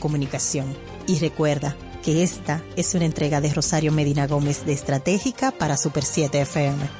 comunicación. 0.00 0.74
Y 1.06 1.20
recuerda 1.20 1.76
que 2.02 2.24
esta 2.24 2.62
es 2.76 2.94
una 2.94 3.04
entrega 3.04 3.40
de 3.40 3.52
Rosario 3.52 3.92
Medina 3.92 4.26
Gómez 4.26 4.66
de 4.66 4.72
Estratégica 4.72 5.52
para 5.52 5.76
Super 5.76 6.04
7 6.04 6.40
FM. 6.40 6.99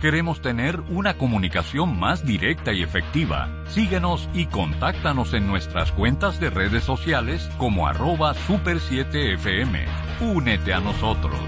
Queremos 0.00 0.40
tener 0.40 0.80
una 0.88 1.18
comunicación 1.18 1.98
más 1.98 2.24
directa 2.24 2.72
y 2.72 2.82
efectiva. 2.82 3.50
Síguenos 3.68 4.30
y 4.32 4.46
contáctanos 4.46 5.34
en 5.34 5.46
nuestras 5.46 5.92
cuentas 5.92 6.40
de 6.40 6.48
redes 6.48 6.84
sociales 6.84 7.50
como 7.58 7.86
arroba 7.86 8.34
super7fm. 8.34 9.86
Únete 10.22 10.72
a 10.72 10.80
nosotros. 10.80 11.38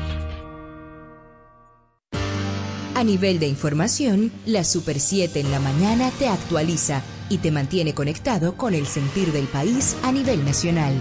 A 2.94 3.04
nivel 3.04 3.40
de 3.40 3.46
información, 3.46 4.30
la 4.44 4.64
Super 4.64 5.00
7 5.00 5.40
en 5.40 5.50
la 5.50 5.58
mañana 5.58 6.10
te 6.18 6.28
actualiza 6.28 7.02
y 7.30 7.38
te 7.38 7.50
mantiene 7.50 7.94
conectado 7.94 8.58
con 8.58 8.74
el 8.74 8.86
sentir 8.86 9.32
del 9.32 9.46
país 9.46 9.96
a 10.04 10.12
nivel 10.12 10.44
nacional. 10.44 10.92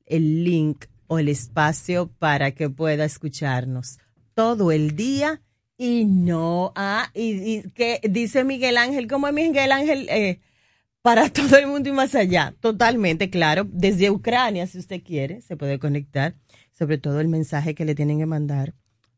el 0.05 0.43
link 0.43 0.85
o 1.09 1.19
el 1.19 1.27
espacio 1.27 2.07
para 2.19 2.51
que 2.51 2.69
pueda 2.69 3.03
escucharnos 3.03 3.97
todo 4.35 4.71
el 4.71 4.95
día 4.95 5.41
y 5.75 6.05
no, 6.05 6.71
ah, 6.75 7.09
y, 7.15 7.63
que 7.71 7.99
dice 8.09 8.43
Miguel 8.43 8.77
Ángel, 8.77 9.07
¿cómo 9.07 9.27
es 9.27 9.33
Miguel 9.33 9.71
Ángel? 9.71 10.07
Eh, 10.09 10.39
para 11.01 11.29
todo 11.33 11.57
el 11.57 11.67
mundo 11.67 11.89
y 11.89 11.93
más 11.93 12.13
allá, 12.13 12.53
totalmente 12.59 13.29
claro, 13.29 13.65
desde 13.71 14.11
Ucrania, 14.11 14.67
si 14.67 14.77
usted 14.77 15.01
quiere, 15.03 15.41
se 15.41 15.57
puede 15.57 15.79
conectar, 15.79 16.35
sobre 16.71 16.99
todo 16.99 17.19
el 17.21 17.27
mensaje 17.27 17.73
que 17.73 17.85
le 17.85 17.95
tienen 17.95 18.19
que 18.19 18.27
mandar 18.27 18.75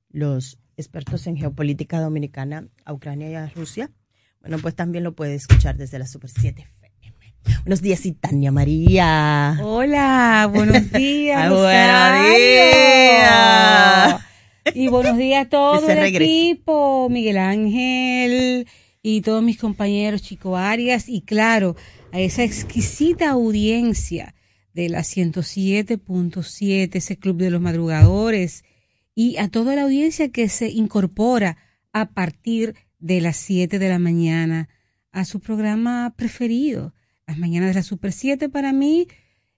los 0.09 0.59
expertos 0.77 1.27
en 1.27 1.35
geopolítica 1.35 1.99
dominicana 1.99 2.67
a 2.85 2.93
Ucrania 2.93 3.29
y 3.29 3.35
a 3.35 3.49
Rusia. 3.49 3.91
Bueno, 4.39 4.59
pues 4.59 4.75
también 4.75 5.03
lo 5.03 5.13
puede 5.13 5.35
escuchar 5.35 5.75
desde 5.75 5.99
la 5.99 6.07
Super 6.07 6.29
7 6.29 6.65
Buenos 7.63 7.81
días, 7.81 8.01
Tania 8.19 8.51
María. 8.51 9.59
Hola, 9.61 10.49
buenos 10.53 10.91
días. 10.93 11.49
buenos 11.49 12.37
días. 12.37 14.21
Y 14.73 14.87
buenos 14.87 15.17
días 15.17 15.45
a 15.45 15.49
todo 15.49 15.89
el 15.89 16.15
equipo, 16.15 17.07
Miguel 17.09 17.37
Ángel 17.37 18.67
y 19.03 19.21
todos 19.21 19.41
mis 19.43 19.57
compañeros 19.57 20.21
Chico 20.21 20.57
Arias 20.57 21.09
y 21.09 21.21
claro, 21.21 21.75
a 22.11 22.19
esa 22.19 22.43
exquisita 22.43 23.29
audiencia 23.29 24.35
de 24.73 24.89
la 24.89 24.99
107.7, 24.99 26.95
ese 26.95 27.17
club 27.17 27.37
de 27.37 27.49
los 27.49 27.61
madrugadores 27.61 28.63
y 29.15 29.37
a 29.37 29.49
toda 29.49 29.75
la 29.75 29.83
audiencia 29.83 30.29
que 30.29 30.49
se 30.49 30.69
incorpora 30.69 31.57
a 31.93 32.11
partir 32.11 32.75
de 32.99 33.21
las 33.21 33.37
7 33.37 33.79
de 33.79 33.89
la 33.89 33.99
mañana 33.99 34.69
a 35.11 35.25
su 35.25 35.39
programa 35.39 36.13
preferido 36.15 36.93
las 37.31 37.39
mañanas 37.39 37.69
de 37.69 37.75
la 37.75 37.83
Super 37.83 38.11
7 38.11 38.49
para 38.49 38.73
mí, 38.73 39.07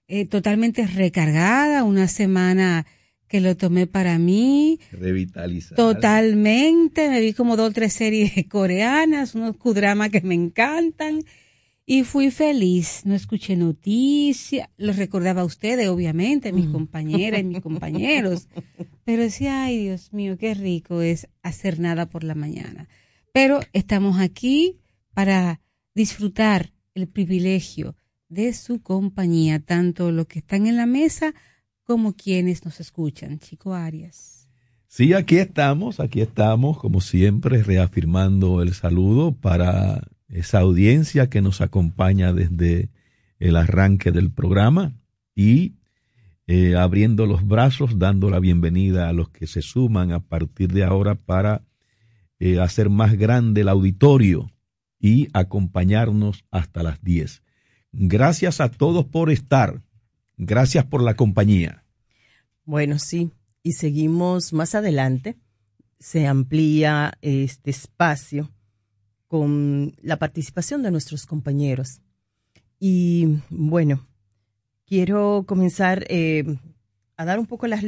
eh, 0.06 0.26
totalmente 0.26 0.86
recargada, 0.86 1.82
una 1.82 2.06
semana 2.06 2.86
que 3.26 3.40
lo 3.40 3.56
tomé 3.56 3.88
para 3.88 4.16
mí. 4.16 4.78
Revitalizada. 4.92 5.74
Totalmente, 5.74 7.08
me 7.08 7.20
vi 7.20 7.32
como 7.32 7.56
dos 7.56 7.70
o 7.70 7.72
tres 7.72 7.92
series 7.94 8.32
coreanas, 8.48 9.34
unos 9.34 9.56
kudramas 9.56 10.10
que 10.10 10.20
me 10.20 10.36
encantan 10.36 11.24
y 11.84 12.04
fui 12.04 12.30
feliz. 12.30 13.02
No 13.06 13.16
escuché 13.16 13.56
noticias, 13.56 14.68
los 14.76 14.94
recordaba 14.96 15.40
a 15.40 15.44
ustedes, 15.44 15.88
obviamente, 15.88 16.52
mis 16.52 16.66
mm. 16.66 16.72
compañeras 16.72 17.40
y 17.40 17.44
mis 17.44 17.60
compañeros, 17.60 18.46
pero 19.04 19.22
decía, 19.22 19.64
ay 19.64 19.78
Dios 19.78 20.12
mío, 20.12 20.38
qué 20.38 20.54
rico 20.54 21.02
es 21.02 21.26
hacer 21.42 21.80
nada 21.80 22.06
por 22.06 22.22
la 22.22 22.36
mañana. 22.36 22.86
Pero 23.32 23.58
estamos 23.72 24.20
aquí 24.20 24.78
para 25.12 25.60
disfrutar 25.92 26.73
el 26.94 27.08
privilegio 27.08 27.96
de 28.28 28.52
su 28.52 28.82
compañía, 28.82 29.60
tanto 29.60 30.10
los 30.10 30.26
que 30.26 30.38
están 30.38 30.66
en 30.66 30.76
la 30.76 30.86
mesa 30.86 31.34
como 31.82 32.14
quienes 32.14 32.64
nos 32.64 32.80
escuchan. 32.80 33.38
Chico 33.38 33.74
Arias. 33.74 34.48
Sí, 34.86 35.12
aquí 35.12 35.38
estamos, 35.38 36.00
aquí 36.00 36.20
estamos, 36.20 36.78
como 36.78 37.00
siempre, 37.00 37.62
reafirmando 37.62 38.62
el 38.62 38.74
saludo 38.74 39.32
para 39.32 40.02
esa 40.28 40.60
audiencia 40.60 41.28
que 41.28 41.42
nos 41.42 41.60
acompaña 41.60 42.32
desde 42.32 42.90
el 43.38 43.56
arranque 43.56 44.12
del 44.12 44.30
programa 44.30 44.94
y 45.34 45.74
eh, 46.46 46.76
abriendo 46.76 47.26
los 47.26 47.46
brazos, 47.46 47.98
dando 47.98 48.30
la 48.30 48.38
bienvenida 48.38 49.08
a 49.08 49.12
los 49.12 49.30
que 49.30 49.46
se 49.46 49.62
suman 49.62 50.12
a 50.12 50.20
partir 50.20 50.72
de 50.72 50.84
ahora 50.84 51.14
para 51.14 51.62
eh, 52.38 52.60
hacer 52.60 52.90
más 52.90 53.16
grande 53.16 53.62
el 53.62 53.68
auditorio 53.68 54.53
y 55.04 55.28
acompañarnos 55.34 56.46
hasta 56.50 56.82
las 56.82 57.04
10. 57.04 57.42
Gracias 57.92 58.62
a 58.62 58.70
todos 58.70 59.04
por 59.04 59.30
estar. 59.30 59.82
Gracias 60.38 60.86
por 60.86 61.02
la 61.02 61.14
compañía. 61.14 61.84
Bueno, 62.64 62.98
sí, 62.98 63.30
y 63.62 63.72
seguimos 63.72 64.54
más 64.54 64.74
adelante. 64.74 65.36
Se 65.98 66.26
amplía 66.26 67.18
este 67.20 67.70
espacio 67.70 68.50
con 69.28 69.94
la 70.00 70.18
participación 70.18 70.82
de 70.82 70.90
nuestros 70.90 71.26
compañeros. 71.26 72.00
Y 72.80 73.40
bueno, 73.50 74.08
quiero 74.86 75.44
comenzar 75.46 76.06
eh, 76.08 76.46
a 77.18 77.26
dar 77.26 77.38
un 77.38 77.46
poco 77.46 77.66
la, 77.66 77.78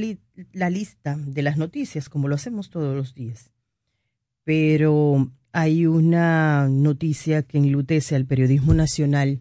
la 0.52 0.68
lista 0.68 1.16
de 1.16 1.42
las 1.42 1.56
noticias, 1.56 2.10
como 2.10 2.28
lo 2.28 2.34
hacemos 2.34 2.68
todos 2.68 2.94
los 2.94 3.14
días. 3.14 3.52
Pero 4.44 5.30
hay 5.56 5.86
una 5.86 6.68
noticia 6.68 7.42
que 7.42 7.56
enlutece 7.56 8.14
al 8.14 8.26
periodismo 8.26 8.74
nacional 8.74 9.40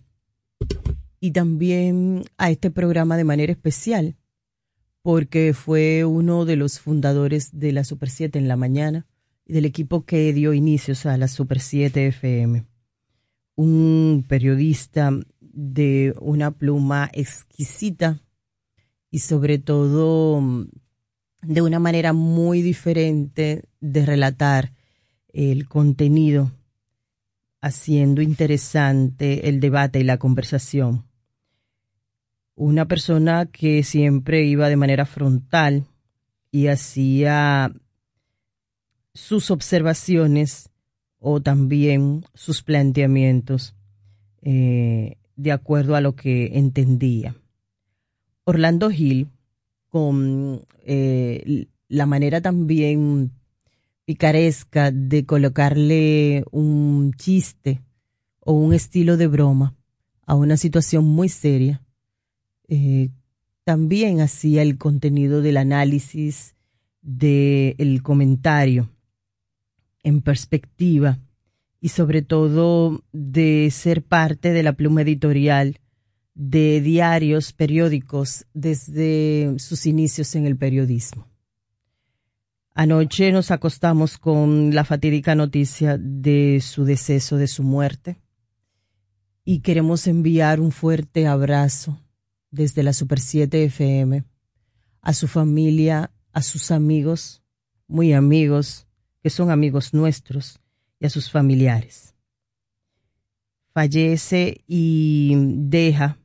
y 1.19 1.31
también 1.31 2.23
a 2.37 2.49
este 2.51 2.71
programa 2.71 3.17
de 3.17 3.25
manera 3.25 3.51
especial, 3.51 4.15
porque 5.01 5.53
fue 5.53 6.05
uno 6.05 6.45
de 6.45 6.55
los 6.55 6.79
fundadores 6.79 7.49
de 7.59 7.73
la 7.73 7.83
Super 7.83 8.09
7 8.09 8.39
en 8.39 8.47
la 8.47 8.55
mañana 8.55 9.05
y 9.45 9.51
del 9.51 9.65
equipo 9.65 10.05
que 10.05 10.31
dio 10.31 10.53
inicios 10.53 11.05
a 11.05 11.17
la 11.17 11.27
Super 11.27 11.59
7 11.59 12.07
FM. 12.07 12.65
Un 13.57 14.23
periodista 14.25 15.11
de 15.41 16.15
una 16.21 16.51
pluma 16.51 17.09
exquisita 17.11 18.21
y 19.11 19.19
sobre 19.19 19.57
todo 19.57 20.65
de 21.41 21.61
una 21.61 21.79
manera 21.79 22.13
muy 22.13 22.61
diferente 22.61 23.65
de 23.81 24.05
relatar 24.05 24.74
el 25.35 25.67
contenido, 25.67 26.51
haciendo 27.59 28.21
interesante 28.21 29.49
el 29.49 29.59
debate 29.59 29.99
y 29.99 30.03
la 30.03 30.17
conversación. 30.17 31.05
una 32.57 32.87
persona 32.87 33.47
que 33.47 33.83
siempre 33.83 34.45
iba 34.45 34.69
de 34.69 34.77
manera 34.77 35.05
frontal 35.05 35.83
y 36.51 36.67
hacía 36.67 37.69
sus 39.13 39.51
observaciones 39.51 40.69
o 41.19 41.41
también 41.41 42.23
sus 42.33 42.61
planteamientos 42.63 43.75
eh, 44.41 45.17
de 45.35 45.51
acuerdo 45.51 45.97
a 45.97 46.01
lo 46.01 46.15
que 46.15 46.57
entendía. 46.57 47.35
Orlando 48.45 48.89
Hill, 48.89 49.27
con 49.89 50.65
eh, 50.85 51.67
la 51.89 52.05
manera 52.05 52.39
también 52.39 53.31
picaresca 54.05 54.91
de 54.91 55.25
colocarle 55.25 56.45
un 56.51 57.13
chiste 57.13 57.81
o 58.39 58.53
un 58.53 58.73
estilo 58.73 59.17
de 59.17 59.27
broma 59.27 59.75
a 60.25 60.35
una 60.35 60.57
situación 60.57 61.05
muy 61.05 61.29
seria, 61.29 61.83
eh, 62.67 63.09
también 63.63 64.21
hacía 64.21 64.61
el 64.61 64.77
contenido 64.77 65.41
del 65.41 65.57
análisis 65.57 66.55
del 67.01 68.01
comentario 68.03 68.89
en 70.03 70.21
perspectiva 70.21 71.19
y 71.81 71.89
sobre 71.89 72.21
todo 72.21 73.03
de 73.11 73.69
ser 73.71 74.03
parte 74.03 74.53
de 74.53 74.63
la 74.63 74.73
pluma 74.73 75.01
editorial 75.01 75.79
de 76.35 76.81
diarios, 76.81 77.53
periódicos, 77.53 78.45
desde 78.53 79.55
sus 79.57 79.85
inicios 79.85 80.35
en 80.35 80.45
el 80.45 80.57
periodismo. 80.57 81.27
Anoche 82.77 83.31
nos 83.31 83.51
acostamos 83.51 84.17
con 84.17 84.75
la 84.75 84.83
fatídica 84.83 85.33
noticia 85.33 85.97
de 85.97 86.59
su 86.59 86.83
deceso, 86.83 87.37
de 87.37 87.47
su 87.47 87.63
muerte, 87.63 88.21
y 89.45 89.61
queremos 89.61 90.07
enviar 90.07 90.59
un 90.59 90.73
fuerte 90.73 91.25
abrazo 91.25 91.97
desde 92.51 92.83
la 92.83 92.91
Super 92.91 93.21
7 93.21 93.63
FM 93.63 94.25
a 95.01 95.13
su 95.13 95.29
familia, 95.29 96.11
a 96.33 96.41
sus 96.41 96.69
amigos, 96.69 97.41
muy 97.87 98.11
amigos, 98.11 98.87
que 99.23 99.29
son 99.29 99.51
amigos 99.51 99.93
nuestros, 99.93 100.59
y 100.99 101.05
a 101.05 101.09
sus 101.09 101.31
familiares. 101.31 102.13
Fallece 103.71 104.65
y 104.67 105.33
deja 105.37 106.17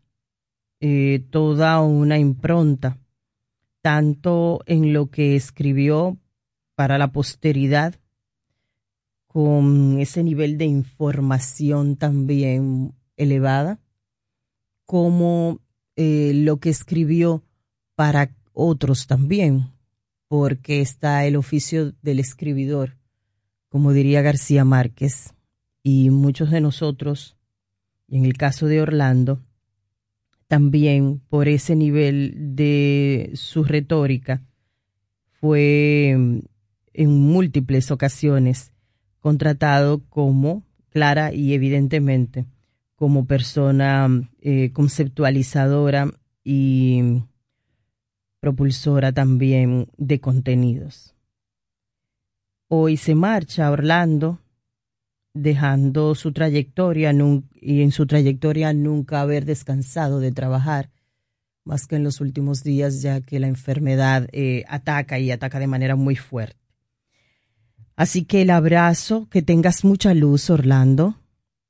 eh, 0.80 1.24
toda 1.30 1.80
una 1.80 2.18
impronta, 2.18 2.98
tanto 3.82 4.62
en 4.66 4.92
lo 4.92 5.10
que 5.10 5.36
escribió 5.36 6.18
para 6.80 6.96
la 6.96 7.12
posteridad, 7.12 7.94
con 9.26 10.00
ese 10.00 10.22
nivel 10.22 10.56
de 10.56 10.64
información 10.64 11.96
también 11.96 12.94
elevada, 13.18 13.80
como 14.86 15.60
eh, 15.96 16.32
lo 16.34 16.56
que 16.56 16.70
escribió 16.70 17.44
para 17.96 18.34
otros 18.54 19.06
también, 19.06 19.72
porque 20.26 20.80
está 20.80 21.26
el 21.26 21.36
oficio 21.36 21.92
del 22.00 22.18
escribidor, 22.18 22.96
como 23.68 23.92
diría 23.92 24.22
García 24.22 24.64
Márquez, 24.64 25.34
y 25.82 26.08
muchos 26.08 26.50
de 26.50 26.62
nosotros, 26.62 27.36
y 28.08 28.16
en 28.16 28.24
el 28.24 28.38
caso 28.38 28.64
de 28.68 28.80
Orlando, 28.80 29.42
también 30.48 31.20
por 31.28 31.46
ese 31.46 31.76
nivel 31.76 32.56
de 32.56 33.32
su 33.34 33.64
retórica, 33.64 34.42
fue 35.28 36.40
en 36.92 37.10
múltiples 37.10 37.90
ocasiones 37.90 38.72
contratado 39.20 40.02
como, 40.08 40.64
clara 40.90 41.32
y 41.32 41.54
evidentemente, 41.54 42.46
como 42.96 43.26
persona 43.26 44.08
eh, 44.40 44.72
conceptualizadora 44.72 46.10
y 46.42 47.22
propulsora 48.40 49.12
también 49.12 49.88
de 49.96 50.20
contenidos. 50.20 51.14
Hoy 52.68 52.96
se 52.96 53.14
marcha 53.14 53.70
Orlando, 53.70 54.40
dejando 55.34 56.14
su 56.14 56.32
trayectoria 56.32 57.12
y 57.54 57.82
en 57.82 57.92
su 57.92 58.06
trayectoria 58.06 58.72
nunca 58.72 59.20
haber 59.20 59.44
descansado 59.44 60.20
de 60.20 60.32
trabajar, 60.32 60.90
más 61.64 61.86
que 61.86 61.96
en 61.96 62.04
los 62.04 62.20
últimos 62.20 62.62
días, 62.62 63.02
ya 63.02 63.20
que 63.20 63.38
la 63.38 63.46
enfermedad 63.46 64.28
eh, 64.32 64.64
ataca 64.68 65.18
y 65.18 65.30
ataca 65.30 65.58
de 65.58 65.66
manera 65.66 65.96
muy 65.96 66.16
fuerte. 66.16 66.59
Así 67.96 68.24
que 68.24 68.42
el 68.42 68.50
abrazo, 68.50 69.28
que 69.30 69.42
tengas 69.42 69.84
mucha 69.84 70.14
luz, 70.14 70.50
Orlando, 70.50 71.16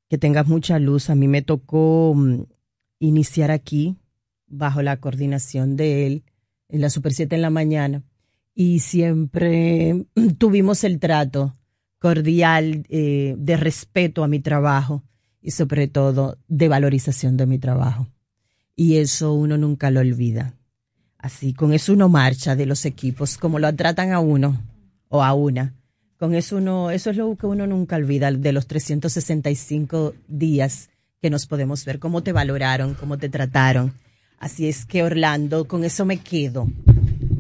que 0.09 0.19
tengas 0.19 0.47
mucha 0.47 0.79
luz. 0.79 1.11
A 1.11 1.15
mí 1.15 1.29
me 1.29 1.43
tocó 1.43 2.15
mm, 2.15 2.43
iniciar 2.99 3.51
aquí, 3.51 3.97
bajo 4.47 4.83
la 4.83 4.99
coordinación 4.99 5.77
de 5.77 6.07
él, 6.07 6.25
en 6.69 6.81
la 6.81 6.91
Super 6.91 7.13
7 7.13 7.35
en 7.35 7.43
la 7.43 7.51
mañana, 7.51 8.03
y 8.55 8.81
siempre 8.81 10.07
tuvimos 10.39 10.85
el 10.85 10.99
trato 10.99 11.57
cordial 11.99 12.87
eh, 12.89 13.35
de 13.39 13.57
respeto 13.57 14.25
a 14.25 14.29
mi 14.29 14.41
trabajo 14.41 15.05
y 15.43 15.53
sobre 15.53 15.89
todo 15.89 16.39
de 16.49 16.69
valorización 16.69 17.37
de 17.37 17.47
mi 17.47 17.59
trabajo. 17.59 18.09
Y 18.75 18.97
eso 18.97 19.33
uno 19.33 19.59
nunca 19.59 19.91
lo 19.91 20.01
olvida. 20.01 20.55
Así, 21.19 21.53
con 21.53 21.73
eso 21.73 21.93
uno 21.93 22.09
marcha 22.09 22.57
de 22.57 22.67
los 22.67 22.87
equipos, 22.87 23.37
como 23.37 23.59
lo 23.59 23.75
tratan 23.75 24.13
a 24.13 24.21
uno 24.21 24.61
o 25.09 25.23
a 25.23 25.35
una 25.35 25.75
con 26.21 26.35
eso 26.35 26.59
uno, 26.59 26.91
eso 26.91 27.09
es 27.09 27.17
lo 27.17 27.35
que 27.35 27.47
uno 27.47 27.67
nunca 27.67 27.97
olvida 27.97 28.31
de 28.31 28.53
los 28.53 28.67
365 28.67 30.13
días 30.29 30.91
que 31.23 31.31
nos 31.31 31.47
podemos 31.47 31.87
ver, 31.87 31.99
cómo 31.99 32.23
te 32.23 32.33
valoraron, 32.33 32.93
cómo 32.93 33.17
te 33.17 33.31
trataron. 33.31 33.95
Así 34.39 34.69
es 34.69 34.85
que 34.85 35.03
Orlando, 35.03 35.67
con 35.67 35.83
eso 35.83 36.05
me 36.05 36.19
quedo, 36.19 36.69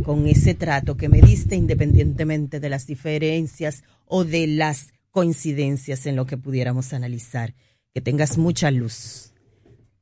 con 0.02 0.26
ese 0.26 0.54
trato 0.54 0.96
que 0.96 1.10
me 1.10 1.20
diste 1.20 1.56
independientemente 1.56 2.58
de 2.58 2.70
las 2.70 2.86
diferencias 2.86 3.84
o 4.06 4.24
de 4.24 4.46
las 4.46 4.94
coincidencias 5.10 6.06
en 6.06 6.16
lo 6.16 6.24
que 6.24 6.38
pudiéramos 6.38 6.94
analizar. 6.94 7.52
Que 7.92 8.00
tengas 8.00 8.38
mucha 8.38 8.70
luz. 8.70 9.34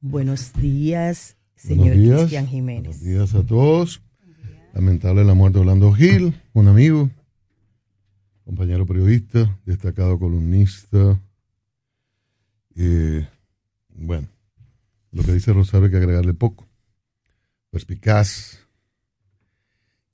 Buenos 0.00 0.52
días, 0.52 1.36
señor 1.56 1.94
Cristian 1.96 2.46
Jiménez. 2.46 3.00
Buenos 3.00 3.32
días 3.32 3.34
a 3.34 3.44
todos. 3.44 4.02
Lamentable 4.72 5.24
la 5.24 5.34
muerte 5.34 5.58
de 5.58 5.62
Orlando 5.62 5.92
Gil, 5.92 6.40
un 6.52 6.68
amigo, 6.68 7.10
compañero 8.48 8.86
periodista, 8.86 9.60
destacado 9.66 10.18
columnista. 10.18 11.20
Eh, 12.76 13.28
bueno, 13.90 14.26
lo 15.12 15.22
que 15.22 15.34
dice 15.34 15.52
Rosario 15.52 15.84
hay 15.84 15.90
que 15.90 15.98
agregarle 15.98 16.32
poco. 16.32 16.66
Perspicaz, 17.70 18.66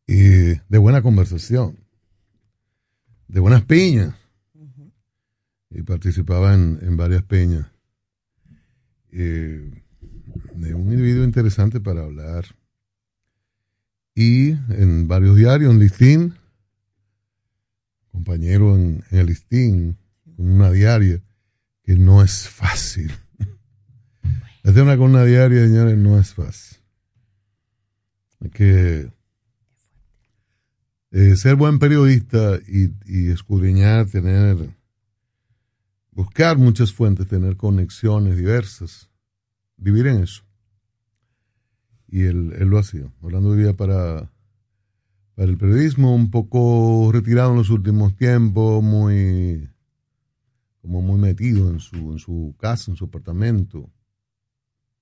y 0.04 0.18
de 0.18 0.78
buena 0.78 1.00
conversación, 1.00 1.78
de 3.28 3.38
buenas 3.38 3.62
piñas. 3.66 4.16
Y 5.70 5.82
participaba 5.82 6.54
en, 6.54 6.96
varias 6.96 7.22
peñas. 7.22 7.68
Eh, 9.12 9.80
de 10.56 10.74
un 10.74 10.90
individuo 10.90 11.22
interesante 11.22 11.78
para 11.78 12.02
hablar. 12.02 12.46
Y 14.12 14.54
en 14.70 15.06
varios 15.06 15.36
diarios, 15.36 15.72
en 15.72 15.78
Listín, 15.78 16.34
compañero 18.14 18.76
en, 18.76 19.02
el 19.10 19.26
listín, 19.26 19.98
con 20.36 20.48
una 20.48 20.70
diaria, 20.70 21.20
que 21.82 21.96
no 21.96 22.22
es 22.22 22.48
fácil. 22.48 23.12
Hacer 24.62 24.82
una 24.82 24.96
con 24.96 25.10
una 25.10 25.24
diaria, 25.24 25.66
señores, 25.66 25.98
no 25.98 26.18
es 26.18 26.32
fácil. 26.32 26.78
Hay 28.40 28.50
que 28.50 29.10
eh, 31.10 31.36
ser 31.36 31.56
buen 31.56 31.80
periodista 31.80 32.60
y, 32.68 32.94
y, 33.04 33.30
escudriñar, 33.30 34.06
tener, 34.06 34.70
buscar 36.12 36.56
muchas 36.56 36.92
fuentes, 36.92 37.26
tener 37.26 37.56
conexiones 37.56 38.36
diversas, 38.36 39.10
vivir 39.76 40.06
en 40.06 40.22
eso. 40.22 40.44
Y 42.06 42.22
él, 42.22 42.54
él 42.58 42.68
lo 42.68 42.78
hacía. 42.78 43.12
Hablando 43.20 43.50
de 43.50 43.58
vida 43.58 43.72
para 43.72 44.30
para 45.34 45.50
el 45.50 45.58
periodismo, 45.58 46.14
un 46.14 46.30
poco 46.30 47.10
retirado 47.12 47.50
en 47.50 47.58
los 47.58 47.70
últimos 47.70 48.14
tiempos, 48.16 48.82
muy 48.82 49.68
como 50.80 51.00
muy 51.00 51.18
metido 51.18 51.70
en 51.70 51.80
su, 51.80 52.12
en 52.12 52.18
su 52.18 52.54
casa, 52.58 52.90
en 52.90 52.96
su 52.98 53.06
apartamento, 53.06 53.90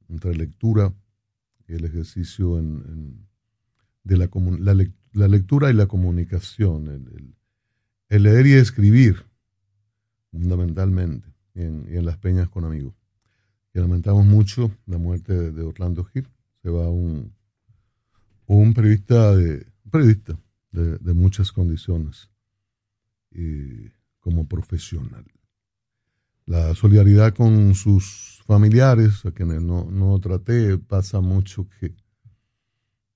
entre 0.08 0.34
lectura 0.34 0.94
y 1.66 1.74
el 1.74 1.84
ejercicio 1.84 2.58
en, 2.58 3.26
de 4.04 4.16
la, 4.16 4.30
la, 5.12 5.28
lectura 5.28 5.70
y 5.70 5.74
la 5.74 5.86
comunicación, 5.86 7.34
el, 8.08 8.22
leer 8.22 8.46
y 8.46 8.52
escribir, 8.52 9.24
fundamentalmente, 10.30 11.28
en, 11.54 11.84
en 11.88 12.04
las 12.04 12.16
peñas 12.18 12.48
con 12.48 12.64
amigos. 12.64 12.94
Y 13.74 13.80
lamentamos 13.80 14.24
mucho 14.24 14.70
la 14.86 14.98
muerte 14.98 15.50
de, 15.50 15.62
Orlando 15.62 16.04
Gil. 16.04 16.28
Se 16.62 16.70
va 16.70 16.88
un, 16.90 17.32
un 18.46 18.72
periodista 18.74 19.34
de, 19.34 19.66
periodista 19.92 20.38
de, 20.72 21.12
muchas 21.12 21.52
condiciones 21.52 22.30
y 23.30 23.90
como 24.20 24.49
profesional. 24.49 25.25
la 26.46 26.75
solidaridad 26.75 27.34
con 27.34 27.75
sus 27.75 28.42
familiares, 28.46 29.25
a 29.25 29.30
quienes 29.32 29.62
no, 29.62 29.84
no 29.84 30.18
traté, 30.18 30.78
pasa 30.78 31.20
mucho 31.20 31.68
que 31.68 31.94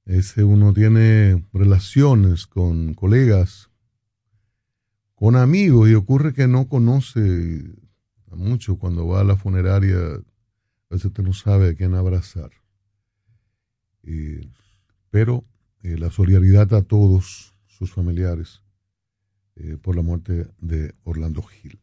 ese 0.05 0.45
uno 0.45 0.73
tiene 0.73 1.45
relaciones 1.53 2.47
con 2.47 2.95
colegas, 2.95 3.71
con 5.15 5.35
amigos, 5.35 5.89
y 5.89 5.95
ocurre 5.95 6.35
que 6.35 6.47
no 6.47 6.69
conoce 6.69 7.65
a 8.31 8.37
mucho 8.37 8.77
cuando 8.77 9.07
va 9.07 9.23
a 9.23 9.25
la 9.25 9.37
funeraria, 9.37 9.97
a 9.99 10.21
veces 10.91 11.07
usted 11.07 11.25
no 11.25 11.33
sabe 11.33 11.71
a 11.71 11.75
quién 11.75 11.95
abrazar. 11.95 12.51
pero 15.11 15.45
eh, 15.83 15.97
la 15.99 16.11
solidaridad 16.11 16.75
a 16.75 16.83
todos 16.83 17.55
sus 17.67 17.93
familiares 17.93 18.63
eh, 19.57 19.77
por 19.81 19.97
la 19.97 20.03
muerte 20.03 20.49
de 20.61 20.95
Orlando 21.05 21.43
Gil. 21.43 21.79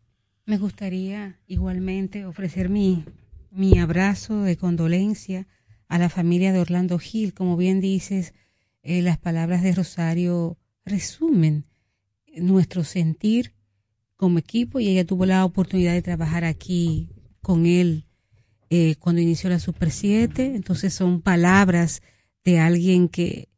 Me 0.45 0.57
gustaría 0.57 1.39
igualmente 1.47 2.25
ofrecer 2.25 2.69
mi, 2.69 3.05
mi 3.49 3.79
abrazo 3.79 4.41
de 4.41 4.57
condolencia 4.57 5.47
a 5.87 5.97
la 5.97 6.09
familia 6.09 6.51
de 6.51 6.59
Orlando 6.59 6.99
Gil. 6.99 7.33
Como 7.33 7.55
bien 7.55 7.79
dices, 7.79 8.33
eh, 8.81 9.01
las 9.01 9.17
palabras 9.17 9.63
de 9.63 9.73
Rosario 9.73 10.57
resumen 10.85 11.65
nuestro 12.35 12.83
sentir 12.83 13.53
como 14.17 14.39
equipo 14.39 14.79
y 14.79 14.87
ella 14.87 15.05
tuvo 15.05 15.25
la 15.25 15.45
oportunidad 15.45 15.93
de 15.93 16.01
trabajar 16.01 16.43
aquí 16.43 17.09
con 17.41 17.65
él 17.65 18.05
eh, 18.69 18.95
cuando 18.99 19.21
inició 19.21 19.49
la 19.49 19.59
Super 19.59 19.91
7. 19.91 20.55
Entonces 20.55 20.93
son 20.93 21.21
palabras 21.21 22.01
de 22.43 22.59
alguien 22.59 23.07
que, 23.07 23.49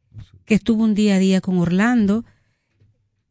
que 0.46 0.54
estuvo 0.54 0.82
un 0.82 0.94
día 0.94 1.16
a 1.16 1.18
día 1.18 1.40
con 1.40 1.58
Orlando. 1.58 2.24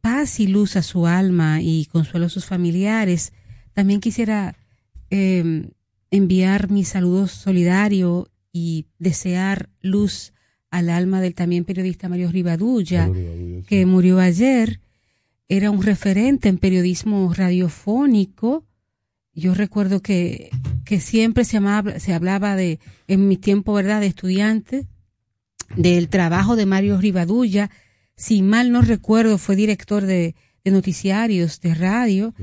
Paz 0.00 0.38
y 0.38 0.46
luz 0.46 0.76
a 0.76 0.82
su 0.82 1.06
alma 1.06 1.60
y 1.62 1.86
consuelo 1.86 2.26
a 2.26 2.28
sus 2.30 2.44
familiares 2.44 3.32
también 3.76 4.00
quisiera 4.00 4.56
em, 5.10 5.70
enviar 6.10 6.70
mi 6.70 6.84
saludo 6.84 7.26
solidario 7.26 8.30
y 8.52 8.86
desear 8.98 9.68
luz 9.82 10.32
al 10.70 10.88
alma 10.88 11.20
del 11.20 11.34
también 11.34 11.64
periodista 11.64 12.08
Mario 12.08 12.30
Rivadulla, 12.30 13.10
que 13.66 13.84
murió 13.84 14.18
ayer. 14.18 14.80
Era 15.48 15.70
un 15.70 15.82
referente 15.82 16.48
en 16.48 16.56
periodismo 16.56 17.32
radiofónico. 17.34 18.64
Yo 19.34 19.54
recuerdo 19.54 20.00
que, 20.00 20.50
que 20.86 21.00
siempre 21.00 21.44
se, 21.44 21.60
se 21.98 22.14
hablaba 22.14 22.56
de, 22.56 22.80
en 23.08 23.28
mi 23.28 23.36
tiempo, 23.36 23.74
¿verdad?, 23.74 24.00
de 24.00 24.06
estudiante, 24.06 24.86
del 25.74 26.08
trabajo 26.08 26.56
de 26.56 26.66
Mario 26.66 26.98
Rivadulla. 26.98 27.70
Si 28.16 28.42
mal 28.42 28.72
no 28.72 28.82
recuerdo, 28.82 29.38
fue 29.38 29.56
director 29.56 30.04
de, 30.06 30.34
de 30.64 30.70
noticiarios 30.70 31.60
de 31.60 31.74
radio 31.74 32.34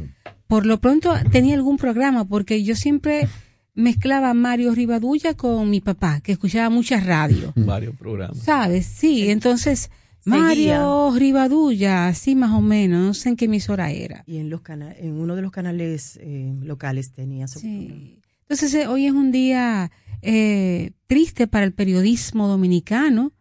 por 0.53 0.67
lo 0.67 0.79
pronto 0.79 1.15
tenía 1.31 1.55
algún 1.55 1.77
programa, 1.77 2.25
porque 2.25 2.63
yo 2.63 2.75
siempre 2.75 3.27
mezclaba 3.73 4.35
Mario 4.35 4.75
Rivadulla 4.75 5.33
con 5.33 5.67
mi 5.67 5.81
papá, 5.81 6.21
que 6.21 6.33
escuchaba 6.33 6.69
muchas 6.69 7.07
radio. 7.07 7.51
Varios 7.55 7.95
programas. 7.95 8.37
¿Sabes? 8.37 8.85
Sí, 8.85 9.31
entonces 9.31 9.89
Mario 10.25 11.11
Rivadulla, 11.17 12.07
así 12.07 12.35
más 12.35 12.51
o 12.51 12.61
menos, 12.61 13.01
no 13.01 13.13
sé 13.15 13.29
en 13.29 13.35
qué 13.35 13.45
emisora 13.45 13.89
era. 13.89 14.23
Y 14.27 14.37
en 14.37 14.51
los 14.51 14.61
en 14.69 15.13
uno 15.13 15.35
de 15.35 15.41
los 15.41 15.51
canales 15.51 16.19
eh, 16.21 16.53
locales 16.61 17.13
tenía 17.13 17.47
su 17.47 17.59
sí. 17.59 18.19
Entonces 18.53 18.83
eh, 18.83 18.85
hoy 18.85 19.07
es 19.07 19.13
un 19.13 19.31
día 19.31 19.89
eh, 20.21 20.91
triste 21.07 21.47
para 21.47 21.65
el 21.65 21.73
periodismo 21.73 22.47
dominicano 22.47 23.33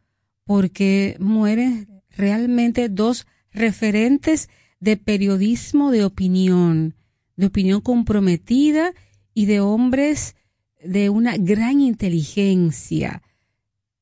porque 0.44 1.18
mueren 1.20 2.02
realmente 2.16 2.88
dos 2.88 3.26
referentes 3.50 4.48
de 4.80 4.96
periodismo 4.96 5.90
de 5.90 6.06
opinión 6.06 6.94
de 7.36 7.44
opinión 7.44 7.82
comprometida 7.82 8.94
y 9.34 9.44
de 9.44 9.60
hombres 9.60 10.34
de 10.82 11.10
una 11.10 11.36
gran 11.36 11.82
inteligencia, 11.82 13.20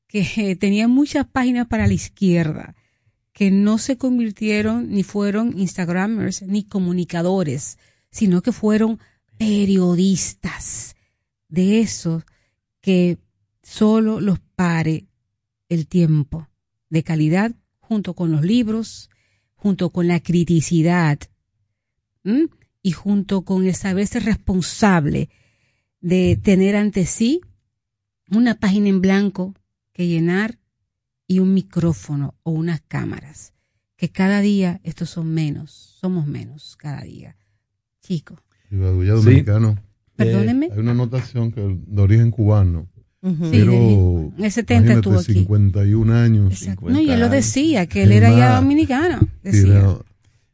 que 0.07 0.55
tenían 0.57 0.91
muchas 0.91 1.27
páginas 1.27 1.67
para 1.67 1.87
la 1.87 1.93
izquierda, 1.93 2.73
que 3.33 3.51
no 3.51 3.79
se 3.79 3.97
convirtieron 3.97 4.89
ni 4.89 5.03
fueron 5.03 5.59
Instagramers 5.59 6.43
ni 6.43 6.63
comunicadores, 6.63 7.79
sino 8.11 8.41
que 8.41 8.53
fueron 8.53 8.97
periodistas, 9.37 10.95
de 11.51 11.81
esos 11.81 12.23
que 12.81 13.19
solo 13.61 14.19
los 14.19 14.39
pare 14.55 15.05
el 15.69 15.85
tiempo, 15.87 16.47
de 16.89 17.03
calidad, 17.03 17.53
junto 17.79 18.15
con 18.15 18.31
los 18.31 18.43
libros, 18.43 19.09
junto 19.53 19.91
con 19.91 20.07
la 20.07 20.19
criticidad 20.21 21.19
y 22.81 22.91
junto 22.91 23.43
con 23.43 23.65
el 23.65 23.75
saberse 23.75 24.19
responsable 24.19 25.29
de 25.99 26.39
tener 26.41 26.75
ante 26.75 27.05
sí 27.05 27.41
una 28.29 28.55
página 28.55 28.89
en 28.89 29.01
blanco 29.01 29.53
que 29.93 30.07
llenar 30.07 30.57
y 31.27 31.39
un 31.39 31.53
micrófono 31.53 32.35
o 32.43 32.51
unas 32.51 32.81
cámaras. 32.81 33.53
Que 33.97 34.09
cada 34.09 34.41
día 34.41 34.79
estos 34.83 35.09
son 35.09 35.33
menos, 35.33 35.71
somos 35.71 36.25
menos 36.25 36.75
cada 36.75 37.01
día. 37.01 37.37
Chicos. 38.01 38.39
dominicano. 38.69 39.77
Perdóneme. 40.25 40.69
Hay 40.71 40.79
una 40.79 40.91
anotación 40.91 41.51
que 41.51 41.61
de 41.61 42.01
origen 42.01 42.31
cubano. 42.31 42.87
pero 43.21 44.31
en 44.37 44.43
el 44.43 44.51
70 44.51 44.93
estuvo 44.93 45.19
aquí. 45.19 45.33
51 45.33 46.13
años. 46.13 46.67
no, 46.81 46.99
y 46.99 47.09
él 47.09 47.19
lo 47.19 47.29
decía, 47.29 47.85
que 47.85 48.03
él 48.03 48.11
era 48.11 48.31
ya 48.31 48.55
dominicano. 48.55 49.19
Decía. 49.43 49.97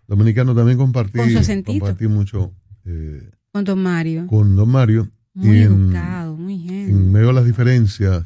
Dominicano 0.07 0.55
también 0.55 0.77
compartí, 0.77 1.19
compartí 1.65 2.07
mucho 2.07 2.53
eh, 2.85 3.29
con 3.51 3.65
Don 3.65 3.83
Mario. 3.83 4.27
Con 4.27 4.55
Don 4.55 4.69
Mario. 4.69 5.09
Muy 5.33 5.59
educado, 5.59 6.35
muy 6.35 6.59
genio. 6.59 6.95
En 6.95 7.11
medio 7.11 7.27
de 7.27 7.33
las 7.33 7.45
diferencias, 7.45 8.25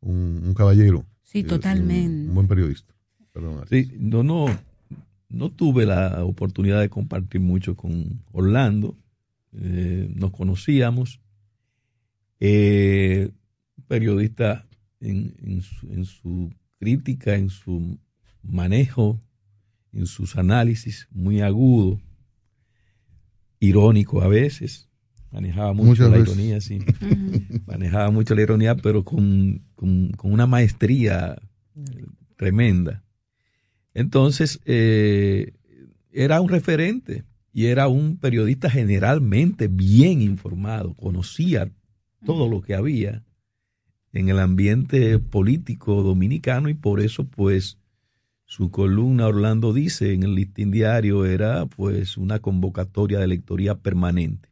un, 0.00 0.54
caballero. 0.54 1.04
Sí, 1.22 1.42
totalmente. 1.42 2.28
Un, 2.28 2.34
buen 2.34 2.46
periodista. 2.46 2.94
sí, 3.70 3.90
no, 3.98 4.22
no, 4.22 4.46
no 5.28 5.50
tuve 5.50 5.84
la 5.86 6.24
oportunidad 6.24 6.80
de 6.80 6.88
compartir 6.88 7.40
mucho 7.40 7.76
con 7.76 8.22
Orlando. 8.32 8.96
Eh, 9.60 10.10
nos 10.14 10.30
conocíamos. 10.30 11.20
Eh, 12.40 13.30
periodista 13.86 14.66
en, 15.00 15.62
su, 15.62 15.92
en 15.92 16.04
su 16.04 16.54
crítica, 16.78 17.34
en 17.34 17.50
su 17.50 17.98
manejo 18.42 19.20
en 19.92 20.06
sus 20.06 20.36
análisis, 20.36 21.08
muy 21.10 21.40
agudo, 21.40 22.00
irónico 23.60 24.22
a 24.22 24.28
veces, 24.28 24.88
manejaba 25.32 25.72
mucho 25.72 26.08
la 26.08 26.18
ironía, 26.18 26.60
sí, 26.60 26.78
manejaba 27.66 28.10
mucho 28.10 28.34
la 28.34 28.42
ironía, 28.42 28.76
pero 28.76 29.04
con, 29.04 29.62
una 30.22 30.46
maestría 30.46 31.40
tremenda. 32.36 33.04
Entonces, 33.94 34.60
eh, 34.64 35.54
era 36.12 36.40
un 36.40 36.48
referente 36.48 37.24
y 37.58 37.66
era 37.66 37.88
un 37.88 38.18
periodista 38.18 38.70
generalmente 38.70 39.66
bien 39.66 40.22
informado, 40.22 40.94
conocía 40.94 41.68
todo 42.24 42.48
lo 42.48 42.60
que 42.60 42.76
había 42.76 43.24
en 44.12 44.28
el 44.28 44.38
ambiente 44.38 45.18
político 45.18 46.04
dominicano 46.04 46.68
y 46.68 46.74
por 46.74 47.00
eso 47.00 47.24
pues 47.24 47.76
su 48.44 48.70
columna 48.70 49.26
Orlando 49.26 49.72
dice 49.72 50.14
en 50.14 50.22
el 50.22 50.36
listín 50.36 50.70
diario 50.70 51.26
era 51.26 51.66
pues 51.66 52.16
una 52.16 52.38
convocatoria 52.38 53.18
de 53.18 53.26
lectoría 53.26 53.74
permanente. 53.74 54.50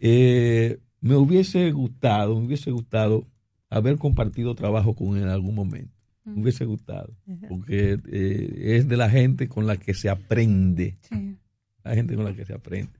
Eh, 0.00 0.80
me 1.00 1.14
hubiese 1.14 1.70
gustado, 1.70 2.36
me 2.36 2.46
hubiese 2.46 2.72
gustado 2.72 3.28
haber 3.70 3.96
compartido 3.96 4.56
trabajo 4.56 4.96
con 4.96 5.16
él 5.18 5.22
en 5.22 5.28
algún 5.28 5.54
momento. 5.54 5.94
Me 6.24 6.42
hubiese 6.42 6.64
gustado, 6.64 7.16
porque 7.48 7.96
eh, 8.10 8.76
es 8.76 8.88
de 8.88 8.96
la 8.96 9.08
gente 9.08 9.48
con 9.48 9.68
la 9.68 9.76
que 9.76 9.94
se 9.94 10.08
aprende. 10.08 10.96
La 11.84 11.94
gente 11.94 12.14
con 12.14 12.24
la 12.24 12.34
que 12.34 12.44
se 12.44 12.54
aprende. 12.54 12.92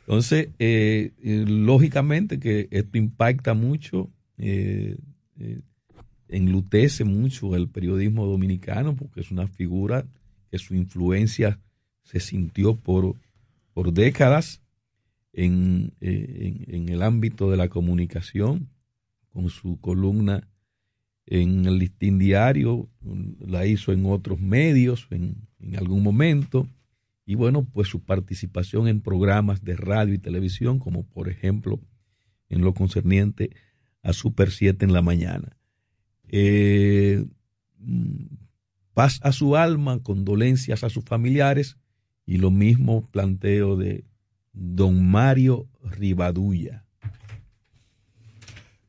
Entonces, 0.00 0.48
eh, 0.58 1.12
lógicamente 1.22 2.38
que 2.38 2.68
esto 2.70 2.98
impacta 2.98 3.54
mucho 3.54 4.10
enlutece 6.28 7.04
mucho 7.04 7.54
el 7.56 7.68
periodismo 7.68 8.26
dominicano 8.26 8.96
porque 8.96 9.20
es 9.20 9.30
una 9.30 9.46
figura 9.46 10.06
que 10.50 10.58
su 10.58 10.74
influencia 10.74 11.60
se 12.02 12.20
sintió 12.20 12.76
por, 12.76 13.16
por 13.72 13.92
décadas 13.92 14.62
en, 15.32 15.92
eh, 16.00 16.64
en, 16.68 16.88
el 16.88 17.02
ámbito 17.02 17.50
de 17.50 17.56
la 17.56 17.68
comunicación, 17.68 18.68
con 19.30 19.48
su 19.48 19.80
columna 19.80 20.48
en 21.26 21.66
el 21.66 21.78
listín 21.78 22.18
diario, 22.18 22.88
la 23.40 23.66
hizo 23.66 23.92
en 23.92 24.06
otros 24.06 24.38
medios 24.40 25.08
en, 25.10 25.48
en 25.58 25.76
algún 25.76 26.02
momento, 26.02 26.68
y 27.26 27.36
bueno, 27.36 27.64
pues 27.64 27.88
su 27.88 28.04
participación 28.04 28.88
en 28.88 29.00
programas 29.00 29.64
de 29.64 29.76
radio 29.76 30.14
y 30.14 30.18
televisión, 30.18 30.78
como 30.78 31.06
por 31.06 31.28
ejemplo 31.28 31.80
en 32.48 32.62
lo 32.62 32.74
concerniente 32.74 33.50
a 34.02 34.12
Super 34.12 34.50
7 34.50 34.84
en 34.84 34.92
la 34.92 35.02
mañana. 35.02 35.56
Eh, 36.28 37.24
paz 38.92 39.20
a 39.22 39.32
su 39.32 39.56
alma, 39.56 40.00
condolencias 40.02 40.84
a 40.84 40.90
sus 40.90 41.04
familiares 41.04 41.78
y 42.26 42.36
lo 42.36 42.50
mismo 42.50 43.08
planteo 43.10 43.76
de 43.76 44.04
don 44.52 45.06
Mario 45.06 45.68
Rivadulla. 45.82 46.84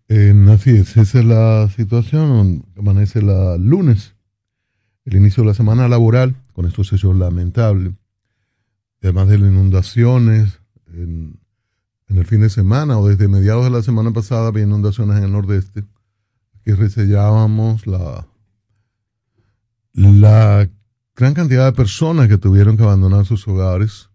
así 0.09 0.71
es, 0.71 0.97
esa 0.97 1.19
es 1.19 1.25
la 1.25 1.69
situación. 1.75 2.65
Amanece 2.77 3.21
la 3.21 3.57
lunes, 3.57 4.15
el 5.05 5.15
inicio 5.15 5.43
de 5.43 5.47
la 5.47 5.53
semana 5.53 5.87
laboral, 5.87 6.35
con 6.53 6.65
estos 6.65 6.91
hechos 6.93 7.15
lamentables. 7.15 7.93
Además 9.05 9.27
de 9.27 9.37
las 9.37 9.51
inundaciones 9.51 10.59
en, 10.91 11.39
el 12.07 12.25
fin 12.25 12.41
de 12.41 12.49
semana 12.49 12.97
o 12.97 13.07
desde 13.07 13.27
mediados 13.27 13.63
de 13.63 13.69
la 13.69 13.83
semana 13.83 14.11
pasada 14.11 14.47
había 14.47 14.63
inundaciones 14.63 15.17
en 15.17 15.25
el 15.25 15.31
nordeste. 15.31 15.83
Aquí 16.55 16.71
resellábamos 16.71 17.85
la, 17.85 18.27
la 19.93 20.67
gran 21.15 21.35
cantidad 21.35 21.65
de 21.65 21.77
personas 21.77 22.27
que 22.27 22.39
tuvieron 22.39 22.77
que 22.77 22.83
abandonar 22.83 23.27
sus 23.27 23.47
hogares, 23.47 24.09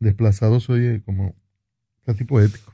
desplazados, 0.00 0.70
oye, 0.70 1.02
como 1.04 1.34
casi 2.06 2.24
poético, 2.24 2.72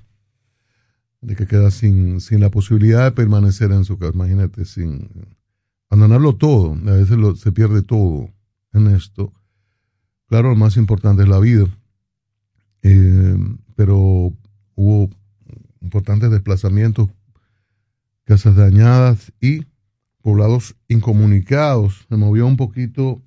de 1.23 1.35
que 1.35 1.49
queda 1.49 1.73
sin, 1.73 2.21
sin 2.21 2.39
la 2.39 2.51
posibilidad 2.51 3.03
de 3.03 3.11
permanecer 3.11 3.73
en 3.73 3.85
su 3.85 3.99
casa, 3.99 4.13
imagínate, 4.15 4.65
sin 4.65 5.11
abandonarlo 5.91 6.37
todo, 6.37 6.75
a 6.75 6.93
veces 6.93 7.19
se 7.41 7.51
pierde 7.51 7.83
todo 7.83 8.31
en 8.73 8.95
esto. 8.95 9.33
Claro, 10.35 10.49
lo 10.49 10.57
más 10.57 10.77
importante 10.77 11.23
es 11.23 11.29
la 11.29 11.39
vida, 11.39 11.69
eh, 12.83 13.39
pero 13.77 14.33
hubo 14.75 15.09
importantes 15.81 16.29
desplazamientos, 16.29 17.09
casas 18.25 18.57
dañadas 18.57 19.33
y 19.41 19.65
poblados 20.23 20.75
incomunicados. 20.89 22.05
Se 22.09 22.17
movió 22.17 22.49
un 22.49 22.57
poquito, 22.57 23.23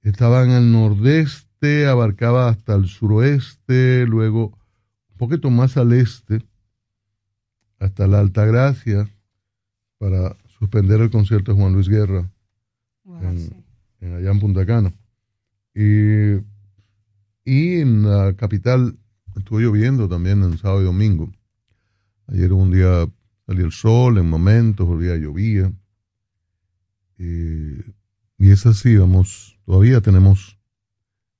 estaba 0.00 0.42
en 0.42 0.50
el 0.50 0.72
nordeste, 0.72 1.86
abarcaba 1.86 2.48
hasta 2.48 2.74
el 2.74 2.86
suroeste, 2.86 4.04
luego 4.08 4.46
un 5.10 5.18
poquito 5.18 5.48
más 5.48 5.76
al 5.76 5.92
este, 5.92 6.42
hasta 7.78 8.08
la 8.08 8.18
Alta 8.18 8.46
Gracia, 8.46 9.08
para 9.96 10.36
suspender 10.58 11.02
el 11.02 11.10
concierto 11.12 11.52
de 11.52 11.60
Juan 11.60 11.72
Luis 11.72 11.88
Guerra 11.88 12.28
en, 13.04 13.64
allá 14.16 14.32
en 14.32 14.40
Punta 14.40 14.66
Cana. 14.66 14.92
Y, 15.74 16.34
y 17.44 17.80
en 17.80 18.02
la 18.02 18.34
capital 18.34 18.98
estuvo 19.36 19.60
lloviendo 19.60 20.08
también 20.08 20.42
en 20.42 20.58
sábado 20.58 20.82
y 20.82 20.84
domingo. 20.84 21.32
Ayer 22.26 22.52
un 22.52 22.70
día 22.70 23.06
salía 23.46 23.64
el 23.64 23.72
sol 23.72 24.18
en 24.18 24.28
momentos, 24.28 24.88
el 24.88 25.00
día 25.00 25.16
llovía. 25.16 25.72
Eh, 27.18 27.82
y 28.38 28.50
es 28.50 28.66
así, 28.66 28.96
vamos, 28.96 29.58
todavía 29.64 30.00
tenemos 30.00 30.58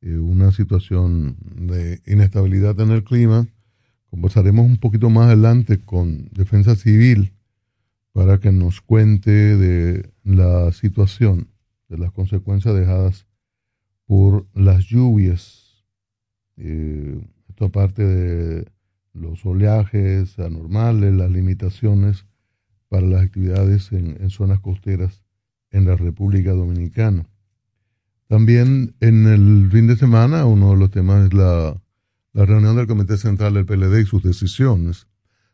eh, 0.00 0.16
una 0.16 0.52
situación 0.52 1.36
de 1.56 2.00
inestabilidad 2.06 2.78
en 2.80 2.90
el 2.90 3.04
clima. 3.04 3.46
Conversaremos 4.10 4.66
un 4.66 4.76
poquito 4.76 5.10
más 5.10 5.26
adelante 5.26 5.78
con 5.78 6.28
Defensa 6.32 6.76
Civil 6.76 7.32
para 8.12 8.38
que 8.38 8.52
nos 8.52 8.80
cuente 8.80 9.30
de 9.30 10.12
la 10.22 10.70
situación, 10.72 11.48
de 11.88 11.98
las 11.98 12.12
consecuencias 12.12 12.74
dejadas 12.74 13.26
por 14.12 14.46
las 14.52 14.84
lluvias. 14.84 15.86
Eh, 16.58 17.18
esto 17.48 17.64
aparte 17.64 18.04
de 18.04 18.70
los 19.14 19.46
oleajes 19.46 20.38
anormales, 20.38 21.14
las 21.14 21.30
limitaciones 21.30 22.26
para 22.90 23.06
las 23.06 23.22
actividades 23.22 23.90
en 23.92 24.28
zonas 24.28 24.60
costeras 24.60 25.22
en 25.70 25.86
la 25.86 25.96
República 25.96 26.52
Dominicana. 26.52 27.26
También 28.26 28.94
en 29.00 29.26
el 29.26 29.70
fin 29.72 29.86
de 29.86 29.96
semana 29.96 30.44
uno 30.44 30.72
de 30.72 30.76
los 30.76 30.90
temas 30.90 31.28
es 31.28 31.32
la, 31.32 31.80
reunión 32.34 32.76
del 32.76 32.86
Comité 32.86 33.16
Central 33.16 33.54
del 33.54 33.64
PLD 33.64 34.00
y 34.00 34.04
sus 34.04 34.22
decisiones. 34.22 35.06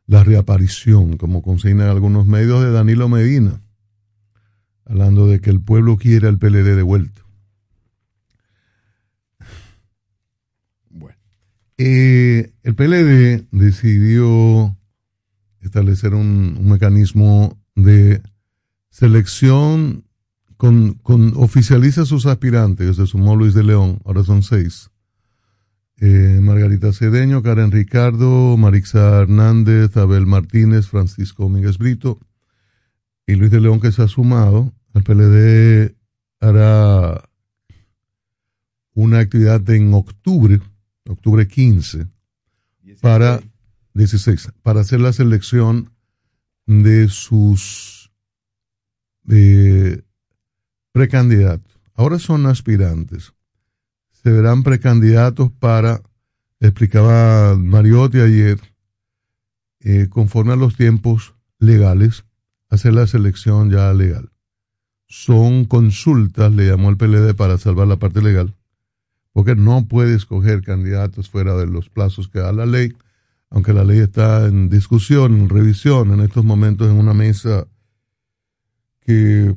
La 0.08 0.24
reaparición, 0.24 1.16
como 1.16 1.42
consignan 1.42 1.90
algunos 1.90 2.26
medios 2.26 2.60
de 2.64 2.72
Danilo 2.72 3.08
Medina, 3.08 3.62
hablando 4.84 5.28
de 5.28 5.40
que 5.40 5.50
el 5.50 5.60
pueblo 5.60 5.96
quiere 5.96 6.26
al 6.26 6.38
PLD 6.38 6.74
de 6.74 6.82
vuelta. 6.82 7.22
Bueno, 10.90 11.18
eh, 11.78 12.52
el 12.62 12.74
PLD 12.74 13.46
decidió 13.52 14.76
establecer 15.60 16.14
un 16.14 16.68
mecanismo 16.68 17.58
de 17.74 18.20
selección 18.90 20.04
con, 20.56 20.94
con, 20.94 21.32
oficializa 21.36 22.04
sus 22.04 22.26
aspirantes, 22.26 22.96
se 22.96 23.06
sumó 23.06 23.36
Luis 23.36 23.54
de 23.54 23.62
León, 23.62 24.00
ahora 24.04 24.24
son 24.24 24.42
seis. 24.42 24.90
Eh, 26.00 26.38
Margarita 26.40 26.92
Cedeño, 26.92 27.42
Karen 27.42 27.72
Ricardo, 27.72 28.56
Marixa 28.56 29.20
Hernández, 29.20 29.96
Abel 29.96 30.26
Martínez, 30.26 30.86
Francisco 30.86 31.44
Domínguez 31.44 31.78
Brito 31.78 32.20
y 33.26 33.34
Luis 33.34 33.50
de 33.50 33.60
León 33.60 33.80
que 33.80 33.90
se 33.90 34.02
ha 34.02 34.08
sumado. 34.08 34.72
El 34.94 35.02
PLD 35.02 35.96
hará 36.40 37.28
una 38.94 39.18
actividad 39.18 39.68
en 39.70 39.92
octubre, 39.92 40.60
octubre 41.08 41.48
15, 41.48 42.06
para 43.00 43.40
16, 43.94 44.52
para 44.62 44.80
hacer 44.80 45.00
la 45.00 45.12
selección 45.12 45.90
de 46.66 47.08
sus 47.08 48.12
eh, 49.28 50.02
precandidatos. 50.92 51.80
Ahora 51.94 52.18
son 52.18 52.46
aspirantes. 52.46 53.32
Se 54.10 54.30
verán 54.30 54.62
precandidatos 54.62 55.50
para, 55.50 56.02
explicaba 56.60 57.56
Mariotti 57.56 58.20
ayer, 58.20 58.60
eh, 59.80 60.08
conforme 60.10 60.52
a 60.52 60.56
los 60.56 60.76
tiempos 60.76 61.34
legales, 61.58 62.24
hacer 62.68 62.92
la 62.92 63.06
selección 63.06 63.70
ya 63.70 63.92
legal. 63.94 64.30
Son 65.06 65.64
consultas, 65.64 66.52
le 66.52 66.66
llamó 66.66 66.90
el 66.90 66.98
PLD 66.98 67.34
para 67.34 67.56
salvar 67.56 67.88
la 67.88 67.96
parte 67.96 68.20
legal, 68.20 68.54
porque 69.32 69.54
no 69.54 69.86
puede 69.86 70.14
escoger 70.14 70.62
candidatos 70.62 71.30
fuera 71.30 71.54
de 71.56 71.66
los 71.66 71.88
plazos 71.88 72.28
que 72.28 72.40
da 72.40 72.52
la 72.52 72.66
ley, 72.66 72.94
aunque 73.50 73.72
la 73.72 73.84
ley 73.84 73.98
está 73.98 74.46
en 74.46 74.68
discusión, 74.68 75.38
en 75.38 75.48
revisión 75.48 76.12
en 76.12 76.20
estos 76.20 76.44
momentos 76.44 76.90
en 76.90 76.96
una 76.96 77.14
mesa 77.14 77.66
que 79.00 79.56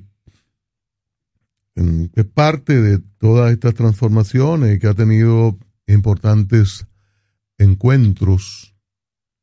que 2.14 2.24
parte 2.24 2.82
de 2.82 3.00
todas 3.18 3.52
estas 3.52 3.74
transformaciones 3.74 4.76
y 4.76 4.80
que 4.80 4.88
ha 4.88 4.94
tenido 4.94 5.58
importantes 5.88 6.86
encuentros, 7.58 8.76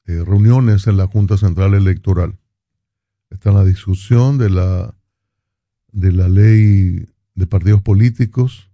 eh, 0.07 0.23
reuniones 0.25 0.87
en 0.87 0.97
la 0.97 1.07
Junta 1.07 1.37
Central 1.37 1.75
Electoral. 1.75 2.39
Está 3.31 3.53
la 3.53 3.65
discusión 3.65 4.39
de 4.39 4.51
la, 4.51 4.95
de 5.93 6.13
la 6.13 6.29
ley 6.29 7.07
de 7.35 7.47
partidos 7.47 7.83
políticos 7.83 8.68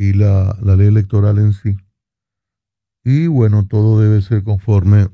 y 0.00 0.14
la, 0.14 0.56
la 0.62 0.76
ley 0.76 0.86
electoral 0.86 1.38
en 1.38 1.52
sí. 1.52 1.76
Y 3.04 3.26
bueno, 3.26 3.66
todo 3.66 4.00
debe 4.00 4.22
ser 4.22 4.42
conforme 4.42 5.08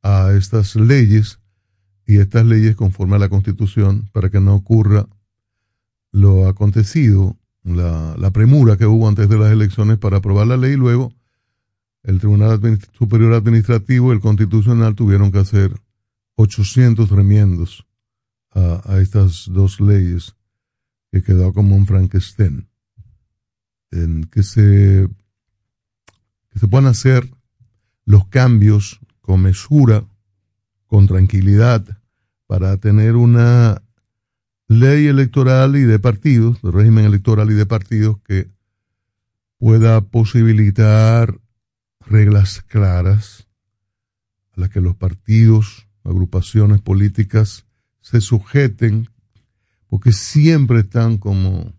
a 0.00 0.32
estas 0.32 0.76
leyes 0.76 1.40
y 2.06 2.18
estas 2.18 2.46
leyes 2.46 2.76
conforme 2.76 3.16
a 3.16 3.18
la 3.18 3.28
Constitución 3.28 4.08
para 4.12 4.30
que 4.30 4.40
no 4.40 4.54
ocurra 4.54 5.08
lo 6.12 6.46
acontecido, 6.46 7.36
la, 7.64 8.30
premura 8.32 8.76
que 8.76 8.86
hubo 8.86 9.08
antes 9.08 9.28
de 9.28 9.38
las 9.38 9.50
elecciones 9.50 9.98
para 9.98 10.18
aprobar 10.18 10.46
la 10.46 10.56
ley 10.56 10.74
y 10.74 10.76
luego 10.76 11.12
el 12.04 12.20
Tribunal 12.20 12.60
Superior 12.96 13.32
Administrativo 13.32 14.12
y 14.12 14.14
el 14.14 14.20
Constitucional 14.20 14.94
tuvieron 14.94 15.32
que 15.32 15.40
hacer 15.40 15.72
800 16.36 17.10
remiendos 17.10 17.84
a, 18.52 19.00
estas 19.00 19.50
dos 19.52 19.80
leyes 19.80 20.36
que 21.10 21.24
quedó 21.24 21.52
como 21.52 21.74
un 21.74 21.86
Frankenstein, 21.86 22.68
en 23.90 24.24
que 24.24 24.42
se, 24.42 25.08
que 26.50 26.58
se 26.58 26.68
puedan 26.68 26.86
hacer 26.86 27.30
los 28.04 28.26
cambios 28.28 29.00
con 29.20 29.42
mesura, 29.42 30.04
con 30.86 31.06
tranquilidad, 31.06 31.84
para 32.46 32.76
tener 32.76 33.16
una 33.16 33.82
ley 34.68 35.06
electoral 35.06 35.76
y 35.76 35.82
de 35.82 35.98
partidos, 35.98 36.60
de 36.62 36.70
régimen 36.70 37.04
electoral 37.04 37.50
y 37.50 37.54
de 37.54 37.66
partidos 37.66 38.18
que 38.22 38.50
pueda 39.58 40.00
posibilitar 40.00 41.40
reglas 42.00 42.62
claras 42.62 43.48
a 44.56 44.60
las 44.60 44.70
que 44.70 44.80
los 44.80 44.96
partidos, 44.96 45.88
agrupaciones 46.04 46.80
políticas 46.80 47.66
se 48.00 48.20
sujeten, 48.20 49.08
porque 49.88 50.12
siempre 50.12 50.80
están 50.80 51.18
como 51.18 51.72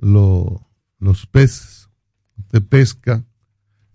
los 0.00 1.26
peces 1.30 1.88
de 2.50 2.60
pesca, 2.60 3.24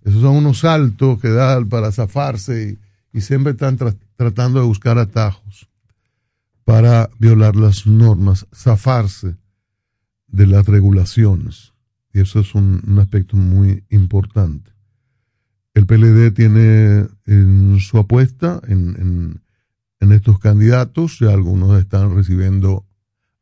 esos 0.04 0.22
son 0.22 0.38
unos 0.38 0.60
saltos 0.60 1.20
que 1.20 1.30
dan 1.30 1.68
para 1.68 1.92
zafarse 1.92 2.78
y, 3.12 3.22
siempre 3.22 3.54
están 3.54 3.78
tratando 4.18 4.60
de 4.60 4.66
buscar 4.66 4.98
atajos 4.98 5.70
para 6.66 7.10
violar 7.18 7.56
las 7.56 7.88
normas, 7.88 8.46
zafarse 8.54 9.38
de 10.28 10.48
las 10.48 10.66
regulaciones. 10.66 11.72
Y 12.12 12.20
eso 12.20 12.42
es 12.42 12.54
un, 12.56 12.82
aspecto 13.00 13.38
muy 13.38 13.86
importante. 13.90 14.72
el 15.74 15.86
PLD 15.86 16.32
tiene 16.34 17.08
en 17.26 17.80
su 17.80 17.98
apuesta 17.98 18.62
en, 18.68 19.42
en, 20.00 20.12
estos 20.12 20.38
candidatos, 20.38 21.20
ya 21.20 21.30
algunos 21.30 21.80
están 21.80 22.16
recibiendo 22.16 22.86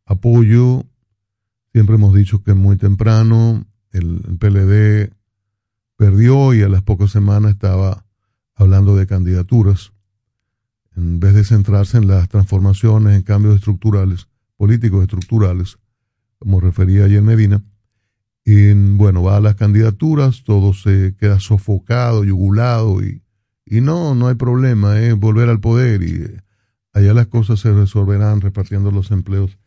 apoyo. 0.06 0.86
Siempre 1.74 1.96
hemos 1.96 2.14
dicho 2.14 2.44
que 2.44 2.54
muy 2.54 2.78
temprano 2.78 3.66
el, 3.92 4.22
PLD 4.40 5.12
perdió 5.98 6.54
y 6.54 6.62
a 6.62 6.70
las 6.70 6.84
pocas 6.84 7.10
semanas 7.10 7.54
estaba 7.54 8.06
hablando 8.54 8.96
de 8.96 9.08
candidaturas, 9.08 9.92
en 10.96 11.20
vez 11.20 11.34
de 11.34 11.44
centrarse 11.44 11.98
en 11.98 12.08
las 12.08 12.30
transformaciones, 12.30 13.16
en 13.16 13.24
cambios 13.24 13.56
estructurales, 13.56 14.28
políticos 14.56 15.02
estructurales, 15.02 15.80
como 16.38 16.60
refería 16.60 17.06
ayer 17.06 17.24
Medina, 17.24 17.64
y 18.46 18.74
bueno, 18.74 19.24
va 19.24 19.38
a 19.38 19.42
las 19.42 19.56
candidaturas, 19.56 20.44
todo 20.44 20.74
se 20.74 21.16
queda 21.18 21.40
sofocado, 21.40 22.24
yugulado 22.24 23.02
y, 23.02 23.24
y 23.66 23.82
no, 23.82 24.14
no 24.14 24.28
hay 24.28 24.36
problema, 24.36 25.00
es 25.00 25.16
volver 25.18 25.50
al 25.50 25.60
poder 25.60 26.04
y 26.04 26.22
eh, 26.22 26.42
allá 26.92 27.16
las 27.16 27.28
cosas 27.28 27.62
se 27.62 27.74
resolverán 27.74 28.42
repartiendo 28.42 28.92
los 28.92 29.10
empleos 29.10 29.58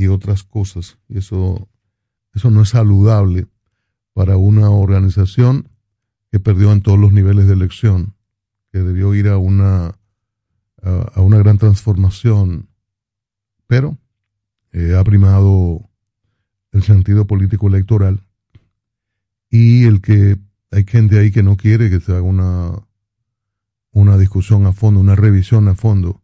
y 0.00 0.08
otras 0.08 0.44
cosas. 0.44 0.96
Eso, 1.10 1.68
eso 2.34 2.50
no 2.50 2.62
es 2.62 2.70
saludable 2.70 3.46
para 4.14 4.38
una 4.38 4.70
organización 4.70 5.68
que 6.32 6.40
perdió 6.40 6.72
en 6.72 6.80
todos 6.80 6.98
los 6.98 7.12
niveles 7.12 7.46
de 7.46 7.52
elección, 7.52 8.14
que 8.72 8.78
debió 8.78 9.14
ir 9.14 9.28
a 9.28 9.36
una, 9.36 9.94
a, 10.82 11.20
una 11.20 11.36
gran 11.36 11.58
transformación, 11.58 12.70
pero 13.66 13.98
eh, 14.72 14.96
ha 14.98 15.04
primado 15.04 15.90
el 16.72 16.82
sentido 16.82 17.26
político 17.26 17.68
electoral 17.68 18.24
y 19.50 19.84
el 19.84 20.00
que 20.00 20.38
hay 20.70 20.84
gente 20.84 21.18
ahí 21.18 21.30
que 21.30 21.42
no 21.42 21.58
quiere 21.58 21.90
que 21.90 22.00
se 22.00 22.12
haga 22.12 22.22
una, 22.22 22.86
una 23.90 24.16
discusión 24.16 24.64
a 24.64 24.72
fondo, 24.72 25.00
una 25.00 25.16
revisión 25.16 25.68
a 25.68 25.74
fondo 25.74 26.22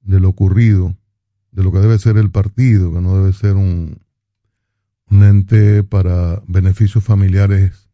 de 0.00 0.18
lo 0.18 0.30
ocurrido, 0.30 0.96
de 1.56 1.64
lo 1.64 1.72
que 1.72 1.78
debe 1.78 1.98
ser 1.98 2.18
el 2.18 2.30
partido, 2.30 2.92
que 2.92 3.00
no 3.00 3.16
debe 3.16 3.32
ser 3.32 3.56
un, 3.56 3.98
un 5.10 5.24
ente 5.24 5.82
para 5.82 6.42
beneficios 6.46 7.02
familiares 7.02 7.88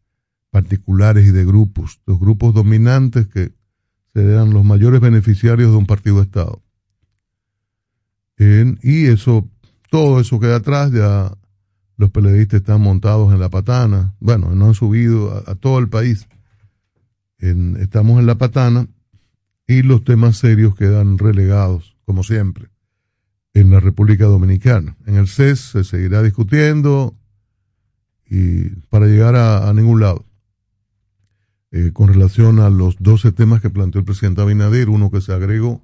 particulares 0.51 1.25
y 1.25 1.31
de 1.31 1.45
grupos, 1.45 2.01
los 2.05 2.19
grupos 2.19 2.53
dominantes 2.53 3.27
que 3.27 3.53
serán 4.13 4.51
los 4.51 4.65
mayores 4.65 4.99
beneficiarios 4.99 5.71
de 5.71 5.77
un 5.77 5.85
partido 5.85 6.17
de 6.17 6.23
Estado. 6.23 6.61
y 8.37 9.05
eso, 9.05 9.47
todo 9.89 10.19
eso 10.19 10.39
queda 10.41 10.57
atrás, 10.57 10.91
ya 10.91 11.35
los 11.95 12.11
periodistas 12.11 12.59
están 12.59 12.81
montados 12.81 13.33
en 13.33 13.39
la 13.39 13.49
patana, 13.49 14.13
bueno, 14.19 14.53
no 14.53 14.67
han 14.67 14.73
subido 14.73 15.41
a, 15.47 15.55
todo 15.55 15.79
el 15.79 15.87
país. 15.87 16.27
estamos 17.39 18.19
en 18.19 18.25
la 18.25 18.35
patana 18.35 18.87
y 19.65 19.83
los 19.83 20.03
temas 20.03 20.35
serios 20.37 20.75
quedan 20.75 21.17
relegados, 21.17 21.95
como 22.05 22.23
siempre, 22.23 22.72
en 23.53 23.69
la 23.69 23.79
República 23.79 24.25
Dominicana. 24.25 24.95
En 25.05 25.15
el 25.15 25.27
CES 25.27 25.59
se 25.59 25.83
seguirá 25.83 26.23
discutiendo 26.23 27.13
y 28.27 28.69
para 28.89 29.05
llegar 29.05 29.35
a, 29.35 29.71
ningún 29.73 30.01
lado. 30.01 30.25
Eh, 31.71 31.91
con 31.91 32.07
relación 32.07 32.59
a 32.59 32.69
los 32.69 32.97
12 32.99 33.31
temas 33.31 33.61
que 33.61 33.69
planteó 33.69 33.99
el 33.99 34.05
presidente 34.05 34.41
Abinader, 34.41 34.89
uno 34.89 35.09
que 35.11 35.21
se 35.21 35.33
agregó 35.33 35.81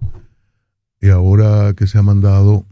y 1.02 1.10
ahora 1.10 1.74
que 1.74 1.88
se 1.88 1.98
ha 1.98 2.04
mandado 2.04 2.66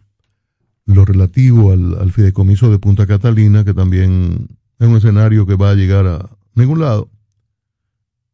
lo 0.85 1.05
relativo 1.05 1.71
al, 1.71 2.11
fideicomiso 2.11 2.71
de 2.71 2.79
Punta 2.79 3.05
Catalina, 3.05 3.63
que 3.63 3.73
también 3.73 4.47
es 4.79 4.87
un 4.87 4.97
escenario 4.97 5.45
que 5.45 5.55
va 5.55 5.71
a 5.71 5.75
llegar 5.75 6.07
a 6.07 6.29
ningún 6.55 6.79
lado. 6.79 7.09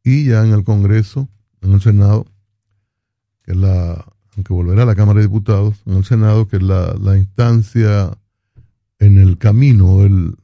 Y 0.04 0.26
ya 0.26 0.46
en 0.46 0.54
el 0.54 0.64
Congreso, 0.64 1.28
en 1.62 1.74
el 1.74 1.82
Senado, 1.82 2.26
que 3.44 3.54
es 3.54 3.58
la, 3.58 4.06
aunque 4.36 4.54
volverá 4.54 4.84
a 4.84 4.86
la 4.86 4.96
Cámara 4.96 5.20
de 5.20 5.28
Diputados, 5.28 5.82
en 5.86 5.98
el 5.98 6.06
Senado, 6.06 6.48
que 6.48 6.58
es 6.58 6.64
la, 6.64 7.18
instancia 7.18 8.18
en 9.00 9.18
el 9.18 9.38
camino 9.38 9.98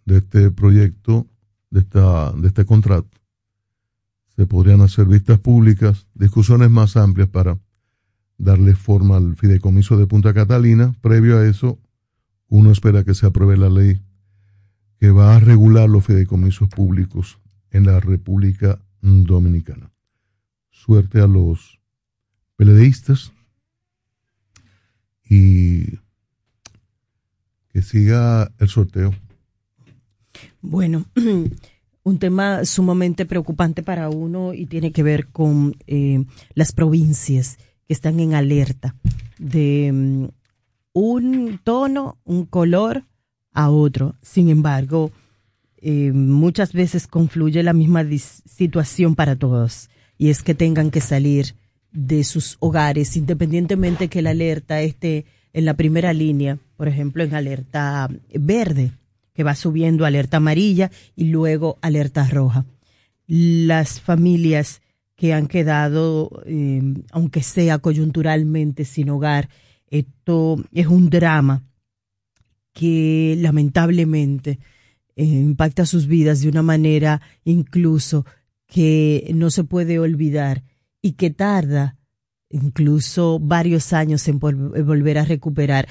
de 0.05 0.17
este 0.17 0.51
proyecto, 0.51 1.27
de, 1.71 1.81
esta, 1.81 2.31
de 2.33 2.47
este 2.47 2.65
contrato, 2.65 3.09
se 4.35 4.45
podrían 4.45 4.81
hacer 4.81 5.05
vistas 5.05 5.39
públicas, 5.39 6.07
discusiones 6.13 6.69
más 6.69 6.97
amplias 6.97 7.27
para 7.29 7.57
darle 8.37 8.73
forma 8.73 9.17
al 9.17 9.35
fideicomiso 9.35 9.97
de 9.97 10.07
Punta 10.07 10.33
Catalina. 10.33 10.95
Previo 11.01 11.37
a 11.37 11.45
eso, 11.45 11.77
uno 12.47 12.71
espera 12.71 13.03
que 13.03 13.13
se 13.13 13.25
apruebe 13.25 13.57
la 13.57 13.69
ley 13.69 13.99
que 14.99 15.11
va 15.11 15.35
a 15.35 15.39
regular 15.39 15.89
los 15.89 16.05
fideicomisos 16.05 16.69
públicos 16.69 17.39
en 17.71 17.85
la 17.85 17.99
República 17.99 18.79
Dominicana. 19.01 19.91
Suerte 20.71 21.21
a 21.21 21.27
los 21.27 21.79
peledeístas 22.55 23.31
y 25.29 25.99
que 27.71 27.81
siga 27.83 28.51
el 28.57 28.67
sorteo. 28.67 29.13
Bueno, 30.61 31.05
un 32.03 32.17
tema 32.17 32.65
sumamente 32.65 33.25
preocupante 33.25 33.83
para 33.83 34.09
uno 34.09 34.53
y 34.53 34.65
tiene 34.65 34.91
que 34.91 35.03
ver 35.03 35.27
con 35.27 35.77
eh, 35.87 36.25
las 36.55 36.71
provincias 36.71 37.57
que 37.87 37.93
están 37.93 38.19
en 38.19 38.33
alerta 38.33 38.95
de 39.37 39.91
mm, 39.93 40.25
un 40.93 41.59
tono, 41.63 42.17
un 42.25 42.45
color 42.45 43.05
a 43.53 43.69
otro. 43.69 44.15
Sin 44.21 44.49
embargo, 44.49 45.11
eh, 45.77 46.11
muchas 46.11 46.73
veces 46.73 47.07
confluye 47.07 47.63
la 47.63 47.73
misma 47.73 48.03
situación 48.45 49.15
para 49.15 49.35
todos 49.35 49.89
y 50.17 50.29
es 50.29 50.43
que 50.43 50.55
tengan 50.55 50.91
que 50.91 51.01
salir 51.01 51.55
de 51.91 52.23
sus 52.23 52.57
hogares 52.59 53.17
independientemente 53.17 54.07
que 54.07 54.21
la 54.21 54.31
alerta 54.31 54.81
esté 54.81 55.25
en 55.53 55.65
la 55.65 55.73
primera 55.75 56.13
línea, 56.13 56.59
por 56.77 56.87
ejemplo, 56.87 57.23
en 57.23 57.33
alerta 57.33 58.09
verde, 58.33 58.91
que 59.33 59.43
va 59.43 59.55
subiendo 59.55 60.05
alerta 60.05 60.37
amarilla 60.37 60.91
y 61.15 61.25
luego 61.25 61.77
alerta 61.81 62.27
roja. 62.27 62.65
Las 63.27 64.01
familias 64.01 64.81
que 65.15 65.33
han 65.33 65.47
quedado, 65.47 66.43
eh, 66.45 66.81
aunque 67.11 67.43
sea 67.43 67.79
coyunturalmente, 67.79 68.85
sin 68.85 69.09
hogar, 69.09 69.49
esto 69.87 70.63
es 70.71 70.87
un 70.87 71.09
drama 71.09 71.63
que 72.73 73.35
lamentablemente 73.39 74.59
eh, 75.15 75.25
impacta 75.25 75.85
sus 75.85 76.07
vidas 76.07 76.41
de 76.41 76.49
una 76.49 76.61
manera 76.61 77.21
incluso 77.43 78.25
que 78.67 79.29
no 79.33 79.49
se 79.49 79.63
puede 79.63 79.99
olvidar 79.99 80.63
y 81.01 81.13
que 81.13 81.29
tarda 81.29 81.97
incluso 82.49 83.39
varios 83.39 83.93
años 83.93 84.27
en 84.27 84.39
volver 84.39 85.17
a 85.17 85.25
recuperar. 85.25 85.87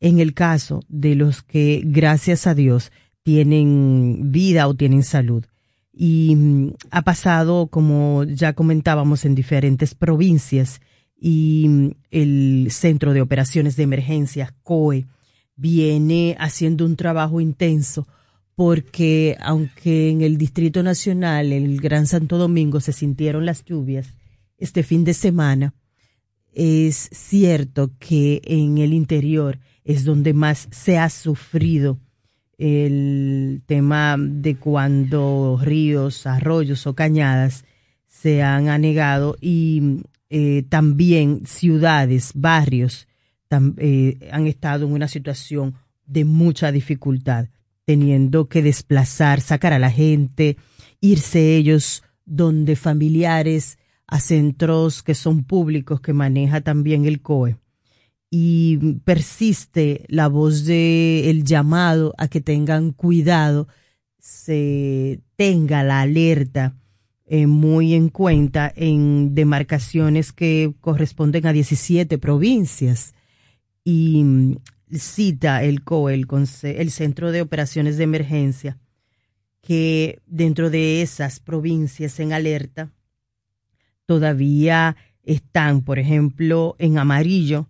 En 0.00 0.18
el 0.18 0.34
caso 0.34 0.80
de 0.88 1.14
los 1.14 1.42
que, 1.42 1.82
gracias 1.84 2.46
a 2.46 2.54
Dios, 2.54 2.90
tienen 3.22 4.32
vida 4.32 4.66
o 4.66 4.74
tienen 4.74 5.04
salud. 5.04 5.44
Y 5.92 6.34
mm, 6.34 6.72
ha 6.90 7.02
pasado, 7.02 7.68
como 7.68 8.24
ya 8.24 8.54
comentábamos, 8.54 9.24
en 9.24 9.34
diferentes 9.34 9.94
provincias 9.94 10.80
y 11.16 11.66
mm, 11.68 11.90
el 12.10 12.68
Centro 12.70 13.12
de 13.12 13.20
Operaciones 13.20 13.76
de 13.76 13.84
Emergencia, 13.84 14.54
COE, 14.64 15.06
viene 15.54 16.36
haciendo 16.40 16.84
un 16.84 16.96
trabajo 16.96 17.40
intenso 17.40 18.08
porque 18.54 19.36
aunque 19.40 20.10
en 20.10 20.22
el 20.22 20.36
Distrito 20.36 20.82
Nacional, 20.82 21.52
el 21.52 21.80
Gran 21.80 22.06
Santo 22.06 22.38
Domingo, 22.38 22.80
se 22.80 22.92
sintieron 22.92 23.46
las 23.46 23.64
lluvias 23.64 24.14
este 24.62 24.82
fin 24.82 25.04
de 25.04 25.12
semana, 25.12 25.74
es 26.52 27.08
cierto 27.12 27.90
que 27.98 28.40
en 28.44 28.78
el 28.78 28.92
interior 28.92 29.58
es 29.84 30.04
donde 30.04 30.34
más 30.34 30.68
se 30.70 30.98
ha 30.98 31.10
sufrido 31.10 31.98
el 32.58 33.62
tema 33.66 34.16
de 34.18 34.56
cuando 34.56 35.58
ríos, 35.60 36.26
arroyos 36.26 36.86
o 36.86 36.94
cañadas 36.94 37.64
se 38.06 38.42
han 38.42 38.68
anegado 38.68 39.36
y 39.40 40.02
eh, 40.30 40.62
también 40.68 41.44
ciudades, 41.44 42.30
barrios, 42.34 43.08
eh, 43.78 44.28
han 44.30 44.46
estado 44.46 44.86
en 44.86 44.92
una 44.92 45.08
situación 45.08 45.74
de 46.06 46.24
mucha 46.24 46.70
dificultad, 46.70 47.48
teniendo 47.84 48.48
que 48.48 48.62
desplazar, 48.62 49.40
sacar 49.40 49.72
a 49.72 49.80
la 49.80 49.90
gente, 49.90 50.56
irse 51.00 51.56
ellos 51.56 52.04
donde 52.24 52.76
familiares, 52.76 53.78
a 54.12 54.20
centros 54.20 55.02
que 55.02 55.14
son 55.14 55.42
públicos 55.42 56.02
que 56.02 56.12
maneja 56.12 56.60
también 56.60 57.06
el 57.06 57.22
COE. 57.22 57.56
Y 58.30 58.76
persiste 59.04 60.04
la 60.08 60.28
voz 60.28 60.66
de 60.66 61.30
el 61.30 61.44
llamado 61.44 62.12
a 62.18 62.28
que 62.28 62.42
tengan 62.42 62.92
cuidado, 62.92 63.68
se 64.18 65.22
tenga 65.36 65.82
la 65.82 66.02
alerta 66.02 66.76
eh, 67.24 67.46
muy 67.46 67.94
en 67.94 68.10
cuenta 68.10 68.70
en 68.76 69.34
demarcaciones 69.34 70.32
que 70.34 70.74
corresponden 70.82 71.46
a 71.46 71.54
17 71.54 72.18
provincias. 72.18 73.14
Y 73.82 74.22
mm, 74.24 74.56
cita 74.94 75.62
el 75.62 75.84
COE, 75.84 76.22
el, 76.64 76.90
Centro 76.90 77.32
de 77.32 77.40
Operaciones 77.40 77.96
de 77.96 78.04
Emergencia, 78.04 78.78
que 79.62 80.20
dentro 80.26 80.68
de 80.68 81.00
esas 81.00 81.40
provincias 81.40 82.20
en 82.20 82.34
alerta 82.34 82.92
todavía 84.06 84.96
están, 85.22 85.82
por 85.82 85.98
ejemplo, 85.98 86.76
en 86.78 86.98
amarillo, 86.98 87.68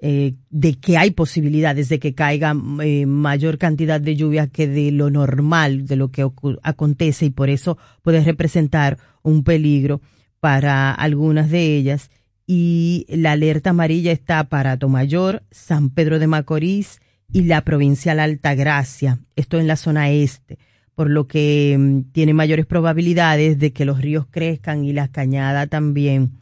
eh, 0.00 0.34
de 0.50 0.74
que 0.74 0.96
hay 0.96 1.10
posibilidades 1.10 1.88
de 1.88 1.98
que 1.98 2.14
caiga 2.14 2.54
eh, 2.84 3.04
mayor 3.06 3.58
cantidad 3.58 4.00
de 4.00 4.14
lluvia 4.14 4.46
que 4.46 4.68
de 4.68 4.92
lo 4.92 5.10
normal, 5.10 5.86
de 5.86 5.96
lo 5.96 6.12
que 6.12 6.24
acontece, 6.62 7.26
y 7.26 7.30
por 7.30 7.50
eso 7.50 7.78
puede 8.02 8.22
representar 8.22 8.98
un 9.22 9.42
peligro 9.42 10.00
para 10.38 10.92
algunas 10.92 11.50
de 11.50 11.76
ellas. 11.76 12.10
Y 12.46 13.06
la 13.08 13.32
alerta 13.32 13.70
amarilla 13.70 14.12
está 14.12 14.44
para 14.44 14.78
Tomayor, 14.78 15.42
San 15.50 15.90
Pedro 15.90 16.18
de 16.18 16.28
Macorís 16.28 17.00
y 17.32 17.42
la 17.42 17.62
provincial 17.62 18.20
Altagracia, 18.20 19.18
esto 19.36 19.58
en 19.58 19.66
la 19.66 19.76
zona 19.76 20.10
este, 20.10 20.58
por 20.98 21.10
lo 21.10 21.28
que 21.28 21.76
mm, 21.78 22.10
tiene 22.10 22.34
mayores 22.34 22.66
probabilidades 22.66 23.56
de 23.60 23.72
que 23.72 23.84
los 23.84 24.00
ríos 24.00 24.26
crezcan 24.28 24.84
y 24.84 24.92
la 24.92 25.06
cañada 25.06 25.68
también 25.68 26.40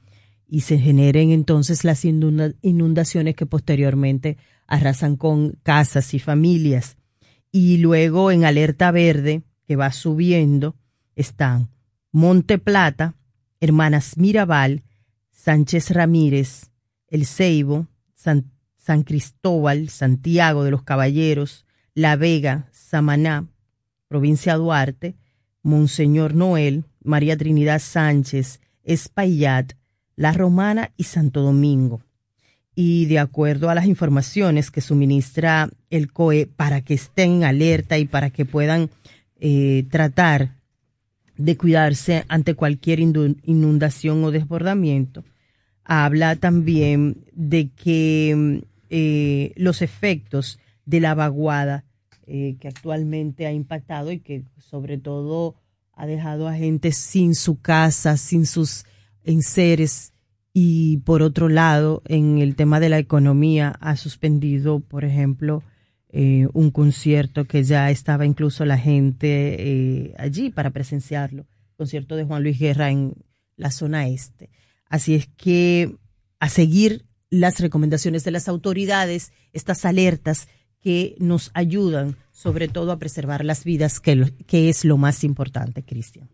y 0.49 0.63
se 0.63 0.79
generen 0.79 1.31
entonces 1.31 1.85
las 1.85 2.07
inundaciones 2.07 3.37
que 3.37 3.45
posteriormente 3.45 4.39
arrasan 4.67 5.17
con 5.17 5.59
casas 5.63 6.15
y 6.15 6.21
familias. 6.21 6.97
Y 7.53 7.77
luego 7.77 8.31
en 8.31 8.47
alerta 8.47 8.91
verde, 8.93 9.43
que 9.67 9.77
va 9.77 9.93
subiendo, 9.93 10.75
están 11.17 11.69
Monte 12.11 12.57
Plata, 12.57 13.15
Hermanas 13.61 14.17
Mirabal, 14.17 14.85
Sánchez 15.33 15.91
Ramírez, 15.91 16.71
El 17.09 17.27
Ceibo, 17.27 17.89
San, 18.15 18.53
San 18.79 19.03
Cristóbal, 19.03 19.91
Santiago 19.91 20.65
de 20.65 20.71
los 20.71 20.83
Caballeros, 20.83 21.67
La 21.93 22.17
Vega, 22.17 22.71
Samaná, 22.73 23.49
provincia 24.09 24.55
Duarte, 24.55 25.15
Monseñor 25.63 26.35
Noel, 26.35 26.85
María 27.03 27.37
Trinidad 27.37 27.81
Sánchez, 27.81 28.61
Espaillat, 28.85 29.73
la 30.15 30.33
Romana 30.33 30.93
y 30.97 31.05
Santo 31.05 31.43
Domingo. 31.43 32.03
Y 32.75 33.07
de 33.07 33.19
acuerdo 33.19 33.71
a 33.71 33.75
las 33.75 33.87
informaciones 33.87 34.71
que 34.71 34.81
suministra 34.81 35.71
el 35.91 36.13
COE 36.13 36.47
para 36.47 36.83
que 36.83 36.95
estén 36.95 37.43
alerta 37.43 37.99
y 37.99 38.05
para 38.05 38.31
que 38.31 38.45
puedan 38.45 38.91
eh, 39.41 39.85
tratar 39.91 40.53
de 41.37 41.57
cuidarse 41.57 42.25
ante 42.29 42.55
cualquier 42.55 43.01
inundación 43.01 44.25
o 44.25 44.31
desbordamiento, 44.31 45.25
habla 45.85 46.37
también 46.37 47.25
de 47.33 47.69
que 47.71 48.63
eh, 48.89 49.53
los 49.57 49.83
efectos 49.83 50.59
de 50.85 51.01
la 51.01 51.15
vaguada 51.15 51.85
eh, 52.27 52.57
que 52.61 52.69
actualmente 52.69 53.47
ha 53.47 53.53
impactado 53.53 54.13
y 54.13 54.21
que 54.21 54.45
sobre 54.59 54.99
todo 54.99 55.57
ha 55.93 56.07
dejado 56.07 56.49
a 56.49 56.55
gente 56.55 56.93
sin 56.93 57.35
su 57.35 57.61
casa, 57.61 58.17
sin 58.17 58.47
sus 58.47 58.85
en 59.25 59.43
seres 59.43 60.13
y 60.59 60.97
por 61.05 61.21
otro 61.21 61.51
lado, 61.51 62.03
en 62.07 62.39
el 62.39 62.57
tema 62.57 62.81
de 62.81 62.89
la 62.89 62.99
economía, 62.99 63.77
ha 63.79 63.95
suspendido, 63.95 64.81
por 64.81 65.05
ejemplo, 65.05 65.63
eh, 66.09 66.49
un 66.55 66.71
concierto 66.71 67.45
que 67.45 67.63
ya 67.63 67.91
estaba 67.91 68.25
incluso 68.25 68.65
la 68.65 68.79
gente 68.79 69.57
eh, 69.59 70.15
allí 70.17 70.49
para 70.49 70.71
presenciarlo, 70.71 71.45
concierto 71.77 72.17
de 72.17 72.25
Juan 72.25 72.43
Luis 72.43 72.59
Guerra 72.59 72.91
en 72.91 73.13
la 73.57 73.71
zona 73.71 74.09
este. 74.09 74.49
Así 74.89 75.15
es 75.15 75.27
que 75.27 75.95
a 76.41 76.49
seguir 76.49 77.05
las 77.29 77.61
recomendaciones 77.61 78.25
de 78.25 78.31
las 78.31 78.49
autoridades, 78.49 79.33
estas 79.53 79.85
alertas 79.85 80.49
que 80.87 81.17
nos 81.19 81.51
ayudan 81.53 82.15
sobre 82.31 82.69
todo 82.69 82.93
a 82.93 82.99
preservar 83.01 83.45
las 83.45 83.65
vidas, 83.65 83.99
que, 83.99 84.33
que 84.47 84.69
es 84.69 84.85
lo 84.85 84.97
más 84.97 85.25
importante, 85.25 85.83
Cristian. 85.83 86.29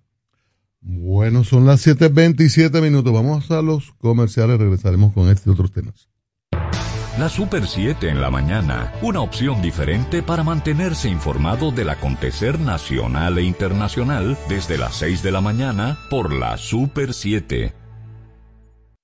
Bueno, 0.82 1.42
son 1.42 1.64
las 1.64 1.86
7.27 1.86 2.82
minutos. 2.82 3.14
Vamos 3.14 3.50
a 3.50 3.62
los 3.62 3.92
comerciales. 3.92 4.58
Regresaremos 4.58 5.14
con 5.14 5.30
este 5.30 5.48
y 5.48 5.52
otros 5.54 5.72
temas. 5.72 6.10
La 7.18 7.30
Super 7.30 7.66
7 7.66 8.10
en 8.10 8.20
la 8.20 8.30
mañana, 8.30 8.92
una 9.00 9.22
opción 9.22 9.62
diferente 9.62 10.22
para 10.22 10.42
mantenerse 10.42 11.08
informado 11.08 11.70
del 11.70 11.88
acontecer 11.88 12.60
nacional 12.60 13.38
e 13.38 13.44
internacional 13.44 14.36
desde 14.50 14.76
las 14.76 14.96
6 14.96 15.22
de 15.22 15.30
la 15.30 15.40
mañana 15.40 15.98
por 16.10 16.30
la 16.30 16.58
Super 16.58 17.14
7. 17.14 17.81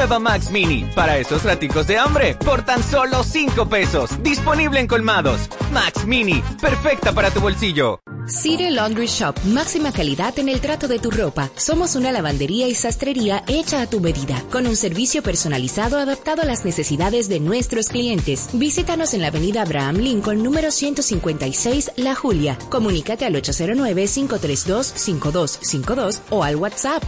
Nueva 0.00 0.18
Max 0.18 0.50
Mini, 0.50 0.86
para 0.94 1.18
esos 1.18 1.44
raticos 1.44 1.86
de 1.86 1.98
hambre, 1.98 2.34
por 2.34 2.64
tan 2.64 2.82
solo 2.82 3.22
5 3.22 3.68
pesos. 3.68 4.10
Disponible 4.22 4.80
en 4.80 4.86
colmados. 4.86 5.50
Max 5.74 6.06
Mini, 6.06 6.42
perfecta 6.58 7.12
para 7.12 7.30
tu 7.30 7.40
bolsillo. 7.40 8.00
City 8.26 8.68
Laundry 8.70 9.06
Shop, 9.06 9.34
máxima 9.46 9.92
calidad 9.92 10.38
en 10.38 10.48
el 10.48 10.60
trato 10.60 10.88
de 10.88 11.00
tu 11.00 11.10
ropa. 11.10 11.50
Somos 11.56 11.96
una 11.96 12.12
lavandería 12.12 12.68
y 12.68 12.76
sastrería 12.76 13.42
hecha 13.48 13.82
a 13.82 13.90
tu 13.90 13.98
medida, 14.00 14.40
con 14.52 14.68
un 14.68 14.76
servicio 14.76 15.20
personalizado 15.22 15.98
adaptado 15.98 16.42
a 16.42 16.44
las 16.44 16.64
necesidades 16.64 17.28
de 17.28 17.40
nuestros 17.40 17.88
clientes. 17.88 18.50
Visítanos 18.52 19.14
en 19.14 19.22
la 19.22 19.28
avenida 19.28 19.62
Abraham 19.62 19.96
Lincoln, 19.96 20.44
número 20.44 20.70
156, 20.70 21.92
La 21.96 22.14
Julia. 22.14 22.56
Comunícate 22.68 23.24
al 23.24 23.34
809-532-5252 23.34 26.20
o 26.30 26.44
al 26.44 26.54
WhatsApp 26.56 27.02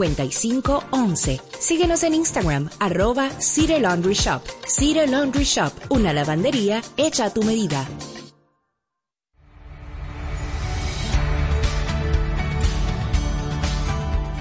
849-456-5511. 0.00 1.40
Síguenos 1.58 2.02
en 2.02 2.14
Instagram, 2.14 2.70
arroba 2.78 3.30
City 3.40 3.78
Laundry 3.78 4.14
Shop. 4.14 4.42
City 4.66 5.06
Laundry 5.06 5.44
Shop, 5.44 5.72
una 5.90 6.12
lavandería 6.12 6.82
hecha 6.96 7.26
a 7.26 7.30
tu 7.32 7.42
medida. 7.42 7.86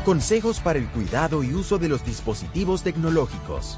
Consejos 0.05 0.59
para 0.59 0.79
el 0.79 0.87
cuidado 0.89 1.43
y 1.43 1.53
uso 1.53 1.77
de 1.77 1.87
los 1.87 2.03
dispositivos 2.03 2.81
tecnológicos. 2.81 3.77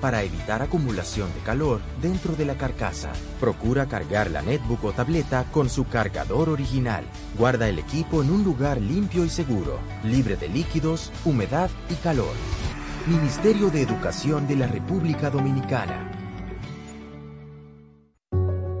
para 0.00 0.22
evitar 0.22 0.62
acumulación 0.62 1.32
de 1.34 1.40
calor 1.40 1.80
dentro 2.00 2.34
de 2.34 2.44
la 2.44 2.56
carcasa. 2.56 3.12
Procura 3.40 3.86
cargar 3.86 4.30
la 4.30 4.42
netbook 4.42 4.84
o 4.84 4.92
tableta 4.92 5.44
con 5.52 5.68
su 5.68 5.86
cargador 5.86 6.48
original. 6.48 7.04
Guarda 7.38 7.68
el 7.68 7.78
equipo 7.78 8.22
en 8.22 8.30
un 8.30 8.44
lugar 8.44 8.80
limpio 8.80 9.24
y 9.24 9.28
seguro, 9.28 9.78
libre 10.04 10.36
de 10.36 10.48
líquidos, 10.48 11.12
humedad 11.24 11.70
y 11.90 11.94
calor. 11.94 12.34
Ministerio 13.06 13.70
de 13.70 13.82
Educación 13.82 14.48
de 14.48 14.56
la 14.56 14.66
República 14.66 15.30
Dominicana. 15.30 16.10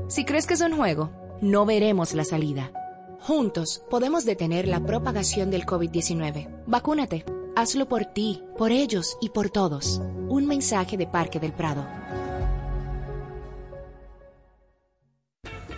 Si 0.08 0.24
crees 0.24 0.46
que 0.46 0.54
es 0.54 0.60
un 0.60 0.76
juego, 0.76 1.10
no 1.40 1.66
veremos 1.66 2.14
la 2.14 2.24
salida. 2.24 2.72
Juntos 3.20 3.82
podemos 3.90 4.24
detener 4.24 4.68
la 4.68 4.80
propagación 4.80 5.50
del 5.50 5.66
COVID-19. 5.66 6.64
Vacúnate. 6.66 7.35
Hazlo 7.58 7.88
por 7.88 8.04
ti, 8.04 8.42
por 8.58 8.70
ellos 8.70 9.16
y 9.18 9.30
por 9.30 9.48
todos. 9.48 10.02
Un 10.28 10.46
mensaje 10.46 10.98
de 10.98 11.06
Parque 11.06 11.40
del 11.40 11.54
Prado. 11.54 11.86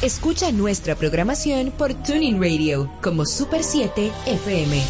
Escucha 0.00 0.52
nuestra 0.52 0.94
programación 0.94 1.72
por 1.76 1.92
Tuning 1.92 2.40
Radio 2.40 2.88
como 3.02 3.26
Super 3.26 3.64
7 3.64 4.12
FM. 4.26 4.80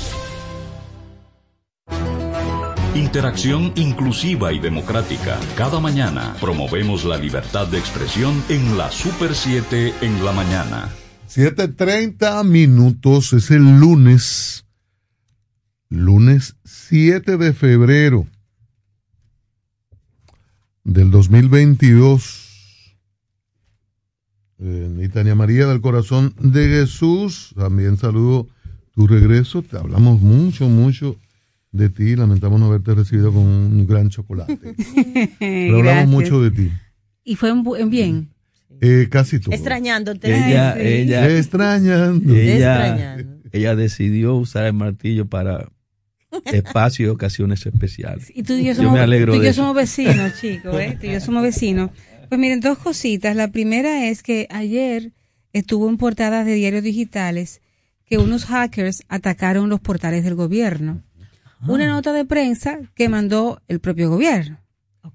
Interacción 2.94 3.72
inclusiva 3.76 4.52
y 4.52 4.58
democrática. 4.58 5.40
Cada 5.56 5.80
mañana 5.80 6.36
promovemos 6.38 7.06
la 7.06 7.16
libertad 7.16 7.66
de 7.68 7.78
expresión 7.78 8.44
en 8.50 8.76
la 8.76 8.90
Super 8.90 9.34
7 9.34 9.94
en 10.02 10.22
la 10.22 10.32
mañana. 10.32 10.90
7.30 11.30 12.44
minutos 12.44 13.32
es 13.32 13.50
el 13.50 13.80
lunes. 13.80 14.66
Lunes 15.88 16.56
7 16.66 17.38
de 17.38 17.54
febrero 17.54 18.26
del 20.84 21.10
2022 21.10 22.47
eh, 24.60 25.08
Tania 25.12 25.34
María 25.34 25.66
del 25.66 25.80
Corazón 25.80 26.34
de 26.40 26.68
Jesús, 26.68 27.54
también 27.56 27.96
saludo 27.96 28.48
tu 28.94 29.06
regreso. 29.06 29.62
Te 29.62 29.76
hablamos 29.76 30.20
mucho, 30.20 30.68
mucho 30.68 31.16
de 31.72 31.88
ti. 31.88 32.16
Lamentamos 32.16 32.58
no 32.58 32.66
haberte 32.66 32.94
recibido 32.94 33.32
con 33.32 33.44
un 33.44 33.86
gran 33.86 34.08
chocolate. 34.08 34.58
Pero 35.38 35.78
hablamos 35.78 36.08
mucho 36.08 36.42
de 36.42 36.50
ti. 36.50 36.72
¿Y 37.24 37.36
fue 37.36 37.50
en, 37.50 37.90
bien? 37.90 38.30
Eh, 38.80 39.08
casi 39.10 39.38
todo. 39.38 39.54
Extrañándote. 39.54 40.28
Ella, 40.28 40.80
ella, 40.80 41.36
extrañando. 41.36 42.34
Ella, 42.34 43.18
ella 43.52 43.76
decidió 43.76 44.34
usar 44.34 44.66
el 44.66 44.72
martillo 44.72 45.26
para 45.26 45.68
espacio 46.46 47.06
y 47.06 47.08
ocasiones 47.10 47.64
especiales. 47.66 48.30
Y 48.34 48.42
tú 48.42 48.54
y 48.54 48.64
yo 48.64 48.74
somos, 48.74 48.92
me 48.92 49.00
alegro 49.00 49.34
tú 49.34 49.42
y 49.42 49.44
yo 49.44 49.52
somos 49.52 49.74
vecinos, 49.74 50.32
chicos, 50.40 50.78
¿eh? 50.80 50.96
Tú 51.00 51.06
y 51.06 51.12
yo 51.12 51.20
somos 51.20 51.42
vecinos. 51.42 51.90
Pues 52.28 52.38
miren, 52.38 52.60
dos 52.60 52.78
cositas. 52.78 53.34
La 53.34 53.48
primera 53.48 54.06
es 54.06 54.22
que 54.22 54.46
ayer 54.50 55.12
estuvo 55.52 55.88
en 55.88 55.96
portadas 55.96 56.44
de 56.44 56.54
diarios 56.54 56.82
digitales 56.82 57.62
que 58.04 58.18
unos 58.18 58.44
hackers 58.44 59.02
atacaron 59.08 59.68
los 59.68 59.80
portales 59.80 60.24
del 60.24 60.34
gobierno. 60.34 61.02
Una 61.66 61.84
ah. 61.84 61.88
nota 61.88 62.12
de 62.12 62.24
prensa 62.24 62.80
que 62.94 63.08
mandó 63.08 63.62
el 63.66 63.80
propio 63.80 64.10
gobierno. 64.10 64.60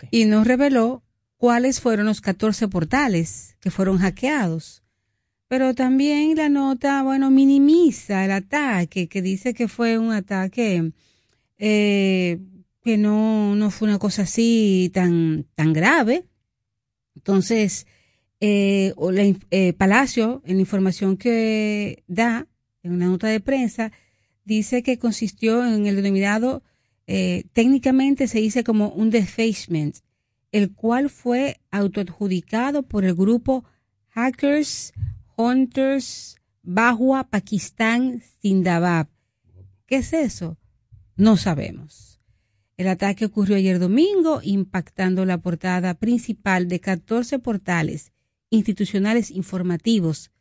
Y 0.09 0.25
nos 0.25 0.47
reveló 0.47 1.03
cuáles 1.37 1.79
fueron 1.79 2.07
los 2.07 2.19
14 2.19 2.67
portales 2.67 3.57
que 3.59 3.69
fueron 3.69 3.99
hackeados. 3.99 4.83
Pero 5.47 5.75
también 5.75 6.35
la 6.35 6.49
nota, 6.49 7.03
bueno, 7.03 7.29
minimiza 7.29 8.25
el 8.25 8.31
ataque, 8.31 9.07
que 9.07 9.21
dice 9.21 9.53
que 9.53 9.67
fue 9.67 9.99
un 9.99 10.11
ataque 10.11 10.91
eh, 11.59 12.39
que 12.83 12.97
no, 12.97 13.55
no 13.55 13.69
fue 13.69 13.87
una 13.87 13.99
cosa 13.99 14.23
así 14.23 14.89
tan, 14.93 15.45
tan 15.55 15.73
grave, 15.73 16.25
entonces, 17.23 17.87
eh, 18.41 18.93
eh, 19.51 19.71
Palacio, 19.71 20.41
en 20.45 20.55
la 20.55 20.61
información 20.61 21.15
que 21.15 22.03
da 22.07 22.47
en 22.83 22.91
una 22.91 23.05
nota 23.05 23.27
de 23.27 23.39
prensa, 23.39 23.93
dice 24.43 24.83
que 24.83 24.99
consistió 24.99 25.65
en 25.65 25.87
el 25.87 25.95
denominado, 25.95 26.63
eh, 27.07 27.45
técnicamente 27.53 28.27
se 28.27 28.39
dice 28.39 28.65
como 28.65 28.89
un 28.89 29.09
defacement, 29.09 29.95
el 30.51 30.73
cual 30.73 31.09
fue 31.09 31.61
autoadjudicado 31.71 32.83
por 32.83 33.05
el 33.05 33.15
grupo 33.15 33.63
Hackers 34.09 34.91
Hunters 35.37 36.35
Bahua 36.61 37.29
Pakistán 37.29 38.21
Sindabad. 38.41 39.07
¿Qué 39.85 39.95
es 39.97 40.11
eso? 40.11 40.57
No 41.15 41.37
sabemos. 41.37 42.12
El 42.77 42.87
ataque 42.87 43.25
ocurrió 43.25 43.55
ayer 43.55 43.79
domingo, 43.79 44.41
impactando 44.43 45.25
la 45.25 45.37
portada 45.39 45.93
principal 45.93 46.67
de 46.67 46.79
14 46.79 47.39
portales 47.39 48.11
institucionales 48.49 49.31
informativos, 49.31 50.31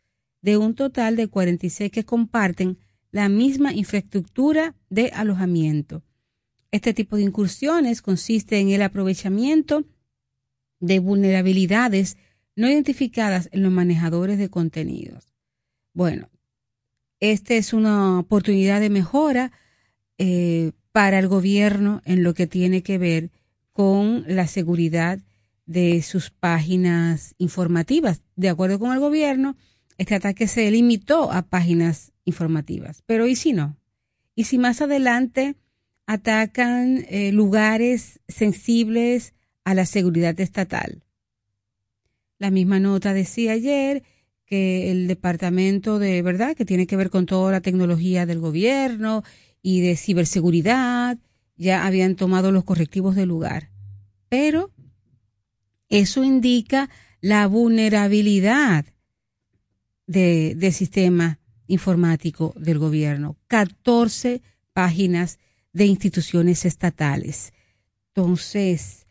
de 0.40 0.56
un 0.56 0.74
total 0.74 1.16
de 1.16 1.28
46 1.28 1.90
que 1.92 2.04
comparten 2.04 2.78
la 3.10 3.28
misma 3.28 3.72
infraestructura 3.72 4.74
de 4.90 5.10
alojamiento. 5.14 6.02
Este 6.70 6.94
tipo 6.94 7.16
de 7.16 7.22
incursiones 7.22 8.00
consiste 8.00 8.58
en 8.58 8.70
el 8.70 8.82
aprovechamiento 8.82 9.84
de 10.80 10.98
vulnerabilidades 10.98 12.16
no 12.56 12.68
identificadas 12.68 13.48
en 13.52 13.62
los 13.62 13.70
manejadores 13.70 14.38
de 14.38 14.48
contenidos. 14.48 15.32
Bueno, 15.92 16.30
esta 17.20 17.54
es 17.54 17.72
una 17.72 18.18
oportunidad 18.18 18.80
de 18.80 18.90
mejora 18.90 19.52
eh, 20.18 20.72
para 20.92 21.18
el 21.18 21.28
gobierno 21.28 22.02
en 22.04 22.22
lo 22.22 22.34
que 22.34 22.46
tiene 22.46 22.82
que 22.82 22.98
ver 22.98 23.30
con 23.72 24.24
la 24.28 24.46
seguridad 24.46 25.18
de 25.66 26.02
sus 26.02 26.30
páginas 26.30 27.34
informativas. 27.38 28.22
De 28.36 28.50
acuerdo 28.50 28.78
con 28.78 28.92
el 28.92 29.00
gobierno, 29.00 29.56
este 29.98 30.14
ataque 30.14 30.46
se 30.46 30.70
limitó 30.70 31.32
a 31.32 31.42
páginas 31.42 32.12
informativas. 32.24 33.02
Pero 33.06 33.26
¿y 33.26 33.36
si 33.36 33.52
no? 33.52 33.76
¿Y 34.34 34.44
si 34.44 34.58
más 34.58 34.80
adelante 34.82 35.56
atacan 36.06 37.04
eh, 37.08 37.32
lugares 37.32 38.20
sensibles 38.28 39.34
a 39.64 39.74
la 39.74 39.86
seguridad 39.86 40.38
estatal? 40.40 41.02
La 42.38 42.50
misma 42.50 42.80
nota 42.80 43.14
decía 43.14 43.52
ayer 43.52 44.02
que 44.44 44.90
el 44.90 45.06
departamento 45.06 45.98
de 45.98 46.20
verdad 46.22 46.56
que 46.56 46.64
tiene 46.64 46.86
que 46.86 46.96
ver 46.96 47.08
con 47.08 47.24
toda 47.24 47.52
la 47.52 47.60
tecnología 47.60 48.26
del 48.26 48.40
gobierno 48.40 49.22
y 49.62 49.80
de 49.80 49.96
ciberseguridad 49.96 51.18
ya 51.56 51.86
habían 51.86 52.16
tomado 52.16 52.52
los 52.52 52.64
correctivos 52.64 53.14
del 53.14 53.28
lugar. 53.28 53.70
Pero 54.28 54.72
eso 55.88 56.24
indica 56.24 56.90
la 57.20 57.46
vulnerabilidad 57.46 58.84
de, 60.06 60.54
del 60.56 60.72
sistema 60.72 61.38
informático 61.66 62.52
del 62.56 62.78
gobierno. 62.78 63.36
14 63.46 64.42
páginas 64.72 65.38
de 65.72 65.86
instituciones 65.86 66.64
estatales. 66.64 67.52
Entonces, 68.08 69.06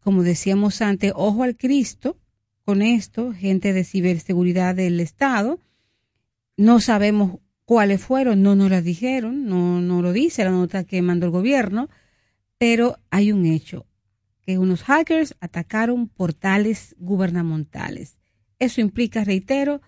como 0.00 0.22
decíamos 0.22 0.82
antes, 0.82 1.12
ojo 1.14 1.42
al 1.42 1.56
Cristo 1.56 2.16
con 2.64 2.82
esto, 2.82 3.32
gente 3.32 3.72
de 3.72 3.84
ciberseguridad 3.84 4.74
del 4.74 5.00
Estado. 5.00 5.60
No 6.56 6.80
sabemos 6.80 7.38
cuáles 7.66 8.00
fueron, 8.00 8.42
no 8.42 8.54
nos 8.54 8.70
las 8.70 8.84
dijeron, 8.84 9.44
no, 9.44 9.80
no 9.82 10.00
lo 10.00 10.12
dice 10.12 10.44
la 10.44 10.52
nota 10.52 10.84
que 10.84 11.02
mandó 11.02 11.26
el 11.26 11.32
gobierno, 11.32 11.90
pero 12.58 12.96
hay 13.10 13.32
un 13.32 13.44
hecho, 13.44 13.86
que 14.40 14.56
unos 14.56 14.84
hackers 14.84 15.34
atacaron 15.40 16.08
portales 16.08 16.94
gubernamentales. 16.98 18.16
Eso 18.60 18.80
implica, 18.80 19.24
reitero, 19.24 19.82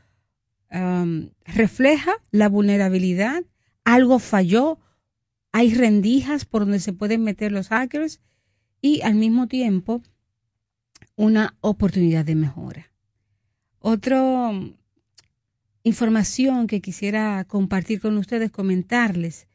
um, 0.72 1.30
refleja 1.44 2.12
la 2.32 2.48
vulnerabilidad, 2.48 3.44
algo 3.84 4.18
falló, 4.18 4.80
hay 5.52 5.72
rendijas 5.72 6.44
por 6.44 6.62
donde 6.62 6.80
se 6.80 6.92
pueden 6.92 7.22
meter 7.22 7.52
los 7.52 7.68
hackers 7.68 8.20
y 8.82 9.00
al 9.02 9.14
mismo 9.14 9.46
tiempo 9.46 10.02
una 11.14 11.56
oportunidad 11.60 12.24
de 12.24 12.34
mejora. 12.34 12.90
Otro 13.78 14.52
información 15.88 16.66
que 16.66 16.80
quisiera 16.80 17.44
compartir 17.48 18.00
con 18.00 18.16
ustedes, 18.16 18.50
comentarles, 18.50 19.48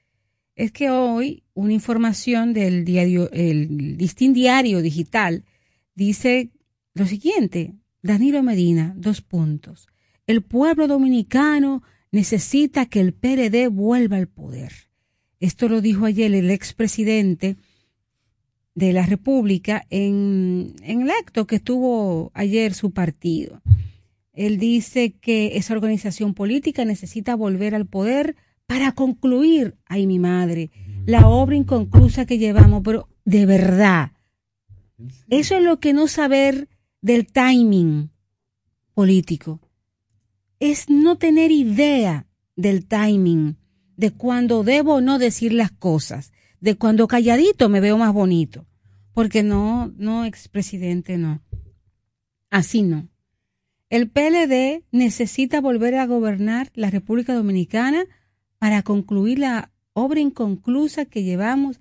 es 0.56 0.72
que 0.72 0.89
hoy 0.89 1.43
una 1.54 1.74
información 1.74 2.54
del 2.54 2.86
diario, 2.86 3.32
el 3.32 3.98
Distin 3.98 4.34
Diario 4.34 4.82
Digital, 4.82 5.46
dice 5.96 6.52
lo 6.93 7.06
siguiente, 7.06 7.74
Danilo 8.02 8.43
Medina, 8.43 8.93
dos 8.98 9.22
puntos. 9.22 9.88
El 10.28 10.42
pueblo 10.42 10.88
dominicano 10.88 11.84
necesita 12.12 12.86
que 12.86 13.00
el 13.00 13.13
PRD 13.13 13.67
vuelva 13.69 14.17
al 14.17 14.27
poder. 14.27 14.73
Esto 15.40 15.67
lo 15.67 15.81
dijo 15.81 16.06
ayer 16.06 16.34
el 16.34 16.52
expresidente 16.52 17.58
de 18.75 18.94
la 18.94 19.06
República 19.06 19.86
en, 19.90 20.75
en 20.81 21.02
el 21.02 21.12
acto 21.12 21.48
que 21.48 21.60
tuvo 21.60 22.31
ayer 22.34 22.73
su 22.73 22.92
partido. 22.92 23.62
Él 24.34 24.58
dice 24.58 25.13
que 25.13 25.58
esa 25.58 25.73
organización 25.73 26.34
política 26.34 26.86
necesita 26.86 27.36
volver 27.36 27.75
al 27.75 27.86
poder 27.86 28.36
para 28.65 28.92
concluir, 28.94 29.75
ay 29.86 30.08
mi 30.08 30.19
madre, 30.19 30.71
la 31.06 31.27
obra 31.27 31.56
inconclusa 31.56 32.25
que 32.25 32.40
llevamos, 32.40 32.81
pero 32.84 33.10
de 33.25 33.46
verdad. 33.46 34.12
Eso 35.29 35.58
es 35.58 35.63
lo 35.63 35.79
que 35.79 35.94
no 35.94 36.08
saber 36.08 36.69
del 37.02 37.27
timing. 37.27 38.10
político. 38.94 39.60
Es 40.60 40.90
no 40.90 41.17
tener 41.17 41.52
idea 41.52 42.27
del 42.56 42.86
timing, 42.86 43.58
de 43.98 44.12
cuando 44.12 44.63
debo 44.63 44.96
o 44.96 45.02
no 45.02 45.19
decir 45.19 45.52
las 45.52 45.71
cosas, 45.71 46.31
de 46.62 46.75
cuando 46.75 47.08
calladito 47.08 47.69
me 47.69 47.81
veo 47.81 47.98
más 47.98 48.13
bonito. 48.13 48.65
Porque 49.13 49.44
no, 49.44 49.92
no, 49.98 50.25
expresidente, 50.25 51.17
no. 51.17 51.42
Así 52.50 52.84
no. 52.84 53.10
El 53.94 54.10
PLD 54.10 54.81
necesita 54.91 55.62
volver 55.62 55.94
a 55.94 56.08
gobernar 56.08 56.71
la 56.73 56.89
República 56.89 57.35
Dominicana 57.35 58.06
para 58.58 58.81
concluir 58.81 59.37
la 59.37 59.71
obra 59.94 60.19
inconclusa 60.19 61.06
que 61.06 61.21
llevamos. 61.21 61.79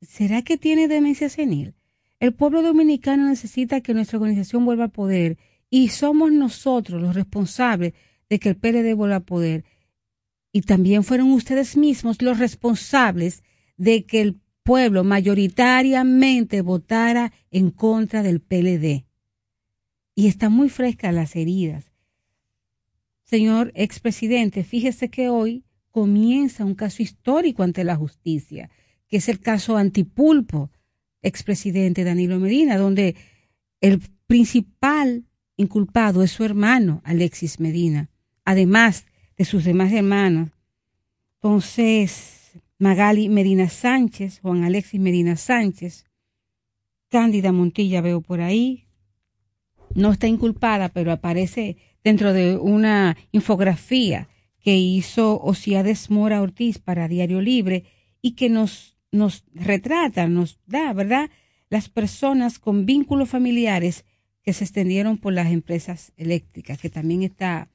¿Será 0.00 0.40
que 0.40 0.56
tiene 0.56 0.88
demencia 0.88 1.28
senil? 1.28 1.74
El 2.18 2.32
pueblo 2.32 2.62
dominicano 2.62 3.28
necesita 3.28 3.82
que 3.82 3.92
nuestra 3.92 4.16
organización 4.16 4.64
vuelva 4.64 4.84
al 4.84 4.90
poder 4.90 5.36
y 5.68 5.88
somos 5.88 6.32
nosotros 6.32 7.02
los 7.02 7.14
responsables 7.14 7.92
de 8.30 8.38
que 8.38 8.48
el 8.48 8.56
PLD 8.56 8.94
vuelva 8.94 9.16
al 9.16 9.24
poder. 9.24 9.64
Y 10.52 10.62
también 10.62 11.04
fueron 11.04 11.30
ustedes 11.30 11.76
mismos 11.76 12.22
los 12.22 12.38
responsables 12.38 13.42
de 13.76 14.06
que 14.06 14.22
el 14.22 14.40
pueblo 14.62 15.04
mayoritariamente 15.04 16.62
votara 16.62 17.34
en 17.50 17.70
contra 17.70 18.22
del 18.22 18.40
PLD. 18.40 19.09
Y 20.20 20.26
están 20.26 20.52
muy 20.52 20.68
frescas 20.68 21.14
las 21.14 21.34
heridas. 21.34 21.94
Señor 23.22 23.72
expresidente, 23.74 24.64
fíjese 24.64 25.08
que 25.08 25.30
hoy 25.30 25.64
comienza 25.90 26.66
un 26.66 26.74
caso 26.74 27.02
histórico 27.02 27.62
ante 27.62 27.84
la 27.84 27.96
justicia, 27.96 28.68
que 29.08 29.16
es 29.16 29.30
el 29.30 29.40
caso 29.40 29.78
Antipulpo, 29.78 30.70
expresidente 31.22 32.04
Danilo 32.04 32.38
Medina, 32.38 32.76
donde 32.76 33.16
el 33.80 34.02
principal 34.26 35.24
inculpado 35.56 36.22
es 36.22 36.32
su 36.32 36.44
hermano, 36.44 37.00
Alexis 37.06 37.58
Medina, 37.58 38.10
además 38.44 39.06
de 39.38 39.46
sus 39.46 39.64
demás 39.64 39.90
hermanos. 39.90 40.50
Entonces, 41.36 42.50
Magali 42.78 43.30
Medina 43.30 43.70
Sánchez, 43.70 44.40
Juan 44.40 44.64
Alexis 44.64 45.00
Medina 45.00 45.36
Sánchez, 45.36 46.04
Cándida 47.08 47.52
Montilla 47.52 48.02
veo 48.02 48.20
por 48.20 48.42
ahí, 48.42 48.84
no 49.94 50.12
está 50.12 50.26
inculpada, 50.26 50.88
pero 50.88 51.12
aparece 51.12 51.76
dentro 52.04 52.32
de 52.32 52.56
una 52.56 53.16
infografía 53.32 54.28
que 54.60 54.76
hizo 54.76 55.40
Ociades 55.40 56.10
Mora 56.10 56.42
Ortiz 56.42 56.78
para 56.78 57.08
Diario 57.08 57.40
Libre 57.40 57.84
y 58.22 58.32
que 58.32 58.48
nos 58.50 58.90
nos 59.12 59.44
retrata, 59.54 60.28
nos 60.28 60.58
da, 60.66 60.92
¿verdad? 60.92 61.30
Las 61.68 61.88
personas 61.88 62.58
con 62.58 62.86
vínculos 62.86 63.28
familiares 63.28 64.04
que 64.42 64.52
se 64.52 64.64
extendieron 64.64 65.18
por 65.18 65.32
las 65.32 65.50
empresas 65.50 66.12
eléctricas, 66.16 66.78
que 66.80 66.90
también 66.90 67.22
está, 67.22 67.68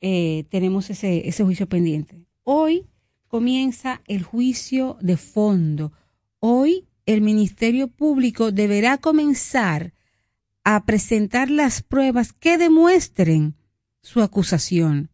eh, 0.00 0.44
tenemos 0.50 0.90
ese, 0.90 1.28
ese 1.28 1.44
juicio 1.44 1.68
pendiente. 1.68 2.24
Hoy 2.44 2.86
comienza 3.26 4.02
el 4.06 4.22
juicio 4.22 4.96
de 5.00 5.16
fondo. 5.16 5.92
Hoy 6.38 6.86
el 7.06 7.20
Ministerio 7.20 7.88
Público 7.88 8.52
deberá 8.52 8.98
comenzar 8.98 9.92
a 10.64 10.84
presentar 10.84 11.50
las 11.50 11.82
pruebas 11.82 12.32
que 12.32 12.58
demuestren 12.58 13.56
su 14.02 14.22
acusación. 14.22 15.10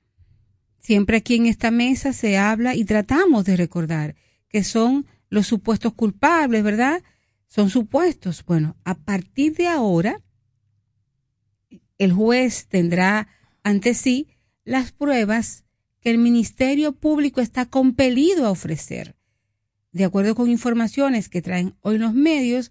Siempre 0.78 1.16
aquí 1.16 1.34
en 1.34 1.46
esta 1.46 1.70
mesa 1.70 2.12
se 2.12 2.38
habla 2.38 2.74
y 2.74 2.84
tratamos 2.84 3.44
de 3.44 3.56
recordar 3.56 4.14
que 4.48 4.64
son 4.64 5.06
los 5.28 5.46
supuestos 5.46 5.94
culpables, 5.94 6.62
¿verdad? 6.62 7.02
Son 7.48 7.70
supuestos. 7.70 8.44
Bueno, 8.44 8.76
a 8.84 8.94
partir 8.94 9.54
de 9.56 9.66
ahora, 9.66 10.22
el 11.98 12.12
juez 12.12 12.66
tendrá 12.68 13.28
ante 13.62 13.94
sí 13.94 14.28
las 14.64 14.92
pruebas 14.92 15.64
que 16.00 16.10
el 16.10 16.18
Ministerio 16.18 16.92
Público 16.92 17.40
está 17.40 17.66
compelido 17.66 18.46
a 18.46 18.50
ofrecer. 18.50 19.16
De 19.92 20.04
acuerdo 20.04 20.34
con 20.34 20.50
informaciones 20.50 21.28
que 21.28 21.42
traen 21.42 21.74
hoy 21.80 21.98
los 21.98 22.14
medios, 22.14 22.70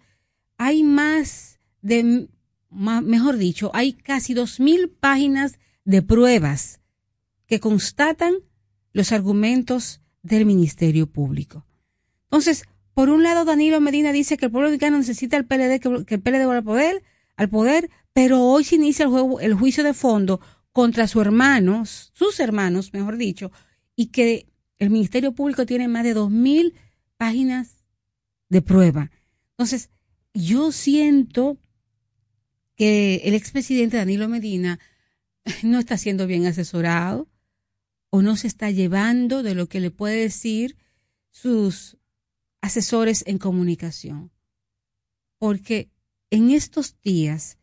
hay 0.57 0.83
más 0.83 1.59
de, 1.81 2.29
mejor 2.75 3.37
dicho, 3.37 3.71
hay 3.73 3.93
casi 3.93 4.33
dos 4.33 4.59
mil 4.59 4.89
páginas 4.89 5.59
de 5.85 6.01
pruebas 6.01 6.81
que 7.47 7.59
constatan 7.59 8.35
los 8.93 9.11
argumentos 9.11 10.01
del 10.23 10.45
Ministerio 10.45 11.07
Público. 11.07 11.65
Entonces, 12.25 12.63
por 12.93 13.09
un 13.09 13.23
lado, 13.23 13.45
Danilo 13.45 13.81
Medina 13.81 14.11
dice 14.11 14.37
que 14.37 14.45
el 14.45 14.51
pueblo 14.51 14.69
dominicano 14.69 14.97
necesita 14.97 15.37
el 15.37 15.45
PLD, 15.45 15.79
que, 16.05 16.15
el 16.15 16.21
PLD 16.21 16.45
vuelva 16.45 16.57
al 16.57 16.63
poder, 16.63 17.03
al 17.35 17.49
poder, 17.49 17.89
pero 18.13 18.41
hoy 18.41 18.63
se 18.63 18.75
inicia 18.75 19.05
el, 19.05 19.11
el 19.41 19.53
juicio 19.53 19.83
de 19.83 19.93
fondo 19.93 20.39
contra 20.71 21.07
sus 21.07 21.21
hermanos, 21.21 22.11
sus 22.13 22.39
hermanos, 22.39 22.93
mejor 22.93 23.17
dicho, 23.17 23.51
y 23.95 24.07
que 24.07 24.47
el 24.79 24.89
Ministerio 24.89 25.33
Público 25.33 25.65
tiene 25.65 25.87
más 25.87 26.03
de 26.03 26.13
dos 26.13 26.31
mil 26.31 26.73
páginas 27.17 27.85
de 28.49 28.61
prueba. 28.61 29.11
Entonces, 29.51 29.89
yo 30.33 30.71
siento 30.71 31.57
que 32.75 33.21
el 33.23 33.33
expresidente 33.33 33.97
Danilo 33.97 34.27
Medina 34.27 34.79
no 35.63 35.79
está 35.79 35.97
siendo 35.97 36.27
bien 36.27 36.45
asesorado 36.45 37.29
o 38.09 38.21
no 38.21 38.35
se 38.37 38.47
está 38.47 38.71
llevando 38.71 39.43
de 39.43 39.55
lo 39.55 39.67
que 39.67 39.79
le 39.79 39.91
puede 39.91 40.17
decir 40.17 40.77
sus 41.31 41.97
asesores 42.61 43.23
en 43.27 43.37
comunicación. 43.37 44.31
Porque 45.37 45.89
en 46.29 46.49
estos 46.51 46.99
días, 47.01 47.57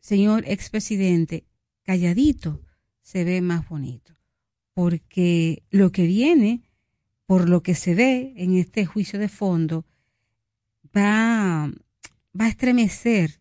señor 0.00 0.44
expresidente, 0.46 1.46
calladito 1.82 2.62
se 3.00 3.24
ve 3.24 3.40
más 3.40 3.68
bonito. 3.68 4.16
Porque 4.74 5.62
lo 5.70 5.92
que 5.92 6.06
viene, 6.06 6.62
por 7.26 7.48
lo 7.48 7.62
que 7.62 7.74
se 7.74 7.94
ve 7.94 8.34
en 8.36 8.56
este 8.56 8.86
juicio 8.86 9.18
de 9.18 9.28
fondo, 9.28 9.86
va, 10.94 11.72
va 12.38 12.44
a 12.44 12.48
estremecer 12.48 13.40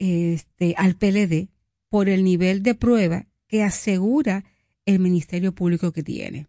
este, 0.00 0.74
al 0.76 0.96
PLD 0.96 1.48
por 1.88 2.08
el 2.08 2.24
nivel 2.24 2.64
de 2.64 2.74
prueba 2.74 3.26
que 3.46 3.62
asegura 3.62 4.44
el 4.86 4.98
Ministerio 4.98 5.54
Público 5.54 5.92
que 5.92 6.02
tiene. 6.02 6.48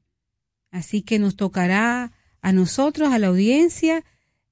Así 0.72 1.02
que 1.02 1.20
nos 1.20 1.36
tocará 1.36 2.14
a 2.41 2.54
nosotros, 2.54 3.12
a 3.12 3.20
la 3.20 3.28
audiencia, 3.28 4.04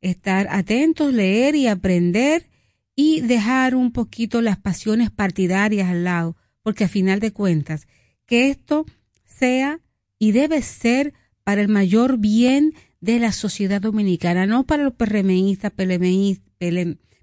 estar 0.01 0.47
atentos, 0.51 1.13
leer 1.13 1.55
y 1.55 1.67
aprender 1.67 2.49
y 2.95 3.21
dejar 3.21 3.73
un 3.75 3.91
poquito 3.91 4.41
las 4.41 4.57
pasiones 4.57 5.09
partidarias 5.09 5.89
al 5.89 6.03
lado, 6.03 6.35
porque 6.61 6.83
a 6.83 6.89
final 6.89 7.21
de 7.21 7.31
cuentas, 7.31 7.87
que 8.25 8.49
esto 8.49 8.85
sea 9.23 9.79
y 10.17 10.33
debe 10.33 10.61
ser 10.61 11.13
para 11.43 11.61
el 11.61 11.69
mayor 11.69 12.17
bien 12.17 12.73
de 12.99 13.19
la 13.19 13.31
sociedad 13.31 13.79
dominicana, 13.79 14.45
no 14.45 14.65
para 14.65 14.83
los 14.83 14.93
PRMistas, 14.93 15.71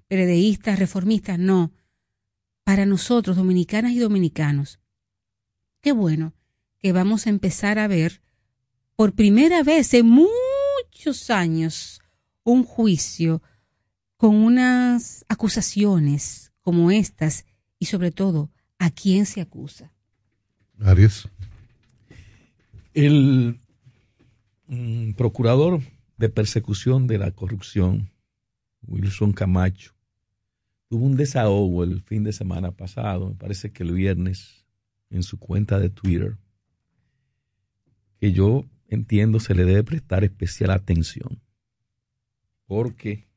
PLDistas, 0.07 0.79
reformistas, 0.79 1.37
no, 1.37 1.71
para 2.63 2.85
nosotros, 2.85 3.37
dominicanas 3.37 3.93
y 3.93 3.99
dominicanos. 3.99 4.79
Qué 5.81 5.91
bueno 5.91 6.33
que 6.79 6.91
vamos 6.91 7.27
a 7.27 7.29
empezar 7.29 7.79
a 7.79 7.87
ver 7.87 8.21
por 8.95 9.13
primera 9.13 9.63
vez 9.63 9.93
en 9.93 10.07
muchos 10.07 11.29
años 11.29 12.01
un 12.43 12.63
juicio 12.63 13.41
con 14.17 14.35
unas 14.35 15.25
acusaciones 15.29 16.51
como 16.61 16.91
estas 16.91 17.45
y 17.79 17.85
sobre 17.85 18.11
todo 18.11 18.51
a 18.79 18.89
quién 18.89 19.25
se 19.25 19.41
acusa. 19.41 19.93
Arias. 20.79 21.29
El 22.93 23.59
mm, 24.67 25.11
procurador 25.11 25.81
de 26.17 26.29
persecución 26.29 27.07
de 27.07 27.19
la 27.19 27.31
corrupción, 27.31 28.11
Wilson 28.87 29.33
Camacho, 29.33 29.96
tuvo 30.87 31.05
un 31.05 31.17
desahogo 31.17 31.83
el 31.83 32.01
fin 32.01 32.23
de 32.23 32.33
semana 32.33 32.71
pasado, 32.71 33.29
me 33.29 33.35
parece 33.35 33.71
que 33.71 33.83
el 33.83 33.93
viernes, 33.93 34.65
en 35.09 35.23
su 35.23 35.37
cuenta 35.37 35.79
de 35.79 35.89
Twitter, 35.89 36.37
que 38.19 38.31
yo 38.31 38.65
entiendo 38.87 39.39
se 39.39 39.53
le 39.53 39.65
debe 39.65 39.83
prestar 39.83 40.23
especial 40.23 40.71
atención, 40.71 41.41
porque 42.65 43.27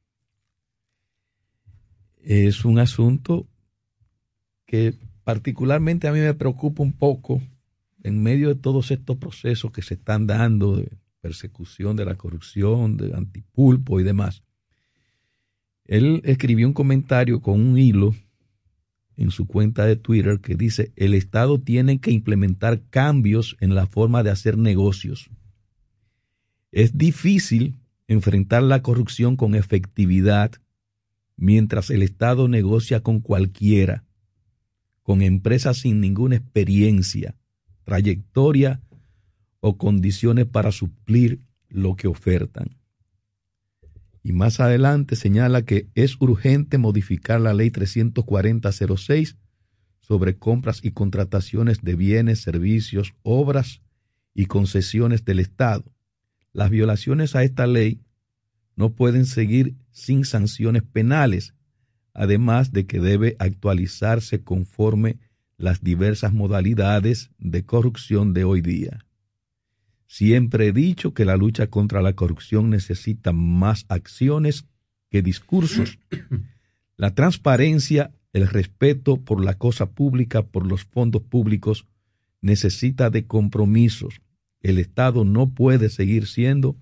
es 2.22 2.64
un 2.64 2.78
asunto 2.78 3.46
que 4.66 4.94
particularmente 5.24 6.08
a 6.08 6.12
mí 6.12 6.20
me 6.20 6.34
preocupa 6.34 6.82
un 6.82 6.92
poco 6.92 7.40
en 8.02 8.22
medio 8.22 8.48
de 8.48 8.54
todos 8.54 8.90
estos 8.90 9.16
procesos 9.16 9.72
que 9.72 9.82
se 9.82 9.94
están 9.94 10.26
dando 10.26 10.76
de 10.76 10.90
persecución 11.20 11.96
de 11.96 12.04
la 12.04 12.16
corrupción, 12.16 12.96
de 12.96 13.14
antipulpo 13.14 14.00
y 14.00 14.04
demás. 14.04 14.42
Él 15.90 16.22
escribió 16.24 16.66
un 16.66 16.72
comentario 16.72 17.42
con 17.42 17.60
un 17.60 17.76
hilo 17.76 18.14
en 19.18 19.30
su 19.30 19.46
cuenta 19.46 19.84
de 19.84 19.96
Twitter 19.96 20.40
que 20.40 20.54
dice, 20.54 20.92
el 20.96 21.12
Estado 21.12 21.60
tiene 21.60 22.00
que 22.00 22.10
implementar 22.10 22.80
cambios 22.88 23.58
en 23.60 23.74
la 23.74 23.86
forma 23.86 24.22
de 24.22 24.30
hacer 24.30 24.56
negocios 24.56 25.30
es 26.72 26.96
difícil 26.96 27.80
enfrentar 28.06 28.62
la 28.62 28.82
corrupción 28.82 29.36
con 29.36 29.54
efectividad 29.54 30.52
mientras 31.36 31.90
el 31.90 32.02
Estado 32.02 32.48
negocia 32.48 33.00
con 33.00 33.20
cualquiera, 33.20 34.04
con 35.02 35.22
empresas 35.22 35.78
sin 35.78 36.00
ninguna 36.00 36.36
experiencia, 36.36 37.36
trayectoria 37.84 38.82
o 39.60 39.78
condiciones 39.78 40.46
para 40.46 40.70
suplir 40.70 41.40
lo 41.68 41.96
que 41.96 42.08
ofertan. 42.08 42.76
Y 44.22 44.32
más 44.32 44.60
adelante 44.60 45.16
señala 45.16 45.62
que 45.62 45.88
es 45.94 46.16
urgente 46.20 46.78
modificar 46.78 47.40
la 47.40 47.54
ley 47.54 47.70
340.06 47.70 49.36
sobre 50.00 50.36
compras 50.36 50.80
y 50.82 50.90
contrataciones 50.90 51.82
de 51.82 51.94
bienes, 51.94 52.40
servicios, 52.40 53.14
obras 53.22 53.80
y 54.34 54.46
concesiones 54.46 55.24
del 55.24 55.38
Estado. 55.38 55.84
Las 56.52 56.70
violaciones 56.70 57.36
a 57.36 57.44
esta 57.44 57.66
ley 57.66 58.00
no 58.76 58.94
pueden 58.94 59.24
seguir 59.24 59.76
sin 59.90 60.24
sanciones 60.24 60.82
penales, 60.82 61.54
además 62.12 62.72
de 62.72 62.86
que 62.86 63.00
debe 63.00 63.36
actualizarse 63.38 64.42
conforme 64.42 65.18
las 65.56 65.82
diversas 65.82 66.32
modalidades 66.32 67.30
de 67.38 67.64
corrupción 67.64 68.32
de 68.32 68.44
hoy 68.44 68.62
día. 68.62 69.04
Siempre 70.12 70.66
he 70.66 70.72
dicho 70.72 71.14
que 71.14 71.24
la 71.24 71.36
lucha 71.36 71.68
contra 71.68 72.02
la 72.02 72.14
corrupción 72.14 72.68
necesita 72.68 73.32
más 73.32 73.86
acciones 73.88 74.66
que 75.08 75.22
discursos. 75.22 76.00
La 76.96 77.14
transparencia, 77.14 78.10
el 78.32 78.48
respeto 78.48 79.18
por 79.18 79.44
la 79.44 79.54
cosa 79.54 79.92
pública, 79.92 80.42
por 80.42 80.66
los 80.66 80.82
fondos 80.82 81.22
públicos, 81.22 81.86
necesita 82.40 83.08
de 83.08 83.28
compromisos. 83.28 84.20
El 84.62 84.80
Estado 84.80 85.24
no 85.24 85.50
puede 85.50 85.88
seguir 85.88 86.26
siendo 86.26 86.74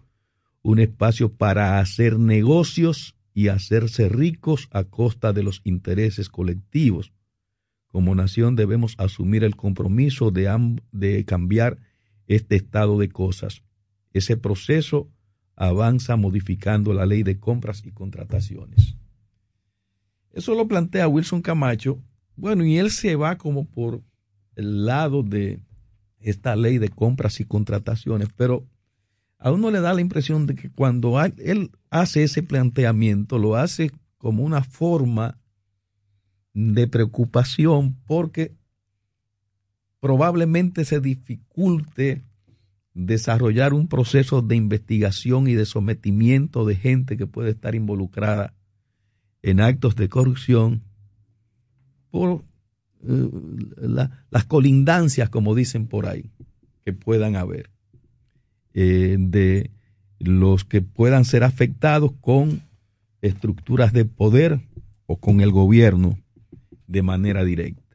un 0.62 0.78
espacio 0.78 1.30
para 1.30 1.80
hacer 1.80 2.18
negocios 2.18 3.14
y 3.34 3.48
hacerse 3.48 4.08
ricos 4.08 4.68
a 4.70 4.84
costa 4.84 5.34
de 5.34 5.42
los 5.42 5.60
intereses 5.64 6.30
colectivos. 6.30 7.12
Como 7.88 8.14
nación 8.14 8.56
debemos 8.56 8.94
asumir 8.96 9.44
el 9.44 9.54
compromiso 9.54 10.30
de, 10.30 11.24
cambiar 11.26 11.76
este 12.28 12.54
estado 12.56 12.98
de 12.98 13.08
cosas. 13.08 13.62
Ese 14.12 14.36
proceso 14.36 15.10
avanza 15.56 16.16
modificando 16.16 16.92
la 16.94 17.04
ley 17.04 17.24
de 17.24 17.40
compras 17.40 17.84
y 17.84 17.90
contrataciones. 17.90 18.96
Eso 20.30 20.54
lo 20.54 20.68
plantea 20.68 21.08
Wilson 21.08 21.42
Camacho. 21.42 22.00
Bueno, 22.36 22.64
y 22.64 22.78
él 22.78 22.92
se 22.92 23.16
va 23.16 23.36
como 23.36 23.64
por 23.64 24.02
el 24.54 24.86
lado 24.86 25.24
de 25.24 25.60
esta 26.20 26.54
ley 26.54 26.78
de 26.78 26.90
compras 26.90 27.40
y 27.40 27.44
contrataciones, 27.44 28.28
pero 28.36 28.68
a 29.38 29.50
uno 29.50 29.70
le 29.70 29.80
da 29.80 29.94
la 29.94 30.00
impresión 30.00 30.46
de 30.46 30.54
que 30.54 30.70
cuando 30.70 31.20
él 31.38 31.70
hace 31.90 32.24
ese 32.24 32.42
planteamiento, 32.42 33.38
lo 33.38 33.56
hace 33.56 33.90
como 34.18 34.42
una 34.42 34.62
forma 34.62 35.38
de 36.54 36.88
preocupación 36.88 37.96
porque 38.04 38.57
probablemente 40.00 40.84
se 40.84 41.00
dificulte 41.00 42.22
desarrollar 42.94 43.74
un 43.74 43.88
proceso 43.88 44.42
de 44.42 44.56
investigación 44.56 45.48
y 45.48 45.54
de 45.54 45.66
sometimiento 45.66 46.64
de 46.64 46.76
gente 46.76 47.16
que 47.16 47.26
puede 47.26 47.50
estar 47.50 47.74
involucrada 47.74 48.54
en 49.42 49.60
actos 49.60 49.94
de 49.94 50.08
corrupción 50.08 50.82
por 52.10 52.42
eh, 53.06 53.28
las 54.30 54.44
colindancias, 54.46 55.28
como 55.28 55.54
dicen 55.54 55.86
por 55.86 56.06
ahí, 56.06 56.30
que 56.84 56.92
puedan 56.92 57.36
haber, 57.36 57.70
eh, 58.74 59.16
de 59.18 59.70
los 60.18 60.64
que 60.64 60.82
puedan 60.82 61.24
ser 61.24 61.44
afectados 61.44 62.12
con 62.20 62.62
estructuras 63.22 63.92
de 63.92 64.04
poder 64.04 64.60
o 65.06 65.18
con 65.18 65.40
el 65.40 65.50
gobierno 65.50 66.18
de 66.86 67.02
manera 67.02 67.44
directa. 67.44 67.87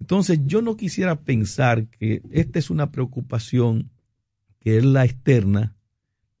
Entonces, 0.00 0.40
yo 0.46 0.62
no 0.62 0.76
quisiera 0.76 1.16
pensar 1.16 1.86
que 1.86 2.22
esta 2.30 2.58
es 2.58 2.70
una 2.70 2.90
preocupación 2.90 3.90
que 4.60 4.78
es 4.78 4.84
la 4.84 5.04
externa, 5.04 5.76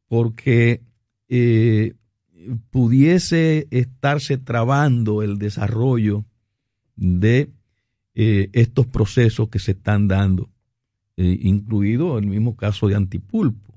porque 0.06 0.82
eh, 1.28 1.94
pudiese 2.70 3.66
estarse 3.70 4.38
trabando 4.38 5.22
el 5.22 5.38
desarrollo 5.38 6.24
de 6.96 7.50
eh, 8.14 8.48
estos 8.52 8.86
procesos 8.86 9.48
que 9.48 9.58
se 9.58 9.72
están 9.72 10.08
dando, 10.08 10.48
eh, 11.16 11.38
incluido 11.42 12.18
el 12.18 12.26
mismo 12.26 12.56
caso 12.56 12.88
de 12.88 12.94
Antipulpo. 12.96 13.74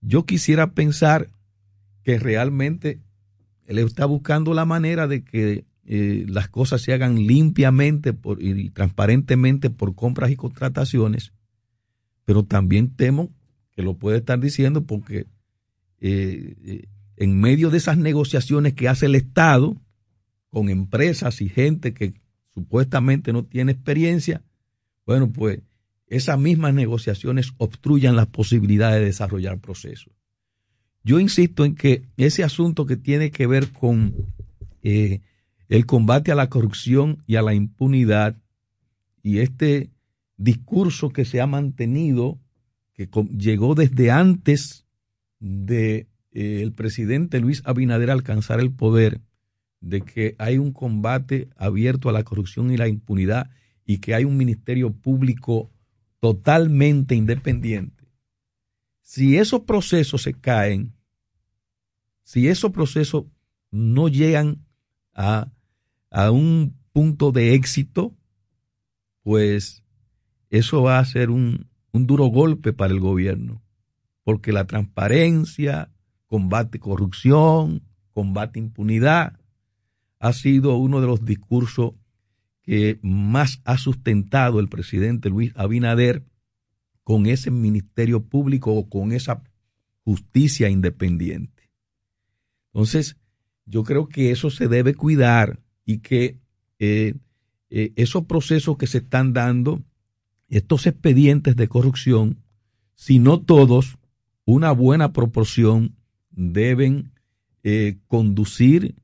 yo 0.00 0.26
quisiera 0.26 0.72
pensar 0.72 1.28
que 2.02 2.18
realmente 2.18 3.00
él 3.66 3.78
está 3.78 4.06
buscando 4.06 4.54
la 4.54 4.64
manera 4.64 5.06
de 5.06 5.22
que 5.22 5.64
eh, 5.94 6.24
las 6.26 6.48
cosas 6.48 6.80
se 6.80 6.94
hagan 6.94 7.26
limpiamente 7.26 8.16
y 8.38 8.70
transparentemente 8.70 9.68
por 9.68 9.94
compras 9.94 10.30
y 10.30 10.36
contrataciones, 10.36 11.34
pero 12.24 12.44
también 12.44 12.96
temo 12.96 13.28
que 13.72 13.82
lo 13.82 13.98
puede 13.98 14.16
estar 14.16 14.40
diciendo 14.40 14.84
porque 14.86 15.26
eh, 16.00 16.56
eh, 16.64 16.88
en 17.18 17.38
medio 17.38 17.68
de 17.68 17.76
esas 17.76 17.98
negociaciones 17.98 18.72
que 18.72 18.88
hace 18.88 19.04
el 19.04 19.16
Estado 19.16 19.76
con 20.48 20.70
empresas 20.70 21.42
y 21.42 21.50
gente 21.50 21.92
que 21.92 22.14
supuestamente 22.54 23.34
no 23.34 23.44
tiene 23.44 23.72
experiencia, 23.72 24.42
bueno, 25.04 25.30
pues 25.30 25.60
esas 26.06 26.38
mismas 26.38 26.72
negociaciones 26.72 27.52
obstruyan 27.58 28.16
las 28.16 28.28
posibilidades 28.28 29.00
de 29.00 29.04
desarrollar 29.04 29.58
procesos. 29.58 30.14
Yo 31.04 31.20
insisto 31.20 31.66
en 31.66 31.74
que 31.74 32.04
ese 32.16 32.44
asunto 32.44 32.86
que 32.86 32.96
tiene 32.96 33.30
que 33.30 33.46
ver 33.46 33.72
con 33.72 34.14
el 35.72 35.86
combate 35.86 36.30
a 36.30 36.34
la 36.34 36.50
corrupción 36.50 37.22
y 37.26 37.36
a 37.36 37.42
la 37.42 37.54
impunidad 37.54 38.36
y 39.22 39.38
este 39.38 39.90
discurso 40.36 41.08
que 41.08 41.24
se 41.24 41.40
ha 41.40 41.46
mantenido, 41.46 42.38
que 42.92 43.08
llegó 43.38 43.74
desde 43.74 44.10
antes 44.10 44.84
de 45.38 46.08
eh, 46.32 46.60
el 46.60 46.72
presidente 46.72 47.40
Luis 47.40 47.62
Abinader 47.64 48.10
alcanzar 48.10 48.60
el 48.60 48.70
poder, 48.70 49.22
de 49.80 50.02
que 50.02 50.36
hay 50.36 50.58
un 50.58 50.72
combate 50.72 51.48
abierto 51.56 52.10
a 52.10 52.12
la 52.12 52.22
corrupción 52.22 52.70
y 52.70 52.76
la 52.76 52.86
impunidad 52.86 53.48
y 53.86 53.96
que 53.96 54.14
hay 54.14 54.24
un 54.24 54.36
ministerio 54.36 54.92
público 54.92 55.70
totalmente 56.20 57.14
independiente. 57.14 58.04
Si 59.00 59.38
esos 59.38 59.60
procesos 59.60 60.20
se 60.20 60.34
caen, 60.34 60.92
si 62.24 62.48
esos 62.48 62.72
procesos 62.72 63.24
no 63.70 64.08
llegan 64.08 64.66
a 65.14 65.50
a 66.12 66.30
un 66.30 66.76
punto 66.92 67.32
de 67.32 67.54
éxito, 67.54 68.14
pues 69.22 69.82
eso 70.50 70.82
va 70.82 70.98
a 70.98 71.04
ser 71.04 71.30
un, 71.30 71.68
duro 71.92 72.26
golpe 72.26 72.72
para 72.72 72.92
el 72.92 73.00
gobierno, 73.00 73.62
porque 74.22 74.52
la 74.52 74.66
transparencia, 74.66 75.90
combate 76.26 76.78
corrupción, 76.78 77.82
combate 78.12 78.58
impunidad, 78.58 79.40
ha 80.18 80.32
sido 80.32 80.76
uno 80.76 81.00
de 81.00 81.06
los 81.06 81.24
discursos 81.24 81.94
que 82.62 82.98
más 83.02 83.60
ha 83.64 83.78
sustentado 83.78 84.60
el 84.60 84.68
presidente 84.68 85.30
Luis 85.30 85.52
Abinader 85.56 86.24
con 87.02 87.26
ese 87.26 87.50
ministerio 87.50 88.22
público 88.22 88.72
o 88.74 88.88
con 88.88 89.12
esa 89.12 89.42
justicia 90.04 90.68
independiente. 90.68 91.70
Entonces, 92.72 93.16
yo 93.64 93.82
creo 93.82 94.08
que 94.08 94.30
eso 94.30 94.50
se 94.50 94.68
debe 94.68 94.94
cuidar 94.94 95.61
y 95.84 95.98
que 95.98 96.38
eh, 96.78 97.14
eh, 97.70 97.92
esos 97.96 98.24
procesos 98.24 98.76
que 98.76 98.86
se 98.86 98.98
están 98.98 99.32
dando, 99.32 99.82
estos 100.48 100.86
expedientes 100.86 101.56
de 101.56 101.68
corrupción, 101.68 102.38
si 102.94 103.18
no 103.18 103.40
todos, 103.40 103.98
una 104.44 104.72
buena 104.72 105.12
proporción 105.12 105.96
deben 106.30 107.12
eh, 107.62 107.98
conducir 108.06 108.94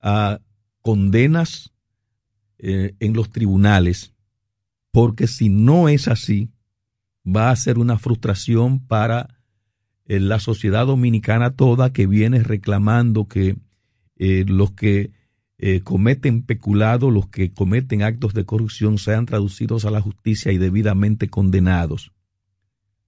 a 0.00 0.40
condenas 0.82 1.72
en 2.58 3.12
los 3.12 3.30
tribunales, 3.30 4.14
porque 4.90 5.26
si 5.26 5.50
no 5.50 5.90
es 5.90 6.08
así, 6.08 6.50
va 7.24 7.50
a 7.50 7.56
ser 7.56 7.78
una 7.78 7.98
frustración 7.98 8.80
para 8.80 9.38
la 10.06 10.40
sociedad 10.40 10.86
dominicana 10.86 11.50
toda 11.50 11.92
que 11.92 12.06
viene 12.06 12.42
reclamando 12.42 13.28
que 13.28 13.56
los 14.16 14.72
que 14.72 15.10
eh, 15.58 15.80
cometen 15.80 16.42
peculado, 16.42 17.10
los 17.10 17.28
que 17.28 17.52
cometen 17.52 18.02
actos 18.02 18.34
de 18.34 18.44
corrupción 18.44 18.98
sean 18.98 19.24
traducidos 19.24 19.84
a 19.86 19.90
la 19.90 20.02
justicia 20.02 20.52
y 20.52 20.58
debidamente 20.58 21.28
condenados. 21.28 22.12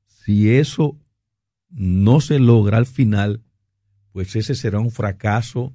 Si 0.06 0.50
eso 0.50 0.96
no 1.70 2.20
se 2.20 2.38
logra 2.38 2.78
al 2.78 2.86
final, 2.86 3.42
pues 4.12 4.34
ese 4.34 4.54
será 4.54 4.80
un 4.80 4.90
fracaso 4.90 5.74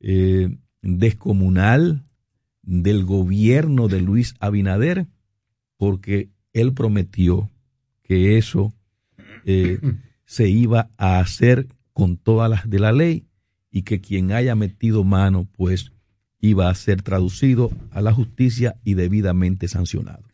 eh, 0.00 0.58
descomunal 0.82 2.04
del 2.62 3.04
gobierno 3.04 3.88
de 3.88 4.00
Luis 4.02 4.34
Abinader, 4.40 5.06
porque 5.76 6.30
él 6.52 6.74
prometió 6.74 7.50
que 8.02 8.36
eso 8.36 8.74
eh, 9.46 9.80
se 10.26 10.48
iba 10.48 10.90
a 10.98 11.18
hacer 11.18 11.68
con 11.94 12.18
todas 12.18 12.50
las 12.50 12.68
de 12.68 12.78
la 12.78 12.92
ley 12.92 13.26
y 13.70 13.82
que 13.82 14.00
quien 14.00 14.32
haya 14.32 14.54
metido 14.54 15.02
mano, 15.04 15.48
pues 15.50 15.93
iba 16.44 16.68
a 16.68 16.74
ser 16.74 17.00
traducido 17.00 17.70
a 17.90 18.02
la 18.02 18.12
justicia 18.12 18.76
y 18.84 18.94
debidamente 18.94 19.66
sancionado. 19.66 20.24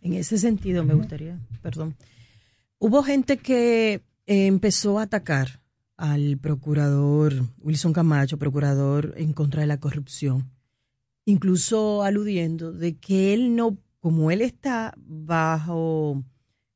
En 0.00 0.14
ese 0.14 0.38
sentido, 0.38 0.82
me 0.82 0.94
gustaría, 0.94 1.38
perdón, 1.60 1.94
hubo 2.78 3.02
gente 3.02 3.36
que 3.36 4.00
eh, 4.26 4.46
empezó 4.46 4.98
a 4.98 5.02
atacar 5.02 5.60
al 5.98 6.38
procurador 6.38 7.34
Wilson 7.58 7.92
Camacho, 7.92 8.38
procurador 8.38 9.12
en 9.18 9.34
contra 9.34 9.60
de 9.60 9.66
la 9.66 9.78
corrupción, 9.78 10.50
incluso 11.26 12.02
aludiendo 12.02 12.72
de 12.72 12.96
que 12.96 13.34
él 13.34 13.54
no, 13.54 13.76
como 14.00 14.30
él 14.30 14.40
está 14.40 14.94
bajo 14.96 16.24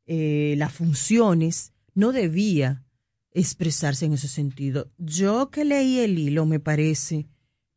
eh, 0.05 0.55
las 0.59 0.75
funciones, 0.75 1.73
no 1.95 2.13
debía 2.13 2.85
expresarse 3.33 4.05
en 4.05 4.13
ese 4.13 4.29
sentido. 4.29 4.91
Yo 4.99 5.51
que 5.51 5.65
leí 5.65 5.99
el 6.01 6.19
hilo 6.19 6.45
me 6.45 6.61
parece 6.61 7.27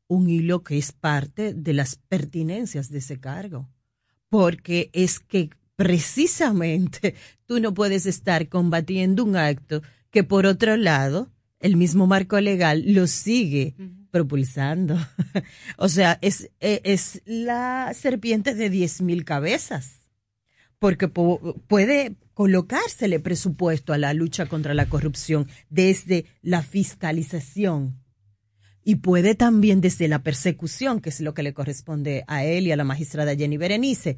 un 0.10 0.30
hilo 0.30 0.64
que 0.64 0.78
es 0.78 0.92
parte 0.92 1.54
de 1.54 1.72
las 1.72 1.96
pertinencias 1.96 2.90
de 2.90 2.98
ese 2.98 3.20
cargo, 3.20 3.70
porque 4.28 4.90
es 4.92 5.20
que 5.20 5.52
precisamente 5.78 7.16
tú 7.46 7.62
no 7.62 7.74
puedes 7.74 8.06
estar 8.06 8.50
combatiendo 8.50 9.24
un 9.24 9.38
acto 9.38 9.82
que 10.12 10.26
por 10.26 10.46
otro 10.46 10.76
lado 10.76 11.32
el 11.62 11.78
mismo 11.78 12.08
marco 12.08 12.40
legal 12.42 12.84
lo 12.88 13.06
sigue 13.06 13.76
propulsando. 14.12 14.98
o 15.78 15.88
sea, 15.88 16.18
es, 16.22 16.50
e, 16.60 16.82
es 16.84 17.22
la 17.26 17.94
serpiente 17.94 18.56
de 18.56 18.70
diez 18.70 19.02
mil 19.02 19.26
cabezas, 19.26 20.10
porque 20.80 21.08
puede 21.08 22.16
colocársele 22.34 23.20
presupuesto 23.20 23.94
a 23.94 23.98
la 23.98 24.14
lucha 24.14 24.48
contra 24.48 24.74
la 24.74 24.88
corrupción 24.88 25.48
desde 25.70 26.26
la 26.42 26.64
fiscalización 26.64 28.00
y 28.84 28.96
puede 28.96 29.36
también 29.36 29.82
desde 29.82 30.08
la 30.08 30.24
persecución, 30.24 31.02
que 31.02 31.10
es 31.10 31.20
lo 31.20 31.34
que 31.34 31.44
le 31.44 31.54
corresponde 31.54 32.24
a 32.28 32.44
él 32.46 32.68
y 32.68 32.72
a 32.72 32.78
la 32.78 32.84
magistrada 32.84 33.36
Jenny 33.36 33.58
Berenice. 33.58 34.18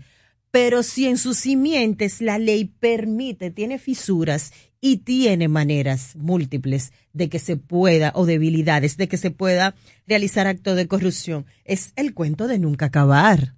Pero 0.52 0.84
si 0.84 1.08
en 1.08 1.18
sus 1.18 1.38
simientes 1.38 2.22
la 2.22 2.38
ley 2.38 2.66
permite, 2.66 3.52
tiene 3.52 3.80
fisuras 3.80 4.52
y 4.82 4.98
tiene 4.98 5.48
maneras 5.48 6.16
múltiples 6.16 6.92
de 7.14 7.30
que 7.30 7.40
se 7.40 7.56
pueda, 7.56 8.12
o 8.16 8.26
debilidades, 8.26 8.98
de 8.98 9.08
que 9.08 9.18
se 9.18 9.32
pueda 9.32 9.76
realizar 10.08 10.48
acto 10.48 10.76
de 10.76 10.88
corrupción, 10.88 11.46
es 11.64 11.94
el 11.96 12.14
cuento 12.14 12.48
de 12.48 12.60
nunca 12.60 12.88
acabar. 12.88 13.56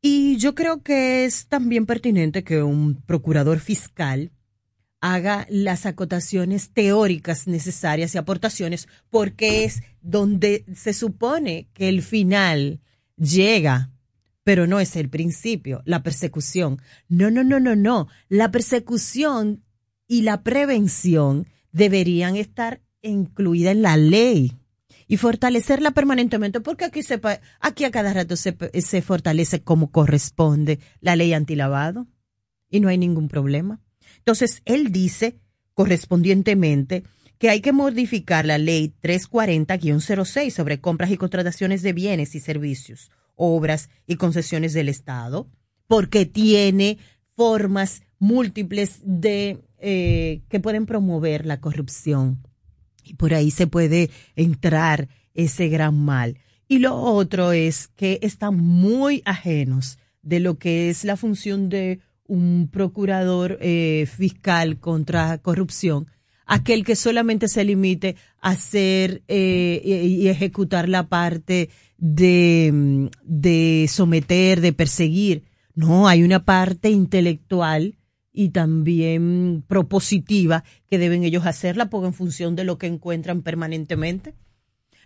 Y 0.00 0.36
yo 0.36 0.54
creo 0.54 0.82
que 0.82 1.24
es 1.24 1.46
también 1.46 1.86
pertinente 1.86 2.44
que 2.44 2.62
un 2.62 3.02
procurador 3.02 3.58
fiscal 3.58 4.30
haga 5.00 5.46
las 5.48 5.86
acotaciones 5.86 6.70
teóricas 6.70 7.46
necesarias 7.46 8.14
y 8.14 8.18
aportaciones, 8.18 8.86
porque 9.10 9.64
es 9.64 9.82
donde 10.04 10.66
se 10.74 10.92
supone 10.92 11.68
que 11.72 11.88
el 11.88 12.02
final 12.02 12.80
llega, 13.16 13.90
pero 14.44 14.66
no 14.66 14.78
es 14.78 14.96
el 14.96 15.08
principio, 15.08 15.82
la 15.86 16.02
persecución. 16.02 16.80
No, 17.08 17.30
no, 17.30 17.42
no, 17.42 17.58
no, 17.58 17.74
no. 17.74 18.08
La 18.28 18.50
persecución 18.50 19.64
y 20.06 20.22
la 20.22 20.42
prevención 20.42 21.48
deberían 21.72 22.36
estar 22.36 22.82
incluidas 23.00 23.72
en 23.72 23.82
la 23.82 23.96
ley 23.96 24.52
y 25.08 25.16
fortalecerla 25.16 25.92
permanentemente, 25.92 26.60
porque 26.60 26.84
aquí, 26.84 27.02
se, 27.02 27.20
aquí 27.60 27.84
a 27.84 27.90
cada 27.90 28.12
rato 28.12 28.36
se, 28.36 28.56
se 28.80 29.02
fortalece 29.02 29.62
como 29.62 29.90
corresponde 29.90 30.80
la 31.00 31.16
ley 31.16 31.32
antilavado 31.32 32.06
y 32.70 32.80
no 32.80 32.88
hay 32.88 32.98
ningún 32.98 33.28
problema. 33.28 33.80
Entonces, 34.18 34.60
él 34.66 34.92
dice 34.92 35.40
correspondientemente 35.72 37.04
que 37.44 37.50
hay 37.50 37.60
que 37.60 37.74
modificar 37.74 38.46
la 38.46 38.56
ley 38.56 38.94
340-06 39.02 40.48
sobre 40.48 40.80
compras 40.80 41.10
y 41.10 41.18
contrataciones 41.18 41.82
de 41.82 41.92
bienes 41.92 42.34
y 42.34 42.40
servicios, 42.40 43.10
obras 43.34 43.90
y 44.06 44.16
concesiones 44.16 44.72
del 44.72 44.88
Estado, 44.88 45.50
porque 45.86 46.24
tiene 46.24 46.96
formas 47.36 48.02
múltiples 48.18 49.00
de 49.04 49.62
eh, 49.78 50.40
que 50.48 50.58
pueden 50.58 50.86
promover 50.86 51.44
la 51.44 51.60
corrupción. 51.60 52.42
Y 53.02 53.12
por 53.12 53.34
ahí 53.34 53.50
se 53.50 53.66
puede 53.66 54.08
entrar 54.36 55.10
ese 55.34 55.68
gran 55.68 56.02
mal. 56.02 56.38
Y 56.66 56.78
lo 56.78 56.96
otro 56.96 57.52
es 57.52 57.88
que 57.88 58.20
están 58.22 58.56
muy 58.56 59.20
ajenos 59.26 59.98
de 60.22 60.40
lo 60.40 60.58
que 60.58 60.88
es 60.88 61.04
la 61.04 61.18
función 61.18 61.68
de 61.68 62.00
un 62.26 62.70
procurador 62.72 63.58
eh, 63.60 64.08
fiscal 64.10 64.80
contra 64.80 65.36
corrupción, 65.36 66.06
aquel 66.46 66.84
que 66.84 66.96
solamente 66.96 67.48
se 67.48 67.64
limite 67.64 68.16
a 68.40 68.50
hacer 68.50 69.22
eh, 69.28 69.80
y, 69.84 70.28
ejecutar 70.28 70.88
la 70.88 71.08
parte 71.08 71.70
de, 71.96 73.10
de 73.22 73.86
someter, 73.88 74.60
de 74.60 74.72
perseguir. 74.72 75.44
No, 75.74 76.08
hay 76.08 76.22
una 76.22 76.44
parte 76.44 76.90
intelectual 76.90 77.96
y 78.32 78.50
también 78.50 79.64
propositiva 79.66 80.64
que 80.88 80.98
deben 80.98 81.24
ellos 81.24 81.46
hacerla 81.46 81.88
porque 81.88 82.08
en 82.08 82.14
función 82.14 82.56
de 82.56 82.64
lo 82.64 82.78
que 82.78 82.86
encuentran 82.86 83.42
permanentemente. 83.42 84.34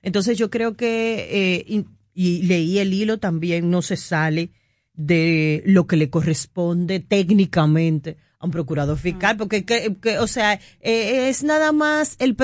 Entonces 0.03 0.39
yo 0.39 0.51
creo 0.51 0.76
que, 0.76 1.28
eh, 1.30 1.84
y 2.14 2.43
leí 2.43 2.78
el 2.78 2.93
hilo 2.93 3.18
también, 3.18 3.70
no 3.70 3.82
se 3.82 3.97
sale 3.97 4.51
de 4.95 5.62
lo 5.66 5.86
que 5.86 5.97
le 5.97 6.11
corresponde 6.11 6.99
técnicamente 7.01 8.16
a 8.39 8.47
un 8.47 8.53
procurador 8.53 8.97
fiscal, 8.99 9.36
porque, 9.36 9.64
que, 9.64 10.18
o 10.20 10.26
sea, 10.26 10.61
eh, 10.80 11.28
es 11.28 11.43
nada 11.43 11.72
más 11.72 12.16
el, 12.20 12.36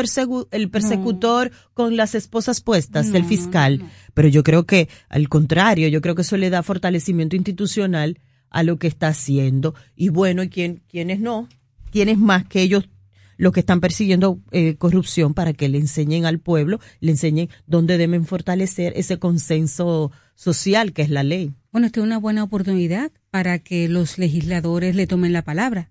el 0.50 0.70
persecutor 0.70 1.52
con 1.72 1.96
las 1.96 2.14
esposas 2.14 2.60
puestas, 2.60 3.14
el 3.14 3.24
fiscal. 3.24 3.80
Pero 4.12 4.28
yo 4.28 4.42
creo 4.42 4.64
que, 4.64 4.88
al 5.08 5.28
contrario, 5.28 5.88
yo 5.88 6.00
creo 6.00 6.14
que 6.14 6.22
eso 6.22 6.36
le 6.36 6.50
da 6.50 6.62
fortalecimiento 6.62 7.36
institucional 7.36 8.18
a 8.50 8.62
lo 8.62 8.76
que 8.78 8.88
está 8.88 9.08
haciendo. 9.08 9.74
Y 9.94 10.08
bueno, 10.08 10.42
¿y 10.42 10.48
quién, 10.48 10.82
quiénes 10.88 11.20
no? 11.20 11.48
¿Quiénes 11.92 12.18
más 12.18 12.44
que 12.46 12.62
ellos 12.62 12.88
los 13.36 13.52
que 13.52 13.60
están 13.60 13.80
persiguiendo 13.80 14.40
eh, 14.52 14.76
corrupción 14.76 15.34
para 15.34 15.52
que 15.52 15.68
le 15.68 15.78
enseñen 15.78 16.24
al 16.24 16.38
pueblo, 16.38 16.78
le 17.00 17.10
enseñen 17.12 17.48
dónde 17.66 17.98
deben 17.98 18.26
fortalecer 18.26 18.92
ese 18.96 19.18
consenso 19.18 20.12
social 20.34 20.92
que 20.92 21.02
es 21.02 21.10
la 21.10 21.22
ley. 21.22 21.52
Bueno, 21.72 21.86
esta 21.86 22.00
es 22.00 22.06
una 22.06 22.18
buena 22.18 22.44
oportunidad 22.44 23.10
para 23.34 23.58
que 23.58 23.88
los 23.88 24.16
legisladores 24.16 24.94
le 24.94 25.08
tomen 25.08 25.32
la 25.32 25.42
palabra 25.42 25.90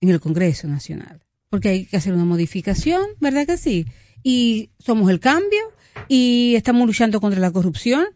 en 0.00 0.08
el 0.08 0.20
Congreso 0.20 0.66
Nacional, 0.68 1.20
porque 1.50 1.68
hay 1.68 1.84
que 1.84 1.98
hacer 1.98 2.14
una 2.14 2.24
modificación, 2.24 3.02
¿verdad 3.20 3.44
que 3.44 3.58
sí? 3.58 3.84
Y 4.22 4.70
somos 4.78 5.10
el 5.10 5.20
cambio 5.20 5.60
y 6.08 6.54
estamos 6.56 6.86
luchando 6.86 7.20
contra 7.20 7.40
la 7.40 7.50
corrupción. 7.50 8.06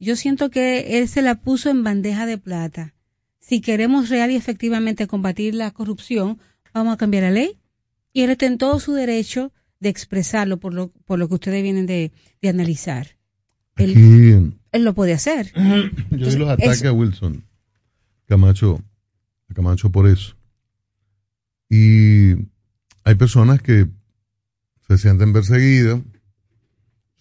Yo 0.00 0.16
siento 0.16 0.50
que 0.50 0.98
él 0.98 1.06
se 1.06 1.22
la 1.22 1.36
puso 1.36 1.70
en 1.70 1.84
bandeja 1.84 2.26
de 2.26 2.36
plata. 2.36 2.96
Si 3.38 3.60
queremos 3.60 4.08
real 4.08 4.32
y 4.32 4.34
efectivamente 4.34 5.06
combatir 5.06 5.54
la 5.54 5.70
corrupción, 5.70 6.40
vamos 6.72 6.94
a 6.94 6.96
cambiar 6.96 7.22
la 7.22 7.30
ley 7.30 7.60
y 8.12 8.22
él 8.22 8.30
está 8.30 8.46
en 8.46 8.58
todo 8.58 8.80
su 8.80 8.92
derecho 8.94 9.52
de 9.78 9.90
expresarlo 9.90 10.58
por 10.58 10.74
lo, 10.74 10.88
por 11.04 11.20
lo 11.20 11.28
que 11.28 11.34
ustedes 11.34 11.62
vienen 11.62 11.86
de, 11.86 12.10
analizar. 12.42 13.10
Él, 13.76 14.52
él, 14.72 14.82
lo 14.82 14.94
puede 14.94 15.12
hacer. 15.12 15.52
Yo 16.10 16.26
vi 16.28 16.36
los 16.38 16.48
ataques 16.48 16.84
a 16.86 16.92
Wilson 16.92 17.44
Camacho, 18.26 18.80
Camacho 19.54 19.90
por 19.90 20.06
eso. 20.06 20.34
Y 21.68 22.34
hay 23.04 23.14
personas 23.16 23.60
que 23.60 23.88
se 24.86 24.98
sienten 24.98 25.32
perseguidas, 25.32 26.00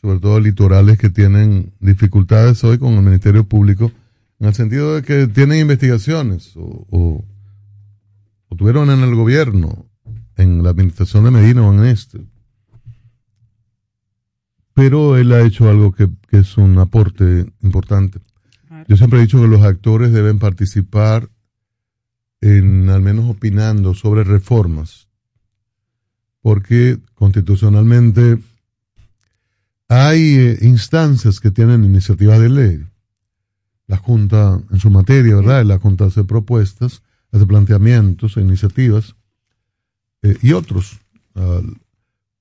sobre 0.01 0.20
todo 0.20 0.39
litorales 0.39 0.97
que 0.97 1.10
tienen 1.10 1.74
dificultades 1.80 2.64
hoy 2.64 2.78
con 2.78 2.93
el 2.93 3.04
Ministerio 3.04 3.45
Público, 3.45 3.91
en 4.39 4.47
el 4.47 4.54
sentido 4.54 4.95
de 4.95 5.01
que 5.04 5.28
tienen 5.28 5.60
investigaciones 5.60 6.54
o, 6.56 6.86
o 6.89 8.56
tuvieron 8.56 8.89
en 8.89 8.99
el 8.99 9.16
gobierno 9.16 9.86
en 10.38 10.64
la 10.64 10.70
administración 10.72 11.24
de 11.24 11.32
Medina 11.32 11.68
o 11.68 11.74
en 11.74 11.86
este. 11.86 12.20
Pero 14.74 15.18
él 15.18 15.32
ha 15.32 15.41
hecho 15.41 15.70
algo 15.70 15.91
que, 15.91 16.10
es 16.32 16.58
un 16.58 16.78
aporte 16.80 17.45
importante. 17.62 18.20
Yo 18.88 18.97
siempre 18.97 19.19
he 19.19 19.23
dicho 19.23 19.41
que 19.41 19.47
los 19.47 19.61
actores 19.61 20.11
deben 20.11 20.39
participar 20.39 21.29
en 22.41 22.89
al 22.89 23.01
menos 23.01 23.29
opinando 23.29 23.93
sobre 23.93 24.23
reformas, 24.23 25.07
porque 26.41 26.99
constitucionalmente 27.13 28.39
hay 29.88 30.36
eh, 30.36 30.57
instancias 30.61 31.39
que 31.39 31.51
tienen 31.51 31.84
iniciativas 31.84 32.39
de 32.39 32.49
ley. 32.49 32.86
La 33.88 33.97
Junta 33.97 34.61
en 34.71 34.79
su 34.79 34.89
materia, 34.89 35.36
¿verdad? 35.36 35.63
La 35.65 35.79
Junta 35.79 36.05
hace 36.05 36.23
propuestas, 36.23 37.01
hace 37.31 37.45
planteamientos, 37.45 38.38
iniciativas, 38.38 39.15
eh, 40.23 40.38
y 40.41 40.53
otros. 40.53 40.99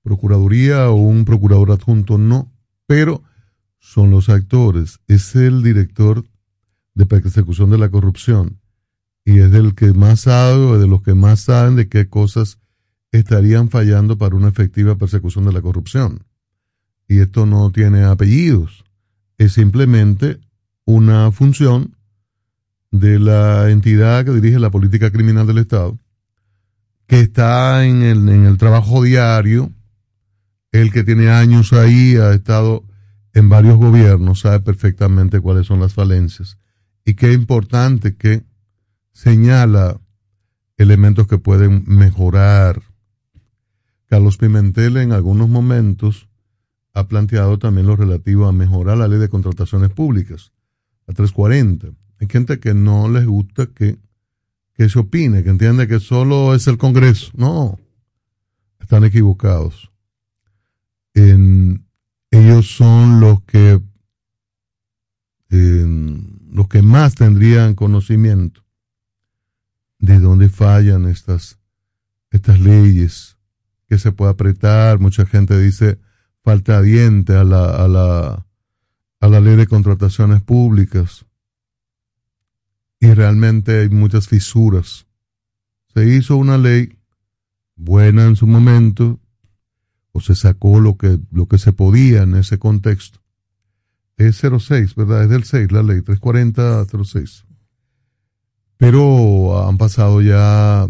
Procuraduría 0.03 0.91
o 0.91 0.95
un 0.95 1.25
procurador 1.25 1.71
adjunto 1.71 2.19
no, 2.19 2.53
pero 2.87 3.23
son 3.79 4.11
los 4.11 4.29
actores. 4.29 5.01
Es 5.09 5.35
el 5.35 5.63
director 5.63 6.25
de 6.95 7.07
persecución 7.07 7.71
de 7.71 7.79
la 7.79 7.91
corrupción 7.91 8.59
y 9.25 9.39
es 9.39 9.51
del 9.51 9.75
que 9.75 9.93
más 9.93 10.21
sabe 10.21 10.65
o 10.65 10.79
de 10.79 10.87
los 10.87 11.03
que 11.03 11.15
más 11.15 11.41
saben 11.41 11.77
de 11.77 11.89
qué 11.89 12.09
cosas 12.09 12.59
estarían 13.13 13.69
fallando 13.69 14.19
para 14.19 14.37
una 14.37 14.49
efectiva 14.49 14.97
persecución 14.97 15.45
de 15.45 15.53
la 15.53 15.61
corrupción. 15.61 16.25
Y 17.09 17.19
esto 17.19 17.47
no 17.47 17.71
tiene 17.71 18.05
apellidos. 18.05 18.85
es 19.39 19.53
simplemente 19.53 20.39
una 20.85 21.31
función 21.33 21.97
de 22.91 23.19
la 23.19 23.71
entidad 23.71 24.25
que 24.25 24.33
dirige 24.33 24.59
la 24.59 24.71
política 24.71 25.11
criminal 25.11 25.47
del 25.47 25.59
Estado, 25.59 25.99
que 27.07 27.21
está 27.21 27.85
en 27.85 28.03
el, 28.03 28.29
en 28.29 28.45
el 28.45 28.59
trabajo 28.59 29.03
diario, 29.03 29.71
el 30.71 30.93
que 30.93 31.05
tiene 31.05 31.31
años 31.31 31.73
ahí, 31.73 32.17
ha 32.17 32.33
estado 32.33 32.85
en 33.35 33.49
varios 33.49 33.77
gobiernos, 33.77 34.41
sabe 34.41 34.61
perfectamente 34.61 35.41
cuáles 35.41 35.67
son 35.67 35.81
las 35.81 35.95
falencias 35.95 36.59
y 37.05 37.15
qué 37.15 37.33
importante 37.33 38.17
que 38.17 38.45
señala 39.13 40.01
elementos 40.77 41.27
que 41.27 41.39
pueden 41.39 41.85
mejorar. 41.87 42.83
Carlos 44.07 44.37
Pimentel 44.37 44.97
en 44.99 45.13
algunos 45.13 45.49
momentos 45.49 46.29
ha 46.95 47.09
planteado 47.09 47.59
también 47.59 47.87
lo 47.87 47.97
relativo 47.97 48.47
a 48.47 48.53
mejorar 48.53 48.99
la 48.99 49.09
ley 49.09 49.19
de 49.19 49.29
contrataciones 49.29 49.91
públicas, 49.91 50.53
a 51.07 51.13
340. 51.13 51.89
Hay 52.21 52.29
gente 52.29 52.61
que 52.61 52.75
no 52.75 53.09
les 53.09 53.27
gusta 53.27 53.67
que, 53.67 53.99
que 54.75 54.89
se 54.89 54.99
opine, 54.99 55.43
que 55.43 55.51
entiende 55.51 55.89
que 55.89 56.01
solo 56.01 56.55
es 56.55 56.67
el 56.69 56.79
Congreso. 56.79 57.33
No, 57.35 57.79
están 58.79 59.05
equivocados. 59.05 59.91
En, 61.15 61.87
ellos 62.31 62.77
son 62.77 63.21
los 63.21 63.43
que 63.43 63.81
los 66.53 66.69
que 66.69 66.83
más 66.83 67.15
tendrían 67.15 67.75
conocimiento 67.75 68.63
de 69.99 70.21
dónde 70.21 70.51
fallan 70.51 71.07
estas, 71.07 71.59
estas 72.31 72.61
leyes, 72.61 73.39
que 73.89 73.99
se 73.99 74.13
puede 74.13 74.33
apretar. 74.33 74.99
Mucha 74.99 75.25
gente 75.25 75.59
dice 75.59 75.99
falta 76.43 76.83
diente 76.83 77.35
a 77.37 77.45
la, 77.45 77.71
a 77.71 77.89
la, 77.89 78.47
a 79.21 79.29
la 79.29 79.41
ley 79.41 79.57
de 79.57 79.67
contrataciones 79.67 80.43
públicas. 80.43 81.25
Y 83.01 83.15
realmente 83.15 83.81
hay 83.81 83.89
muchas 83.89 84.29
fisuras. 84.29 85.07
Se 85.95 86.07
hizo 86.07 86.37
una 86.37 86.59
ley 86.59 86.99
buena 87.77 88.27
en 88.27 88.37
su 88.37 88.47
momento, 88.47 89.21
o 90.13 90.21
se 90.21 90.35
sacó 90.35 90.81
lo 90.81 90.99
que, 90.99 91.19
lo 91.31 91.47
que 91.47 91.57
se 91.57 91.73
podía 91.73 92.23
en 92.23 92.35
ese 92.35 92.59
contexto. 92.59 93.22
Es 94.27 94.41
06, 94.41 94.95
¿verdad? 94.95 95.25
Es 95.25 95.31
del 95.31 95.45
6, 95.45 95.73
la 95.73 95.83
ley 95.83 96.01
340-06. 96.01 97.45
Pero 98.77 99.69
han 99.69 99.79
pasado 99.79 100.21
ya 100.23 100.89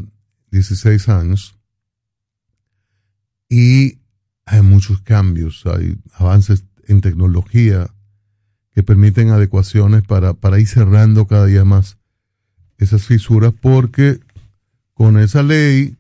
16 0.51 1.09
años 1.09 1.59
y 3.49 3.99
hay 4.47 4.63
muchos 4.63 5.03
cambios, 5.03 5.65
hay 5.67 5.97
avances 6.15 6.65
en 6.87 7.01
tecnología 7.01 7.91
que 8.75 8.83
permiten 8.83 9.31
adecuaciones 9.31 10.03
para, 10.03 10.33
para 10.35 10.59
ir 10.59 10.67
cerrando 10.67 11.27
cada 11.27 11.47
día 11.47 11.65
más 11.65 11.99
esas 12.79 13.05
fisuras 13.05 13.53
porque 13.61 14.21
con 14.95 15.19
esa 15.19 15.43
ley 15.43 15.97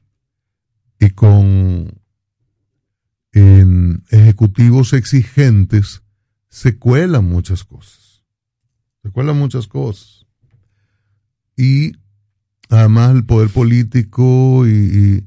y 0.98 1.10
con 1.10 2.02
ejecutivos 4.10 4.92
exigentes 4.92 6.02
se 6.52 6.76
cuelan 6.78 7.24
muchas 7.24 7.64
cosas. 7.64 8.22
Se 9.02 9.10
cuelan 9.10 9.38
muchas 9.38 9.66
cosas. 9.66 10.26
Y 11.56 11.92
además 12.68 13.14
el 13.14 13.24
poder 13.24 13.48
político 13.48 14.66
y, 14.68 15.26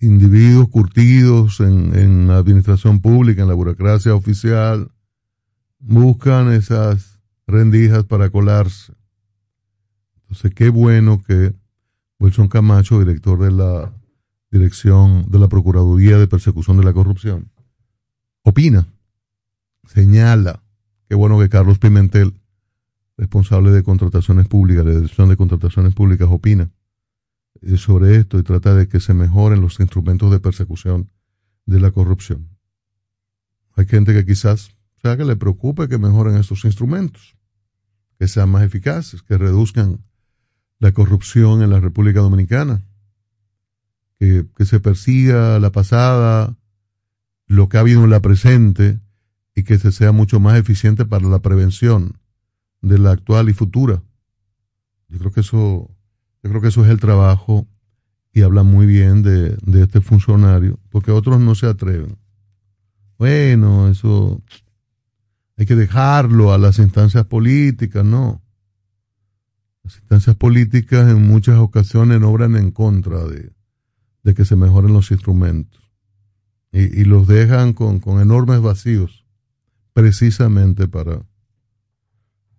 individuos 0.00 0.68
curtidos 0.68 1.60
en, 1.60 1.94
en, 1.94 2.28
la 2.28 2.38
administración 2.38 3.00
pública, 3.00 3.42
en 3.42 3.48
la 3.48 3.54
burocracia 3.54 4.14
oficial, 4.14 4.90
buscan 5.78 6.50
esas 6.50 7.20
rendijas 7.46 8.04
para 8.04 8.30
colarse. 8.30 8.94
Entonces, 10.22 10.54
qué 10.54 10.70
bueno 10.70 11.22
que 11.22 11.54
Wilson 12.18 12.48
Camacho, 12.48 12.98
director 12.98 13.38
de 13.42 13.50
la 13.50 13.92
dirección 14.50 15.26
de 15.30 15.38
la 15.38 15.48
Procuraduría 15.48 16.16
de 16.16 16.28
Persecución 16.28 16.78
de 16.78 16.84
la 16.84 16.94
Corrupción, 16.94 17.50
opina, 18.42 18.86
señala, 19.86 20.62
qué 21.08 21.14
bueno 21.14 21.38
que 21.38 21.48
Carlos 21.48 21.78
Pimentel, 21.78 22.34
responsable 23.16 23.70
de 23.70 23.82
contrataciones 23.82 24.46
públicas, 24.48 24.84
de 24.84 24.96
dirección 24.96 25.28
de 25.28 25.36
contrataciones 25.36 25.94
públicas, 25.94 26.28
opina 26.30 26.70
sobre 27.76 28.16
esto 28.16 28.38
y 28.38 28.42
trata 28.42 28.74
de 28.74 28.88
que 28.88 29.00
se 29.00 29.14
mejoren 29.14 29.60
los 29.60 29.80
instrumentos 29.80 30.30
de 30.30 30.40
persecución 30.40 31.10
de 31.64 31.80
la 31.80 31.90
corrupción. 31.90 32.50
Hay 33.74 33.86
gente 33.86 34.12
que 34.12 34.26
quizás 34.26 34.70
sea 35.02 35.16
que 35.16 35.24
le 35.24 35.36
preocupe 35.36 35.88
que 35.88 35.98
mejoren 35.98 36.36
estos 36.36 36.64
instrumentos, 36.64 37.36
que 38.18 38.28
sean 38.28 38.50
más 38.50 38.62
eficaces, 38.62 39.22
que 39.22 39.38
reduzcan 39.38 40.04
la 40.78 40.92
corrupción 40.92 41.62
en 41.62 41.70
la 41.70 41.80
República 41.80 42.20
Dominicana 42.20 42.82
que, 44.18 44.64
se 44.64 44.80
persiga 44.80 45.58
la 45.58 45.72
pasada, 45.72 46.56
lo 47.46 47.68
que 47.68 47.76
ha 47.76 47.80
habido 47.80 48.04
en 48.04 48.10
la 48.10 48.20
presente 48.20 49.00
y 49.56 49.64
que 49.64 49.78
se 49.78 49.90
sea 49.90 50.12
mucho 50.12 50.38
más 50.38 50.56
eficiente 50.56 51.04
para 51.04 51.26
la 51.26 51.40
prevención 51.40 52.18
de 52.82 52.98
la 52.98 53.10
actual 53.10 53.48
y 53.48 53.52
futura. 53.52 54.02
Yo 55.08 55.18
creo 55.18 55.32
que 55.32 55.40
eso, 55.40 55.90
yo 56.44 56.50
creo 56.50 56.60
que 56.60 56.68
eso 56.68 56.84
es 56.84 56.90
el 56.90 57.00
trabajo 57.00 57.66
y 58.32 58.42
habla 58.42 58.62
muy 58.62 58.86
bien 58.86 59.22
de, 59.22 59.56
de 59.62 59.82
este 59.82 60.00
funcionario, 60.00 60.78
porque 60.90 61.10
otros 61.10 61.40
no 61.40 61.56
se 61.56 61.66
atreven. 61.66 62.16
Bueno, 63.18 63.88
eso 63.88 64.40
hay 65.56 65.66
que 65.66 65.74
dejarlo 65.74 66.52
a 66.52 66.58
las 66.58 66.78
instancias 66.78 67.24
políticas, 67.26 68.04
no. 68.04 68.42
Las 69.82 69.96
instancias 69.96 70.36
políticas 70.36 71.10
en 71.10 71.26
muchas 71.26 71.58
ocasiones 71.58 72.22
obran 72.22 72.56
en 72.56 72.70
contra 72.70 73.24
de, 73.24 73.52
de 74.22 74.34
que 74.34 74.44
se 74.44 74.56
mejoren 74.56 74.92
los 74.92 75.10
instrumentos. 75.10 75.80
Y, 76.72 77.04
los 77.04 77.26
dejan 77.26 77.72
con, 77.72 78.02
enormes 78.20 78.60
vacíos, 78.60 79.24
precisamente 79.96 80.88
para, 80.88 81.22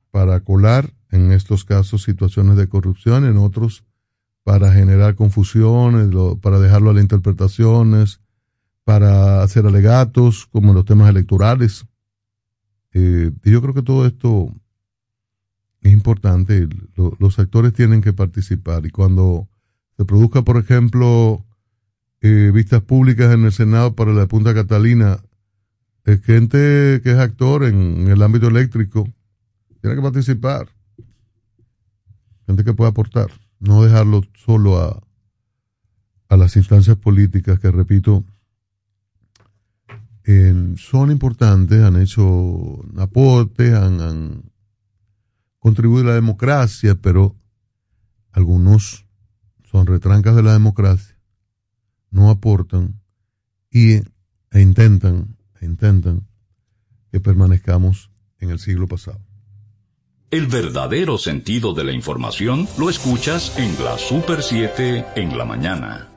para 0.09 0.39
colar 0.39 0.91
en 1.11 1.31
estos 1.31 1.65
casos 1.65 2.01
situaciones 2.01 2.57
de 2.57 2.67
corrupción, 2.67 3.25
en 3.25 3.37
otros 3.37 3.83
para 4.43 4.73
generar 4.73 5.13
confusiones, 5.13 6.09
para 6.41 6.57
dejarlo 6.57 6.89
a 6.89 6.93
las 6.93 7.03
interpretaciones, 7.03 8.21
para 8.85 9.43
hacer 9.43 9.67
alegatos, 9.67 10.47
como 10.47 10.69
en 10.69 10.75
los 10.77 10.85
temas 10.85 11.11
electorales. 11.11 11.85
Eh, 12.93 13.31
y 13.43 13.51
yo 13.51 13.61
creo 13.61 13.75
que 13.75 13.83
todo 13.83 14.07
esto 14.07 14.51
es 15.83 15.93
importante. 15.93 16.67
los 16.95 17.37
actores 17.37 17.71
tienen 17.71 18.01
que 18.01 18.13
participar. 18.13 18.83
Y 18.87 18.89
cuando 18.89 19.47
se 19.95 20.05
produzca, 20.05 20.41
por 20.41 20.57
ejemplo, 20.57 21.45
eh, 22.21 22.49
vistas 22.51 22.81
públicas 22.81 23.31
en 23.31 23.45
el 23.45 23.51
Senado 23.51 23.93
para 23.93 24.11
la 24.11 24.25
Punta 24.25 24.55
Catalina, 24.55 25.19
es 26.07 26.21
gente 26.23 27.01
que 27.03 27.11
es 27.11 27.17
actor 27.17 27.63
en, 27.65 28.07
el 28.07 28.21
ámbito 28.21 28.47
eléctrico, 28.47 29.07
tiene 29.81 29.95
que 29.95 30.01
participar. 30.01 30.69
Gente 32.45 32.63
que 32.63 32.73
puede 32.73 32.89
aportar, 32.89 33.27
no 33.59 33.83
dejarlo 33.83 34.21
solo 34.33 34.79
a, 34.79 34.99
a 36.29 36.37
las 36.37 36.55
instancias 36.55 36.97
políticas 36.97 37.59
que, 37.59 37.69
repito, 37.69 38.23
son 40.77 41.11
importantes, 41.11 41.81
han 41.83 42.01
hecho 42.01 42.83
aportes, 42.97 43.73
han, 43.73 44.43
contribuido 45.59 46.05
a 46.05 46.09
la 46.09 46.15
democracia, 46.15 46.95
pero 46.95 47.35
algunos 48.31 49.05
son 49.69 49.85
retrancas 49.85 50.35
de 50.35 50.43
la 50.43 50.53
democracia 50.53 51.17
no 52.11 52.29
aportan 52.29 52.99
y, 53.71 53.95
e 54.51 54.61
intentan, 54.61 55.36
intentan 55.65 56.27
que 57.11 57.19
permanezcamos 57.19 58.11
en 58.39 58.51
el 58.51 58.59
siglo 58.59 58.87
pasado. 58.87 59.19
El 60.29 60.47
verdadero 60.47 61.17
sentido 61.17 61.73
de 61.73 61.85
la 61.85 61.93
información 61.93 62.67
lo 62.77 62.89
escuchas 62.89 63.57
en 63.57 63.83
la 63.83 63.97
Super 63.97 64.43
7 64.43 65.05
en 65.15 65.37
la 65.37 65.45
mañana. 65.45 66.09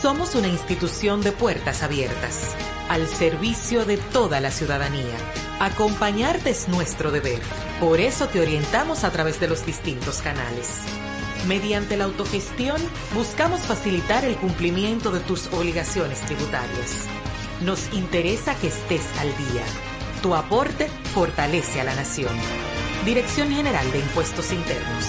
Somos 0.00 0.34
una 0.34 0.48
institución 0.48 1.20
de 1.20 1.32
puertas 1.32 1.82
abiertas, 1.82 2.56
al 2.88 3.06
servicio 3.06 3.84
de 3.84 3.98
toda 3.98 4.40
la 4.40 4.50
ciudadanía. 4.50 5.16
Acompañarte 5.60 6.50
es 6.50 6.68
nuestro 6.68 7.12
deber. 7.12 7.40
Por 7.78 8.00
eso 8.00 8.26
te 8.26 8.40
orientamos 8.40 9.04
a 9.04 9.10
través 9.10 9.38
de 9.38 9.48
los 9.48 9.64
distintos 9.64 10.22
canales 10.22 10.80
Mediante 11.46 11.96
la 11.96 12.04
autogestión, 12.04 12.80
buscamos 13.14 13.60
facilitar 13.60 14.24
el 14.24 14.36
cumplimiento 14.36 15.10
de 15.10 15.20
tus 15.20 15.48
obligaciones 15.48 16.20
tributarias. 16.20 17.06
Nos 17.62 17.92
interesa 17.92 18.54
que 18.56 18.68
estés 18.68 19.02
al 19.18 19.28
día. 19.36 19.64
Tu 20.22 20.34
aporte 20.34 20.88
fortalece 21.14 21.80
a 21.80 21.84
la 21.84 21.94
nación. 21.94 22.34
Dirección 23.04 23.50
General 23.50 23.90
de 23.92 23.98
Impuestos 23.98 24.52
Internos. 24.52 25.06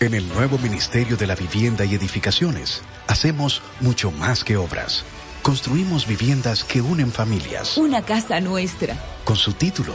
En 0.00 0.14
el 0.14 0.26
nuevo 0.30 0.56
Ministerio 0.58 1.18
de 1.18 1.26
la 1.26 1.34
Vivienda 1.34 1.84
y 1.84 1.94
Edificaciones, 1.94 2.82
hacemos 3.06 3.60
mucho 3.80 4.10
más 4.10 4.44
que 4.44 4.56
obras 4.56 5.04
construimos 5.42 6.06
viviendas 6.06 6.64
que 6.64 6.80
unen 6.80 7.10
familias. 7.10 7.76
Una 7.76 8.02
casa 8.02 8.40
nuestra. 8.40 8.96
Con 9.24 9.36
su 9.36 9.52
título, 9.52 9.94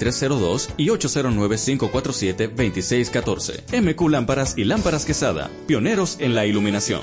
302 0.00 0.70
y 0.76 0.88
809-547-2614. 0.88 3.80
MQ 3.80 4.10
Lámparas 4.10 4.58
y 4.58 4.64
Lámparas 4.64 5.04
Quesada, 5.04 5.48
pioneros 5.68 6.16
en 6.18 6.34
la 6.34 6.46
iluminación. 6.46 7.02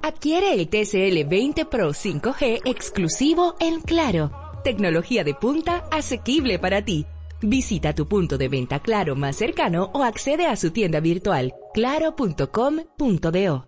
Adquiere 0.00 0.54
el 0.54 0.68
TCL 0.68 1.28
20 1.28 1.64
Pro 1.64 1.90
5G 1.90 2.60
exclusivo 2.64 3.56
en 3.60 3.80
Claro. 3.80 4.30
Tecnología 4.64 5.22
de 5.24 5.34
punta 5.34 5.84
asequible 5.90 6.58
para 6.58 6.84
ti. 6.84 7.06
Visita 7.42 7.94
tu 7.94 8.08
punto 8.08 8.38
de 8.38 8.48
venta 8.48 8.80
Claro 8.80 9.14
más 9.16 9.36
cercano 9.36 9.90
o 9.94 10.02
accede 10.02 10.46
a 10.46 10.56
su 10.56 10.70
tienda 10.70 11.00
virtual 11.00 11.52
claro.com.do. 11.74 13.67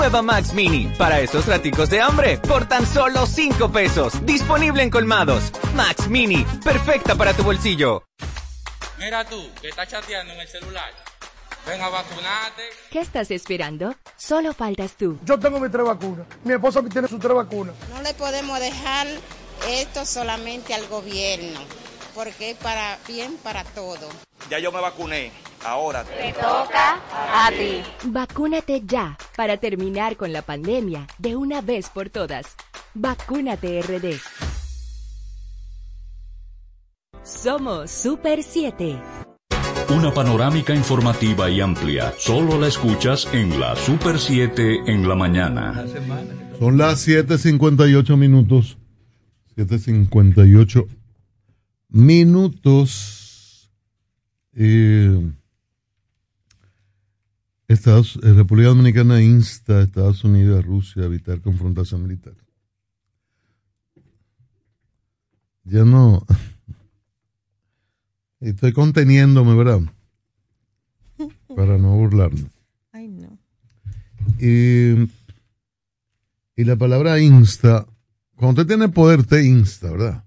Nueva 0.00 0.22
Max 0.22 0.54
Mini, 0.54 0.90
para 0.96 1.20
esos 1.20 1.44
raticos 1.44 1.90
de 1.90 2.00
hambre, 2.00 2.38
por 2.38 2.66
tan 2.66 2.86
solo 2.86 3.26
5 3.26 3.70
pesos. 3.70 4.24
Disponible 4.24 4.82
en 4.82 4.88
colmados. 4.88 5.52
Max 5.74 6.08
Mini, 6.08 6.42
perfecta 6.64 7.14
para 7.14 7.34
tu 7.34 7.42
bolsillo. 7.42 8.04
Mira 8.98 9.26
tú, 9.26 9.46
que 9.60 9.68
estás 9.68 9.88
chateando 9.88 10.32
en 10.32 10.40
el 10.40 10.48
celular. 10.48 10.90
Ven 11.66 11.82
a 11.82 11.90
vacunarte. 11.90 12.62
¿Qué 12.90 13.00
estás 13.00 13.30
esperando? 13.30 13.94
Solo 14.16 14.54
faltas 14.54 14.92
tú. 14.92 15.18
Yo 15.22 15.38
tengo 15.38 15.60
mis 15.60 15.70
tres 15.70 15.84
vacunas. 15.84 16.26
Mi 16.44 16.54
esposa 16.54 16.82
tiene 16.82 17.06
sus 17.06 17.20
tres 17.20 17.34
vacunas. 17.34 17.74
No 17.94 18.00
le 18.00 18.14
podemos 18.14 18.58
dejar 18.58 19.06
esto 19.68 20.06
solamente 20.06 20.72
al 20.72 20.86
gobierno, 20.88 21.60
porque 22.14 22.52
es 22.52 22.56
para 22.56 22.96
bien 23.06 23.36
para 23.42 23.64
todo. 23.64 24.08
Ya 24.48 24.58
yo 24.58 24.72
me 24.72 24.80
vacuné. 24.80 25.32
Ahora 25.64 26.04
te 26.04 26.32
toca 26.32 27.00
a 27.34 27.50
ti. 27.50 27.82
Vacúnate 28.04 28.82
ya 28.86 29.18
para 29.36 29.58
terminar 29.58 30.16
con 30.16 30.32
la 30.32 30.42
pandemia 30.42 31.06
de 31.18 31.36
una 31.36 31.60
vez 31.60 31.90
por 31.90 32.08
todas. 32.08 32.56
Vacúnate 32.94 33.82
RD. 33.82 34.18
Somos 37.22 37.90
Super 37.90 38.42
7. 38.42 38.98
Una 39.90 40.14
panorámica 40.14 40.74
informativa 40.74 41.50
y 41.50 41.60
amplia. 41.60 42.14
Solo 42.16 42.58
la 42.58 42.68
escuchas 42.68 43.28
en 43.32 43.60
la 43.60 43.76
Super 43.76 44.18
7 44.18 44.84
en 44.86 45.08
la 45.08 45.14
mañana. 45.14 45.84
Son 46.58 46.78
las 46.78 47.06
7.58 47.06 48.16
minutos. 48.16 48.78
7.58 49.56 50.86
minutos. 51.90 53.19
Estados, 57.68 58.18
eh, 58.22 58.32
República 58.32 58.70
Dominicana 58.70 59.22
insta 59.22 59.78
a 59.78 59.82
Estados 59.82 60.24
Unidos 60.24 60.56
y 60.56 60.58
a 60.58 60.62
Rusia 60.62 61.02
a 61.02 61.06
evitar 61.06 61.40
confrontación 61.40 62.02
militar. 62.02 62.34
Ya 65.64 65.84
no. 65.84 66.26
Estoy 68.40 68.72
conteniéndome, 68.72 69.54
¿verdad? 69.54 69.80
Para 71.56 71.78
no 71.78 71.96
burlarme. 71.96 72.50
Ay, 72.92 73.08
no. 73.08 73.38
Y, 74.40 75.08
y 76.56 76.64
la 76.64 76.76
palabra 76.76 77.20
insta, 77.20 77.86
cuando 78.34 78.62
usted 78.62 78.74
tiene 78.74 78.88
poder, 78.88 79.24
te 79.24 79.44
insta, 79.44 79.92
¿verdad? 79.92 80.24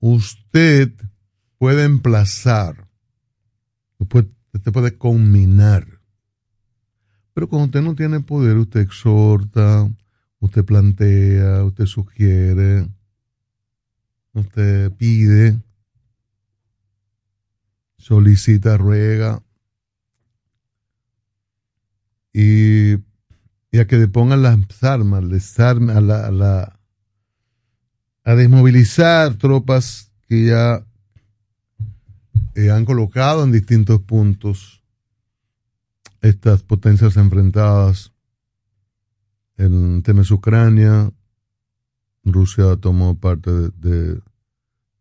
Usted 0.00 0.92
puede 1.58 1.84
emplazar, 1.84 2.88
usted 3.98 4.72
puede 4.72 4.96
combinar. 4.96 5.86
Pero 7.34 7.48
cuando 7.48 7.66
usted 7.66 7.82
no 7.82 7.94
tiene 7.94 8.20
poder, 8.20 8.56
usted 8.56 8.80
exhorta, 8.80 9.88
usted 10.40 10.64
plantea, 10.64 11.64
usted 11.64 11.86
sugiere, 11.86 12.88
usted 14.32 14.92
pide 14.92 15.60
solicita, 17.98 18.78
ruega 18.78 19.42
y, 22.32 22.94
a 22.94 23.84
que 23.86 23.96
le 23.96 24.08
pongan 24.08 24.42
las 24.42 24.82
armas, 24.82 25.24
a 28.24 28.34
desmovilizar 28.34 29.34
tropas 29.34 30.10
que 30.26 30.46
ya 30.46 30.86
eh, 32.58 32.70
han 32.72 32.84
colocado 32.84 33.44
en 33.44 33.52
distintos 33.52 34.00
puntos 34.02 34.82
estas 36.20 36.64
potencias 36.64 37.16
enfrentadas 37.16 38.12
en 39.56 40.02
temas 40.02 40.30
Ucrania. 40.32 41.12
Rusia 42.24 42.76
tomó 42.76 43.16
parte 43.18 43.50
de, 43.52 43.70
de 43.70 44.20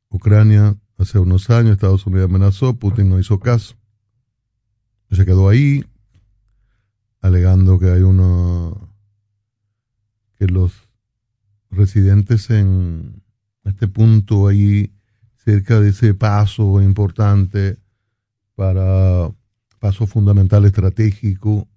Ucrania 0.09 0.77
hace 0.97 1.17
unos 1.17 1.49
años 1.49 1.73
Estados 1.73 2.05
Unidos 2.05 2.29
amenazó, 2.29 2.77
Putin 2.77 3.09
no 3.09 3.19
hizo 3.19 3.39
caso. 3.39 3.75
Se 5.09 5.25
quedó 5.25 5.49
ahí, 5.49 5.83
alegando 7.21 7.79
que 7.79 7.89
hay 7.89 8.01
uno, 8.01 8.93
que 10.37 10.45
los 10.47 10.73
residentes 11.71 12.49
en 12.49 13.23
este 13.63 13.87
punto 13.87 14.47
ahí, 14.47 14.91
cerca 15.47 15.79
de 15.79 15.91
ese 15.91 16.13
paso 16.13 16.81
importante 16.81 17.77
para 18.55 19.31
paso 19.79 20.05
fundamental 20.05 20.65
estratégico, 20.65 21.69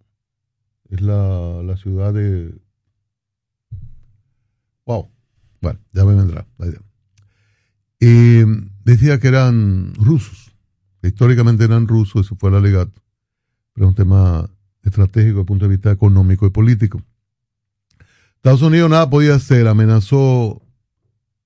es 0.89 1.01
la, 1.01 1.63
la 1.63 1.77
ciudad 1.77 2.13
de... 2.13 2.53
Wow, 4.85 5.09
bueno, 5.61 5.79
ya 5.93 6.05
me 6.05 6.17
vendrá 6.17 6.45
la. 6.59 6.67
Y 8.01 8.43
decía 8.83 9.21
que 9.21 9.29
eran 9.29 9.95
rusos, 9.95 10.53
históricamente 11.05 11.63
eran 11.63 11.87
rusos, 11.87 12.27
eso 12.27 12.35
fue 12.35 12.51
el 12.51 12.57
alegato, 12.57 13.01
pero 13.73 13.87
es 13.87 13.91
un 13.91 13.95
tema 13.95 14.51
estratégico 14.83 15.29
desde 15.29 15.41
el 15.43 15.47
punto 15.47 15.67
de 15.67 15.77
vista 15.77 15.93
económico 15.93 16.45
y 16.45 16.51
político. 16.51 17.01
Estados 18.35 18.63
Unidos 18.63 18.91
nada 18.91 19.09
podía 19.09 19.37
hacer, 19.37 19.69
amenazó 19.69 20.61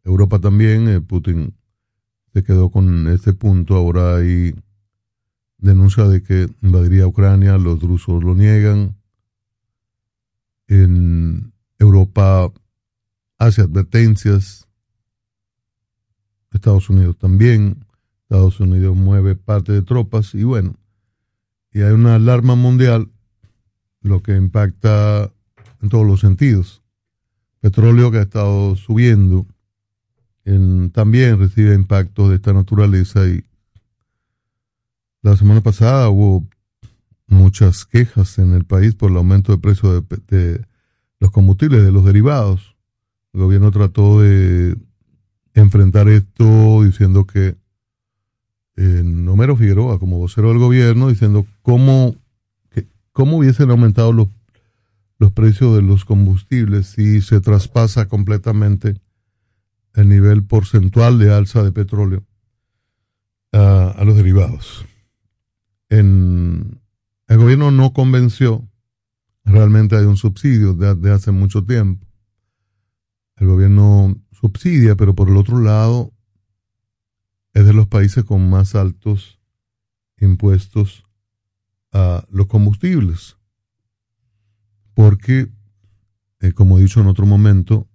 Europa 0.04 0.38
también, 0.38 0.88
eh, 0.88 1.02
Putin 1.02 1.54
se 2.34 2.42
quedó 2.42 2.68
con 2.68 3.06
ese 3.06 3.32
punto, 3.32 3.76
ahora 3.76 4.16
hay 4.16 4.56
denuncia 5.58 6.04
de 6.04 6.20
que 6.20 6.48
invadiría 6.62 7.06
Ucrania, 7.06 7.56
los 7.58 7.80
rusos 7.80 8.24
lo 8.24 8.34
niegan. 8.34 8.96
En 10.66 11.52
Europa 11.78 12.52
hace 13.38 13.62
advertencias, 13.62 14.66
Estados 16.52 16.90
Unidos 16.90 17.16
también. 17.18 17.84
Estados 18.22 18.58
Unidos 18.58 18.96
mueve 18.96 19.36
parte 19.36 19.70
de 19.70 19.82
tropas 19.82 20.34
y 20.34 20.42
bueno, 20.42 20.74
y 21.72 21.82
hay 21.82 21.92
una 21.92 22.16
alarma 22.16 22.56
mundial 22.56 23.10
lo 24.00 24.22
que 24.22 24.34
impacta 24.34 25.30
en 25.80 25.88
todos 25.88 26.06
los 26.06 26.20
sentidos. 26.20 26.82
Petróleo 27.60 28.10
que 28.10 28.18
ha 28.18 28.22
estado 28.22 28.74
subiendo 28.74 29.46
también 30.92 31.38
recibe 31.38 31.74
impactos 31.74 32.28
de 32.28 32.36
esta 32.36 32.52
naturaleza 32.52 33.26
y 33.26 33.44
la 35.22 35.36
semana 35.36 35.62
pasada 35.62 36.10
hubo 36.10 36.46
muchas 37.26 37.86
quejas 37.86 38.38
en 38.38 38.52
el 38.52 38.64
país 38.64 38.94
por 38.94 39.10
el 39.10 39.16
aumento 39.16 39.52
de 39.52 39.58
precio 39.58 40.02
de, 40.02 40.64
los 41.18 41.30
combustibles, 41.30 41.82
de 41.82 41.92
los 41.92 42.04
derivados. 42.04 42.76
El 43.32 43.40
gobierno 43.40 43.70
trató 43.70 44.20
de 44.20 44.76
enfrentar 45.54 46.08
esto 46.08 46.82
diciendo 46.82 47.26
que 47.26 47.56
en 48.76 49.26
Homero 49.26 49.56
Figueroa, 49.56 49.98
como 49.98 50.18
vocero 50.18 50.50
del 50.50 50.58
gobierno, 50.58 51.08
diciendo 51.08 51.46
cómo, 51.62 52.16
cómo 53.12 53.38
hubiesen 53.38 53.70
aumentado 53.70 54.12
los, 54.12 54.28
los 55.18 55.32
precios 55.32 55.74
de 55.74 55.80
los 55.80 56.04
combustibles 56.04 56.88
si 56.88 57.22
se 57.22 57.40
traspasa 57.40 58.08
completamente 58.08 59.00
el 59.94 60.08
nivel 60.08 60.44
porcentual 60.44 61.18
de 61.18 61.32
alza 61.32 61.62
de 61.62 61.72
petróleo 61.72 62.24
a 63.52 64.02
los 64.04 64.16
derivados. 64.16 64.84
El 65.88 66.80
gobierno 67.28 67.70
no 67.70 67.92
convenció, 67.92 68.68
realmente 69.44 69.96
hay 69.96 70.04
un 70.04 70.16
subsidio 70.16 70.74
de, 70.74 71.12
hace 71.12 71.30
mucho 71.30 71.64
tiempo. 71.64 72.06
El 73.36 73.46
gobierno 73.48 74.16
subsidia, 74.32 74.96
pero 74.96 75.14
por 75.14 75.28
el 75.28 75.36
otro 75.36 75.60
lado 75.60 76.12
es 77.52 77.66
de 77.66 77.72
los 77.72 77.86
países 77.86 78.24
con 78.24 78.48
más 78.48 78.74
altos 78.74 79.40
impuestos 80.18 81.04
a 81.92 82.26
los 82.30 82.46
combustibles. 82.46 83.36
Porque, 84.94 85.52
eh, 86.40 86.52
como 86.52 86.78
he 86.78 86.82
dicho 86.82 87.00
en 87.00 87.06
otro 87.06 87.26
momento, 87.26 87.88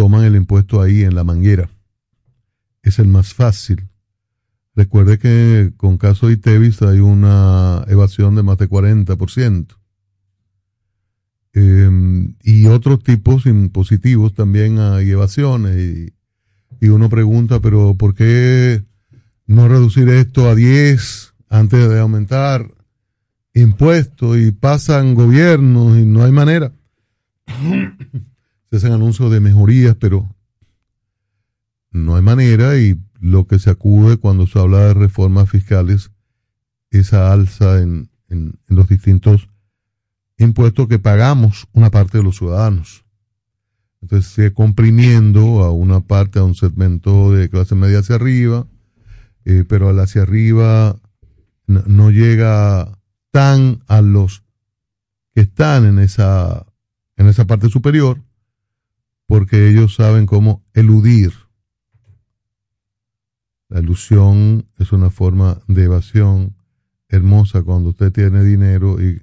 toman 0.00 0.24
el 0.24 0.34
impuesto 0.34 0.80
ahí 0.80 1.02
en 1.02 1.14
la 1.14 1.24
manguera. 1.24 1.68
Es 2.82 2.98
el 2.98 3.06
más 3.06 3.34
fácil. 3.34 3.90
Recuerde 4.74 5.18
que 5.18 5.74
con 5.76 5.98
caso 5.98 6.28
de 6.28 6.32
ITEVIS 6.32 6.80
hay 6.80 7.00
una 7.00 7.84
evasión 7.86 8.34
de 8.34 8.42
más 8.42 8.56
de 8.56 8.66
40%. 8.66 9.76
Em, 11.52 12.34
y 12.42 12.64
otros 12.64 13.02
tipos 13.02 13.44
impositivos 13.44 14.32
también 14.32 14.78
hay 14.78 15.10
evasiones. 15.10 15.76
Y, 15.76 16.14
y, 16.80 16.88
uno 16.88 17.10
pregunta, 17.10 17.60
pero 17.60 17.94
¿por 17.94 18.14
qué 18.14 18.82
no 19.46 19.68
reducir 19.68 20.08
esto 20.08 20.48
a 20.48 20.54
10 20.54 21.34
antes 21.50 21.90
de 21.90 22.00
aumentar 22.00 22.72
impuestos? 23.52 24.38
Y 24.38 24.50
pasan 24.50 25.14
gobiernos 25.14 25.98
y 25.98 26.06
no 26.06 26.24
hay 26.24 26.32
manera. 26.32 26.72
Se 28.70 28.76
hacen 28.76 28.92
anuncios 28.92 29.30
de 29.32 29.40
mejorías, 29.40 29.96
pero 29.98 30.28
no 31.90 32.16
hay 32.16 32.22
manera 32.22 32.78
y 32.78 33.00
lo 33.20 33.46
que 33.46 33.58
se 33.58 33.70
acude 33.70 34.16
cuando 34.16 34.46
se 34.46 34.58
habla 34.58 34.78
de 34.86 34.94
reformas 34.94 35.50
fiscales, 35.50 36.10
esa 36.90 37.32
alza 37.32 37.80
en, 37.80 38.08
los 38.68 38.88
distintos 38.88 39.48
impuestos 40.38 40.86
que 40.86 41.00
pagamos 41.00 41.66
una 41.72 41.90
parte 41.90 42.18
de 42.18 42.24
los 42.24 42.38
ciudadanos. 42.38 43.04
Entonces 44.00 44.30
sigue 44.32 44.54
comprimiendo 44.54 45.62
a 45.62 45.72
una 45.72 46.00
parte, 46.00 46.38
a 46.38 46.44
un 46.44 46.54
segmento 46.54 47.32
de 47.32 47.50
clase 47.50 47.74
media 47.74 47.98
hacia 47.98 48.14
arriba, 48.14 48.66
eh, 49.44 49.64
pero 49.68 49.88
al 49.88 49.98
hacia 49.98 50.22
arriba 50.22 50.96
no, 51.66 52.10
llega 52.10 52.98
tan 53.32 53.82
a 53.88 54.00
los 54.00 54.44
que 55.34 55.42
están 55.42 55.84
en 55.84 55.98
esa, 55.98 56.66
en 57.16 57.26
esa 57.26 57.46
parte 57.46 57.68
superior, 57.68 58.22
porque 59.30 59.68
ellos 59.68 59.94
saben 59.94 60.26
cómo 60.26 60.64
eludir 60.74 61.32
la 63.68 63.78
ilusión 63.78 64.66
es 64.76 64.90
una 64.90 65.08
forma 65.08 65.60
de 65.68 65.84
evasión 65.84 66.56
hermosa 67.08 67.62
cuando 67.62 67.90
usted 67.90 68.10
tiene 68.10 68.42
dinero 68.42 69.00
y 69.00 69.22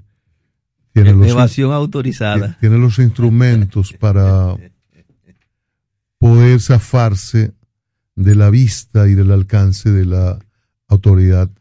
tiene 0.93 1.11
los, 1.11 1.27
evasión 1.27 1.73
autorizada. 1.73 2.57
Tiene 2.61 2.77
los 2.77 2.99
instrumentos 2.99 3.91
para 3.99 4.55
poder 6.19 6.61
zafarse 6.61 7.53
de 8.15 8.35
la 8.35 8.49
vista 8.49 9.09
y 9.09 9.13
del 9.13 9.33
alcance 9.33 9.91
de 9.91 10.05
la 10.05 10.39
autoridad 10.87 11.51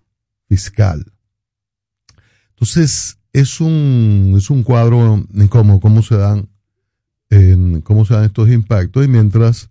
fiscal. 0.49 1.05
Entonces, 2.51 3.19
es 3.33 3.61
un, 3.61 4.35
es 4.37 4.51
un 4.51 4.63
cuadro 4.63 5.27
incómodo 5.35 5.81
cómo 5.81 6.03
se 6.03 6.17
dan, 6.17 6.49
en, 7.31 7.81
cómo 7.81 8.05
se 8.05 8.15
dan 8.15 8.25
estos 8.25 8.49
impactos 8.49 9.05
y 9.05 9.09
mientras 9.09 9.71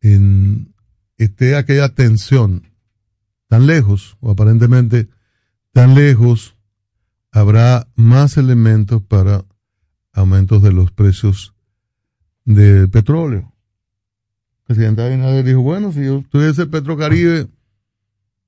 en, 0.00 0.74
esté 1.16 1.56
aquella 1.56 1.88
tensión 1.88 2.70
tan 3.48 3.66
lejos, 3.66 4.16
o 4.20 4.30
aparentemente 4.30 5.08
tan 5.72 5.94
lejos, 5.94 6.56
habrá 7.30 7.86
más 7.94 8.36
elementos 8.36 9.02
para 9.02 9.44
aumentos 10.12 10.62
de 10.62 10.72
los 10.72 10.90
precios 10.90 11.54
del 12.44 12.88
petróleo. 12.90 13.52
El 14.60 14.64
presidente 14.64 15.04
Abinader 15.04 15.44
dijo, 15.44 15.60
bueno, 15.60 15.92
si 15.92 16.04
yo 16.04 16.24
tuviese 16.28 16.66
Petrocaribe, 16.66 17.48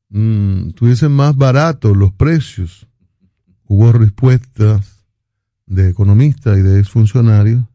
mmm, 0.08 0.70
tuviesen 0.70 1.12
más 1.12 1.36
baratos 1.36 1.96
los 1.96 2.12
precios. 2.12 2.88
Hubo 3.66 3.92
respuestas 3.92 5.04
de 5.66 5.90
economistas 5.90 6.58
y 6.58 6.62
de 6.62 6.80
exfuncionarios 6.80 7.67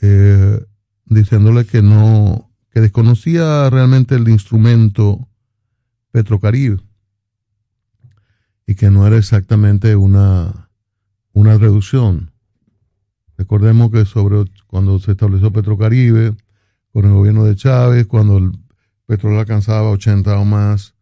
eh, 0.00 0.64
diciéndole 1.04 1.64
que 1.64 1.82
no, 1.82 2.50
que 2.70 2.80
desconocía 2.80 3.70
realmente 3.70 4.14
el 4.14 4.28
instrumento 4.28 5.28
Petrocaribe 6.10 6.78
y 8.66 8.74
que 8.74 8.90
no 8.90 9.06
era 9.06 9.16
exactamente 9.16 9.96
una, 9.96 10.70
una 11.32 11.56
reducción. 11.58 12.32
Recordemos 13.36 13.90
que 13.90 14.04
sobre 14.06 14.44
cuando 14.66 14.98
se 14.98 15.12
estableció 15.12 15.52
Petrocaribe, 15.52 16.34
con 16.92 17.04
el 17.04 17.12
gobierno 17.12 17.44
de 17.44 17.54
Chávez, 17.54 18.06
cuando 18.06 18.38
el 18.38 18.52
petróleo 19.04 19.40
alcanzaba 19.40 19.90
80 19.90 20.38
o 20.38 20.44
más, 20.46 20.94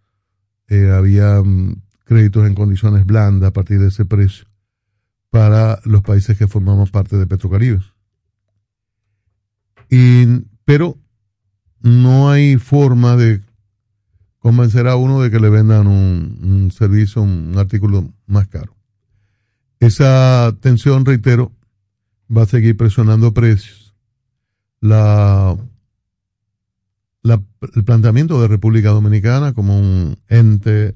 eh, 0.68 0.90
había 0.90 1.40
mm, 1.40 1.80
créditos 2.05 2.47
en 2.47 2.55
condiciones 2.55 3.07
blandas 3.07 3.49
a 3.49 3.53
partir 3.53 3.78
de 3.78 3.88
ese 3.88 4.05
precio 4.05 4.47
para 5.30 5.78
los 5.84 6.03
países 6.03 6.36
que 6.36 6.49
formamos 6.49 6.90
parte 6.90 7.16
de 7.16 7.26
Petrocaribe. 7.26 7.80
Y, 9.91 10.26
pero 10.64 10.97
no 11.80 12.30
hay 12.30 12.57
forma 12.57 13.16
de 13.16 13.43
convencer 14.39 14.89
a 14.89 14.97
uno 14.97 15.22
de 15.22 15.30
que 15.30 15.41
le 15.41 15.49
vendan 15.49 15.87
un, 15.87 16.70
servicio, 16.70 17.22
un 17.22 17.55
artículo 17.57 18.12
más 18.26 18.47
caro. 18.49 18.76
Esa 19.80 20.55
tensión, 20.61 21.05
reitero, 21.05 21.53
va 22.35 22.43
a 22.43 22.47
seguir 22.47 22.76
presionando 22.76 23.32
precios. 23.32 23.95
La, 24.80 25.57
el 27.22 27.85
planteamiento 27.85 28.41
de 28.41 28.49
República 28.49 28.91
Dominicana 28.91 29.55
como 29.55 29.78
un 29.78 30.18
ente 30.28 30.95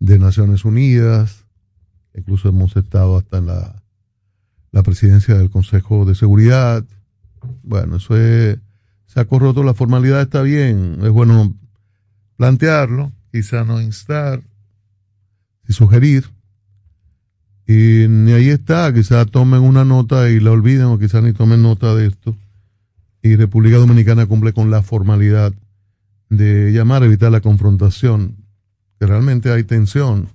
de 0.00 0.18
Naciones 0.18 0.64
Unidas, 0.64 1.44
incluso 2.14 2.48
hemos 2.48 2.76
estado 2.76 3.18
hasta 3.18 3.38
en 3.38 3.46
la, 3.46 3.82
la 4.72 4.82
presidencia 4.82 5.34
del 5.36 5.50
Consejo 5.50 6.04
de 6.04 6.14
Seguridad. 6.14 6.84
Bueno, 7.62 7.96
eso 7.96 8.16
es 8.16 8.58
se 9.08 9.20
ha 9.20 9.24
corroto 9.24 9.62
la 9.62 9.74
formalidad, 9.74 10.20
está 10.20 10.42
bien, 10.42 10.98
es 11.02 11.10
bueno 11.10 11.54
plantearlo, 12.36 13.10
quizá 13.32 13.64
no 13.64 13.80
instar 13.80 14.42
y 15.66 15.72
sugerir. 15.72 16.28
Y 17.66 18.04
ahí 18.32 18.50
está, 18.50 18.92
quizá 18.92 19.24
tomen 19.24 19.60
una 19.60 19.84
nota 19.84 20.28
y 20.30 20.40
la 20.40 20.52
olviden 20.52 20.86
o 20.86 20.98
quizá 20.98 21.22
ni 21.22 21.32
tomen 21.32 21.62
nota 21.62 21.94
de 21.94 22.06
esto. 22.06 22.36
Y 23.22 23.36
República 23.36 23.78
Dominicana 23.78 24.26
cumple 24.26 24.52
con 24.52 24.70
la 24.70 24.82
formalidad 24.82 25.54
de 26.28 26.70
llamar 26.72 27.02
a 27.02 27.06
evitar 27.06 27.32
la 27.32 27.40
confrontación, 27.40 28.36
que 29.00 29.06
realmente 29.06 29.50
hay 29.50 29.64
tensión. 29.64 30.28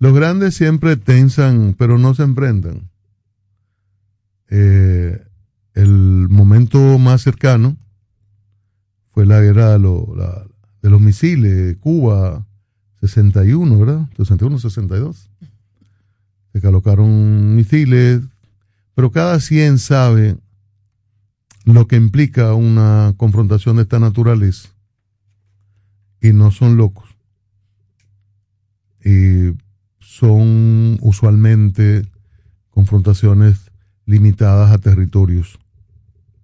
Los 0.00 0.14
grandes 0.14 0.54
siempre 0.54 0.96
tensan, 0.96 1.74
pero 1.78 1.96
no 1.96 2.14
se 2.14 2.24
enfrentan. 2.24 2.90
Eh, 4.50 5.27
el 5.78 6.28
momento 6.28 6.98
más 6.98 7.22
cercano 7.22 7.76
fue 9.12 9.24
la 9.26 9.40
guerra 9.40 9.78
de, 9.78 9.78
los 9.78 11.00
misiles, 11.00 11.76
Cuba 11.76 12.44
61, 13.00 13.78
¿verdad? 13.78 14.08
61-62. 14.18 15.28
Se 16.52 16.60
colocaron 16.60 17.54
misiles, 17.54 18.22
pero 18.96 19.12
cada 19.12 19.38
100 19.38 19.78
sabe 19.78 20.36
lo 21.64 21.86
que 21.86 21.94
implica 21.94 22.54
una 22.54 23.14
confrontación 23.16 23.76
de 23.76 23.82
esta 23.82 24.00
naturaleza 24.00 24.70
y 26.20 26.32
no 26.32 26.50
son 26.50 26.76
locos. 26.76 27.08
Y 29.04 29.56
son 30.00 30.98
usualmente 31.02 32.02
confrontaciones 32.70 33.70
limitadas 34.06 34.72
a 34.72 34.78
territorios 34.78 35.60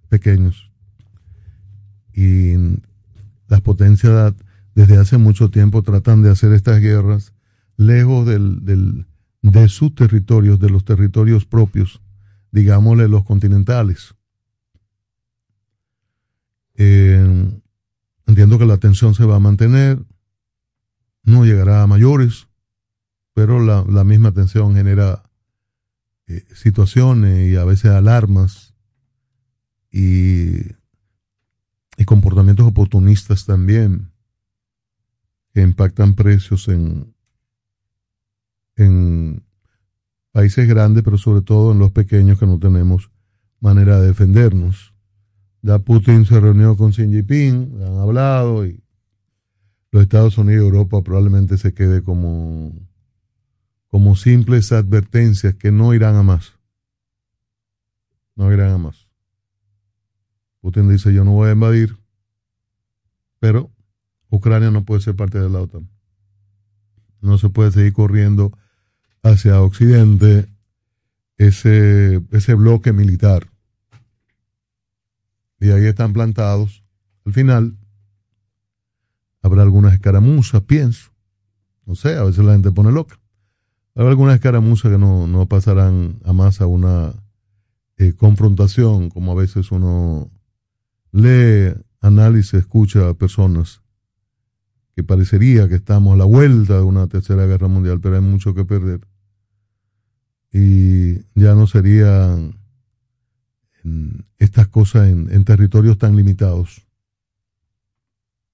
pequeños. 0.05 0.71
Y 2.13 2.55
las 3.47 3.61
potencias 3.61 4.33
desde 4.73 4.97
hace 4.97 5.17
mucho 5.17 5.49
tiempo 5.49 5.83
tratan 5.83 6.21
de 6.21 6.31
hacer 6.31 6.51
estas 6.53 6.81
guerras 6.81 7.33
lejos 7.77 8.25
del, 8.25 9.05
de 9.41 9.69
sus 9.69 9.95
territorios, 9.95 10.59
de 10.59 10.69
los 10.69 10.85
territorios 10.85 11.45
propios, 11.45 12.01
digámosle 12.51 13.07
los 13.07 13.23
continentales. 13.23 14.15
Eh, 16.75 17.51
entiendo 18.27 18.59
que 18.59 18.65
la 18.65 18.77
tensión 18.77 19.15
se 19.15 19.25
va 19.25 19.37
a 19.37 19.39
mantener, 19.39 20.03
no 21.23 21.45
llegará 21.45 21.83
a 21.83 21.87
mayores, 21.87 22.47
pero 23.33 23.59
la, 23.63 23.83
la 23.87 24.03
misma 24.03 24.31
tensión 24.31 24.75
genera 24.75 25.23
eh, 26.27 26.43
situaciones 26.53 27.51
y 27.51 27.55
a 27.55 27.63
veces 27.65 27.91
alarmas 27.91 28.74
y, 29.95 30.75
comportamientos 32.05 32.67
oportunistas 32.67 33.45
también 33.45 34.11
que 35.53 35.61
impactan 35.61 36.13
precios 36.13 36.67
en, 36.67 37.15
en 38.75 39.43
países 40.31 40.67
grandes, 40.67 41.01
pero 41.03 41.17
sobre 41.17 41.41
todo 41.41 41.71
en 41.71 41.79
los 41.79 41.91
pequeños 41.91 42.37
que 42.37 42.45
no 42.45 42.59
tenemos 42.59 43.09
manera 43.61 43.99
de 43.99 44.07
defendernos. 44.07 44.93
Ya 45.61 45.79
Putin 45.79 46.25
se 46.25 46.39
reunió 46.39 46.75
con 46.75 46.91
Xi 46.91 47.07
Jinping, 47.07 47.81
han 47.81 47.97
hablado 47.97 48.67
y 48.67 48.83
los 49.91 50.03
Estados 50.03 50.37
Unidos 50.37 50.61
y 50.61 50.65
Europa 50.65 51.01
probablemente 51.01 51.57
se 51.57 51.73
quede 51.73 52.03
como, 52.03 52.73
como 53.87 54.15
simples 54.17 54.73
advertencias 54.73 55.55
que 55.55 55.71
no 55.71 55.93
irán 55.93 56.15
a 56.15 56.23
más. 56.23 56.53
No 58.35 58.53
irán 58.53 58.71
a 58.71 58.77
más. 58.77 59.04
Putin 60.65 60.89
dice 60.89 61.13
yo 61.13 61.23
no 61.23 61.33
voy 61.33 61.49
a 61.49 61.51
invadir, 61.51 61.95
pero 63.37 63.69
Ucrania 64.31 64.71
no 64.71 64.83
puede 64.83 64.99
ser 64.99 65.15
parte 65.15 65.37
de 65.37 65.47
la 65.47 65.61
OTAN. 65.61 65.87
No 67.21 67.37
se 67.37 67.49
puede 67.49 67.71
seguir 67.71 67.93
corriendo 67.93 68.51
hacia 69.21 69.61
Occidente 69.61 70.49
ese, 71.37 72.19
ese 72.31 72.55
bloque 72.55 72.93
militar. 72.93 73.47
Y 75.59 75.69
ahí 75.69 75.85
están 75.85 76.13
plantados. 76.13 76.83
Al 77.25 77.33
final, 77.33 77.77
habrá 79.43 79.61
algunas 79.61 79.93
escaramuzas, 79.93 80.63
pienso. 80.63 81.11
No 81.85 81.93
sé, 81.93 82.15
a 82.15 82.23
veces 82.23 82.43
la 82.43 82.53
gente 82.53 82.71
pone 82.71 82.91
loca. 82.91 83.19
Habrá 83.93 84.09
algunas 84.09 84.33
escaramuzas 84.33 84.91
que 84.91 84.97
no, 84.97 85.27
no 85.27 85.45
pasarán 85.45 86.21
a 86.25 86.33
más 86.33 86.59
a 86.59 86.65
una 86.65 87.13
eh, 87.97 88.13
confrontación, 88.13 89.11
como 89.11 89.31
a 89.31 89.35
veces 89.35 89.71
uno 89.71 90.31
lee, 91.15 91.73
analiza, 92.01 92.57
escucha 92.57 93.07
a 93.07 93.13
personas 93.13 93.81
que 94.95 95.03
parecería 95.03 95.69
que 95.69 95.75
estamos 95.75 96.13
a 96.13 96.17
la 96.17 96.25
vuelta 96.25 96.75
de 96.77 96.83
una 96.83 97.07
tercera 97.07 97.45
guerra 97.45 97.67
mundial, 97.67 97.99
pero 98.01 98.15
hay 98.15 98.21
mucho 98.21 98.53
que 98.53 98.65
perder 98.65 99.01
y 100.51 101.15
ya 101.35 101.53
no 101.53 101.67
serían 101.67 102.57
estas 104.37 104.67
cosas 104.67 105.09
en, 105.09 105.43
territorios 105.43 105.97
tan 105.97 106.15
limitados. 106.15 106.81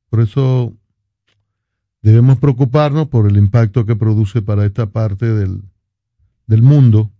Por 0.09 0.20
eso 0.20 0.74
debemos 2.01 2.38
preocuparnos 2.38 3.07
por 3.07 3.28
el 3.30 3.38
impacto 3.38 3.86
que 3.86 3.95
produce 3.95 4.41
para 4.41 4.66
esta 4.66 4.88
parte 4.88 5.28
del, 5.28 5.64
del 6.47 6.62
mundo 6.64 7.12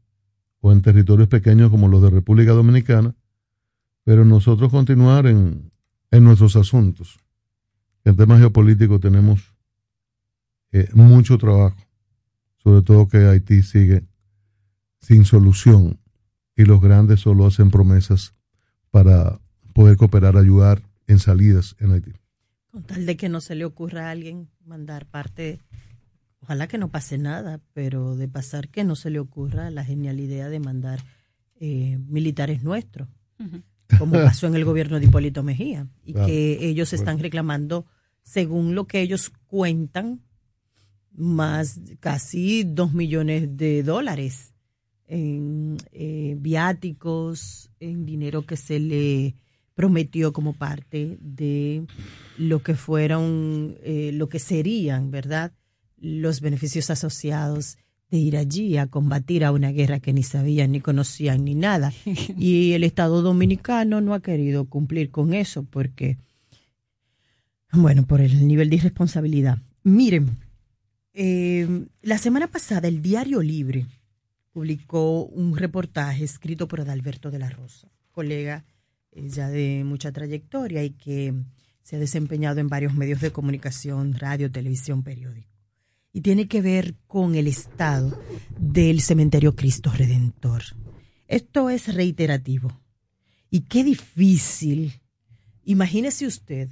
o 0.60 0.72
en 0.72 0.82
territorios 0.82 1.30
pequeños 1.30 1.70
como 1.70 1.88
los 1.88 2.02
de 2.02 2.10
República 2.10 2.52
Dominicana, 2.52 3.16
pero 4.04 4.26
nosotros 4.26 4.72
continuar 4.72 5.28
en, 5.28 5.72
en 6.12 6.24
nuestros 6.24 6.56
asuntos. 6.56 7.20
En 8.04 8.16
temas 8.16 8.40
geopolíticos 8.40 9.00
tenemos 9.00 9.54
eh, 10.72 10.90
mucho 10.94 11.38
trabajo, 11.38 11.78
sobre 12.58 12.82
todo 12.82 13.08
que 13.08 13.18
Haití 13.18 13.62
sigue 13.62 14.06
sin 15.00 15.26
solución 15.26 16.00
y 16.56 16.66
los 16.66 16.82
grandes 16.82 17.20
solo 17.20 17.46
hacen 17.46 17.72
promesas 17.72 18.34
para 18.90 19.40
poder 19.74 19.98
cooperar, 19.98 20.38
ayudar 20.38 20.82
en 21.08 21.20
salidas 21.20 21.76
en 21.80 21.92
Haití. 21.92 22.14
Con 22.72 22.84
tal 22.84 23.06
de 23.06 23.18
que 23.18 23.30
no 23.30 23.42
se 23.42 23.56
le 23.56 23.66
ocurra 23.66 24.08
a 24.08 24.12
alguien 24.12 24.50
mandar 24.66 25.06
parte, 25.06 25.60
ojalá 26.40 26.68
que 26.68 26.78
no 26.78 26.90
pase 26.90 27.18
nada, 27.18 27.60
pero 27.74 28.16
de 28.16 28.28
pasar 28.28 28.70
que 28.70 28.84
no 28.84 28.96
se 28.96 29.10
le 29.10 29.20
ocurra 29.20 29.70
la 29.72 29.84
genial 29.84 30.20
idea 30.20 30.50
de 30.50 30.60
mandar 30.60 31.04
eh, 31.60 32.00
militares 32.08 32.64
nuestros, 32.64 33.10
como 33.98 34.14
pasó 34.14 34.48
en 34.48 34.56
el 34.56 34.66
gobierno 34.66 35.00
de 35.00 35.06
Hipólito 35.06 35.44
Mejía, 35.44 35.88
y 36.06 36.14
que 36.14 36.66
ellos 36.68 36.94
están 36.94 37.20
reclamando, 37.20 37.86
según 38.24 38.76
lo 38.76 38.86
que 38.86 39.02
ellos 39.02 39.32
cuentan, 39.48 40.22
más 41.14 41.82
casi 42.00 42.64
dos 42.64 42.94
millones 42.94 43.58
de 43.58 43.84
dólares 43.84 44.54
en 45.08 45.78
eh, 45.92 46.36
viáticos, 46.40 47.70
en 47.80 48.06
dinero 48.06 48.46
que 48.46 48.56
se 48.56 48.80
le 48.80 49.36
prometió 49.76 50.32
como 50.32 50.54
parte 50.54 51.18
de 51.20 51.86
lo 52.38 52.64
que 52.64 52.76
fueron, 52.76 53.78
eh, 53.84 54.12
lo 54.14 54.30
que 54.30 54.40
serían, 54.40 55.12
¿verdad? 55.12 55.52
Los 55.98 56.40
beneficios 56.40 56.90
asociados 56.90 57.78
de 58.12 58.18
ir 58.18 58.36
allí 58.38 58.78
a 58.78 58.88
combatir 58.88 59.46
a 59.46 59.54
una 59.54 59.72
guerra 59.72 60.02
que 60.02 60.12
ni 60.12 60.22
sabían, 60.22 60.74
ni 60.74 60.82
conocían, 60.82 61.46
ni 61.46 61.56
nada. 61.56 61.94
Y 62.38 62.74
el 62.74 62.84
Estado 62.84 63.22
dominicano 63.22 64.02
no 64.02 64.14
ha 64.14 64.22
querido 64.22 64.66
cumplir 64.66 65.10
con 65.10 65.34
eso 65.34 65.64
porque, 65.64 66.18
bueno, 67.72 68.06
por 68.06 68.20
el 68.20 68.48
nivel 68.48 68.70
de 68.70 68.76
irresponsabilidad. 68.76 69.60
Miren, 69.84 70.38
eh, 71.14 71.86
la 72.02 72.18
semana 72.18 72.48
pasada 72.48 72.90
el 72.90 73.02
Diario 73.02 73.42
Libre 73.42 73.86
publicó 74.52 75.24
un 75.24 75.56
reportaje 75.56 76.26
escrito 76.26 76.68
por 76.68 76.82
Adalberto 76.82 77.32
de 77.32 77.40
la 77.40 77.50
Rosa, 77.50 77.88
colega 78.12 78.66
eh, 79.14 79.30
ya 79.30 79.48
de 79.48 79.84
mucha 79.86 80.12
trayectoria 80.12 80.84
y 80.84 80.92
que 80.92 81.34
se 81.82 81.96
ha 81.96 82.00
desempeñado 82.00 82.60
en 82.60 82.68
varios 82.68 82.94
medios 82.94 83.22
de 83.22 83.32
comunicación, 83.32 84.14
radio, 84.14 84.52
televisión, 84.52 85.02
periódico. 85.02 85.51
Y 86.14 86.22
tiene 86.22 86.48
que 86.48 86.62
ver 86.62 86.96
con 87.08 87.36
el 87.36 87.48
estado 87.48 88.22
del 88.58 89.02
cementerio 89.02 89.56
Cristo 89.56 89.92
Redentor. 89.92 90.64
Esto 91.28 91.70
es 91.70 91.94
reiterativo. 91.94 92.82
Y 93.50 93.62
qué 93.62 93.84
difícil. 93.84 95.02
Imagínese 95.64 96.26
usted 96.26 96.70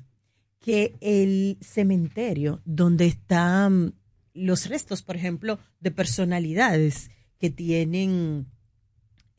que 0.60 0.98
el 1.00 1.58
cementerio 1.62 2.62
donde 2.66 3.06
están 3.06 3.96
los 4.34 4.68
restos, 4.68 5.02
por 5.02 5.16
ejemplo, 5.16 5.60
de 5.80 5.92
personalidades 5.92 7.10
que 7.38 7.50
tienen 7.50 8.48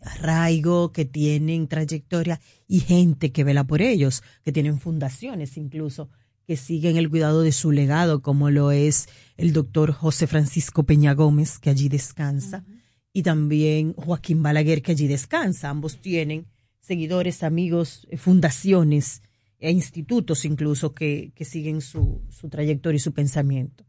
arraigo, 0.01 0.93
que 0.93 1.05
tienen 1.05 1.69
trayectoria 1.69 2.41
y 2.67 2.81
gente 2.81 3.33
que 3.33 3.45
vela 3.45 3.65
por 3.65 3.83
ellos, 3.83 4.23
que 4.43 4.53
tienen 4.53 4.81
fundaciones 4.81 5.57
incluso 5.57 6.09
que 6.51 6.57
siguen 6.57 6.97
el 6.97 7.09
cuidado 7.09 7.43
de 7.43 7.53
su 7.53 7.71
legado, 7.71 8.23
como 8.23 8.51
lo 8.51 8.73
es 8.73 9.09
el 9.37 9.53
doctor 9.53 9.93
José 9.93 10.27
Francisco 10.27 10.83
Peña 10.83 11.15
Gómez, 11.15 11.61
que 11.61 11.71
allí 11.71 11.89
descansa, 11.89 12.65
y 13.13 13.23
también 13.23 13.93
Joaquín 13.93 14.43
Balaguer, 14.43 14.83
que 14.83 14.91
allí 14.91 15.07
descansa. 15.07 15.71
Ambos 15.71 16.01
tienen 16.01 16.49
seguidores, 16.81 17.45
amigos, 17.45 18.05
eh, 18.11 18.17
fundaciones 18.17 19.23
e 19.61 19.71
institutos 19.71 20.45
incluso 20.45 20.93
que, 20.93 21.31
que 21.37 21.45
siguen 21.45 21.81
su, 21.81 22.21
su 22.31 22.49
trayectoria 22.49 22.97
y 22.97 22.99
su 22.99 23.13
pensamiento. 23.13 23.87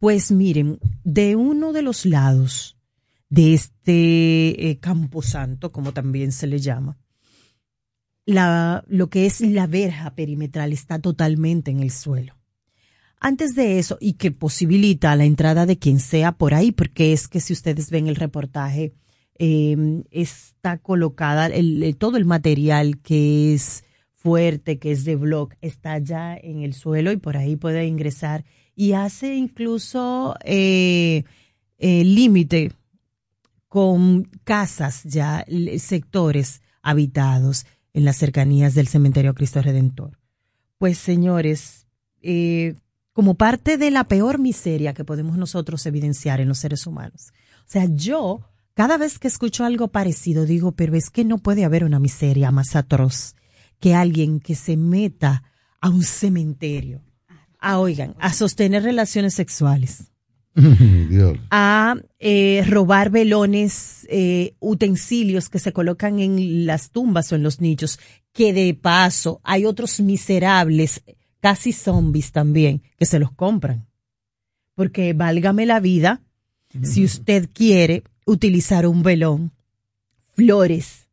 Pues 0.00 0.32
miren, 0.32 0.80
de 1.04 1.36
uno 1.36 1.72
de 1.72 1.82
los 1.82 2.06
lados 2.06 2.76
de 3.28 3.54
este 3.54 4.68
eh, 4.68 4.80
camposanto, 4.80 5.70
como 5.70 5.92
también 5.92 6.32
se 6.32 6.48
le 6.48 6.58
llama, 6.58 6.98
la, 8.26 8.84
lo 8.88 9.08
que 9.10 9.26
es 9.26 9.40
la 9.40 9.66
verja 9.66 10.14
perimetral 10.14 10.72
está 10.72 10.98
totalmente 10.98 11.70
en 11.70 11.80
el 11.80 11.90
suelo. 11.90 12.36
Antes 13.20 13.54
de 13.54 13.78
eso, 13.78 13.98
y 14.00 14.14
que 14.14 14.30
posibilita 14.30 15.14
la 15.14 15.24
entrada 15.24 15.66
de 15.66 15.78
quien 15.78 16.00
sea 16.00 16.32
por 16.32 16.54
ahí, 16.54 16.72
porque 16.72 17.12
es 17.12 17.28
que 17.28 17.40
si 17.40 17.52
ustedes 17.52 17.90
ven 17.90 18.06
el 18.06 18.16
reportaje, 18.16 18.94
em, 19.38 20.04
está 20.10 20.78
colocada 20.78 21.46
el, 21.46 21.96
todo 21.98 22.16
el 22.16 22.24
material 22.24 22.98
que 23.02 23.52
es 23.54 23.84
fuerte, 24.14 24.78
que 24.78 24.92
es 24.92 25.04
de 25.04 25.16
blog, 25.16 25.50
está 25.60 25.98
ya 25.98 26.34
en 26.36 26.62
el 26.62 26.72
suelo 26.72 27.12
y 27.12 27.16
por 27.18 27.36
ahí 27.36 27.56
puede 27.56 27.86
ingresar 27.86 28.44
y 28.74 28.92
hace 28.92 29.34
incluso 29.34 30.34
eh, 30.44 31.24
eh, 31.78 32.04
límite 32.04 32.72
con 33.68 34.24
casas 34.44 35.04
ya, 35.04 35.44
sectores 35.78 36.62
habitados 36.82 37.66
en 37.92 38.04
las 38.04 38.16
cercanías 38.16 38.74
del 38.74 38.88
cementerio 38.88 39.34
Cristo 39.34 39.62
Redentor. 39.62 40.18
Pues 40.78 40.98
señores, 40.98 41.86
eh, 42.22 42.74
como 43.12 43.34
parte 43.34 43.76
de 43.76 43.90
la 43.90 44.04
peor 44.04 44.38
miseria 44.38 44.94
que 44.94 45.04
podemos 45.04 45.36
nosotros 45.36 45.84
evidenciar 45.86 46.40
en 46.40 46.48
los 46.48 46.58
seres 46.58 46.86
humanos. 46.86 47.32
O 47.60 47.70
sea, 47.70 47.86
yo 47.86 48.40
cada 48.74 48.96
vez 48.96 49.18
que 49.18 49.28
escucho 49.28 49.64
algo 49.64 49.88
parecido 49.88 50.46
digo, 50.46 50.72
pero 50.72 50.96
es 50.96 51.10
que 51.10 51.24
no 51.24 51.38
puede 51.38 51.64
haber 51.64 51.84
una 51.84 51.98
miseria 51.98 52.50
más 52.50 52.76
atroz 52.76 53.34
que 53.78 53.94
alguien 53.94 54.40
que 54.40 54.54
se 54.54 54.76
meta 54.76 55.42
a 55.80 55.88
un 55.88 56.02
cementerio, 56.02 57.02
a, 57.58 57.78
oigan, 57.78 58.14
a 58.18 58.32
sostener 58.32 58.82
relaciones 58.82 59.34
sexuales, 59.34 60.09
a 61.50 61.96
eh, 62.18 62.64
robar 62.66 63.10
velones, 63.10 64.06
eh, 64.10 64.54
utensilios 64.60 65.48
que 65.48 65.58
se 65.58 65.72
colocan 65.72 66.18
en 66.18 66.66
las 66.66 66.90
tumbas 66.90 67.32
o 67.32 67.36
en 67.36 67.42
los 67.42 67.60
nichos, 67.60 67.98
que 68.32 68.52
de 68.52 68.74
paso 68.74 69.40
hay 69.44 69.64
otros 69.64 70.00
miserables, 70.00 71.02
casi 71.40 71.72
zombies 71.72 72.32
también, 72.32 72.82
que 72.98 73.06
se 73.06 73.18
los 73.18 73.32
compran. 73.32 73.86
Porque 74.74 75.12
válgame 75.12 75.66
la 75.66 75.80
vida, 75.80 76.22
si 76.82 77.04
usted 77.04 77.48
quiere 77.52 78.04
utilizar 78.24 78.86
un 78.86 79.02
velón, 79.02 79.52
flores, 80.34 81.08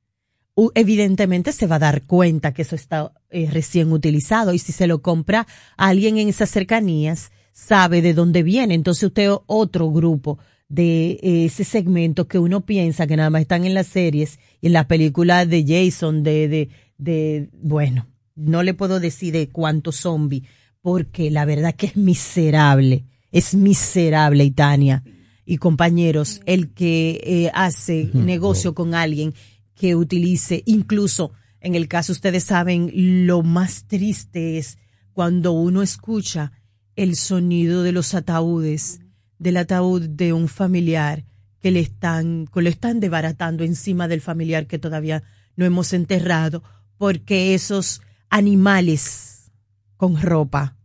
evidentemente 0.73 1.51
se 1.51 1.67
va 1.67 1.75
a 1.75 1.79
dar 1.79 2.03
cuenta 2.03 2.53
que 2.53 2.61
eso 2.61 2.75
está 2.75 3.11
eh, 3.29 3.49
recién 3.51 3.91
utilizado 3.91 4.53
y 4.53 4.59
si 4.59 4.71
se 4.71 4.87
lo 4.87 5.01
compra 5.01 5.47
a 5.75 5.87
alguien 5.87 6.17
en 6.17 6.29
esas 6.29 6.49
cercanías, 6.49 7.31
sabe 7.57 8.03
de 8.03 8.13
dónde 8.13 8.43
viene. 8.43 8.75
Entonces 8.75 9.03
usted 9.03 9.31
otro 9.47 9.89
grupo 9.91 10.37
de 10.69 11.19
eh, 11.23 11.45
ese 11.45 11.63
segmento 11.63 12.27
que 12.27 12.37
uno 12.37 12.65
piensa 12.65 13.07
que 13.07 13.17
nada 13.17 13.31
más 13.31 13.41
están 13.41 13.65
en 13.65 13.73
las 13.73 13.87
series 13.87 14.39
y 14.61 14.67
en 14.67 14.73
las 14.73 14.85
películas 14.85 15.49
de 15.49 15.65
Jason, 15.67 16.21
de, 16.21 16.47
de, 16.47 16.69
de, 16.99 17.49
bueno, 17.53 18.07
no 18.35 18.61
le 18.61 18.75
puedo 18.75 18.99
decir 18.99 19.33
de 19.33 19.49
cuántos 19.49 19.95
zombies, 19.95 20.43
porque 20.81 21.31
la 21.31 21.45
verdad 21.45 21.73
que 21.73 21.87
es 21.87 21.97
miserable, 21.97 23.05
es 23.31 23.55
miserable, 23.55 24.43
Itania. 24.43 25.03
Y 25.43 25.57
compañeros, 25.57 26.41
el 26.45 26.73
que 26.73 27.21
eh, 27.23 27.51
hace 27.53 28.09
negocio 28.13 28.75
con 28.75 28.93
alguien 28.93 29.33
que 29.73 29.95
utilice, 29.95 30.61
incluso 30.65 31.31
en 31.61 31.73
el 31.73 31.87
caso 31.87 32.11
ustedes 32.11 32.43
saben, 32.43 32.91
lo 33.25 33.41
más 33.41 33.85
triste 33.87 34.57
es 34.57 34.77
cuando 35.13 35.53
uno 35.53 35.81
escucha 35.81 36.51
el 36.97 37.15
sonido 37.15 37.83
de 37.83 37.93
los 37.93 38.13
ataúdes, 38.13 38.99
del 39.39 39.57
ataúd 39.57 40.09
de 40.09 40.33
un 40.33 40.49
familiar 40.49 41.23
que 41.61 41.71
le 41.71 41.79
están, 41.79 42.47
que 42.53 42.61
lo 42.61 42.69
están 42.69 42.99
desbaratando 42.99 43.63
encima 43.63 44.07
del 44.07 44.19
familiar 44.19 44.67
que 44.67 44.79
todavía 44.79 45.23
no 45.55 45.63
hemos 45.63 45.93
enterrado, 45.93 46.63
porque 46.97 47.53
esos 47.53 48.01
animales 48.29 49.51
con 49.95 50.21
ropa 50.21 50.75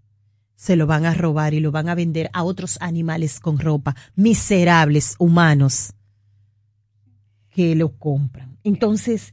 se 0.55 0.77
lo 0.77 0.87
van 0.87 1.07
a 1.07 1.15
robar 1.15 1.55
y 1.55 1.61
lo 1.61 1.73
van 1.73 1.89
a 1.89 1.95
vender 1.95 2.31
a 2.33 2.45
otros 2.45 2.79
animales 2.81 3.41
con 3.41 3.59
ropa, 3.59 3.97
miserables 4.15 5.17
humanos 5.19 5.95
que 7.51 7.75
lo 7.75 7.97
compran. 7.99 8.59
Entonces, 8.65 9.33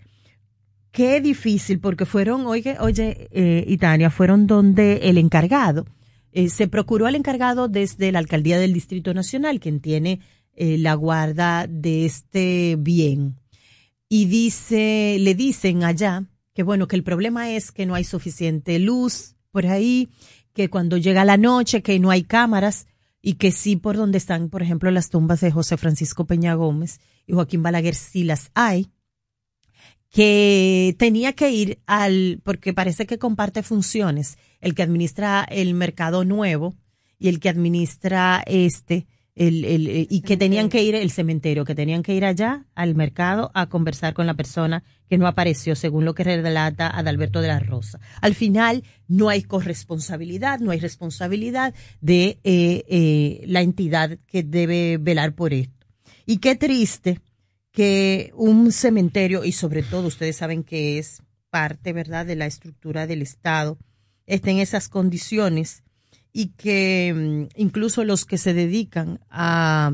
qué 0.91 1.21
difícil, 1.21 1.79
porque 1.79 2.05
fueron, 2.05 2.47
oye, 2.47 2.77
oye, 2.79 3.29
eh, 3.31 4.09
fueron 4.09 4.47
donde 4.47 5.09
el 5.09 5.17
encargado, 5.17 5.85
eh, 6.31 6.49
se 6.49 6.67
procuró 6.67 7.05
al 7.05 7.15
encargado 7.15 7.67
desde 7.67 8.11
la 8.11 8.19
alcaldía 8.19 8.59
del 8.59 8.73
Distrito 8.73 9.13
Nacional, 9.13 9.59
quien 9.59 9.79
tiene 9.79 10.19
eh, 10.55 10.77
la 10.77 10.93
guarda 10.93 11.67
de 11.67 12.05
este 12.05 12.75
bien. 12.77 13.39
Y 14.07 14.25
dice, 14.25 15.17
le 15.19 15.35
dicen 15.35 15.83
allá 15.83 16.25
que 16.53 16.63
bueno, 16.63 16.87
que 16.87 16.97
el 16.97 17.03
problema 17.03 17.51
es 17.51 17.71
que 17.71 17.85
no 17.85 17.95
hay 17.95 18.03
suficiente 18.03 18.79
luz 18.79 19.35
por 19.51 19.65
ahí, 19.65 20.09
que 20.53 20.69
cuando 20.69 20.97
llega 20.97 21.23
la 21.23 21.37
noche, 21.37 21.81
que 21.81 21.99
no 21.99 22.09
hay 22.09 22.23
cámaras, 22.23 22.85
y 23.21 23.35
que 23.35 23.51
sí 23.51 23.75
por 23.75 23.97
donde 23.97 24.17
están, 24.17 24.49
por 24.49 24.61
ejemplo, 24.61 24.91
las 24.91 25.09
tumbas 25.09 25.41
de 25.41 25.51
José 25.51 25.77
Francisco 25.77 26.25
Peña 26.25 26.53
Gómez 26.55 26.99
y 27.27 27.33
Joaquín 27.33 27.63
Balaguer 27.63 27.95
sí 27.95 28.23
las 28.23 28.51
hay, 28.53 28.89
que 30.11 30.95
tenía 30.97 31.33
que 31.33 31.51
ir 31.51 31.79
al, 31.85 32.41
porque 32.43 32.73
parece 32.73 33.05
que 33.05 33.19
comparte 33.19 33.63
funciones, 33.63 34.37
el 34.59 34.73
que 34.73 34.83
administra 34.83 35.45
el 35.49 35.73
mercado 35.73 36.25
nuevo 36.25 36.75
y 37.19 37.27
el 37.27 37.39
que 37.39 37.49
administra 37.49 38.43
este, 38.45 39.05
el, 39.35 39.63
el, 39.65 40.07
y 40.09 40.21
que 40.21 40.35
tenían 40.35 40.69
que 40.69 40.83
ir 40.83 40.95
el 40.95 41.11
cementerio, 41.11 41.63
que 41.63 41.75
tenían 41.75 42.01
que 42.01 42.15
ir 42.15 42.25
allá 42.25 42.65
al 42.75 42.95
mercado 42.95 43.51
a 43.53 43.67
conversar 43.67 44.13
con 44.13 44.25
la 44.25 44.33
persona 44.33 44.83
que 45.07 45.17
no 45.17 45.27
apareció, 45.27 45.75
según 45.75 46.05
lo 46.05 46.15
que 46.15 46.23
relata 46.23 46.89
Adalberto 46.89 47.41
de 47.41 47.47
la 47.49 47.59
Rosa. 47.59 47.99
Al 48.21 48.33
final, 48.33 48.83
no 49.07 49.29
hay 49.29 49.43
corresponsabilidad, 49.43 50.59
no 50.59 50.71
hay 50.71 50.79
responsabilidad 50.79 51.73
de 52.01 52.39
eh, 52.43 52.83
eh, 52.87 53.43
la 53.45 53.61
entidad 53.61 54.17
que 54.27 54.43
debe 54.43 54.97
velar 54.97 55.35
por 55.35 55.53
esto. 55.53 55.87
Y 56.25 56.37
qué 56.37 56.55
triste 56.55 57.21
que 57.71 58.31
un 58.35 58.71
cementerio, 58.71 59.43
y 59.43 59.51
sobre 59.51 59.83
todo 59.83 60.07
ustedes 60.07 60.37
saben 60.37 60.63
que 60.63 60.97
es 60.97 61.21
parte, 61.49 61.93
¿verdad?, 61.93 62.25
de 62.25 62.35
la 62.35 62.45
estructura 62.45 63.07
del 63.07 63.21
Estado, 63.21 63.77
esté 64.25 64.51
en 64.51 64.59
esas 64.59 64.89
condiciones 64.89 65.83
y 66.31 66.49
que 66.49 67.13
mm, 67.15 67.59
incluso 67.59 68.03
los 68.03 68.25
que 68.25 68.37
se 68.37 68.53
dedican 68.53 69.19
a, 69.29 69.93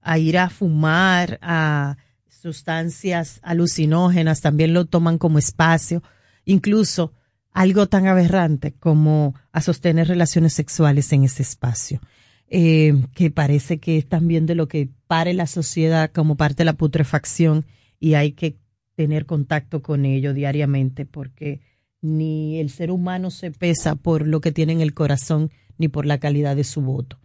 a 0.00 0.18
ir 0.18 0.38
a 0.38 0.50
fumar, 0.50 1.38
a 1.42 1.96
sustancias 2.28 3.40
alucinógenas, 3.42 4.40
también 4.40 4.72
lo 4.72 4.86
toman 4.86 5.18
como 5.18 5.38
espacio, 5.38 6.02
incluso 6.44 7.12
algo 7.52 7.88
tan 7.88 8.06
aberrante 8.06 8.72
como 8.72 9.34
a 9.52 9.60
sostener 9.60 10.08
relaciones 10.08 10.52
sexuales 10.52 11.12
en 11.12 11.24
ese 11.24 11.42
espacio, 11.42 12.00
eh, 12.48 12.94
que 13.14 13.30
parece 13.30 13.78
que 13.78 13.98
es 13.98 14.08
también 14.08 14.46
de 14.46 14.54
lo 14.54 14.68
que 14.68 14.88
pare 15.06 15.34
la 15.34 15.46
sociedad 15.46 16.10
como 16.12 16.36
parte 16.36 16.58
de 16.58 16.66
la 16.66 16.76
putrefacción 16.76 17.66
y 17.98 18.14
hay 18.14 18.32
que 18.32 18.56
tener 18.94 19.26
contacto 19.26 19.82
con 19.82 20.04
ello 20.04 20.32
diariamente 20.32 21.06
porque 21.06 21.60
ni 22.00 22.58
el 22.58 22.70
ser 22.70 22.90
humano 22.90 23.30
se 23.30 23.50
pesa 23.50 23.96
por 23.96 24.26
lo 24.26 24.40
que 24.40 24.52
tiene 24.52 24.72
en 24.72 24.80
el 24.80 24.94
corazón 24.94 25.50
ni 25.78 25.88
por 25.88 26.06
la 26.06 26.18
calidad 26.18 26.56
de 26.56 26.64
su 26.64 26.80
voto. 26.80 27.18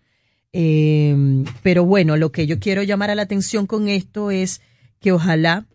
Eh, 0.54 1.44
pero 1.64 1.86
bueno, 1.86 2.18
lo 2.18 2.32
que 2.32 2.46
yo 2.46 2.60
quiero 2.60 2.84
llamar 2.84 3.10
a 3.10 3.16
la 3.16 3.22
atención 3.22 3.68
con 3.68 3.88
esto 3.88 4.32
es 4.32 4.62
que 5.00 5.12
ojalá 5.12 5.66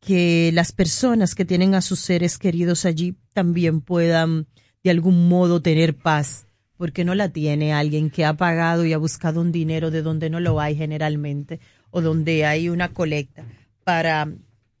que 0.00 0.50
las 0.52 0.72
personas 0.72 1.34
que 1.34 1.44
tienen 1.44 1.74
a 1.74 1.82
sus 1.82 2.00
seres 2.00 2.38
queridos 2.38 2.84
allí 2.84 3.16
también 3.32 3.80
puedan 3.80 4.46
de 4.82 4.90
algún 4.90 5.28
modo 5.28 5.60
tener 5.60 5.96
paz, 5.96 6.46
porque 6.78 7.04
no 7.04 7.14
la 7.14 7.28
tiene 7.28 7.74
alguien 7.74 8.08
que 8.08 8.24
ha 8.24 8.34
pagado 8.34 8.86
y 8.86 8.94
ha 8.94 8.98
buscado 8.98 9.42
un 9.42 9.52
dinero 9.52 9.90
de 9.90 10.00
donde 10.00 10.30
no 10.30 10.40
lo 10.40 10.60
hay 10.60 10.76
generalmente 10.76 11.60
o 11.90 12.00
donde 12.00 12.46
hay 12.46 12.70
una 12.70 12.94
colecta 12.94 13.44
para 13.84 14.28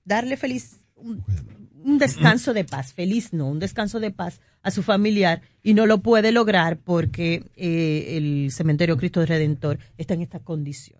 darle 0.04 0.36
feliz 0.36 0.80
un, 0.96 1.98
descanso 1.98 2.54
de 2.54 2.64
paz, 2.64 2.94
feliz 2.94 3.32
no, 3.32 3.48
un 3.48 3.58
descanso 3.58 4.00
de 4.00 4.10
paz 4.10 4.40
a 4.62 4.70
su 4.70 4.82
familiar 4.82 5.42
y 5.62 5.74
no 5.74 5.86
lo 5.86 5.98
puede 5.98 6.32
lograr 6.32 6.78
porque 6.78 7.44
eh, 7.56 8.16
el 8.16 8.50
cementerio 8.52 8.96
Cristo 8.96 9.24
Redentor 9.26 9.78
está 9.96 10.14
en 10.14 10.22
estas 10.22 10.42
condiciones. 10.42 10.98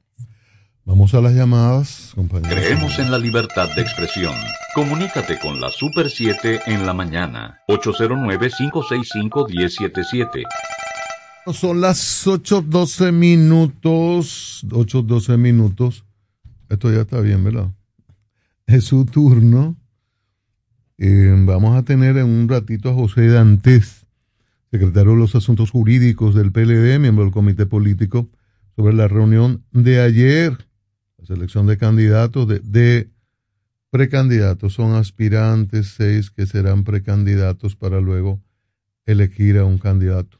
Vamos 0.89 1.13
a 1.13 1.21
las 1.21 1.35
llamadas, 1.35 2.13
compañeros. 2.15 2.55
Creemos 2.55 2.99
en 2.99 3.11
la 3.11 3.19
libertad 3.19 3.69
de 3.77 3.83
expresión. 3.83 4.33
Comunícate 4.75 5.39
con 5.39 5.61
la 5.61 5.71
Super 5.71 6.09
7 6.09 6.61
en 6.67 6.87
la 6.87 6.95
mañana. 6.95 7.61
809-565-1077. 7.69 10.45
Son 11.47 11.81
las 11.81 12.27
8.12 12.27 13.13
minutos. 13.13 14.65
8.12 14.69 15.39
minutos. 15.39 16.05
Esto 16.69 16.93
ya 16.93 17.03
está 17.03 17.21
bien, 17.21 17.43
¿verdad? 17.45 17.71
Es 18.67 18.85
su 18.85 19.07
turno. 19.07 19.77
Eh, 20.99 21.33
vamos 21.47 21.77
a 21.77 21.85
tener 21.85 22.17
en 22.17 22.27
un 22.27 22.49
ratito 22.49 22.91
a 22.91 22.95
José 22.95 23.29
Dantes, 23.29 24.07
secretario 24.71 25.13
de 25.13 25.19
los 25.19 25.35
Asuntos 25.35 25.71
Jurídicos 25.71 26.35
del 26.35 26.53
PLD, 26.53 26.99
miembro 26.99 27.25
del 27.25 27.33
Comité 27.33 27.67
Político, 27.67 28.29
sobre 28.77 28.95
la 28.95 29.09
reunión 29.09 29.65
de 29.73 30.01
ayer 30.01 30.69
la 31.19 31.27
selección 31.27 31.67
de 31.67 31.77
candidatos, 31.77 32.49
de, 32.49 33.11
precandidatos. 33.91 34.75
Son 34.75 34.95
aspirantes, 34.95 35.95
seis 35.97 36.31
que 36.31 36.47
serán 36.47 36.85
precandidatos 36.85 37.77
para 37.77 38.01
luego 38.01 38.41
elegir 39.07 39.59
a 39.59 39.65
un 39.65 39.79
candidato. 39.79 40.38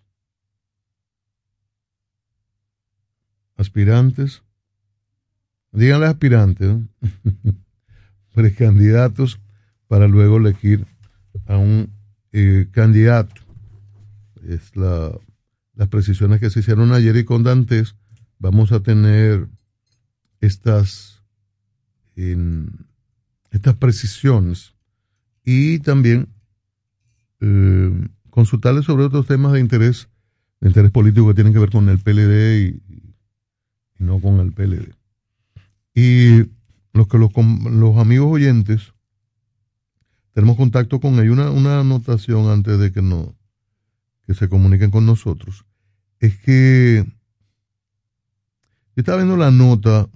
Aspirantes. 3.59 4.43
Díganle 5.73 6.07
aspirantes, 6.07 6.79
precandidatos 8.35 9.39
para 9.87 10.09
luego 10.09 10.39
elegir 10.39 10.87
a 11.47 11.59
un 11.59 11.91
eh, 12.33 12.69
candidato. 12.71 13.43
Es 14.47 14.75
la, 14.75 15.13
las 15.75 15.89
precisiones 15.89 16.41
que 16.41 16.51
se 16.51 16.61
hicieron 16.61 16.93
ayer 16.93 17.17
y 17.17 17.25
con 17.25 17.43
Dantes. 17.43 17.97
Vamos 18.39 18.73
a 18.73 18.81
tener 18.81 19.49
estas, 20.41 21.23
estas 22.15 23.75
precisiones 23.75 24.75
y 25.45 25.81
también 25.81 26.29
eh, 27.41 28.09
consultarles 28.31 28.85
sobre 28.85 29.05
otros 29.05 29.27
temas 29.27 29.53
de 29.53 29.61
interés, 29.61 30.09
de 30.61 30.69
interés 30.69 30.91
político 30.91 31.29
que 31.29 31.35
tienen 31.35 31.53
que 31.53 31.59
ver 31.59 31.71
con 31.71 31.89
el 31.89 31.99
PLD 31.99 32.83
y, 32.89 33.08
no 33.99 34.21
con 34.21 34.41
el 34.41 34.53
PLD. 34.53 34.95
Y 35.95 36.51
los 36.93 37.09
que 37.09 37.19
los, 37.19 37.31
los 37.71 37.97
amigos 37.97 38.33
oyentes 38.33 38.95
tenemos 40.33 40.57
contacto 40.57 41.01
con 41.01 41.15
ellos. 41.15 41.33
Una, 41.33 41.51
una 41.51 41.81
anotación 41.81 42.49
antes 42.49 42.79
de 42.79 42.93
que 42.93 43.03
no 43.03 43.35
que 44.27 44.35
se 44.35 44.49
comuniquen 44.49 44.91
con 44.91 45.07
nosotros 45.07 45.65
es 46.21 46.37
que 46.39 47.05
yo 47.05 49.01
estaba 49.01 49.19
viendo 49.19 49.37
la 49.37 49.51
nota, 49.51 50.09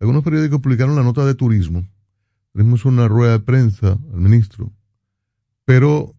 algunos 0.00 0.22
periódicos 0.22 0.60
publicaron 0.60 0.96
la 0.96 1.02
nota 1.02 1.24
de 1.24 1.34
turismo, 1.34 1.86
tenemos 2.52 2.84
una 2.84 3.08
rueda 3.08 3.32
de 3.32 3.40
prensa 3.40 3.92
al 4.12 4.20
ministro, 4.20 4.72
pero 5.64 6.14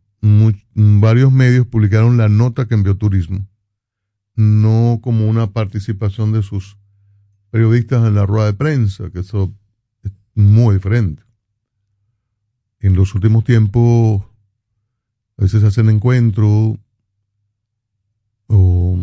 varios 0.74 1.32
medios 1.32 1.68
publicaron 1.68 2.18
la 2.18 2.30
nota 2.30 2.68
que 2.68 2.76
envió 2.76 2.96
turismo, 2.96 3.46
no 4.42 5.00
como 5.02 5.28
una 5.28 5.52
participación 5.52 6.32
de 6.32 6.42
sus 6.42 6.78
periodistas 7.52 8.08
en 8.08 8.16
la 8.16 8.26
rueda 8.26 8.48
de 8.48 8.54
prensa, 8.54 9.10
que 9.12 9.20
eso 9.20 9.54
es 10.04 10.12
muy 10.34 10.76
diferente. 10.76 11.24
En 12.80 12.96
los 12.96 13.14
últimos 13.14 13.44
tiempos, 13.44 14.24
a 15.38 15.44
veces 15.44 15.64
hacen 15.64 15.90
encuentros 15.90 16.78
o 18.48 19.00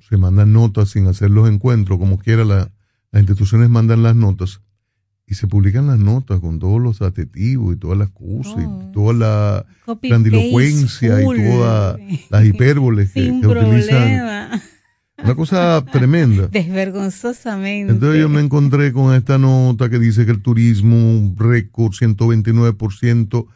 se 0.00 0.16
mandan 0.18 0.52
notas 0.52 0.90
sin 0.90 1.06
hacer 1.06 1.30
los 1.30 1.48
encuentros, 1.48 1.98
como 1.98 2.18
quiera 2.18 2.44
las 2.44 2.68
instituciones 3.12 3.70
mandan 3.70 4.02
las 4.02 4.14
notas 4.14 4.60
y 5.28 5.34
se 5.34 5.48
publican 5.48 5.88
las 5.88 5.98
notas 5.98 6.40
con 6.40 6.60
todos 6.60 6.80
los 6.80 7.02
adjetivos 7.02 7.74
y 7.74 7.78
todas 7.78 7.98
las 7.98 8.10
cosas 8.10 8.62
y 8.62 8.66
oh. 8.66 8.90
toda 8.92 9.12
la 9.12 9.66
grandilocuencia 10.00 11.20
y 11.20 11.24
todas 11.24 11.98
las 12.30 12.44
hipérboles 12.44 13.12
que, 13.12 13.30
utilizan. 13.30 14.60
Una 15.18 15.34
cosa 15.34 15.84
tremenda. 15.90 16.46
Desvergonzosamente. 16.52 17.92
Entonces 17.92 18.20
yo 18.20 18.28
me 18.28 18.40
encontré 18.40 18.92
con 18.92 19.14
esta 19.14 19.38
nota 19.38 19.88
que 19.88 19.98
dice 19.98 20.26
que 20.26 20.32
el 20.32 20.42
turismo, 20.42 21.34
récord 21.36 21.92
129% 21.92 23.46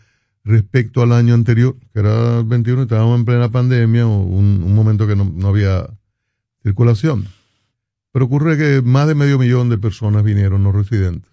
respecto 0.43 1.03
al 1.03 1.13
año 1.13 1.35
anterior, 1.35 1.77
que 1.93 2.01
era 2.01 2.39
el 2.39 2.47
21, 2.47 2.83
estábamos 2.83 3.19
en 3.19 3.25
plena 3.27 3.51
pandemia, 3.51 4.07
un, 4.07 4.63
un 4.65 4.75
momento 4.75 5.07
que 5.07 5.15
no, 5.15 5.25
no 5.25 5.49
había 5.49 5.87
circulación. 6.65 7.27
Pero 8.11 8.25
ocurre 8.25 8.59
que 8.59 8.83
más 8.83 9.07
de 9.07 9.15
medio 9.15 9.39
millón 9.39 9.69
de 9.69 9.79
personas 9.79 10.25
vinieron, 10.25 10.65
no 10.65 10.73
residentes. 10.73 11.30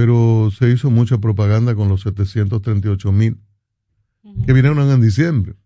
Pero 0.00 0.50
se 0.50 0.70
hizo 0.70 0.88
mucha 0.88 1.18
propaganda 1.18 1.74
con 1.74 1.90
los 1.90 2.00
738 2.00 3.12
mil 3.12 3.36
que 4.46 4.54
vinieron 4.54 4.90
en 4.90 5.02
diciembre. 5.02 5.56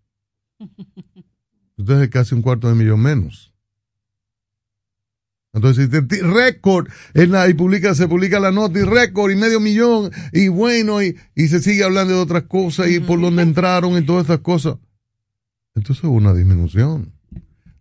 Entonces 1.79 2.09
casi 2.09 2.35
un 2.35 2.43
cuarto 2.43 2.69
de 2.69 2.75
millón 2.75 3.01
menos. 3.01 3.55
Entonces, 5.53 5.89
récord, 6.23 6.89
en 7.15 7.31
la, 7.31 7.49
y 7.49 7.55
publica, 7.55 7.95
se 7.95 8.09
publica 8.09 8.41
la 8.41 8.51
nota 8.51 8.81
y 8.81 8.83
récord 8.83 9.31
y 9.31 9.37
medio 9.37 9.61
millón 9.61 10.11
y 10.33 10.49
bueno, 10.49 11.01
y, 11.01 11.17
y 11.37 11.47
se 11.47 11.61
sigue 11.61 11.85
hablando 11.85 12.15
de 12.15 12.21
otras 12.21 12.43
cosas 12.43 12.91
y 12.91 12.99
por 12.99 13.21
donde 13.21 13.43
entraron 13.43 13.97
y 13.97 14.05
todas 14.05 14.23
estas 14.23 14.41
cosas. 14.41 14.79
Entonces 15.77 16.03
hubo 16.03 16.17
una 16.17 16.35
disminución 16.35 17.13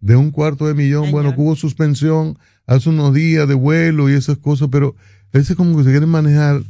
de 0.02 0.16
un 0.16 0.30
cuarto 0.30 0.68
de 0.68 0.76
millón. 0.76 1.10
Bueno, 1.10 1.34
hubo 1.36 1.56
suspensión 1.56 2.38
hace 2.68 2.90
unos 2.90 3.12
días 3.12 3.48
de 3.48 3.56
vuelo 3.56 4.08
y 4.08 4.14
esas 4.14 4.38
cosas, 4.38 4.68
pero 4.72 4.96
ese 5.34 5.56
como 5.56 5.78
que 5.78 5.84
se 5.84 5.92
quieren 5.92 6.10
manejar 6.10 6.62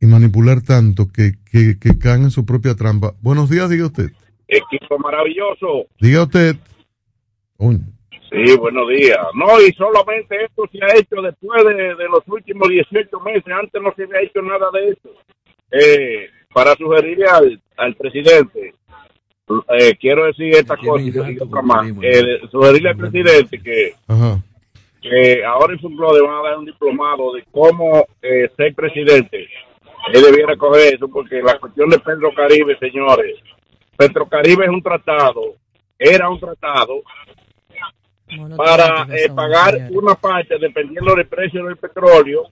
y 0.00 0.06
manipular 0.06 0.62
tanto 0.62 1.08
que, 1.08 1.32
que, 1.50 1.78
que 1.78 1.98
caen 1.98 2.22
en 2.22 2.30
su 2.30 2.44
propia 2.46 2.74
trampa. 2.74 3.14
Buenos 3.20 3.50
días, 3.50 3.68
diga 3.68 3.86
usted. 3.86 4.10
Equipo 4.48 4.98
maravilloso. 4.98 5.86
Diga 5.98 6.22
usted. 6.22 6.56
Sí, 8.30 8.56
buenos 8.58 8.88
días. 8.88 9.18
No, 9.34 9.60
y 9.60 9.72
solamente 9.72 10.44
esto 10.44 10.64
se 10.70 10.78
ha 10.84 10.96
hecho 10.98 11.22
después 11.22 11.64
de, 11.64 11.94
los 12.10 12.22
últimos 12.26 12.68
18 12.68 13.20
meses. 13.20 13.44
Antes 13.46 13.80
no 13.80 13.92
se 13.94 14.04
había 14.04 14.22
hecho 14.22 14.42
nada 14.42 14.66
de 14.72 14.88
eso. 14.88 15.10
Eh, 15.70 16.28
para 16.52 16.74
sugerirle 16.74 17.26
al, 17.26 17.62
al 17.76 17.94
presidente, 17.94 18.74
eh, 19.78 19.96
quiero 20.00 20.26
decir 20.26 20.54
esta 20.54 20.76
cosa 20.76 21.02
y 21.02 21.38
otra 21.38 21.62
más. 21.62 21.86
Eh, 22.02 22.40
sugerirle 22.50 22.90
al 22.90 22.96
presidente 22.96 23.58
que, 23.60 23.94
que 25.04 25.44
ahora 25.44 25.74
en 25.74 25.80
su 25.80 25.90
le 25.90 26.22
van 26.22 26.38
a 26.38 26.48
dar 26.48 26.58
un 26.58 26.64
diplomado 26.64 27.34
de 27.34 27.44
cómo 27.50 28.06
eh, 28.22 28.48
ser 28.56 28.74
presidente. 28.74 29.46
Él 30.12 30.22
debiera 30.22 30.56
coger 30.56 30.94
eso 30.94 31.08
porque 31.08 31.42
la 31.42 31.58
cuestión 31.58 31.90
de 31.90 31.98
Pedro 31.98 32.32
Caribe, 32.34 32.76
señores, 32.78 33.36
Petro 33.96 34.26
Caribe 34.26 34.64
es 34.64 34.70
un 34.70 34.82
tratado, 34.82 35.56
era 35.98 36.28
un 36.30 36.40
tratado 36.40 37.02
para 38.56 39.06
eh, 39.14 39.28
pagar 39.34 39.74
una 39.90 40.14
parte 40.14 40.58
dependiendo 40.58 41.14
del 41.14 41.26
precio 41.26 41.64
del 41.64 41.76
petróleo 41.76 42.44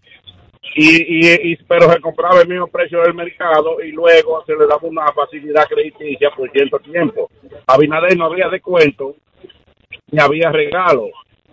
y, 0.74 1.52
y, 1.52 1.56
pero 1.66 1.90
se 1.90 2.00
compraba 2.00 2.42
el 2.42 2.48
mismo 2.48 2.66
precio 2.66 3.00
del 3.02 3.14
mercado 3.14 3.82
y 3.82 3.92
luego 3.92 4.44
se 4.44 4.52
le 4.54 4.66
daba 4.66 4.80
una 4.82 5.10
facilidad 5.12 5.66
crediticia 5.68 6.30
por 6.36 6.50
cierto 6.50 6.78
tiempo. 6.80 7.30
A 7.66 7.78
Binader 7.78 8.16
no 8.16 8.26
había 8.26 8.48
descuento 8.48 9.16
ni 10.10 10.20
había 10.20 10.52
regalo. 10.52 11.08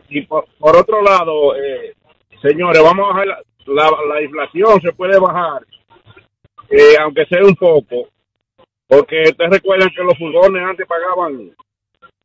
Y 0.10 0.22
por, 0.22 0.46
otro 0.60 1.02
lado, 1.02 1.56
eh, 1.56 1.96
señores, 2.42 2.82
vamos 2.82 3.06
a 3.06 3.14
bajar 3.14 3.28
la, 3.66 3.92
la, 4.14 4.22
inflación, 4.22 4.82
se 4.82 4.92
puede 4.94 5.20
bajar, 5.20 5.64
eh, 6.70 6.96
aunque 7.02 7.26
sea 7.26 7.44
un 7.44 7.56
poco, 7.56 8.08
porque 8.88 9.24
ustedes 9.30 9.52
recuerdan 9.52 9.90
que 9.90 10.04
los 10.04 10.18
furgones 10.18 10.64
antes 10.64 10.88
pagaban 10.88 11.52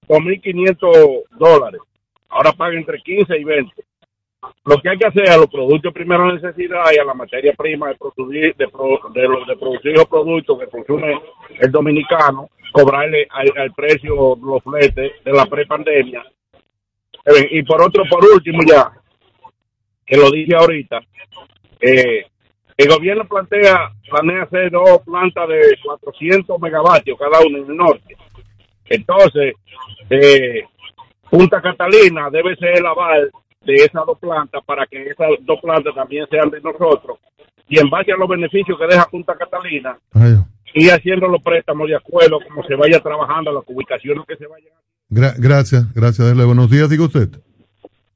2.500 0.08 1.24
dólares 1.38 1.80
ahora 2.34 2.52
paga 2.52 2.76
entre 2.76 3.00
15 3.00 3.38
y 3.38 3.44
20. 3.44 3.72
Lo 4.66 4.78
que 4.78 4.90
hay 4.90 4.98
que 4.98 5.06
hacer 5.06 5.30
a 5.30 5.38
los 5.38 5.46
productos 5.46 5.82
de 5.82 5.92
primera 5.92 6.30
necesidad 6.30 6.84
y 6.94 6.98
a 6.98 7.04
la 7.04 7.14
materia 7.14 7.54
prima 7.56 7.88
de 7.88 7.94
producir, 7.94 8.54
de, 8.56 8.66
los, 8.66 9.46
de 9.46 9.56
producir 9.56 9.92
los 9.92 10.06
productos 10.06 10.58
que 10.58 10.66
consume 10.66 11.18
el 11.60 11.70
dominicano, 11.70 12.50
cobrarle 12.72 13.26
al, 13.30 13.72
precio 13.72 14.36
los 14.36 14.62
fletes 14.62 15.12
de 15.24 15.32
la 15.32 15.46
prepandemia. 15.46 16.24
Y 17.50 17.62
por 17.62 17.82
otro, 17.82 18.04
por 18.08 18.24
último 18.24 18.60
ya, 18.68 18.90
que 20.04 20.16
lo 20.16 20.30
dije 20.30 20.54
ahorita, 20.54 21.00
eh, 21.80 22.26
el 22.76 22.88
gobierno 22.88 23.24
plantea, 23.26 23.92
planea 24.10 24.42
hacer 24.42 24.70
dos 24.70 25.00
plantas 25.04 25.48
de 25.48 25.78
400 25.84 26.60
megavatios 26.60 27.18
cada 27.18 27.40
uno 27.46 27.58
en 27.58 27.70
el 27.70 27.76
norte. 27.76 28.16
Entonces, 28.86 29.54
eh, 30.10 30.64
Punta 31.30 31.62
Catalina 31.62 32.28
debe 32.30 32.56
ser 32.56 32.78
el 32.78 32.86
aval 32.86 33.30
de 33.62 33.74
esas 33.74 34.04
dos 34.06 34.18
plantas 34.18 34.62
para 34.64 34.86
que 34.86 35.02
esas 35.02 35.30
dos 35.40 35.60
plantas 35.60 35.94
también 35.94 36.26
sean 36.30 36.50
de 36.50 36.60
nosotros. 36.60 37.18
Y 37.68 37.78
en 37.78 37.88
base 37.88 38.12
a 38.12 38.16
los 38.16 38.28
beneficios 38.28 38.78
que 38.78 38.86
deja 38.86 39.06
Punta 39.06 39.36
Catalina, 39.36 39.98
y 40.74 40.90
haciendo 40.90 41.28
los 41.28 41.42
préstamos 41.42 41.88
de 41.88 41.96
acuerdo 41.96 42.40
como 42.46 42.62
se 42.64 42.74
vaya 42.74 43.00
trabajando, 43.00 43.52
las 43.52 43.64
ubicaciones 43.66 44.24
que 44.26 44.36
se 44.36 44.46
vayan. 44.46 44.74
Gracias, 45.08 45.92
gracias. 45.94 46.28
Dale, 46.28 46.44
buenos 46.44 46.70
días, 46.70 46.90
digo 46.90 47.04
usted. 47.04 47.28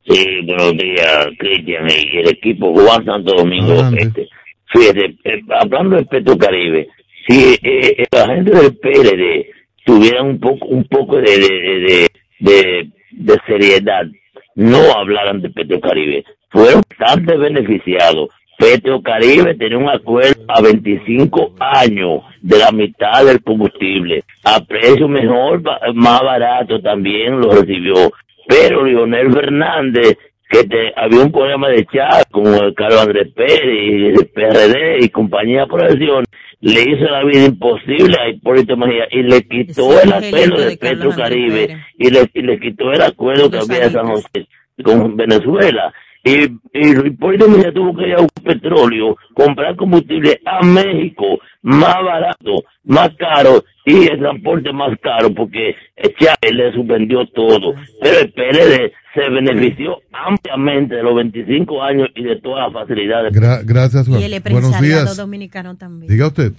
Sí, 0.07 0.41
buenos 0.47 0.73
días, 0.73 1.27
Cristian 1.39 1.87
y 1.91 2.19
el 2.19 2.29
equipo 2.31 2.73
Juan 2.75 3.05
Santo 3.05 3.35
Domingo. 3.35 3.75
Este, 3.97 4.29
fíjese, 4.73 5.17
eh, 5.25 5.41
hablando 5.61 5.97
del 5.97 6.07
Petro 6.07 6.37
Caribe, 6.39 6.89
si 7.27 7.55
eh, 7.55 7.59
eh, 7.63 8.07
la 8.11 8.27
gente 8.27 8.53
del 8.53 8.77
PLD 8.77 9.47
tuviera 9.85 10.23
un 10.23 10.41
poco, 10.41 10.67
un 10.67 10.85
poco 10.85 11.17
de, 11.17 12.09
de 12.41 12.91
de 13.19 13.37
seriedad 13.47 14.07
no 14.55 14.79
hablaran 14.97 15.41
de 15.41 15.51
Petrocaribe. 15.51 16.25
Fueron 16.51 16.83
bastante 16.99 17.37
beneficiados. 17.37 18.29
Petrocaribe 18.59 19.55
tenía 19.55 19.79
un 19.79 19.89
acuerdo 19.89 20.45
a 20.49 20.61
25 20.61 21.55
años 21.61 22.23
de 22.43 22.59
la 22.59 22.73
mitad 22.73 23.25
del 23.25 23.41
combustible. 23.41 24.25
A 24.43 24.61
precio 24.65 25.07
mejor, 25.07 25.63
más 25.95 26.21
barato 26.23 26.81
también 26.81 27.41
lo 27.41 27.53
recibió. 27.53 28.13
Pero 28.49 28.85
Lionel 28.85 29.33
Fernández, 29.33 30.19
que 30.51 30.65
te, 30.65 30.93
había 30.97 31.21
un 31.21 31.31
problema 31.31 31.69
de 31.69 31.87
chat 31.87 32.29
con 32.33 32.45
Carlos 32.75 33.03
Andrés 33.03 33.29
Pérez, 33.33 34.19
el 34.19 34.27
PRD 34.27 35.05
y 35.05 35.09
compañía 35.11 35.67
por 35.67 35.85
elección, 35.85 36.25
le 36.61 36.83
hizo 36.83 37.05
la 37.05 37.23
vida 37.23 37.45
imposible 37.45 38.17
a 38.21 38.29
Hipólito 38.29 38.77
Mejía 38.77 39.07
y 39.13 39.23
le 39.23 39.47
quitó 39.47 40.01
el 40.01 40.13
acuerdo 40.13 40.61
de, 40.63 40.77
Petro 40.77 41.11
Caribe 41.11 41.77
y 41.97 42.11
le, 42.11 42.29
le 42.35 42.59
quitó 42.59 42.91
el 42.91 43.03
acuerdo 43.03 43.49
que 43.49 43.59
había 43.59 43.85
de 43.85 43.91
San 43.91 44.09
José 44.09 44.49
con 44.83 45.17
Venezuela. 45.17 45.93
Y, 46.29 46.79
y 46.79 47.07
Hipólito 47.07 47.49
Mejía 47.49 47.73
tuvo 47.73 47.97
que 47.97 48.09
ir 48.09 48.15
a 48.15 48.21
un 48.21 48.29
petróleo, 48.45 49.17
comprar 49.35 49.77
combustible 49.77 50.41
a 50.45 50.65
México 50.65 51.39
más 51.63 51.97
barato, 52.05 52.65
más 52.85 53.11
caro 53.19 53.65
y 53.85 54.07
el 54.09 54.19
transporte 54.19 54.73
más 54.73 54.99
caro 55.03 55.33
porque 55.35 55.75
Chávez 56.19 56.55
le 56.55 56.73
suspendió 56.73 57.27
todo. 57.29 57.75
Pero 58.03 58.19
el 58.21 58.33
PLD 58.33 58.93
se 59.15 59.31
benefició 59.31 60.01
ampliamente 60.13 60.97
de 60.97 61.03
los 61.03 61.15
25 61.15 61.83
años 61.83 62.09
y 62.15 62.25
de 62.25 62.37
todas 62.41 62.73
las 62.73 62.83
facilidades. 62.83 63.33
gracias, 63.65 64.07
Juan. 64.07 64.21
Y 64.21 64.25
el 64.25 64.41
Buenos 64.41 64.81
días. 64.81 65.17
dominicano 65.17 65.77
también. 65.77 66.11
Diga 66.11 66.27
usted. 66.27 66.53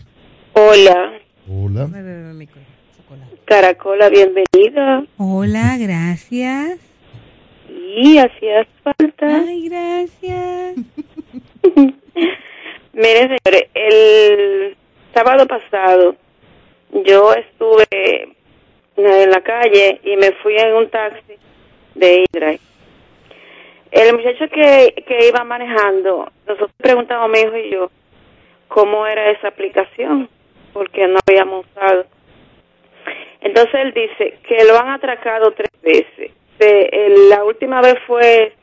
Hola. 0.54 1.14
Hola. 1.48 1.90
Caracola, 3.46 4.10
bienvenida. 4.10 5.04
Hola, 5.18 5.78
gracias. 5.80 6.89
Y 7.95 8.20
hacías 8.20 8.68
falta. 8.84 9.26
Ay, 9.26 9.68
gracias. 9.68 10.76
Mire, 12.94 13.20
señores, 13.20 13.70
el 13.74 14.78
sábado 15.14 15.48
pasado 15.48 16.16
yo 16.91 17.34
estuve 17.34 18.36
en 18.95 19.32
la 19.32 19.41
calle 19.41 19.99
y 20.03 20.18
me 20.18 20.34
fui 20.34 20.56
en 20.56 20.74
un 20.76 20.90
taxi 20.90 21.34
de 21.95 22.26
Hydra. 22.32 22.57
El 23.91 24.16
muchacho 24.16 24.48
que, 24.53 25.03
que 25.07 25.28
iba 25.28 25.44
manejando, 25.44 26.32
nosotros 26.48 26.72
preguntamos, 26.78 27.30
mi 27.32 27.40
hijo 27.40 27.57
y 27.57 27.72
yo, 27.72 27.90
cómo 28.68 29.07
era 29.07 29.32
esa 29.32 29.48
aplicación, 29.48 30.30
porque 30.74 31.07
no 31.07 31.18
habíamos 31.28 31.66
usado. 31.66 32.06
Entonces 33.41 33.74
él 33.74 33.94
dice 33.94 34.38
que 34.48 34.64
lo 34.66 34.78
han 34.78 34.90
atracado 34.90 35.52
tres 35.52 35.72
veces. 35.82 36.39
La 37.30 37.44
última 37.44 37.81
vez 37.81 37.95
fue 38.06 38.53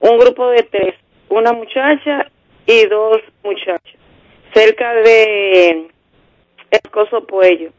un 0.00 0.18
grupo 0.18 0.48
de 0.50 0.62
tres, 0.64 0.94
una 1.28 1.52
muchacha 1.52 2.30
y 2.66 2.86
dos 2.86 3.18
muchachos, 3.42 3.98
cerca 4.54 4.94
de 4.94 5.88
el 6.70 6.90
Coso 6.90 7.26
Puello. 7.26 7.70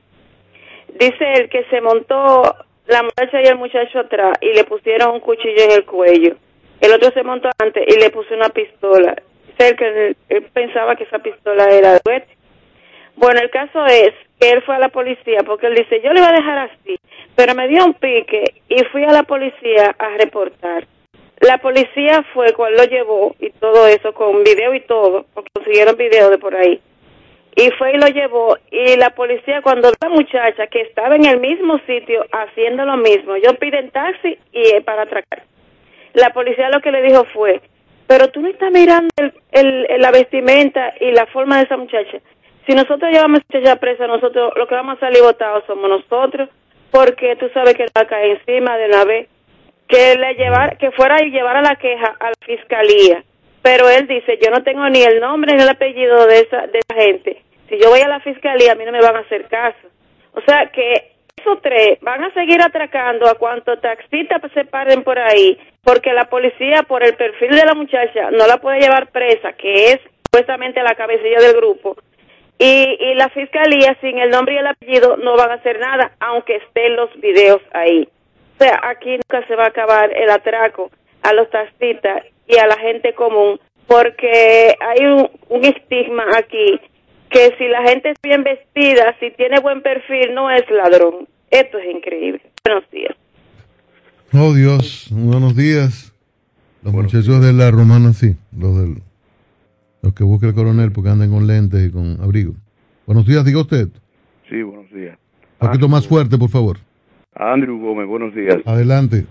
Dice 0.99 1.33
él 1.33 1.49
que 1.49 1.63
se 1.69 1.81
montó 1.81 2.55
la 2.88 3.03
muchacha 3.03 3.41
y 3.41 3.45
el 3.45 3.57
muchacho 3.57 3.99
atrás 3.99 4.38
y 4.41 4.53
le 4.53 4.63
pusieron 4.65 5.15
un 5.15 5.19
cuchillo 5.19 5.63
en 5.63 5.71
el 5.71 5.85
cuello. 5.85 6.35
El 6.81 6.93
otro 6.93 7.11
se 7.11 7.23
montó 7.23 7.49
antes 7.59 7.85
y 7.88 7.99
le 7.99 8.09
puso 8.09 8.33
una 8.33 8.49
pistola. 8.49 9.15
Dice 9.47 9.69
él 9.69 9.75
que 9.75 10.15
él 10.29 10.43
pensaba 10.53 10.95
que 10.95 11.03
esa 11.03 11.19
pistola 11.19 11.69
era 11.69 11.93
de 11.93 12.23
Bueno, 13.15 13.39
el 13.39 13.49
caso 13.49 13.85
es 13.85 14.13
que 14.41 14.49
él 14.49 14.63
fue 14.63 14.76
a 14.76 14.80
la 14.80 14.89
policía 14.89 15.43
porque 15.45 15.68
él 15.68 15.76
dice, 15.76 16.01
yo 16.01 16.11
le 16.11 16.19
iba 16.19 16.30
a 16.30 16.34
dejar 16.34 16.57
así, 16.57 16.99
pero 17.35 17.53
me 17.53 17.68
dio 17.68 17.85
un 17.85 17.93
pique 17.93 18.61
y 18.68 18.84
fui 18.85 19.03
a 19.03 19.13
la 19.13 19.23
policía 19.23 19.95
a 19.97 20.18
reportar. 20.18 20.88
La 21.39 21.59
policía 21.59 22.26
fue 22.34 22.53
cual 22.53 22.76
lo 22.76 22.84
llevó 22.84 23.35
y 23.39 23.51
todo 23.51 23.88
eso 23.88 24.13
con 24.13 24.43
video 24.43 24.73
y 24.73 24.81
todo, 24.81 25.26
consiguieron 25.53 25.95
video 25.95 26.30
de 26.30 26.38
por 26.39 26.55
ahí 26.55 26.81
y 27.55 27.69
fue 27.72 27.93
y 27.93 27.97
lo 27.97 28.07
llevó 28.07 28.57
y 28.72 28.95
la 28.97 29.09
policía 29.11 29.61
cuando 29.61 29.91
la 30.01 30.09
muchacha 30.09 30.68
que 30.68 30.81
estaba 30.81 31.15
en 31.15 31.26
el 31.26 31.39
mismo 31.39 31.80
sitio 31.85 32.26
haciendo 32.31 32.85
lo 32.85 32.97
mismo, 32.97 33.35
yo 33.38 33.53
piden 33.55 33.91
taxi 33.91 34.38
y 34.51 34.80
para 34.81 35.03
atracar. 35.03 35.43
La 36.13 36.31
policía 36.31 36.69
lo 36.69 36.81
que 36.81 36.91
le 36.91 37.01
dijo 37.01 37.26
fue, 37.34 37.61
pero 38.07 38.30
tú 38.30 38.41
no 38.41 38.49
estás 38.49 38.72
mirando 38.72 39.09
el, 39.51 39.88
la 39.99 40.11
vestimenta 40.11 40.93
y 40.99 41.11
la 41.11 41.26
forma 41.27 41.57
de 41.57 41.63
esa 41.63 41.77
muchacha. 41.77 42.19
Si 42.67 42.73
nosotros 42.73 43.11
llevamos 43.11 43.41
a 43.41 43.57
muchacha 43.57 43.75
presa, 43.77 44.07
nosotros 44.07 44.53
lo 44.55 44.67
que 44.67 44.75
vamos 44.75 44.97
a 44.97 44.99
salir 44.99 45.21
votados 45.21 45.63
somos 45.65 45.89
nosotros, 45.89 46.49
porque 46.91 47.35
tú 47.38 47.49
sabes 47.53 47.73
que 47.75 47.85
la 47.93 48.05
cae 48.05 48.31
encima 48.31 48.77
de 48.77 48.85
una 48.85 49.05
vez, 49.05 49.29
que 49.88 50.15
le 50.15 50.35
llevar, 50.35 50.77
que 50.77 50.91
fuera 50.91 51.23
y 51.23 51.31
llevara 51.31 51.61
la 51.61 51.75
queja 51.75 52.15
a 52.19 52.27
la 52.27 52.45
fiscalía 52.45 53.23
pero 53.61 53.89
él 53.89 54.07
dice, 54.07 54.39
yo 54.41 54.49
no 54.49 54.63
tengo 54.63 54.88
ni 54.89 55.01
el 55.01 55.19
nombre 55.19 55.53
ni 55.53 55.61
el 55.61 55.69
apellido 55.69 56.25
de 56.25 56.39
esa, 56.39 56.67
de 56.67 56.79
esa 56.79 57.01
gente. 57.01 57.41
Si 57.69 57.77
yo 57.79 57.89
voy 57.89 58.01
a 58.01 58.07
la 58.07 58.19
fiscalía, 58.19 58.71
a 58.71 58.75
mí 58.75 58.83
no 58.85 58.91
me 58.91 59.01
van 59.01 59.15
a 59.15 59.19
hacer 59.19 59.47
caso. 59.47 59.88
O 60.33 60.41
sea 60.41 60.71
que 60.71 61.11
esos 61.38 61.61
tres 61.61 61.99
van 62.01 62.23
a 62.23 62.33
seguir 62.33 62.61
atracando 62.61 63.27
a 63.27 63.35
cuantos 63.35 63.79
taxistas 63.81 64.41
se 64.53 64.65
paren 64.65 65.03
por 65.03 65.17
ahí, 65.19 65.59
porque 65.83 66.13
la 66.13 66.25
policía, 66.25 66.83
por 66.83 67.03
el 67.03 67.15
perfil 67.15 67.51
de 67.51 67.65
la 67.65 67.73
muchacha, 67.73 68.31
no 68.31 68.47
la 68.47 68.57
puede 68.57 68.79
llevar 68.79 69.11
presa, 69.11 69.53
que 69.53 69.85
es 69.85 69.99
supuestamente 70.25 70.81
la 70.81 70.95
cabecilla 70.95 71.39
del 71.39 71.55
grupo. 71.55 71.97
Y, 72.63 72.95
y 72.99 73.15
la 73.15 73.27
fiscalía, 73.29 73.97
sin 74.01 74.19
el 74.19 74.29
nombre 74.29 74.53
y 74.53 74.57
el 74.59 74.67
apellido, 74.67 75.17
no 75.17 75.35
van 75.35 75.49
a 75.49 75.55
hacer 75.55 75.79
nada, 75.79 76.11
aunque 76.19 76.57
estén 76.57 76.95
los 76.95 77.09
videos 77.19 77.59
ahí. 77.73 78.07
O 78.53 78.63
sea, 78.63 78.79
aquí 78.83 79.09
nunca 79.13 79.47
se 79.47 79.55
va 79.55 79.63
a 79.63 79.69
acabar 79.69 80.15
el 80.15 80.29
atraco 80.29 80.91
a 81.23 81.33
los 81.33 81.49
taxistas 81.49 82.23
y 82.47 82.59
a 82.59 82.67
la 82.67 82.77
gente 82.77 83.15
común, 83.15 83.59
porque 83.88 84.75
hay 84.79 85.07
un, 85.07 85.65
estigma 85.65 86.23
aquí 86.38 86.79
que 87.31 87.55
si 87.57 87.67
la 87.67 87.81
gente 87.89 88.11
es 88.11 88.17
bien 88.21 88.43
vestida, 88.43 89.15
si 89.19 89.31
tiene 89.31 89.59
buen 89.59 89.81
perfil, 89.81 90.35
no 90.35 90.51
es 90.51 90.61
ladrón. 90.69 91.27
Esto 91.49 91.79
es 91.79 91.95
increíble. 91.95 92.43
Buenos 92.63 92.88
días. 92.91 93.15
Oh 94.33 94.53
Dios, 94.53 95.07
buenos 95.09 95.55
días. 95.55 96.13
Los 96.83 96.93
muchachos 96.93 97.41
de 97.41 97.53
la 97.53 97.71
romana, 97.71 98.13
sí, 98.13 98.35
los 98.55 98.77
del, 98.77 99.01
los 100.02 100.14
que 100.14 100.23
busca 100.23 100.48
el 100.48 100.53
coronel 100.53 100.91
porque 100.91 101.10
andan 101.10 101.30
con 101.30 101.48
lentes 101.48 101.88
y 101.88 101.91
con 101.91 102.18
abrigo. 102.22 102.53
Buenos 103.06 103.26
días, 103.26 103.45
diga 103.45 103.61
usted. 103.61 103.88
Sí, 104.49 104.61
buenos 104.64 104.91
días. 104.91 105.18
Un 105.60 105.68
poquito 105.68 105.88
más 105.88 106.07
fuerte, 106.07 106.38
por 106.38 106.49
favor. 106.49 106.78
Andrew 107.36 107.80
Gómez, 107.80 108.07
buenos 108.07 108.34
días. 108.34 108.57
Adelante. 108.65 109.26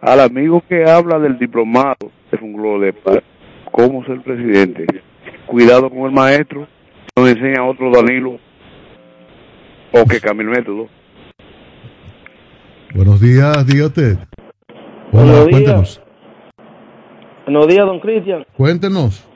Al 0.00 0.20
amigo 0.20 0.62
que 0.68 0.84
habla 0.84 1.18
del 1.18 1.38
diplomado 1.38 2.10
de 2.30 2.38
de 2.38 3.22
cómo 3.72 4.04
ser 4.04 4.22
presidente, 4.22 4.86
cuidado 5.46 5.88
con 5.90 6.00
el 6.00 6.12
maestro, 6.12 6.66
nos 7.16 7.28
enseña 7.28 7.64
otro 7.64 7.90
Danilo 7.90 8.38
o 9.92 10.04
que 10.06 10.20
cambie 10.20 10.46
el 10.46 10.50
método. 10.50 10.88
Buenos 12.94 13.20
días, 13.20 13.66
diga 13.66 13.86
usted. 13.86 14.18
Hola, 15.12 15.46
cuéntenos. 15.50 16.02
Buenos 17.44 17.68
días, 17.68 17.86
don 17.86 18.00
Cristian. 18.00 18.44
Cuéntenos. 18.56 19.28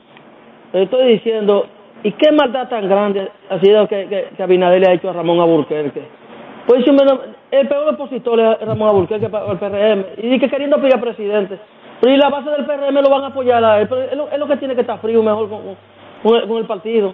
Estoy 0.73 1.13
diciendo, 1.13 1.65
¿y 2.03 2.11
qué 2.13 2.31
maldad 2.31 2.69
tan 2.69 2.87
grande 2.87 3.29
ha 3.49 3.59
sido 3.59 3.87
que, 3.87 4.07
que, 4.07 4.29
que 4.35 4.43
Abinader 4.43 4.81
le 4.81 4.87
ha 4.87 4.93
hecho 4.93 5.09
a 5.09 5.13
Ramón 5.13 5.39
Aburquerque? 5.39 6.03
Pues 6.67 6.85
el 7.51 7.67
peor 7.67 7.93
opositor 7.93 8.39
es 8.39 8.67
Ramón 8.67 8.89
Aburquerque 8.89 9.29
para 9.29 9.51
el 9.51 9.57
PRM. 9.57 10.05
Y 10.23 10.39
que 10.39 10.49
queriendo 10.49 10.81
pillar 10.81 11.01
presidente. 11.01 11.59
Pero 11.99 12.15
y 12.15 12.17
la 12.17 12.29
base 12.29 12.49
del 12.49 12.65
PRM 12.65 12.95
lo 12.95 13.09
van 13.09 13.23
a 13.23 13.27
apoyar 13.27 13.63
a 13.63 13.81
él. 13.81 13.87
Pero 13.87 14.29
es 14.31 14.39
lo, 14.39 14.47
que 14.47 14.57
tiene 14.57 14.75
que 14.75 14.81
estar 14.81 14.99
frío 15.01 15.21
mejor 15.21 15.49
con, 15.49 16.57
el, 16.57 16.65
partido. 16.65 17.13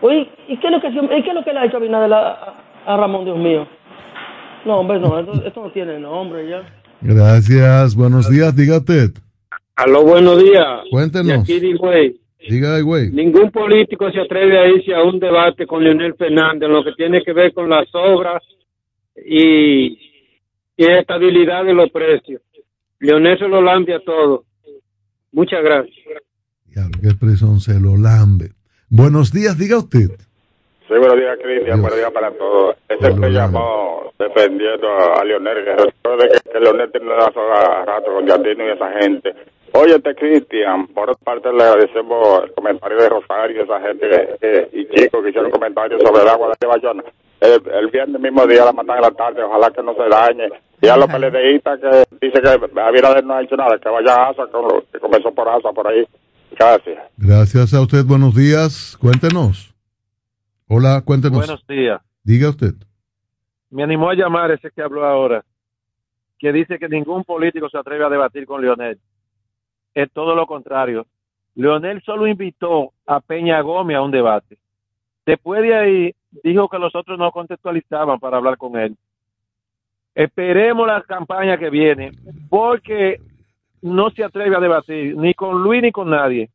Oye, 0.00 0.28
¿y 0.48 0.56
qué 0.56 0.66
es 0.66 0.72
lo 0.72 0.80
que, 0.80 0.90
qué 0.90 1.28
es 1.28 1.34
lo 1.34 1.44
que 1.44 1.52
le 1.52 1.58
ha 1.60 1.66
hecho 1.66 1.76
Abinader 1.76 2.12
a, 2.12 2.54
a 2.86 2.96
Ramón, 2.96 3.24
Dios 3.24 3.38
mío? 3.38 3.66
No, 4.64 4.78
hombre, 4.78 4.98
no, 4.98 5.18
esto, 5.18 5.62
no 5.62 5.70
tiene 5.70 5.98
nombre 5.98 6.48
ya. 6.48 6.62
Gracias, 7.00 7.94
buenos 7.94 8.28
días, 8.28 8.54
diga 8.54 8.78
usted. 8.78 9.10
Aló, 9.76 10.02
buenos 10.02 10.42
días. 10.42 10.82
Cuéntenos. 10.90 11.48
Y 11.48 11.56
aquí, 11.56 11.74
güey. 11.74 12.19
Diga, 12.48 12.80
güey. 12.80 13.10
Ningún 13.10 13.50
político 13.50 14.10
se 14.10 14.20
atreve 14.20 14.58
a 14.58 14.66
irse 14.66 14.94
a 14.94 15.02
un 15.02 15.20
debate 15.20 15.66
con 15.66 15.84
Leonel 15.84 16.14
Fernández 16.14 16.68
en 16.68 16.72
lo 16.72 16.82
que 16.82 16.92
tiene 16.92 17.22
que 17.22 17.32
ver 17.32 17.52
con 17.52 17.68
las 17.68 17.86
obras 17.92 18.42
y, 19.16 19.98
y 20.76 20.84
estabilidad 20.84 21.64
de 21.64 21.74
los 21.74 21.90
precios. 21.90 22.40
Leonel 22.98 23.38
se 23.38 23.48
lo 23.48 23.60
lambe 23.60 23.94
a 23.94 24.00
todo. 24.00 24.44
Muchas 25.32 25.62
gracias. 25.62 25.96
Claro, 26.72 26.90
qué 27.00 27.08
expresión 27.08 27.60
se 27.60 27.78
lo 27.80 27.96
lambe. 27.96 28.50
Buenos 28.88 29.32
días, 29.32 29.58
diga 29.58 29.78
usted. 29.78 30.08
Sí, 30.88 30.94
buenos 30.96 31.16
días, 31.16 31.38
Cristian. 31.42 31.80
Buenos 31.80 31.98
días 31.98 32.10
para 32.10 32.32
todos. 32.32 32.76
Este 32.88 33.06
es 33.06 33.14
el 33.14 33.20
que 33.20 33.30
llamó 33.30 34.12
defendiendo 34.18 34.88
a 34.88 35.24
Leonel, 35.24 35.64
que, 35.64 35.76
que, 35.76 36.50
que 36.52 36.60
Leonel 36.60 36.90
tiene 36.90 37.06
la 37.06 37.30
soga 37.32 37.84
rato 37.84 38.12
con 38.12 38.26
Yandino 38.26 38.66
y 38.66 38.70
esa 38.72 38.90
gente. 39.00 39.34
Oye, 39.72 39.94
este 39.96 40.14
Cristian, 40.16 40.88
por 40.88 41.10
otra 41.10 41.24
parte 41.24 41.52
le 41.52 41.62
agradecemos 41.62 42.44
el 42.44 42.52
comentario 42.54 42.98
de 42.98 43.08
Rosario, 43.08 43.62
esa 43.62 43.80
gente 43.80 44.68
y 44.72 44.86
chicos 44.88 45.22
que 45.22 45.28
hicieron 45.28 45.50
comentarios 45.50 46.02
sobre 46.02 46.22
el 46.22 46.28
agua 46.28 46.52
de 46.60 46.66
Bayona. 46.66 47.04
El, 47.40 47.62
el, 47.72 47.88
viernes 47.88 48.20
mismo 48.20 48.46
día 48.46 48.64
la 48.64 48.72
matan 48.72 48.96
en 48.96 49.02
la 49.02 49.10
tarde, 49.12 49.42
ojalá 49.42 49.70
que 49.70 49.82
no 49.82 49.94
se 49.94 50.08
dañe. 50.08 50.48
Y 50.82 50.88
a 50.88 50.96
los 50.96 51.06
PLDistas 51.06 51.80
que 51.80 52.04
dice 52.20 52.42
que 52.42 52.80
Abinader 52.80 53.24
no 53.24 53.34
ha 53.34 53.42
hecho 53.42 53.56
nada, 53.56 53.78
que 53.78 53.88
vaya 53.88 54.14
a 54.14 54.30
ASA, 54.30 54.42
que 54.92 54.98
comenzó 54.98 55.32
por 55.32 55.48
ASA 55.48 55.72
por 55.72 55.86
ahí. 55.86 56.04
Gracias. 56.50 56.98
Gracias 57.16 57.72
a 57.72 57.80
usted, 57.80 58.04
buenos 58.04 58.34
días. 58.34 58.98
Cuéntenos. 59.00 59.72
Hola, 60.68 61.02
cuéntenos. 61.04 61.38
Buenos 61.38 61.66
días. 61.66 62.00
Diga 62.24 62.50
usted. 62.50 62.74
Me 63.70 63.84
animó 63.84 64.10
a 64.10 64.14
llamar 64.14 64.50
ese 64.50 64.70
que 64.70 64.82
habló 64.82 65.06
ahora, 65.06 65.44
que 66.38 66.52
dice 66.52 66.78
que 66.78 66.88
ningún 66.88 67.24
político 67.24 67.68
se 67.70 67.78
atreve 67.78 68.04
a 68.04 68.08
debatir 68.08 68.46
con 68.46 68.60
Leonel 68.60 68.98
es 69.94 70.10
todo 70.12 70.34
lo 70.34 70.46
contrario. 70.46 71.06
Leonel 71.54 72.02
solo 72.02 72.26
invitó 72.26 72.92
a 73.06 73.20
Peña 73.20 73.60
Gómez 73.60 73.96
a 73.96 74.02
un 74.02 74.10
debate. 74.10 74.58
Después 75.26 75.62
de 75.62 75.74
ahí 75.74 76.14
dijo 76.42 76.68
que 76.68 76.78
los 76.78 76.94
otros 76.94 77.18
no 77.18 77.30
contextualizaban 77.32 78.18
para 78.18 78.36
hablar 78.38 78.56
con 78.56 78.76
él. 78.78 78.96
Esperemos 80.14 80.86
la 80.86 81.02
campaña 81.02 81.58
que 81.58 81.70
viene, 81.70 82.12
porque 82.48 83.20
no 83.82 84.10
se 84.10 84.24
atreve 84.24 84.56
a 84.56 84.60
debatir 84.60 85.16
ni 85.16 85.34
con 85.34 85.62
Luis 85.62 85.82
ni 85.82 85.92
con 85.92 86.10
nadie. 86.10 86.50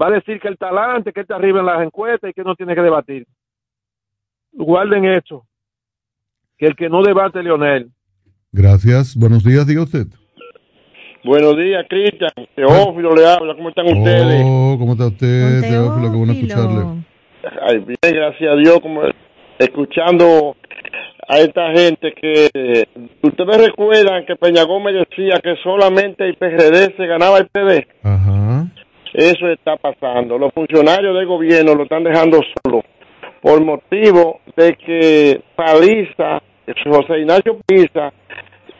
Va 0.00 0.06
a 0.06 0.12
decir 0.12 0.40
que 0.40 0.48
el 0.48 0.56
talante, 0.56 1.12
que 1.12 1.20
está 1.20 1.36
arriba 1.36 1.60
en 1.60 1.66
las 1.66 1.82
encuestas 1.82 2.30
y 2.30 2.32
que 2.32 2.44
no 2.44 2.54
tiene 2.54 2.74
que 2.74 2.80
debatir. 2.80 3.26
Guarden 4.52 5.04
esto, 5.04 5.44
que 6.56 6.66
el 6.66 6.76
que 6.76 6.88
no 6.88 7.02
debate 7.02 7.42
Leonel. 7.42 7.90
Gracias. 8.50 9.16
Buenos 9.16 9.44
días, 9.44 9.66
diga 9.66 9.82
usted. 9.82 10.06
Buenos 11.24 11.56
días, 11.56 11.86
Cristian. 11.88 12.30
Teófilo 12.56 13.14
le 13.14 13.24
habla. 13.24 13.54
¿Cómo 13.54 13.68
están 13.68 13.86
ustedes? 13.86 14.42
Oh, 14.44 14.76
¿cómo 14.76 14.92
está 14.92 15.06
usted, 15.06 15.60
Teófilo? 15.60 16.10
Qué 16.10 16.16
bueno 16.16 16.32
escucharle. 16.32 17.04
Ay, 17.62 17.78
bien, 17.78 18.14
gracias 18.14 18.52
a 18.52 18.56
Dios, 18.56 18.80
como 18.80 19.02
escuchando 19.56 20.56
a 21.28 21.38
esta 21.38 21.70
gente 21.70 22.12
que 22.12 22.88
ustedes 23.22 23.66
recuerdan 23.66 24.26
que 24.26 24.34
Peña 24.34 24.64
Gómez 24.64 24.96
decía 25.08 25.40
que 25.40 25.54
solamente 25.62 26.24
el 26.24 26.34
PRD 26.34 26.96
se 26.96 27.06
ganaba 27.06 27.38
el 27.38 27.46
PD. 27.46 27.86
Ajá. 28.02 28.66
eso 29.14 29.48
está 29.48 29.76
pasando. 29.76 30.38
Los 30.38 30.52
funcionarios 30.52 31.16
del 31.16 31.26
gobierno 31.26 31.76
lo 31.76 31.84
están 31.84 32.02
dejando 32.02 32.40
solo 32.64 32.82
por 33.40 33.64
motivo 33.64 34.40
de 34.56 34.74
que 34.74 35.40
Paliza, 35.54 36.42
José 36.84 37.20
Ignacio 37.20 37.58
Pisa 37.64 38.12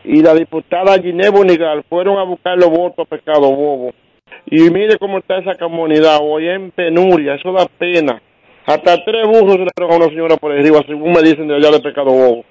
y 0.04 0.22
la 0.22 0.34
diputada 0.34 1.00
Giné 1.00 1.28
Bonigal 1.30 1.84
fueron 1.88 2.18
a 2.18 2.24
buscar 2.24 2.56
los 2.58 2.70
votos 2.70 3.06
a 3.06 3.08
Pescado 3.08 3.54
Bobo. 3.54 3.92
Y 4.46 4.60
mire 4.70 4.98
cómo 4.98 5.18
está 5.18 5.38
esa 5.38 5.54
comunidad 5.54 6.18
hoy 6.20 6.48
en 6.48 6.70
penuria, 6.70 7.34
eso 7.34 7.52
da 7.52 7.66
pena. 7.66 8.20
Hasta 8.66 9.04
tres 9.04 9.26
burros 9.26 9.54
se 9.54 9.58
le 9.58 9.70
dieron 9.76 9.92
a 9.92 9.96
una 9.96 10.06
señora 10.06 10.36
por 10.36 10.52
arriba, 10.52 10.80
según 10.86 11.12
me 11.12 11.22
dicen 11.22 11.48
de 11.48 11.56
allá 11.56 11.70
de 11.70 11.80
Pescado 11.80 12.10
Bobo. 12.10 12.44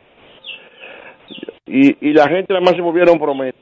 Y, 1.65 2.09
y 2.09 2.13
la 2.13 2.27
gente 2.27 2.53
además 2.53 2.75
se 2.75 2.81
volvieron 2.81 3.19
promesas. 3.19 3.61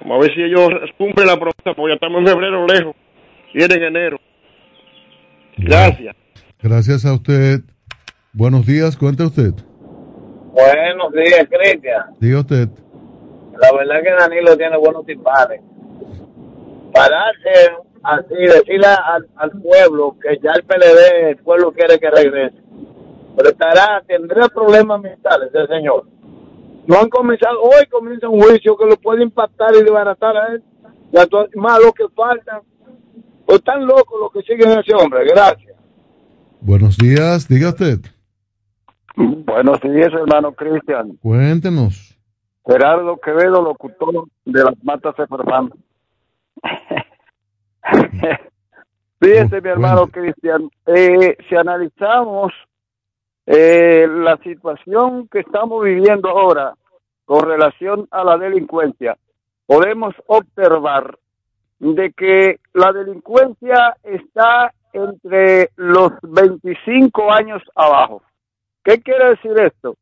Vamos 0.00 0.18
a 0.18 0.20
ver 0.22 0.34
si 0.34 0.42
ellos 0.42 0.68
cumplen 0.98 1.26
la 1.26 1.36
promesa, 1.36 1.74
porque 1.76 1.90
ya 1.90 1.94
estamos 1.94 2.20
en 2.20 2.26
febrero 2.26 2.66
lejos. 2.66 2.96
Viene 3.52 3.74
en 3.74 3.82
enero. 3.84 4.20
Gracias. 5.56 6.16
Gracias 6.60 7.06
a 7.06 7.14
usted. 7.14 7.60
Buenos 8.32 8.66
días, 8.66 8.96
cuente 8.96 9.22
usted. 9.22 9.54
Buenos 10.54 11.12
días, 11.12 11.48
Cristian. 11.50 12.14
Diga 12.20 12.40
usted. 12.40 12.68
La 13.60 13.72
verdad 13.72 14.02
que 14.02 14.10
Danilo 14.10 14.56
tiene 14.56 14.76
buenos 14.76 15.04
tipares. 15.04 15.60
Pararse 16.92 17.72
así, 18.04 18.34
decirle 18.36 18.86
al, 18.86 19.28
al 19.34 19.50
pueblo 19.50 20.16
que 20.22 20.38
ya 20.40 20.52
el 20.54 20.62
PLD, 20.62 21.30
el 21.30 21.36
pueblo 21.38 21.72
quiere 21.72 21.98
que 21.98 22.08
regrese. 22.08 22.56
Pero 23.36 23.48
estará, 23.48 24.00
tendrá 24.06 24.48
problemas 24.48 25.00
mentales 25.00 25.50
ese 25.52 25.66
señor. 25.66 26.06
No 26.86 27.00
han 27.00 27.08
comenzado, 27.08 27.60
hoy 27.60 27.86
comienza 27.90 28.28
un 28.28 28.40
juicio 28.40 28.76
que 28.76 28.86
lo 28.86 28.96
puede 28.96 29.24
impactar 29.24 29.74
y 29.74 29.82
desbaratar 29.82 30.36
a 30.36 30.46
él. 30.52 30.62
Y 31.10 31.58
más 31.58 31.80
lo 31.80 31.92
que 31.92 32.04
faltan. 32.14 32.60
Pues 33.44 33.58
están 33.58 33.84
locos 33.84 34.20
los 34.20 34.32
que 34.32 34.42
siguen 34.42 34.76
a 34.76 34.80
ese 34.80 34.94
hombre. 34.94 35.24
Gracias. 35.26 35.74
Buenos 36.60 36.96
días, 36.96 37.48
diga 37.48 37.70
usted. 37.70 37.98
Buenos 39.16 39.80
días, 39.80 40.12
hermano 40.12 40.52
Cristian. 40.52 41.16
Cuéntenos. 41.22 42.18
Gerardo 42.66 43.16
Quevedo, 43.18 43.62
locutor 43.62 44.26
de 44.44 44.64
las 44.64 44.74
matas 44.82 45.14
de 45.16 45.26
Fermán. 45.26 45.70
Fíjese, 49.20 49.60
mi 49.60 49.68
hermano 49.68 50.08
Cristian, 50.08 50.68
eh, 50.86 51.36
si 51.48 51.54
analizamos 51.54 52.52
eh, 53.46 54.06
la 54.08 54.36
situación 54.38 55.28
que 55.28 55.40
estamos 55.40 55.84
viviendo 55.84 56.28
ahora 56.28 56.74
con 57.24 57.44
relación 57.44 58.08
a 58.10 58.24
la 58.24 58.36
delincuencia, 58.36 59.16
podemos 59.66 60.14
observar 60.26 61.18
de 61.78 62.12
que 62.12 62.60
la 62.72 62.92
delincuencia 62.92 63.96
está 64.02 64.72
entre 64.92 65.70
los 65.76 66.12
25 66.22 67.32
años 67.32 67.62
abajo. 67.74 68.22
¿Qué 68.84 69.00
quiere 69.00 69.30
decir 69.30 69.58
esto? 69.58 69.96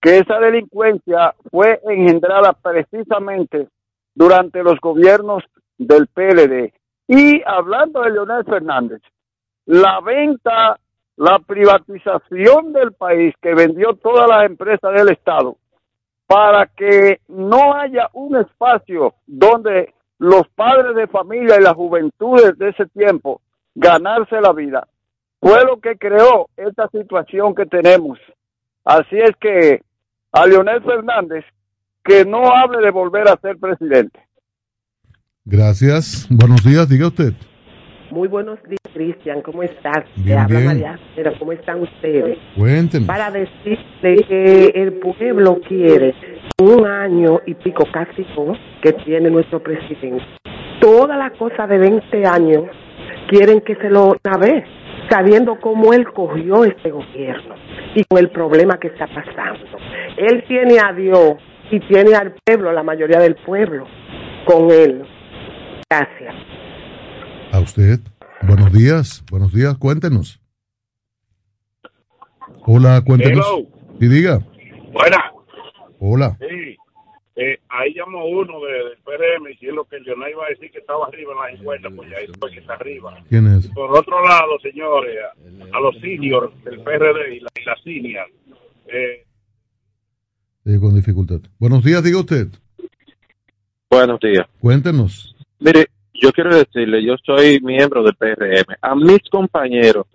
Que 0.00 0.18
esa 0.18 0.40
delincuencia 0.40 1.34
fue 1.50 1.80
engendrada 1.84 2.54
precisamente 2.54 3.68
durante 4.14 4.62
los 4.62 4.80
gobiernos 4.80 5.44
del 5.78 6.06
PLD. 6.08 6.72
Y 7.08 7.42
hablando 7.44 8.00
de 8.00 8.10
Leonel 8.10 8.44
Fernández, 8.44 9.02
la 9.66 10.00
venta, 10.00 10.78
la 11.16 11.38
privatización 11.40 12.72
del 12.72 12.92
país 12.92 13.34
que 13.40 13.54
vendió 13.54 13.94
todas 13.94 14.28
las 14.28 14.46
empresas 14.46 14.92
del 14.94 15.10
Estado 15.10 15.56
para 16.26 16.66
que 16.66 17.20
no 17.28 17.74
haya 17.74 18.08
un 18.14 18.36
espacio 18.36 19.14
donde 19.26 19.92
los 20.18 20.48
padres 20.54 20.96
de 20.96 21.06
familia 21.06 21.56
y 21.58 21.62
las 21.62 21.74
juventudes 21.74 22.56
de 22.56 22.70
ese 22.70 22.86
tiempo 22.86 23.42
ganarse 23.74 24.40
la 24.40 24.52
vida, 24.52 24.88
fue 25.42 25.64
lo 25.64 25.80
que 25.80 25.96
creó 25.96 26.48
esta 26.56 26.88
situación 26.88 27.52
que 27.54 27.66
tenemos. 27.66 28.16
Así 28.84 29.18
es 29.18 29.32
que 29.40 29.82
a 30.30 30.46
Leonel 30.46 30.82
Fernández 30.82 31.44
que 32.04 32.24
no 32.24 32.52
hable 32.52 32.78
de 32.78 32.90
volver 32.90 33.28
a 33.28 33.36
ser 33.40 33.58
presidente. 33.58 34.20
Gracias. 35.44 36.28
Buenos 36.30 36.64
días, 36.64 36.88
diga 36.88 37.08
usted. 37.08 37.32
Muy 38.10 38.28
buenos 38.28 38.62
días, 38.64 38.80
Cristian. 38.94 39.42
¿Cómo 39.42 39.62
estás? 39.64 40.04
Te 40.14 40.22
Bien, 40.22 40.38
habla 40.38 40.58
bien. 40.58 40.66
María 40.66 41.00
Pero 41.16 41.32
¿Cómo 41.38 41.52
están 41.52 41.82
ustedes? 41.82 42.38
Cuéntenos. 42.56 43.08
Para 43.08 43.30
decirle 43.30 44.24
que 44.28 44.66
el 44.74 44.92
pueblo 44.94 45.60
quiere 45.66 46.14
un 46.60 46.86
año 46.86 47.40
y 47.46 47.54
pico, 47.54 47.84
casi 47.92 48.24
dos, 48.36 48.58
que 48.80 48.92
tiene 48.92 49.30
nuestro 49.30 49.60
presidente. 49.60 50.24
Toda 50.80 51.16
la 51.16 51.30
cosa 51.30 51.66
de 51.66 51.78
20 51.78 52.26
años 52.26 52.64
quieren 53.28 53.60
que 53.62 53.74
se 53.76 53.88
lo 53.88 54.16
una 54.24 54.38
vez, 54.38 54.64
sabiendo 55.12 55.60
cómo 55.60 55.92
él 55.92 56.10
cogió 56.14 56.64
este 56.64 56.90
gobierno 56.90 57.54
y 57.94 58.02
con 58.04 58.18
el 58.18 58.30
problema 58.30 58.78
que 58.78 58.88
está 58.88 59.06
pasando. 59.06 59.78
Él 60.16 60.42
tiene 60.48 60.78
a 60.78 60.92
Dios 60.94 61.34
y 61.70 61.80
tiene 61.80 62.14
al 62.14 62.34
pueblo, 62.44 62.72
la 62.72 62.82
mayoría 62.82 63.18
del 63.18 63.34
pueblo, 63.34 63.86
con 64.46 64.70
él. 64.70 65.04
Gracias. 65.90 66.34
A 67.52 67.60
usted. 67.60 68.00
Buenos 68.42 68.72
días. 68.72 69.22
Buenos 69.30 69.52
días, 69.52 69.76
cuéntenos. 69.76 70.40
Hola, 72.64 73.02
cuéntenos. 73.04 73.46
Hello. 73.46 73.68
Y 74.00 74.08
diga. 74.08 74.40
Buena. 74.92 75.32
Hola. 75.98 76.38
Sí. 76.40 76.76
Eh, 77.34 77.58
ahí 77.70 77.94
llamó 77.94 78.26
uno 78.26 78.60
de, 78.60 78.72
del 78.72 78.98
PRM 79.04 79.46
diciendo 79.48 79.86
que 79.88 79.98
Leonel 80.00 80.32
iba 80.32 80.44
a 80.44 80.50
decir 80.50 80.70
que 80.70 80.78
estaba 80.78 81.06
arriba 81.06 81.32
en 81.32 81.38
la 81.38 81.50
encuesta, 81.58 81.88
pues 81.88 82.10
ya 82.10 82.18
eso 82.18 82.32
es 82.46 82.52
que 82.52 82.60
está 82.60 82.74
arriba. 82.74 83.16
¿Quién 83.28 83.46
es? 83.46 83.68
Por 83.68 83.90
otro 83.96 84.22
lado, 84.22 84.58
señores, 84.60 85.16
a, 85.72 85.76
a 85.76 85.80
los 85.80 85.96
seniors 86.00 86.52
del 86.64 86.80
PRD 86.82 87.36
y 87.36 87.40
la, 87.40 87.48
y 87.58 87.64
la 87.64 87.76
senior, 87.82 88.26
eh, 88.88 89.24
Eh, 90.66 90.78
con 90.78 90.94
dificultad. 90.94 91.40
Buenos 91.58 91.82
días, 91.82 92.04
diga 92.04 92.18
usted. 92.20 92.48
Buenos 93.90 94.20
días. 94.20 94.46
Cuéntenos. 94.60 95.34
Mire, 95.58 95.86
yo 96.14 96.32
quiero 96.32 96.54
decirle, 96.54 97.02
yo 97.02 97.14
soy 97.24 97.60
miembro 97.60 98.02
del 98.02 98.14
PRM. 98.14 98.76
A 98.80 98.94
mis 98.94 99.20
compañeros, 99.30 100.06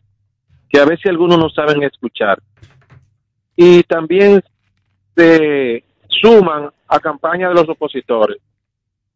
que 0.69 0.79
a 0.79 0.85
veces 0.85 1.07
algunos 1.07 1.37
no 1.39 1.49
saben 1.49 1.81
escuchar, 1.83 2.39
y 3.55 3.81
también 3.83 4.41
se 5.15 5.83
suman 6.21 6.69
a 6.87 6.99
campaña 6.99 7.49
de 7.49 7.55
los 7.55 7.69
opositores, 7.69 8.37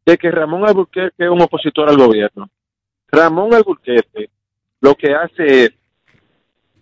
de 0.05 0.17
que 0.17 0.31
Ramón 0.31 0.67
Alburquerque 0.67 1.23
es 1.23 1.29
un 1.29 1.41
opositor 1.41 1.89
al 1.89 1.97
gobierno. 1.97 2.49
Ramón 3.07 3.53
Alburquerque 3.53 4.29
lo 4.81 4.95
que 4.95 5.13
hace 5.13 5.63
es 5.65 5.71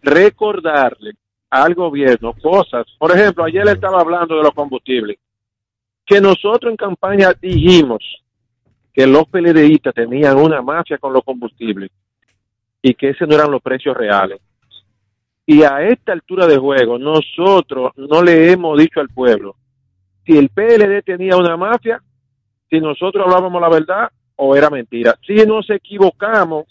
recordarle 0.02 1.12
al 1.50 1.76
gobierno 1.76 2.34
cosas. 2.34 2.86
Por 2.98 3.12
ejemplo, 3.12 3.44
ayer 3.44 3.66
le 3.66 3.74
estaba 3.74 4.00
hablando 4.00 4.38
de 4.38 4.44
los 4.44 4.54
combustibles, 4.54 5.18
que 6.06 6.22
nosotros 6.22 6.72
en 6.72 6.78
campaña 6.78 7.34
dijimos 7.40 8.00
que 8.94 9.06
los 9.06 9.28
PLDistas 9.28 9.94
tenían 9.94 10.38
una 10.38 10.62
mafia 10.62 10.98
con 10.98 11.14
los 11.14 11.24
combustibles 11.24 11.92
y 12.82 12.94
que 12.94 13.10
ese 13.10 13.28
no 13.28 13.36
eran 13.36 13.52
los 13.52 13.62
precios 13.62 13.96
reales. 13.96 14.40
Y 15.46 15.64
a 15.64 15.82
esta 15.82 16.14
altura 16.14 16.48
de 16.48 16.58
juego, 16.58 16.98
nosotros 16.98 17.92
no 17.98 18.24
le 18.24 18.52
hemos 18.52 18.78
dicho 18.78 19.00
al 19.00 19.10
pueblo 19.10 19.56
si 20.30 20.38
el 20.38 20.50
PLD 20.50 21.02
tenía 21.04 21.36
una 21.36 21.58
mafia, 21.58 22.00
si 22.70 22.80
nosotros 22.80 23.26
hablábamos 23.26 23.60
la 23.60 23.70
verdad 23.70 24.10
o 24.36 24.56
era 24.56 24.70
mentira. 24.70 25.16
Si 25.26 25.34
nos 25.34 25.68
equivocamos, 25.72 26.66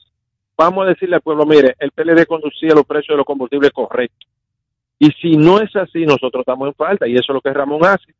vamos 0.56 0.86
a 0.86 0.90
decirle 0.90 1.16
al 1.16 1.22
pueblo, 1.22 1.44
mire, 1.44 1.74
el 1.80 1.90
PLD 1.90 2.24
conducía 2.26 2.72
los 2.72 2.86
precios 2.86 3.14
de 3.14 3.16
los 3.16 3.26
combustibles 3.26 3.72
correctos. 3.72 4.28
Y 5.00 5.10
si 5.20 5.36
no 5.36 5.60
es 5.60 5.74
así, 5.74 6.04
nosotros 6.04 6.42
estamos 6.42 6.68
en 6.68 6.74
falta 6.74 7.08
y 7.08 7.14
eso 7.14 7.24
es 7.28 7.34
lo 7.34 7.40
que 7.40 7.52
Ramón 7.52 7.84
hace. 7.84 8.14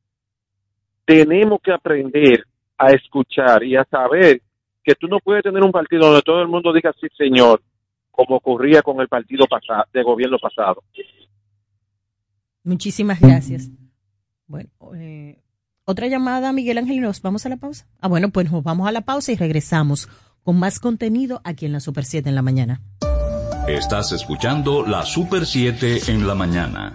Tenemos 1.05 1.61
que 1.63 1.73
aprender 1.73 2.45
a 2.77 2.89
escuchar 2.89 3.63
y 3.63 3.77
a 3.77 3.85
saber 3.85 4.43
que 4.83 4.97
tú 4.97 5.07
no 5.07 5.19
puedes 5.21 5.45
tener 5.45 5.63
un 5.63 5.73
partido 5.73 6.07
donde 6.07 6.23
todo 6.23 6.43
el 6.43 6.49
mundo 6.49 6.73
diga 6.73 6.93
sí, 7.01 7.07
señor, 7.17 7.63
como 8.11 8.37
ocurría 8.37 8.83
con 8.83 9.01
el 9.01 9.09
partido 9.09 9.47
pasado, 9.47 9.85
de 9.93 10.03
gobierno 10.03 10.39
pasado. 10.39 10.83
Muchísimas 12.65 13.21
gracias. 13.21 13.71
Bueno, 14.49 14.71
eh, 14.97 15.41
otra 15.85 16.07
llamada, 16.09 16.53
Miguel 16.53 16.79
Ángel, 16.79 16.97
y 16.97 17.01
nos 17.01 17.23
vamos 17.23 17.47
a 17.47 17.49
la 17.49 17.57
pausa. 17.57 17.87
Ah, 18.01 18.09
bueno, 18.09 18.31
pues 18.31 18.51
nos 18.51 18.65
vamos 18.65 18.89
a 18.89 18.93
la 18.93 19.03
pausa 19.03 19.31
y 19.31 19.37
regresamos 19.37 20.09
con 20.43 20.59
más 20.59 20.81
contenido 20.81 21.41
aquí 21.45 21.67
en 21.67 21.73
la 21.73 21.81
Super 21.81 22.05
7 22.05 22.29
en 22.29 22.35
la 22.35 22.43
mañana. 22.43 22.83
Estás 23.69 24.13
escuchando 24.13 24.87
la 24.87 25.05
Super 25.05 25.47
7 25.47 26.11
en 26.11 26.27
la 26.27 26.35
mañana. 26.35 26.95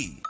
free. 0.00 0.29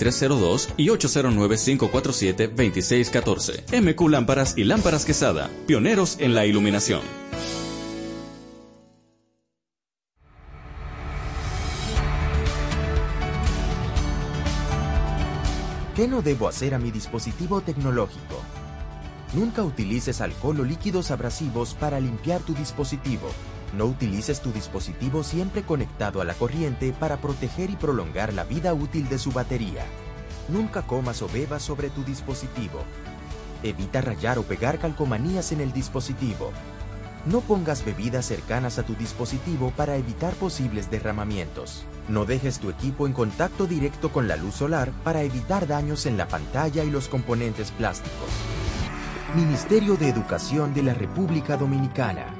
302 0.00 0.70
y 0.78 0.88
809-547-2614. 0.88 3.80
MQ 3.80 4.08
Lámparas 4.08 4.54
y 4.56 4.64
Lámparas 4.64 5.04
Quesada, 5.04 5.48
pioneros 5.66 6.16
en 6.18 6.34
la 6.34 6.46
iluminación. 6.46 7.02
¿Qué 15.94 16.08
no 16.08 16.22
debo 16.22 16.48
hacer 16.48 16.74
a 16.74 16.78
mi 16.78 16.90
dispositivo 16.90 17.60
tecnológico? 17.60 18.42
Nunca 19.34 19.62
utilices 19.62 20.22
alcohol 20.22 20.60
o 20.60 20.64
líquidos 20.64 21.10
abrasivos 21.10 21.74
para 21.74 22.00
limpiar 22.00 22.40
tu 22.40 22.54
dispositivo. 22.54 23.28
No 23.76 23.84
utilices 23.84 24.40
tu 24.40 24.52
dispositivo 24.52 25.22
siempre 25.22 25.62
conectado 25.62 26.20
a 26.20 26.24
la 26.24 26.34
corriente 26.34 26.92
para 26.92 27.18
proteger 27.18 27.70
y 27.70 27.76
prolongar 27.76 28.32
la 28.32 28.44
vida 28.44 28.74
útil 28.74 29.08
de 29.08 29.18
su 29.18 29.30
batería. 29.30 29.84
Nunca 30.48 30.82
comas 30.82 31.22
o 31.22 31.28
bebas 31.28 31.62
sobre 31.62 31.90
tu 31.90 32.02
dispositivo. 32.02 32.82
Evita 33.62 34.00
rayar 34.00 34.38
o 34.38 34.42
pegar 34.42 34.78
calcomanías 34.78 35.52
en 35.52 35.60
el 35.60 35.72
dispositivo. 35.72 36.50
No 37.26 37.42
pongas 37.42 37.84
bebidas 37.84 38.24
cercanas 38.26 38.78
a 38.78 38.82
tu 38.82 38.94
dispositivo 38.94 39.72
para 39.76 39.96
evitar 39.96 40.32
posibles 40.34 40.90
derramamientos. 40.90 41.84
No 42.08 42.24
dejes 42.24 42.58
tu 42.58 42.70
equipo 42.70 43.06
en 43.06 43.12
contacto 43.12 43.66
directo 43.66 44.10
con 44.10 44.26
la 44.26 44.36
luz 44.36 44.54
solar 44.54 44.90
para 45.04 45.22
evitar 45.22 45.66
daños 45.66 46.06
en 46.06 46.16
la 46.16 46.26
pantalla 46.26 46.82
y 46.82 46.90
los 46.90 47.08
componentes 47.08 47.70
plásticos. 47.70 48.30
Ministerio 49.36 49.96
de 49.96 50.08
Educación 50.08 50.74
de 50.74 50.82
la 50.82 50.94
República 50.94 51.56
Dominicana. 51.56 52.39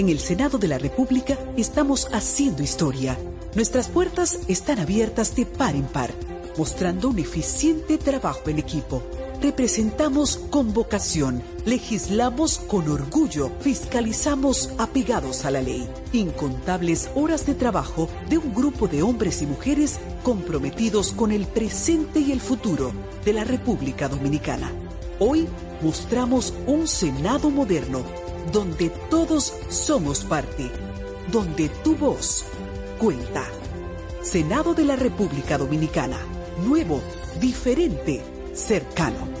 En 0.00 0.08
el 0.08 0.18
Senado 0.18 0.56
de 0.56 0.66
la 0.66 0.78
República 0.78 1.36
estamos 1.58 2.08
haciendo 2.14 2.62
historia. 2.62 3.18
Nuestras 3.54 3.88
puertas 3.88 4.38
están 4.48 4.78
abiertas 4.78 5.36
de 5.36 5.44
par 5.44 5.76
en 5.76 5.84
par, 5.84 6.10
mostrando 6.56 7.10
un 7.10 7.18
eficiente 7.18 7.98
trabajo 7.98 8.48
en 8.48 8.58
equipo. 8.58 9.02
Representamos 9.42 10.38
con 10.48 10.72
vocación, 10.72 11.42
legislamos 11.66 12.60
con 12.60 12.88
orgullo, 12.88 13.50
fiscalizamos 13.60 14.70
apegados 14.78 15.44
a 15.44 15.50
la 15.50 15.60
ley. 15.60 15.86
Incontables 16.14 17.10
horas 17.14 17.44
de 17.44 17.54
trabajo 17.54 18.08
de 18.30 18.38
un 18.38 18.54
grupo 18.54 18.88
de 18.88 19.02
hombres 19.02 19.42
y 19.42 19.46
mujeres 19.46 20.00
comprometidos 20.22 21.12
con 21.12 21.30
el 21.30 21.44
presente 21.44 22.20
y 22.20 22.32
el 22.32 22.40
futuro 22.40 22.94
de 23.26 23.34
la 23.34 23.44
República 23.44 24.08
Dominicana. 24.08 24.72
Hoy 25.18 25.46
mostramos 25.82 26.54
un 26.66 26.88
Senado 26.88 27.50
moderno 27.50 28.29
donde 28.52 28.90
todos 29.10 29.54
somos 29.68 30.24
parte, 30.24 30.70
donde 31.30 31.68
tu 31.68 31.96
voz 31.96 32.44
cuenta. 32.98 33.44
Senado 34.22 34.74
de 34.74 34.84
la 34.84 34.96
República 34.96 35.56
Dominicana. 35.56 36.18
Nuevo, 36.64 37.00
diferente, 37.40 38.22
cercano. 38.52 39.40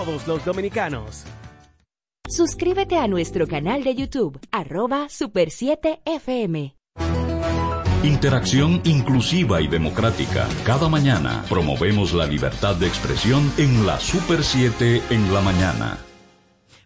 todos 0.03 0.25
los 0.27 0.43
dominicanos. 0.43 1.25
Suscríbete 2.27 2.97
a 2.97 3.07
nuestro 3.07 3.47
canal 3.47 3.83
de 3.83 3.93
YouTube, 3.93 4.39
arroba 4.51 5.09
Super 5.09 5.51
7 5.51 6.01
FM. 6.05 6.75
Interacción 8.03 8.81
inclusiva 8.85 9.61
y 9.61 9.67
democrática. 9.67 10.47
Cada 10.65 10.89
mañana 10.89 11.45
promovemos 11.47 12.13
la 12.13 12.25
libertad 12.25 12.75
de 12.77 12.87
expresión 12.87 13.51
en 13.59 13.85
la 13.85 13.99
Super 13.99 14.43
7 14.43 15.03
en 15.11 15.33
la 15.33 15.41
mañana. 15.41 15.99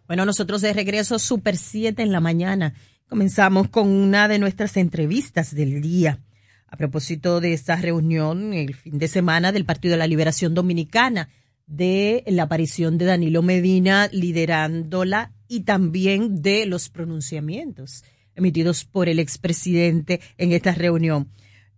Bueno, 0.07 0.25
nosotros 0.25 0.61
de 0.61 0.73
regreso 0.73 1.17
Super 1.17 1.55
7 1.55 2.03
en 2.03 2.11
la 2.11 2.19
mañana. 2.19 2.73
Comenzamos 3.07 3.69
con 3.69 3.87
una 3.87 4.27
de 4.27 4.39
nuestras 4.39 4.75
entrevistas 4.75 5.55
del 5.55 5.81
día. 5.81 6.19
A 6.67 6.75
propósito 6.75 7.39
de 7.39 7.53
esta 7.53 7.77
reunión 7.77 8.53
el 8.53 8.73
fin 8.73 8.99
de 8.99 9.07
semana 9.07 9.53
del 9.53 9.63
Partido 9.63 9.93
de 9.93 9.99
la 9.99 10.07
Liberación 10.07 10.53
Dominicana, 10.53 11.29
de 11.67 12.23
la 12.27 12.43
aparición 12.43 12.97
de 12.97 13.05
Danilo 13.05 13.41
Medina 13.41 14.09
liderándola 14.11 15.31
y 15.47 15.61
también 15.61 16.41
de 16.41 16.65
los 16.65 16.89
pronunciamientos 16.89 18.03
emitidos 18.35 18.85
por 18.85 19.09
el 19.09 19.19
expresidente 19.19 20.19
en 20.37 20.51
esta 20.51 20.73
reunión. 20.73 21.29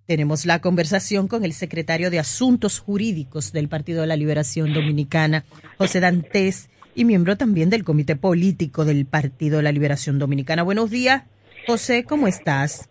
Tenemos 0.06 0.46
la 0.46 0.60
conversación 0.62 1.28
con 1.28 1.44
el 1.44 1.54
secretario 1.54 2.10
de 2.10 2.20
Asuntos 2.20 2.80
Jurídicos 2.80 3.52
del 3.52 3.68
Partido 3.68 4.02
de 4.02 4.08
la 4.08 4.16
Liberación 4.16 4.74
Dominicana, 4.74 5.46
José 5.78 6.00
Dantes, 6.00 6.70
y 6.96 7.06
miembro 7.06 7.38
también 7.38 7.70
del 7.70 7.84
Comité 7.84 8.16
Político 8.16 8.84
del 8.84 9.06
Partido 9.06 9.58
de 9.58 9.64
la 9.64 9.72
Liberación 9.72 10.18
Dominicana. 10.18 10.64
Buenos 10.64 10.90
días, 10.90 11.26
José, 11.68 12.06
¿cómo 12.06 12.28
estás? 12.28 12.90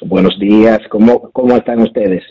Buenos 0.00 0.38
días, 0.38 0.78
¿cómo, 0.90 1.30
cómo 1.32 1.56
están 1.56 1.80
ustedes? 1.80 2.22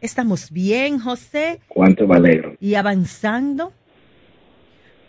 Estamos 0.00 0.50
bien, 0.50 0.98
José. 0.98 1.60
Cuánto 1.68 2.06
me 2.06 2.16
alegro. 2.16 2.56
Y 2.60 2.74
avanzando. 2.74 3.72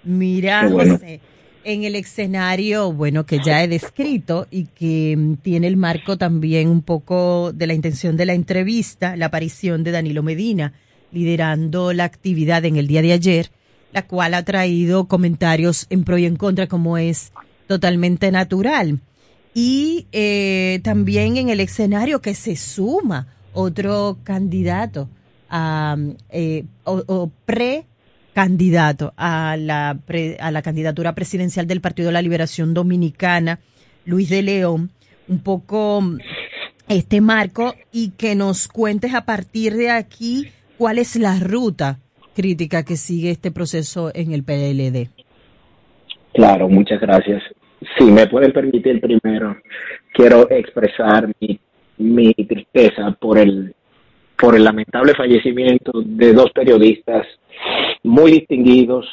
Mira, 0.03 0.69
José, 0.69 1.21
en 1.63 1.83
el 1.83 1.95
escenario, 1.95 2.91
bueno, 2.91 3.25
que 3.25 3.39
ya 3.39 3.63
he 3.63 3.67
descrito 3.67 4.47
y 4.49 4.65
que 4.65 5.15
mm, 5.17 5.35
tiene 5.35 5.67
el 5.67 5.77
marco 5.77 6.17
también 6.17 6.67
un 6.67 6.81
poco 6.81 7.51
de 7.53 7.67
la 7.67 7.73
intención 7.73 8.17
de 8.17 8.25
la 8.25 8.33
entrevista, 8.33 9.15
la 9.15 9.27
aparición 9.27 9.83
de 9.83 9.91
Danilo 9.91 10.23
Medina 10.23 10.73
liderando 11.11 11.93
la 11.93 12.05
actividad 12.05 12.65
en 12.65 12.77
el 12.77 12.87
día 12.87 13.01
de 13.01 13.13
ayer, 13.13 13.51
la 13.91 14.07
cual 14.07 14.33
ha 14.33 14.43
traído 14.43 15.07
comentarios 15.07 15.85
en 15.89 16.03
pro 16.03 16.17
y 16.17 16.25
en 16.25 16.37
contra, 16.37 16.67
como 16.67 16.97
es 16.97 17.31
totalmente 17.67 18.31
natural. 18.31 18.99
Y 19.53 20.07
eh, 20.13 20.79
también 20.83 21.37
en 21.37 21.49
el 21.49 21.59
escenario 21.59 22.21
que 22.21 22.33
se 22.33 22.55
suma 22.55 23.27
otro 23.53 24.17
candidato 24.23 25.09
a, 25.49 25.97
eh, 26.29 26.63
o 26.85 27.31
pre 27.45 27.85
candidato 28.33 29.13
a 29.17 29.57
la, 29.57 29.97
a 30.39 30.51
la 30.51 30.61
candidatura 30.61 31.13
presidencial 31.13 31.67
del 31.67 31.81
Partido 31.81 32.07
de 32.07 32.13
la 32.13 32.21
Liberación 32.21 32.73
Dominicana, 32.73 33.59
Luis 34.05 34.29
de 34.29 34.41
León, 34.41 34.91
un 35.27 35.39
poco 35.39 36.01
este 36.87 37.21
marco 37.21 37.75
y 37.91 38.11
que 38.11 38.35
nos 38.35 38.67
cuentes 38.67 39.13
a 39.13 39.25
partir 39.25 39.73
de 39.75 39.89
aquí 39.89 40.47
cuál 40.77 40.97
es 40.97 41.15
la 41.15 41.39
ruta 41.39 41.99
crítica 42.35 42.83
que 42.83 42.95
sigue 42.95 43.31
este 43.31 43.51
proceso 43.51 44.11
en 44.13 44.31
el 44.33 44.43
PLD. 44.43 45.09
Claro, 46.33 46.69
muchas 46.69 47.01
gracias. 47.01 47.43
Si 47.97 48.05
me 48.05 48.27
pueden 48.27 48.53
permitir 48.53 49.01
primero, 49.01 49.57
quiero 50.13 50.49
expresar 50.49 51.29
mi, 51.39 51.59
mi 52.01 52.33
tristeza 52.33 53.11
por 53.19 53.37
el, 53.37 53.73
por 54.37 54.55
el 54.55 54.63
lamentable 54.63 55.13
fallecimiento 55.13 55.91
de 56.03 56.33
dos 56.33 56.51
periodistas 56.51 57.27
muy 58.03 58.31
distinguidos 58.31 59.05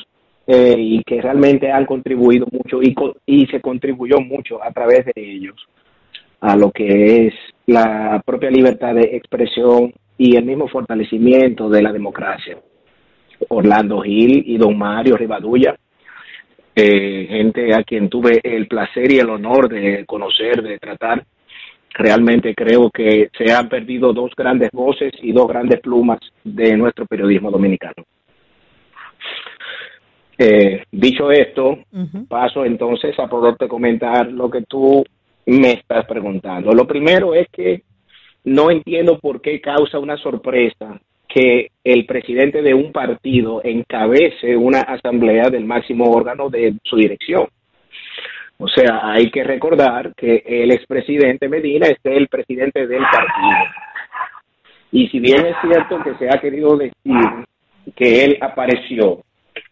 eh, 0.46 0.74
y 0.78 1.02
que 1.04 1.20
realmente 1.20 1.70
han 1.70 1.84
contribuido 1.86 2.46
mucho 2.50 2.82
y, 2.82 2.94
y 3.26 3.46
se 3.46 3.60
contribuyó 3.60 4.20
mucho 4.20 4.62
a 4.62 4.72
través 4.72 5.04
de 5.06 5.12
ellos 5.16 5.56
a 6.40 6.56
lo 6.56 6.70
que 6.70 7.26
es 7.26 7.34
la 7.66 8.22
propia 8.24 8.50
libertad 8.50 8.94
de 8.94 9.16
expresión 9.16 9.92
y 10.16 10.36
el 10.36 10.44
mismo 10.44 10.68
fortalecimiento 10.68 11.68
de 11.68 11.82
la 11.82 11.92
democracia. 11.92 12.58
Orlando 13.48 14.00
Gil 14.00 14.42
y 14.46 14.56
don 14.56 14.76
Mario 14.76 15.16
Rivadulla, 15.16 15.76
eh, 16.74 17.26
gente 17.28 17.74
a 17.74 17.82
quien 17.82 18.08
tuve 18.08 18.40
el 18.42 18.66
placer 18.66 19.12
y 19.12 19.18
el 19.18 19.30
honor 19.30 19.68
de 19.68 20.04
conocer, 20.06 20.62
de 20.62 20.78
tratar. 20.78 21.24
Realmente 21.94 22.54
creo 22.54 22.90
que 22.90 23.30
se 23.36 23.52
han 23.52 23.68
perdido 23.68 24.12
dos 24.12 24.32
grandes 24.36 24.70
voces 24.72 25.12
y 25.20 25.32
dos 25.32 25.48
grandes 25.48 25.80
plumas 25.80 26.20
de 26.44 26.76
nuestro 26.76 27.06
periodismo 27.06 27.50
dominicano. 27.50 28.04
Eh, 30.40 30.84
dicho 30.92 31.32
esto, 31.32 31.78
paso 32.28 32.64
entonces 32.64 33.18
a 33.18 33.26
poderte 33.26 33.66
comentar 33.66 34.30
lo 34.30 34.48
que 34.48 34.62
tú 34.62 35.04
me 35.46 35.72
estás 35.72 36.06
preguntando. 36.06 36.72
Lo 36.72 36.86
primero 36.86 37.34
es 37.34 37.48
que 37.48 37.82
no 38.44 38.70
entiendo 38.70 39.18
por 39.18 39.40
qué 39.40 39.60
causa 39.60 39.98
una 39.98 40.16
sorpresa 40.16 41.00
que 41.28 41.70
el 41.84 42.06
presidente 42.06 42.62
de 42.62 42.72
un 42.72 42.92
partido 42.92 43.60
encabece 43.64 44.56
una 44.56 44.80
asamblea 44.80 45.50
del 45.50 45.64
máximo 45.64 46.10
órgano 46.10 46.48
de 46.48 46.74
su 46.84 46.96
dirección. 46.96 47.48
O 48.58 48.68
sea, 48.68 49.00
hay 49.12 49.30
que 49.30 49.44
recordar 49.44 50.12
que 50.14 50.42
el 50.46 50.72
expresidente 50.72 51.48
Medina 51.48 51.86
es 51.86 51.98
el 52.04 52.28
presidente 52.28 52.86
del 52.86 53.02
partido. 53.02 53.58
Y 54.90 55.08
si 55.08 55.20
bien 55.20 55.46
es 55.46 55.56
cierto 55.62 56.02
que 56.02 56.14
se 56.14 56.28
ha 56.28 56.40
querido 56.40 56.76
decir 56.76 57.44
que 57.94 58.24
él 58.24 58.38
apareció 58.40 59.22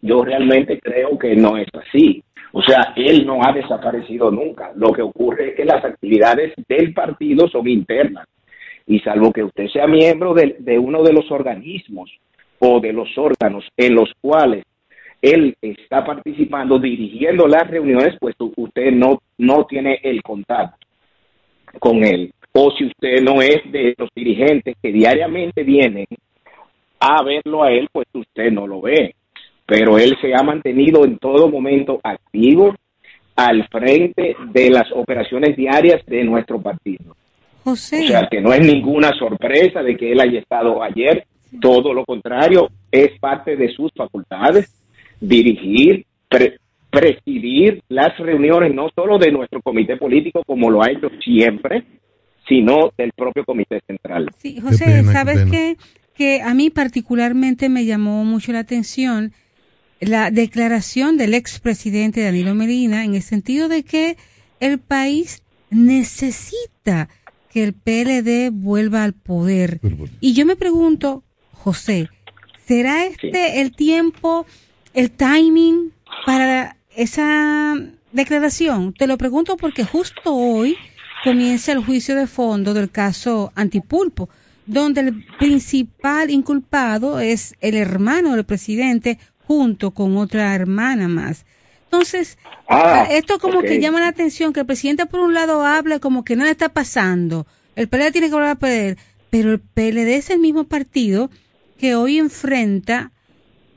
yo 0.03 0.23
realmente 0.23 0.79
creo 0.81 1.19
que 1.19 1.35
no 1.35 1.57
es 1.57 1.69
así. 1.73 2.23
O 2.53 2.63
sea, 2.63 2.93
él 2.97 3.27
no 3.27 3.41
ha 3.43 3.53
desaparecido 3.53 4.31
nunca. 4.31 4.73
Lo 4.77 4.93
que 4.93 5.03
ocurre 5.03 5.51
es 5.51 5.57
que 5.57 5.65
las 5.65 5.85
actividades 5.85 6.55
del 6.69 6.95
partido 6.95 7.49
son 7.49 7.69
internas. 7.69 8.27
Y 8.87 9.01
salvo 9.01 9.33
que 9.33 9.43
usted 9.43 9.67
sea 9.69 9.87
miembro 9.87 10.33
de, 10.33 10.79
uno 10.79 11.03
de 11.03 11.13
los 11.13 11.31
organismos 11.31 12.11
o 12.61 12.81
de 12.81 12.93
los 12.93 13.09
órganos 13.19 13.65
en 13.77 13.95
los 13.95 14.11
cuales 14.21 14.65
él 15.33 15.57
está 15.61 16.05
participando, 16.05 16.79
dirigiendo 16.79 17.47
las 17.47 17.69
reuniones, 17.69 18.17
pues 18.21 18.35
usted 18.39 18.93
no, 18.93 19.21
no 19.39 19.65
tiene 19.65 20.01
el 20.03 20.23
contacto 20.23 20.87
con 21.79 22.05
él. 22.05 22.33
O 22.53 22.71
si 22.71 22.87
usted 22.87 23.23
no 23.23 23.43
es 23.43 23.61
de 23.71 23.95
los 23.99 24.09
dirigentes 24.15 24.77
que 24.83 24.93
diariamente 24.93 25.63
vienen 25.63 26.07
a 27.01 27.23
verlo 27.23 27.63
a 27.63 27.71
él, 27.71 27.89
pues 27.93 28.07
usted 28.15 28.51
no 28.51 28.67
lo 28.67 28.81
ve 28.81 29.15
pero 29.67 29.99
él 29.99 30.17
se 30.21 30.33
ha 30.33 30.43
mantenido 30.43 31.05
en 31.05 31.19
todo 31.19 31.49
momento 31.49 32.01
activo 32.03 32.75
al 33.35 33.67
frente 33.69 34.37
de 34.53 34.71
las 34.71 34.91
operaciones 34.93 35.57
diarias 35.57 36.07
de 36.07 36.25
nuestro 36.25 36.63
partido. 36.63 37.17
José. 37.65 38.05
O 38.05 38.09
sea, 38.09 38.29
que 38.31 38.41
no 38.41 38.53
es 38.53 38.61
ninguna 38.65 39.13
sorpresa 39.19 39.83
de 39.83 39.97
que 39.97 40.13
él 40.13 40.21
haya 40.21 40.39
estado 40.39 40.83
ayer, 40.83 41.27
todo 41.61 41.93
lo 41.93 42.05
contrario, 42.05 42.69
es 42.91 43.19
parte 43.19 43.57
de 43.57 43.69
sus 43.73 43.91
facultades 43.95 44.73
dirigir, 45.21 46.07
presidir 46.91 47.83
las 47.89 48.17
reuniones 48.19 48.75
no 48.75 48.89
solo 48.95 49.19
de 49.19 49.33
nuestro 49.33 49.61
comité 49.63 49.97
político 49.97 50.43
como 50.47 50.71
lo 50.71 50.83
ha 50.83 50.91
hecho 50.91 51.09
siempre, 51.23 51.85
sino 52.49 52.93
del 52.97 53.13
propio 53.13 53.45
comité 53.45 53.81
central. 53.87 54.31
Sí, 54.37 54.61
José, 54.61 55.03
¿sabes 55.05 55.45
qué? 55.51 55.77
Que 56.15 56.41
a 56.41 56.55
mí 56.55 56.71
particularmente 56.71 57.69
me 57.69 57.85
llamó 57.85 58.25
mucho 58.25 58.53
la 58.53 58.61
atención 58.61 59.33
la 60.01 60.31
declaración 60.31 61.17
del 61.17 61.35
expresidente 61.35 62.23
Danilo 62.23 62.55
Medina 62.55 63.05
en 63.05 63.15
el 63.15 63.23
sentido 63.23 63.69
de 63.69 63.83
que 63.83 64.17
el 64.61 64.79
país 64.79 65.43
necesita 65.71 67.09
que 67.51 67.65
el 67.65 67.73
PLD 67.73 68.51
vuelva 68.53 69.05
al 69.05 69.15
poder. 69.15 69.81
Y 70.21 70.35
yo 70.35 70.45
me 70.45 70.57
pregunto, 70.57 71.25
José, 71.53 72.09
¿será 72.65 73.07
este 73.07 73.61
el 73.61 73.75
tiempo, 73.75 74.47
el 74.97 75.11
timing 75.11 75.93
para 76.25 76.77
esa 76.97 77.75
declaración? 78.13 78.95
Te 78.95 79.07
lo 79.07 79.19
pregunto 79.19 79.57
porque 79.57 79.85
justo 79.85 80.35
hoy 80.35 80.77
comienza 81.23 81.73
el 81.73 81.85
juicio 81.85 82.17
de 82.17 82.27
fondo 82.27 82.73
del 82.73 82.91
caso 82.91 83.53
Antipulpo, 83.55 84.31
donde 84.65 85.03
el 85.03 85.25
principal 85.39 86.31
inculpado 86.31 87.21
es 87.21 87.55
el 87.61 87.75
hermano 87.75 88.35
del 88.35 88.45
presidente 88.45 89.19
junto 89.47 89.93
con 89.93 90.17
otra 90.17 90.55
hermana 90.55 91.09
más. 91.09 91.45
Entonces, 91.85 92.39
ah, 92.69 93.07
esto 93.11 93.39
como 93.39 93.61
que 93.61 93.81
llama 93.81 94.01
la 94.01 94.09
atención, 94.09 94.53
que 94.53 94.61
el 94.61 94.67
presidente 94.67 95.07
por 95.07 95.21
un 95.21 95.35
lado 95.35 95.63
habla 95.63 96.01
como 96.01 96.25
que 96.25 96.37
nada 96.37 96.51
está 96.51 96.71
pasando, 96.71 97.47
el 97.77 97.89
PLD 97.89 98.13
tiene 98.13 98.29
que 98.29 98.35
volver 98.35 98.49
a 98.49 98.55
perder, 98.55 98.97
pero 99.29 99.53
el 99.53 99.61
PLD 99.61 100.17
es 100.17 100.31
el 100.31 100.39
mismo 100.39 100.65
partido 100.65 101.31
que 101.79 101.95
hoy 101.95 102.19
enfrenta, 102.19 103.13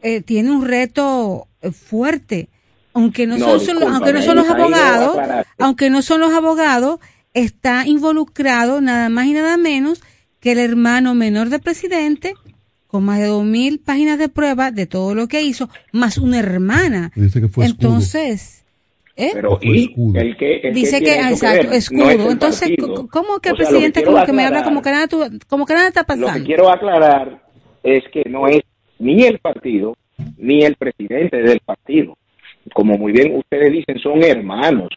eh, 0.01 0.21
tiene 0.21 0.51
un 0.51 0.65
reto 0.65 1.47
eh, 1.61 1.71
fuerte, 1.71 2.49
aunque 2.93 3.27
no, 3.27 3.37
son, 3.37 3.83
aunque 3.83 4.13
no 4.13 4.21
son 4.21 4.35
los 4.37 4.49
abogados, 4.49 5.17
aunque 5.57 5.89
no 5.89 6.01
son 6.01 6.21
los 6.21 6.33
abogados, 6.33 6.99
está 7.33 7.85
involucrado 7.85 8.81
nada 8.81 9.09
más 9.09 9.27
y 9.27 9.33
nada 9.33 9.57
menos 9.57 10.01
que 10.39 10.53
el 10.53 10.59
hermano 10.59 11.15
menor 11.15 11.49
del 11.49 11.61
presidente 11.61 12.33
con 12.87 13.05
más 13.05 13.19
de 13.19 13.27
dos 13.27 13.45
mil 13.45 13.79
páginas 13.79 14.17
de 14.17 14.29
prueba 14.29 14.71
de 14.71 14.87
todo 14.87 15.13
lo 15.13 15.27
que 15.27 15.43
hizo, 15.43 15.69
más 15.91 16.17
una 16.17 16.39
hermana. 16.39 17.11
Entonces, 17.57 18.59
¿Eh? 19.15 19.31
Pero 19.33 19.59
y 19.61 19.93
el 20.17 20.37
que 20.37 20.61
el 20.63 20.73
dice 20.73 21.01
que, 21.01 21.13
exacto, 21.13 21.73
escudo. 21.73 22.31
Entonces, 22.31 22.71
¿cómo 23.11 23.39
que 23.41 23.49
el 23.49 23.57
presidente 23.57 24.01
como 24.01 24.23
que 24.25 24.31
me 24.31 24.45
habla 24.45 24.63
como 24.63 24.81
que 24.81 24.91
nada 24.91 25.07
como 25.47 25.65
que 25.65 25.73
nada 25.73 25.89
está 25.89 26.05
pasando? 26.05 26.27
Lo 26.27 26.33
que 26.35 26.43
quiero 26.43 26.71
aclarar 26.71 27.43
es 27.83 28.01
que 28.13 28.23
no 28.29 28.47
es 28.47 28.61
ni 28.99 29.23
el 29.23 29.39
partido 29.39 29.95
ni 30.37 30.63
el 30.63 30.75
presidente 30.75 31.41
del 31.41 31.59
partido. 31.61 32.17
Como 32.73 32.97
muy 32.97 33.11
bien 33.11 33.35
ustedes 33.35 33.71
dicen, 33.71 33.99
son 33.99 34.23
hermanos. 34.23 34.89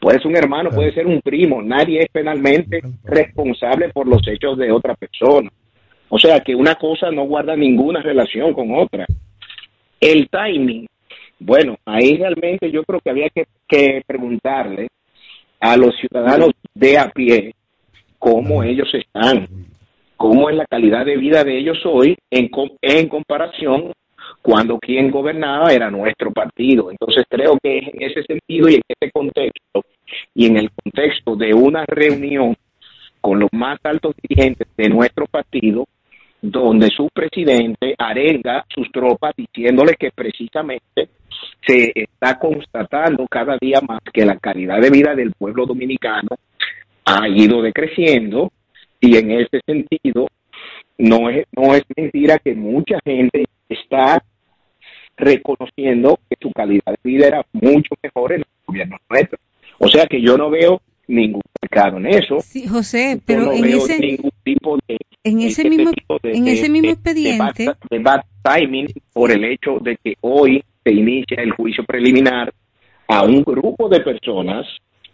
Puede 0.00 0.18
ser 0.18 0.26
un 0.28 0.36
hermano, 0.36 0.70
puede 0.70 0.92
ser 0.92 1.06
un 1.06 1.20
primo. 1.20 1.62
Nadie 1.62 2.00
es 2.00 2.08
penalmente 2.10 2.82
responsable 3.04 3.90
por 3.90 4.08
los 4.08 4.26
hechos 4.26 4.58
de 4.58 4.72
otra 4.72 4.94
persona. 4.94 5.50
O 6.08 6.18
sea 6.18 6.40
que 6.40 6.54
una 6.54 6.74
cosa 6.74 7.10
no 7.10 7.24
guarda 7.24 7.54
ninguna 7.54 8.02
relación 8.02 8.52
con 8.52 8.74
otra. 8.74 9.06
El 10.00 10.28
timing 10.28 10.86
bueno, 11.44 11.76
ahí 11.84 12.16
realmente 12.16 12.70
yo 12.70 12.84
creo 12.84 13.00
que 13.00 13.10
había 13.10 13.28
que, 13.30 14.02
preguntarle 14.06 14.88
a 15.58 15.76
los 15.76 15.96
ciudadanos 15.96 16.50
de 16.74 16.98
a 16.98 17.10
pie 17.10 17.54
cómo 18.18 18.62
ellos 18.62 18.88
están, 18.92 19.48
cómo 20.22 20.48
es 20.48 20.54
la 20.54 20.66
calidad 20.66 21.04
de 21.04 21.16
vida 21.16 21.42
de 21.42 21.58
ellos 21.58 21.84
hoy 21.84 22.16
en, 22.30 22.48
en 22.80 23.08
comparación 23.08 23.90
cuando 24.40 24.78
quien 24.78 25.10
gobernaba 25.10 25.72
era 25.72 25.90
nuestro 25.90 26.30
partido. 26.30 26.92
Entonces 26.92 27.24
creo 27.28 27.58
que 27.60 27.78
en 27.78 28.02
ese 28.08 28.22
sentido 28.22 28.68
y 28.68 28.76
en 28.76 28.82
ese 28.86 29.10
contexto 29.10 29.84
y 30.32 30.46
en 30.46 30.58
el 30.58 30.70
contexto 30.70 31.34
de 31.34 31.52
una 31.52 31.84
reunión 31.86 32.54
con 33.20 33.40
los 33.40 33.48
más 33.50 33.80
altos 33.82 34.14
dirigentes 34.22 34.68
de 34.76 34.88
nuestro 34.88 35.26
partido, 35.26 35.88
donde 36.40 36.86
su 36.90 37.08
presidente 37.12 37.96
arenga 37.98 38.64
sus 38.72 38.92
tropas 38.92 39.32
diciéndole 39.36 39.96
que 39.98 40.12
precisamente 40.12 41.08
se 41.66 41.90
está 41.96 42.38
constatando 42.38 43.26
cada 43.26 43.56
día 43.60 43.80
más 43.80 44.00
que 44.12 44.24
la 44.24 44.36
calidad 44.36 44.80
de 44.80 44.90
vida 44.90 45.16
del 45.16 45.32
pueblo 45.32 45.66
dominicano 45.66 46.28
ha 47.06 47.28
ido 47.28 47.60
decreciendo 47.60 48.52
y 49.02 49.16
en 49.16 49.32
ese 49.32 49.60
sentido 49.66 50.28
no 50.96 51.28
es, 51.28 51.44
no 51.54 51.74
es 51.74 51.82
mentira 51.96 52.38
que 52.38 52.54
mucha 52.54 52.98
gente 53.04 53.44
está 53.68 54.24
reconociendo 55.16 56.18
que 56.30 56.36
su 56.40 56.50
calidad 56.52 56.86
de 56.86 56.98
vida 57.02 57.26
era 57.26 57.44
mucho 57.52 57.94
mejor 58.00 58.32
en 58.32 58.38
el 58.38 58.46
gobierno 58.64 58.96
nuestro. 59.10 59.38
O 59.78 59.88
sea 59.88 60.06
que 60.06 60.22
yo 60.22 60.38
no 60.38 60.50
veo 60.50 60.80
ningún 61.08 61.42
pecado 61.60 61.96
en 61.98 62.06
eso. 62.06 62.38
Sí, 62.40 62.68
José, 62.68 63.20
pero 63.26 63.52
en 63.52 63.64
ese 63.64 64.18
tipo 64.44 64.78
de 64.86 64.96
en 65.24 65.40
ese 65.40 65.68
mismo 65.68 65.90
en 66.22 66.48
ese 66.48 66.68
mismo 66.68 66.90
expediente 66.90 67.74
de 67.90 67.98
bad 67.98 68.22
timing 68.42 68.86
por 69.12 69.32
el 69.32 69.44
hecho 69.44 69.78
de 69.80 69.96
que 70.02 70.14
hoy 70.20 70.62
se 70.84 70.92
inicia 70.92 71.42
el 71.42 71.50
juicio 71.52 71.84
preliminar 71.84 72.52
a 73.08 73.24
un 73.24 73.42
grupo 73.42 73.88
de 73.88 74.00
personas 74.00 74.66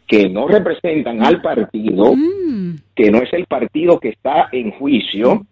que 0.09 0.29
no 0.29 0.49
representan 0.49 1.23
al 1.23 1.41
partido, 1.43 2.17
mm. 2.17 2.77
que 2.97 3.11
no 3.11 3.19
es 3.19 3.33
el 3.33 3.47
partido 3.47 4.01
que 4.01 4.09
está 4.09 4.49
en 4.51 4.71
juicio. 4.73 5.47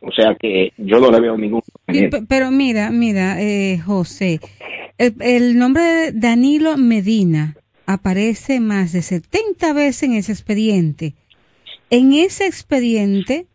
O 0.00 0.10
sea 0.10 0.34
que 0.38 0.72
yo 0.78 0.98
no 0.98 1.10
le 1.10 1.20
veo 1.20 1.36
ningún. 1.36 1.62
Pero 2.28 2.50
mira, 2.50 2.90
mira, 2.90 3.40
eh, 3.40 3.78
José, 3.84 4.40
el, 4.98 5.14
el, 5.20 5.58
nombre 5.58 5.82
de 5.82 6.12
Danilo 6.12 6.76
Medina 6.76 7.56
aparece 7.86 8.60
más 8.60 8.92
de 8.92 9.02
70 9.02 9.72
veces 9.72 10.02
en 10.04 10.14
ese 10.14 10.32
expediente. 10.32 11.14
En 11.90 12.12
ese 12.12 12.46
expediente 12.46 13.46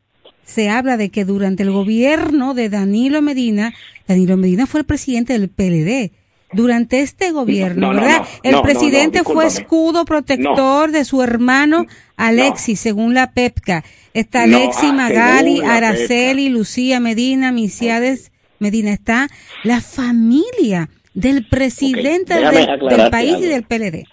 se 0.43 0.69
habla 0.69 0.95
de 0.95 1.09
que 1.09 1.25
durante 1.25 1.63
el 1.63 1.71
gobierno 1.71 2.53
de 2.53 2.69
Danilo 2.69 3.21
Medina, 3.21 3.73
Danilo 4.07 4.37
Medina 4.37 4.65
fue 4.67 4.81
el 4.81 4.85
presidente 4.85 5.37
del 5.37 5.49
PLD. 5.49 6.11
Durante 6.53 7.01
este 7.01 7.31
gobierno, 7.31 7.89
¿verdad? 7.89 8.25
el 8.41 8.61
presidente 8.61 9.23
fue 9.23 9.45
escudo 9.45 10.05
protector 10.05 10.91
de 10.91 11.03
su 11.03 11.21
hermano 11.21 11.85
Alexis, 12.15 12.79
según 12.79 13.13
la 13.13 13.31
PEPCA. 13.31 13.83
Está 14.13 14.43
Alexis, 14.43 14.89
ah, 14.91 14.93
Magali, 14.93 15.61
Araceli, 15.61 16.49
Lucía 16.49 17.01
Medina, 17.01 17.51
Misiades 17.51 18.31
Medina. 18.59 18.93
Está 18.93 19.27
la 19.63 19.81
familia 19.81 20.89
del 21.13 21.45
presidente 21.47 22.35
del 22.35 23.09
país 23.11 23.37
y 23.39 23.47
del 23.47 23.63
PLD. 23.63 24.05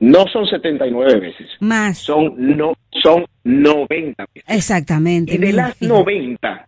No 0.00 0.26
son 0.28 0.46
79 0.46 1.20
veces. 1.20 1.48
Más. 1.60 1.98
Son, 1.98 2.34
no, 2.36 2.74
son 3.02 3.26
90 3.44 4.24
veces. 4.34 4.48
Exactamente. 4.48 5.34
Y 5.34 5.38
de 5.38 5.52
las 5.52 5.80
90, 5.82 6.66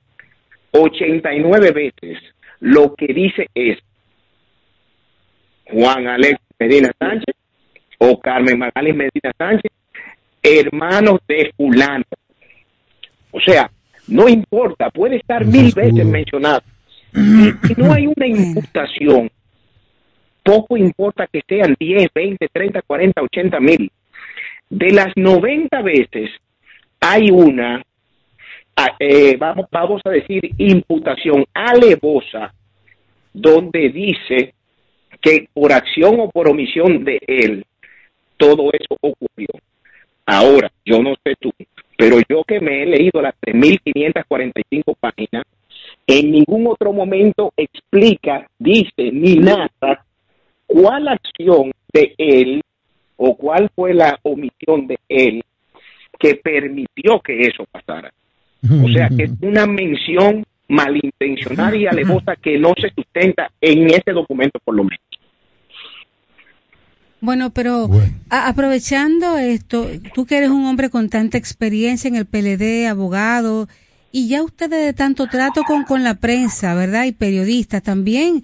89 0.73 1.71
veces 1.71 2.19
lo 2.61 2.95
que 2.95 3.07
dice 3.07 3.47
es 3.55 3.79
Juan 5.70 6.06
Alex 6.06 6.40
Medina 6.59 6.90
Sánchez 6.98 7.34
o 7.98 8.18
Carmen 8.20 8.59
Magali 8.59 8.93
Medina 8.93 9.32
Sánchez, 9.36 9.70
hermanos 10.43 11.20
de 11.28 11.52
fulano. 11.56 12.05
O 13.30 13.40
sea, 13.40 13.70
no 14.09 14.28
importa, 14.28 14.90
puede 14.90 15.16
estar 15.16 15.44
mil 15.44 15.72
veces 15.72 16.05
mencionado. 16.05 16.62
Si 17.12 17.74
no 17.76 17.93
hay 17.93 18.06
una 18.06 18.26
imputación 18.26 19.30
poco 20.43 20.76
importa 20.76 21.26
que 21.32 21.43
sean 21.48 21.76
10, 21.78 22.09
20, 22.14 22.48
30, 22.48 22.82
40, 22.82 23.22
80 23.22 23.60
mil. 23.60 23.90
De 24.68 24.90
las 24.90 25.12
90 25.16 25.82
veces 25.82 26.30
hay 27.01 27.30
una, 27.30 27.82
ah, 28.76 28.97
eh, 28.98 29.36
vamos, 29.36 29.66
vamos 29.70 30.01
a 30.05 30.10
decir, 30.10 30.51
imputación 30.59 31.44
alevosa, 31.52 32.52
donde 33.32 33.90
dice 33.90 34.55
que 35.23 35.49
por 35.55 35.73
acción 35.73 36.20
o 36.20 36.28
por 36.28 36.49
omisión 36.49 37.05
de 37.05 37.20
él, 37.27 37.65
todo 38.36 38.70
eso 38.73 38.97
ocurrió. 39.01 39.49
Ahora, 40.27 40.70
yo 40.85 41.01
no 41.03 41.15
sé 41.24 41.35
tú, 41.40 41.53
pero 41.97 42.19
yo 42.28 42.43
que 42.44 42.61
me 42.61 42.82
he 42.82 42.86
leído 42.86 43.23
las 43.23 43.35
3.545 43.40 44.97
páginas, 44.99 45.44
en 46.07 46.32
ningún 46.32 46.66
otro 46.66 46.93
momento 46.93 47.53
explica, 47.57 48.47
dice, 48.59 49.11
ni 49.12 49.36
nada 49.36 50.05
cuál 50.66 51.09
acción 51.09 51.70
de 51.93 52.15
él 52.19 52.62
o 53.16 53.36
cuál 53.36 53.70
fue 53.74 53.94
la 53.94 54.19
omisión 54.23 54.86
de 54.86 54.99
él 55.09 55.43
que 56.19 56.35
permitió 56.36 57.20
que 57.20 57.43
eso 57.43 57.65
pasara. 57.70 58.12
O 58.85 58.89
sea, 58.89 59.09
que 59.09 59.24
es 59.24 59.31
una 59.43 59.66
mención 59.66 60.44
malintencionada 60.69 61.77
y 61.77 61.86
alevosa 61.86 62.36
que 62.36 62.59
no 62.59 62.73
se 62.81 62.90
sustenta 62.90 63.51
en 63.61 63.89
ese 63.89 64.12
documento 64.12 64.59
por 64.65 64.74
lo 64.74 64.85
menos. 64.85 65.01
Bueno, 67.23 67.51
pero 67.55 67.89
aprovechando 68.31 69.39
esto, 69.39 69.89
tú 70.12 70.27
que 70.27 70.39
eres 70.39 70.51
un 70.51 70.65
hombre 70.65 70.90
con 70.90 71.09
tanta 71.09 71.39
experiencia 71.39 72.09
en 72.09 72.16
el 72.16 72.27
PLD, 72.27 72.89
abogado, 72.89 73.69
y 74.11 74.27
ya 74.27 74.43
ustedes 74.43 74.85
de 74.85 74.93
tanto 74.93 75.28
trato 75.28 75.62
con, 75.62 75.85
con 75.85 76.03
la 76.03 76.15
prensa, 76.15 76.74
¿verdad? 76.74 77.05
Y 77.05 77.12
periodistas 77.12 77.81
también, 77.81 78.43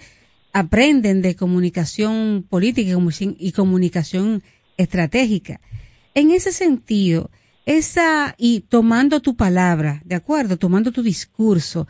aprenden 0.52 1.22
de 1.22 1.34
comunicación 1.34 2.46
política 2.48 2.96
y 3.40 3.50
comunicación 3.50 4.44
estratégica. 4.76 5.60
En 6.14 6.30
ese 6.30 6.52
sentido, 6.52 7.32
esa, 7.66 8.36
y 8.38 8.60
tomando 8.60 9.18
tu 9.18 9.34
palabra, 9.34 10.02
¿de 10.04 10.14
acuerdo? 10.14 10.56
Tomando 10.56 10.92
tu 10.92 11.02
discurso, 11.02 11.88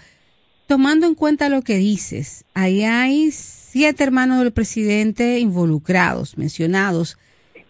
tomando 0.67 1.07
en 1.07 1.15
cuenta 1.15 1.51
lo 1.51 1.61
que 1.61 1.77
dices, 1.77 2.47
ahí 2.55 2.83
hay 2.83 3.27
siete 3.71 4.03
hermanos 4.03 4.39
del 4.39 4.53
presidente 4.53 5.39
involucrados, 5.39 6.39
mencionados. 6.39 7.19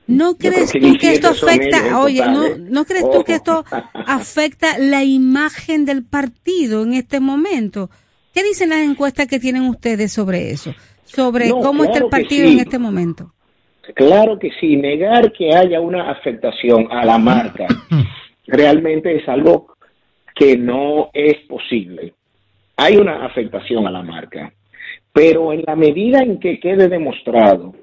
¿No 0.07 0.37
crees 0.37 0.73
tú 0.73 0.97
que 0.99 1.13
esto 1.13 1.29
afecta, 1.29 2.01
oye, 2.01 2.23
no, 2.23 2.57
¿no 2.57 2.85
crees 2.85 3.11
tú 3.11 3.25
que 3.25 3.35
esto 3.35 3.65
afecta 3.93 4.79
la 4.79 5.05
imagen 5.05 5.85
del 5.85 6.05
partido 6.05 6.85
en 6.85 6.95
este 6.95 7.21
momento? 7.21 7.91
¿Qué 8.33 8.43
dicen 8.43 8.71
las 8.71 8.79
encuestas 8.79 9.27
que 9.27 9.39
tienen 9.39 9.65
ustedes 9.65 10.13
sobre 10.13 10.51
eso? 10.51 10.73
Sobre 11.05 11.51
cómo 11.51 11.85
está 11.85 11.99
el 11.99 12.09
partido 12.09 12.49
en 12.49 12.61
este 12.61 12.79
momento. 12.79 13.33
Claro 13.95 14.39
que 14.39 14.51
sí, 14.61 14.77
negar 14.77 15.33
que 15.33 15.55
haya 15.55 15.81
una 15.81 16.11
afectación 16.11 16.87
a 16.91 17.05
la 17.05 17.19
marca 17.19 17.67
realmente 18.47 19.17
es 19.17 19.29
algo 19.29 19.75
que 20.35 20.57
no 20.57 21.11
es 21.13 21.37
posible. 21.49 22.15
Hay 22.77 22.97
una 22.97 23.27
afectación 23.27 23.87
a 23.87 23.91
la 23.91 24.03
marca, 24.03 24.53
pero 25.19 25.53
en 25.53 25.65
la 25.67 25.75
medida 25.75 26.21
en 26.21 26.39
que 26.39 26.61
quede 26.61 26.89
demostrado 26.89 27.75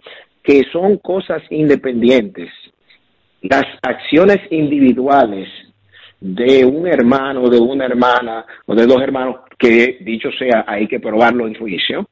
que 0.41 0.62
son 0.72 0.99
cosas 0.99 1.44
independientes, 1.49 2.49
las 3.41 3.66
acciones 3.82 4.38
individuales 4.52 5.49
de 6.22 6.64
un 6.64 6.88
hermano, 6.88 7.49
de 7.49 7.60
una 7.60 7.88
hermana 7.88 8.45
o 8.66 8.74
de 8.74 8.88
dos 8.88 9.02
hermanos, 9.02 9.40
que 9.60 9.98
dicho 9.99 10.30
sea, 10.40 10.64
hay 10.66 10.88
que 10.88 11.02
probarlo 11.02 11.45
en 11.45 11.56
juicio, 11.56 12.07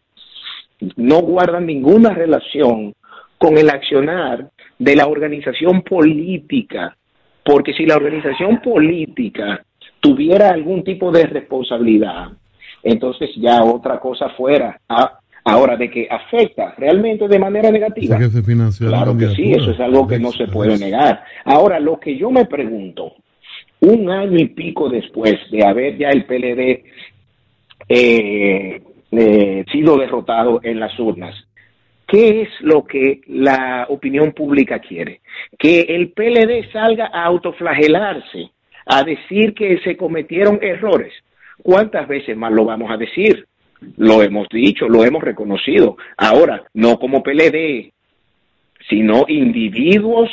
no 0.98 1.22
guardan 1.22 1.68
ninguna 1.68 2.10
relación 2.10 2.94
con 3.38 3.58
el 3.58 3.70
accionar 3.70 4.50
de 4.78 4.95
la 4.98 5.08
organización 5.08 5.84
política, 5.84 6.98
porque 7.45 7.72
si 7.72 7.86
la 7.86 7.95
organización 7.95 8.60
política 8.62 9.64
tuviera 10.02 10.50
algún 10.50 10.84
tipo 10.84 11.14
de 11.14 11.24
responsabilidad, 11.28 12.34
entonces 12.84 13.30
ya 13.38 13.64
otra 13.64 14.00
cosa 14.00 14.30
fuera. 14.30 14.80
Ahora, 15.46 15.76
de 15.76 15.90
que 15.90 16.08
afecta 16.10 16.74
realmente 16.78 17.28
de 17.28 17.40
manera 17.40 17.70
negativa. 17.70 18.18
claro 18.78 19.18
que 19.18 19.30
sí, 19.30 19.52
eso 19.52 19.72
es 19.72 19.80
algo 19.80 20.08
que 20.08 20.20
no 20.20 20.32
se 20.32 20.48
puede 20.48 20.78
negar. 20.78 21.24
Ahora, 21.44 21.80
lo 21.80 22.00
que 22.00 22.18
yo 22.18 22.32
me 22.32 22.46
pregunto, 22.46 23.14
un 23.82 24.10
año 24.10 24.38
y 24.38 24.48
pico 24.48 24.90
después 24.90 25.36
de 25.52 25.66
haber 25.66 25.98
ya 25.98 26.10
el 26.10 26.26
PLD 26.26 26.84
eh, 27.90 28.82
eh, 29.12 29.66
sido 29.72 29.98
derrotado 29.98 30.62
en 30.64 30.80
las 30.80 30.98
urnas, 30.98 31.36
¿qué 32.08 32.44
es 32.44 32.50
lo 32.62 32.86
que 32.86 33.22
la 33.28 33.86
opinión 33.90 34.32
pública 34.32 34.80
quiere? 34.80 35.20
Que 35.60 35.82
el 35.82 36.12
PLD 36.12 36.72
salga 36.72 37.12
a 37.14 37.26
autoflagelarse, 37.26 38.52
a 38.86 39.04
decir 39.04 39.54
que 39.54 39.80
se 39.80 39.98
cometieron 39.98 40.60
errores. 40.62 41.14
¿Cuántas 41.62 42.08
veces 42.08 42.36
más 42.36 42.52
lo 42.52 42.66
vamos 42.66 42.92
a 42.92 42.98
decir? 42.98 43.46
Lo 43.98 44.24
hemos 44.24 44.48
dicho, 44.50 44.88
lo 44.88 45.04
hemos 45.04 45.24
reconocido. 45.24 45.98
Ahora, 46.18 46.64
no 46.74 46.98
como 46.98 47.22
PLD, 47.22 47.92
sino 48.90 49.26
individuos, 49.28 50.30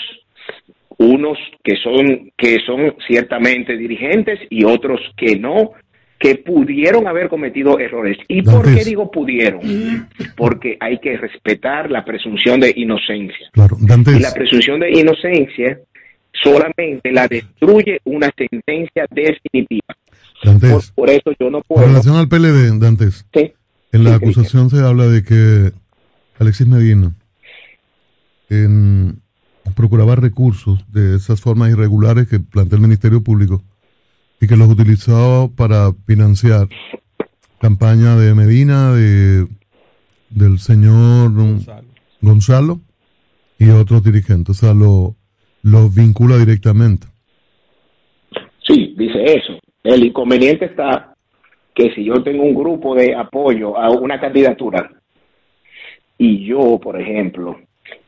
unos 0.98 1.38
que 1.64 1.76
son, 1.76 2.30
que 2.36 2.58
son 2.66 2.94
ciertamente 3.06 3.76
dirigentes 3.76 4.38
y 4.50 4.64
otros 4.64 5.00
que 5.16 5.36
no, 5.36 5.72
que 6.18 6.36
pudieron 6.36 7.08
haber 7.08 7.28
cometido 7.30 7.78
errores. 7.78 8.18
¿Y 8.28 8.42
por 8.42 8.62
qué 8.74 8.84
digo 8.84 9.10
pudieron? 9.10 9.60
Porque 10.36 10.76
hay 10.78 10.98
que 10.98 11.16
respetar 11.16 11.90
la 11.90 12.04
presunción 12.04 12.60
de 12.60 12.74
inocencia. 12.76 13.50
y 13.54 14.20
la 14.20 14.32
presunción 14.32 14.80
de 14.80 14.90
inocencia 14.90 15.80
solamente 16.32 17.12
la 17.12 17.28
destruye 17.28 18.00
una 18.04 18.30
sentencia 18.36 19.06
definitiva. 19.10 19.96
Por, 20.94 21.10
eso 21.10 21.32
yo 21.38 21.50
no 21.50 21.60
puedo. 21.62 21.84
En 21.84 21.90
relación 21.90 22.16
al 22.16 22.28
PLD, 22.28 22.78
Dantes, 22.78 23.26
en 23.92 24.04
la 24.04 24.14
acusación 24.14 24.70
se 24.70 24.80
habla 24.80 25.06
de 25.06 25.22
que 25.22 25.72
Alexis 26.38 26.66
Medina 26.66 27.14
en, 28.48 29.20
procuraba 29.74 30.16
recursos 30.16 30.84
de 30.90 31.16
esas 31.16 31.40
formas 31.40 31.70
irregulares 31.70 32.26
que 32.28 32.40
plantea 32.40 32.76
el 32.76 32.82
Ministerio 32.82 33.22
Público 33.22 33.62
y 34.40 34.46
que 34.46 34.56
los 34.56 34.68
utilizaba 34.68 35.48
para 35.48 35.92
financiar 36.06 36.68
campaña 37.60 38.16
de 38.16 38.34
Medina, 38.34 38.92
de 38.92 39.46
del 40.30 40.58
señor 40.60 41.32
Gonzalo, 42.20 42.80
y 43.58 43.68
otros 43.70 44.02
dirigentes. 44.02 44.56
O 44.56 44.58
sea, 44.58 44.74
lo, 44.74 45.16
lo 45.62 45.88
vincula 45.88 46.36
directamente. 46.36 47.06
Sí, 48.66 48.94
dice 48.96 49.22
eso. 49.24 49.58
El 49.82 50.04
inconveniente 50.04 50.66
está 50.66 51.14
que 51.74 51.94
si 51.94 52.04
yo 52.04 52.22
tengo 52.22 52.42
un 52.42 52.54
grupo 52.54 52.94
de 52.94 53.14
apoyo 53.14 53.76
a 53.76 53.90
una 53.90 54.20
candidatura 54.20 54.90
y 56.18 56.44
yo, 56.44 56.78
por 56.78 57.00
ejemplo, 57.00 57.58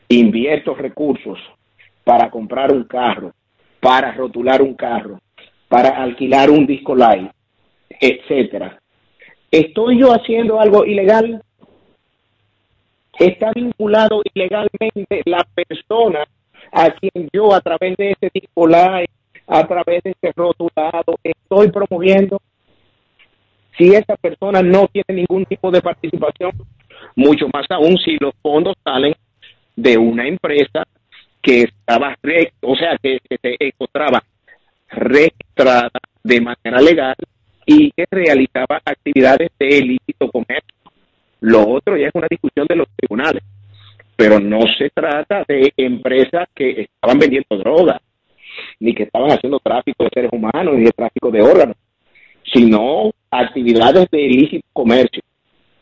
invierto 0.09 0.75
recursos 0.75 1.39
para 2.05 2.31
comprar 2.31 2.73
un 2.73 2.85
carro, 2.85 3.33
para 3.81 4.13
rotular 4.13 4.61
un 4.61 4.75
carro, 4.75 5.21
para 5.69 6.03
alquilar 6.03 6.51
un 6.51 6.67
disco 6.67 6.95
live, 6.95 7.31
etcétera, 7.89 8.81
¿estoy 9.51 9.99
yo 9.99 10.13
haciendo 10.13 10.61
algo 10.61 10.85
ilegal? 10.85 11.43
¿Está 13.19 13.53
vinculado 13.55 14.23
ilegalmente 14.35 15.23
la 15.25 15.47
persona 15.55 16.27
a 16.73 16.91
quien 16.91 17.29
yo 17.33 17.55
a 17.55 17.61
través 17.61 17.97
de 17.97 18.13
ese 18.13 18.31
disco 18.33 18.67
live 18.67 19.07
a 19.47 19.67
través 19.67 20.03
de 20.03 20.11
este 20.11 20.33
rotulado 20.35 21.19
estoy 21.23 21.71
promoviendo. 21.71 22.41
Si 23.77 23.95
esa 23.95 24.17
persona 24.17 24.63
no 24.63 24.89
tiene 24.89 25.23
ningún 25.23 25.45
tipo 25.47 25.71
de 25.71 25.81
participación, 25.81 26.53
mucho 27.17 27.47
más 27.53 27.67
aún 27.71 27.99
si 27.99 28.17
los 28.19 28.35
fondos 28.41 28.75
salen 28.85 29.15
de 29.77 29.99
una 29.99 30.27
empresa 30.27 30.85
que 31.41 31.63
estaba, 31.63 32.17
o 32.61 32.77
sea, 32.77 32.97
que, 33.03 33.19
se 33.29 33.57
encontraba 33.59 34.23
registrada 34.89 35.91
de 36.23 36.41
manera 36.41 36.81
legal 36.81 37.17
y 37.67 37.91
que 37.93 38.05
realizaba 38.11 38.81
actividades 38.85 39.51
de 39.59 39.79
ilícito 39.79 40.31
comercio. 40.31 40.75
Lo 41.41 41.69
otro 41.69 41.97
ya 41.97 42.07
es 42.07 42.15
una 42.15 42.29
discusión 42.31 42.67
de 42.69 42.77
los 42.77 42.89
tribunales, 42.97 43.43
pero 44.17 44.39
no 44.39 44.61
se 44.79 44.91
trata 44.91 45.45
de 45.49 45.73
empresas 45.77 46.49
que 46.55 46.83
estaban 46.83 47.19
vendiendo 47.19 47.57
drogas 47.59 48.01
ni 48.81 48.95
que 48.95 49.05
estaban 49.05 49.31
haciendo 49.31 49.59
tráfico 49.61 50.05
de 50.05 50.11
seres 50.13 50.31
humanos, 50.33 50.77
ni 50.77 50.85
de 50.85 50.91
tráfico 50.93 51.31
de 51.31 51.43
órganos, 51.43 51.77
sino 52.53 53.11
actividades 53.31 54.09
de 54.11 54.21
ilícito 54.21 54.67
comercio. 54.73 55.23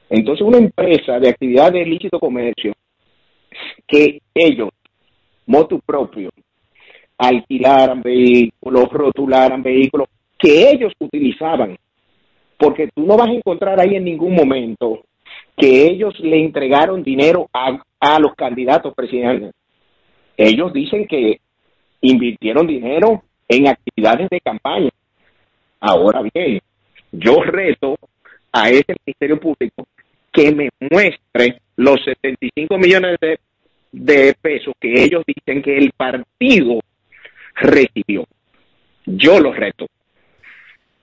Entonces, 0.09 0.47
una 0.47 0.59
empresa 0.59 1.19
de 1.19 1.29
actividades 1.29 1.73
de 1.73 1.83
ilícito 1.83 2.19
comercio 2.19 2.73
que 3.87 4.21
ellos, 4.35 4.71
motu 5.47 5.81
propio, 5.81 6.31
alquilaran 7.19 8.03
vehículos, 8.03 8.89
rotularan 8.91 9.63
vehículos, 9.63 10.09
que 10.39 10.71
ellos 10.71 10.93
utilizaban, 10.99 11.77
porque 12.57 12.89
tú 12.95 13.05
no 13.05 13.17
vas 13.17 13.29
a 13.29 13.33
encontrar 13.33 13.79
ahí 13.81 13.95
en 13.97 14.05
ningún 14.05 14.35
momento 14.35 15.05
que 15.57 15.87
ellos 15.87 16.19
le 16.21 16.41
entregaron 16.41 17.03
dinero 17.03 17.49
a, 17.53 17.83
a 18.01 18.19
los 18.19 18.35
candidatos 18.35 18.95
presidenciales. 18.95 19.53
Ellos 20.37 20.73
dicen 20.73 21.07
que 21.07 21.41
invirtieron 22.01 22.67
dinero 22.67 23.23
en 23.49 23.69
actividades 23.69 24.29
de 24.31 24.41
campaña. 24.41 24.91
Ahora 25.81 26.23
bien, 26.23 26.61
yo 27.13 27.43
reto 27.43 27.97
a 28.53 28.71
ese 28.71 28.95
Ministerio 29.05 29.39
Público 29.39 29.87
que 30.33 30.53
me 30.55 30.69
muestre 30.91 31.61
los 31.77 32.03
75 32.05 32.79
millones 32.79 33.17
de, 33.21 33.39
de 33.93 34.35
pesos 34.41 34.75
que 34.81 35.03
ellos 35.03 35.25
dicen 35.27 35.63
que 35.63 35.77
el 35.77 35.93
partido 35.93 36.81
recibió. 37.55 38.25
Yo 39.07 39.41
los 39.41 39.57
reto. 39.57 39.87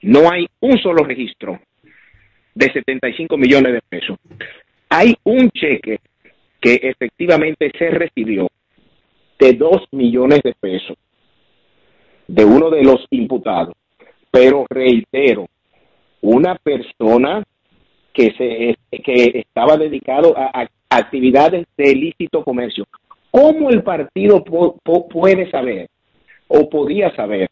No 0.02 0.32
hay 0.32 0.48
un 0.61 0.78
solo 0.80 1.03
registro 1.03 1.60
de 2.58 2.72
75 2.72 3.38
millones 3.38 3.74
de 3.74 3.82
pesos. 3.88 4.18
Hay 4.90 5.16
un 5.24 5.50
cheque 5.52 6.00
que 6.60 6.80
efectivamente 6.82 7.72
se 7.78 7.90
recibió 7.92 8.48
de 9.38 9.54
dos 9.54 9.84
millones 9.92 10.42
de 10.44 10.56
pesos 10.60 10.98
de 12.28 12.44
uno 12.44 12.72
de 12.72 12.84
los 12.84 13.06
imputados. 13.12 13.76
Pero 14.32 14.66
reitero, 14.70 15.46
una 16.22 16.56
persona 16.56 17.44
que, 18.12 18.32
se, 18.32 18.76
que 19.02 19.40
estaba 19.40 19.78
dedicado 19.78 20.34
a, 20.36 20.68
actividades 20.90 21.68
de 21.78 21.92
ilícito 21.92 22.44
comercio. 22.44 22.86
¿Cómo 23.30 23.70
el 23.70 23.84
partido 23.84 24.44
puede 24.44 25.52
saber 25.52 25.90
o 26.48 26.70
podía 26.70 27.14
saber 27.16 27.50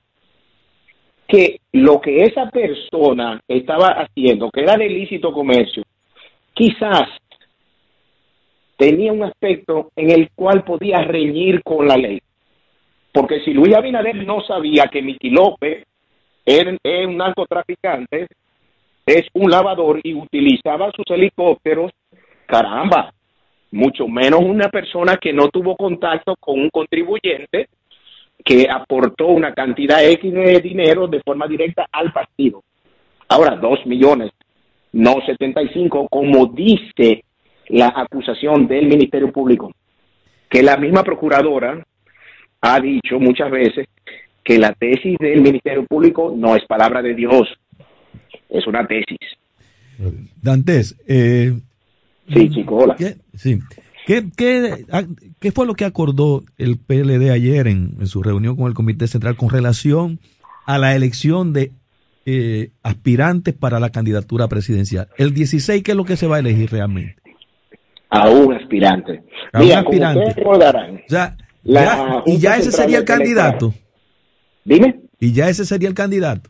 que 1.28 1.60
lo 1.72 2.00
que 2.00 2.24
esa 2.24 2.50
persona 2.50 3.42
estaba 3.48 3.90
haciendo, 3.90 4.50
que 4.52 4.62
era 4.62 4.78
de 4.78 4.86
ilícito 4.86 5.32
comercio, 5.32 5.84
quizás 6.54 7.10
tenía 8.78 9.12
un 9.12 9.24
aspecto 9.24 9.92
en 9.96 10.12
el 10.12 10.30
cual 10.36 10.64
podía 10.64 11.00
reñir 11.00 11.64
con 11.64 11.88
la 11.88 11.98
ley. 11.98 12.22
Porque 13.12 13.40
si 13.42 13.54
Luis 13.54 13.74
Abinader 13.74 14.16
no 14.26 14.42
sabía 14.42 14.88
que 14.92 15.02
Miki 15.02 15.30
López 15.30 15.86
era, 16.46 16.72
un 17.08 17.18
narcotraficante, 17.18 18.28
es 19.06 19.28
un 19.34 19.50
lavador 19.50 20.00
y 20.04 20.14
utilizaba 20.14 20.92
sus 20.92 21.06
helicópteros, 21.10 21.92
caramba, 22.46 23.14
mucho 23.72 24.08
menos 24.08 24.42
una 24.42 24.70
persona 24.70 25.18
que 25.18 25.34
no 25.34 25.50
tuvo 25.50 25.76
contacto 25.76 26.36
con 26.40 26.60
un 26.60 26.70
contribuyente 26.70 27.68
que 28.46 28.68
aportó 28.70 29.28
una 29.28 29.54
cantidad 29.54 30.06
X 30.06 30.32
de 30.32 30.62
dinero 30.62 31.08
de 31.08 31.20
forma 31.22 31.48
directa 31.48 31.88
al 31.92 32.14
partido. 32.14 32.64
Ahora, 33.28 33.56
dos 33.56 33.84
millones, 33.88 34.32
no 34.94 35.16
75, 35.26 36.08
como 36.10 36.46
dice 36.46 37.24
la 37.70 37.92
acusación 37.96 38.68
del 38.68 38.86
Ministerio 38.86 39.32
Público, 39.32 39.72
que 40.48 40.62
la 40.62 40.78
misma 40.78 41.04
procuradora 41.04 41.84
ha 42.62 42.80
dicho 42.80 43.20
muchas 43.20 43.50
veces 43.50 43.88
que 44.44 44.60
la 44.60 44.74
tesis 44.74 45.18
del 45.20 45.42
Ministerio 45.42 45.84
Público 45.88 46.32
no 46.38 46.56
es 46.56 46.64
palabra 46.66 47.02
de 47.02 47.16
Dios, 47.16 47.48
es 48.48 48.68
una 48.68 48.86
tesis. 48.86 49.18
Dantes, 50.40 50.96
eh, 51.08 51.52
sí, 52.32 52.50
chico, 52.52 52.76
hola. 52.76 52.96
¿qué, 52.96 53.16
sí. 53.34 53.60
¿Qué, 54.06 54.26
qué, 54.36 55.52
fue 55.52 55.66
lo 55.66 55.74
que 55.74 55.86
acordó 55.86 56.44
el 56.58 56.78
PLD 56.78 57.32
ayer 57.32 57.68
en, 57.68 58.06
su 58.08 58.22
reunión 58.22 58.56
con 58.56 58.68
el 58.68 58.74
Comité 58.74 59.08
Central 59.08 59.36
con 59.36 59.50
relación 59.50 60.20
a 60.66 60.78
la 60.78 60.96
elección 60.96 61.54
de 61.54 61.72
eh, 62.26 62.72
aspirantes 62.84 63.54
para 63.54 63.80
la 63.80 63.90
candidatura 63.90 64.48
presidencial? 64.48 65.10
El 65.18 65.34
16, 65.34 65.82
¿qué 65.84 65.92
es 65.92 65.98
lo 65.98 66.06
que 66.06 66.18
se 66.18 66.28
va 66.28 66.38
a 66.38 66.40
elegir 66.40 66.72
realmente? 66.72 67.26
a 68.16 68.30
un 68.30 68.54
aspirante. 68.54 69.24
A 69.52 69.62
un 69.62 69.72
aspirante. 69.72 70.36
y 72.26 72.38
ya 72.38 72.58
ese 72.58 72.72
sería 72.72 73.00
el 73.00 73.06
candidato. 73.06 73.74
Dime. 74.64 75.02
Y 75.20 75.34
ya 75.34 75.50
ese 75.50 75.66
sería 75.66 75.90
el 75.90 75.96
candidato. 75.96 76.50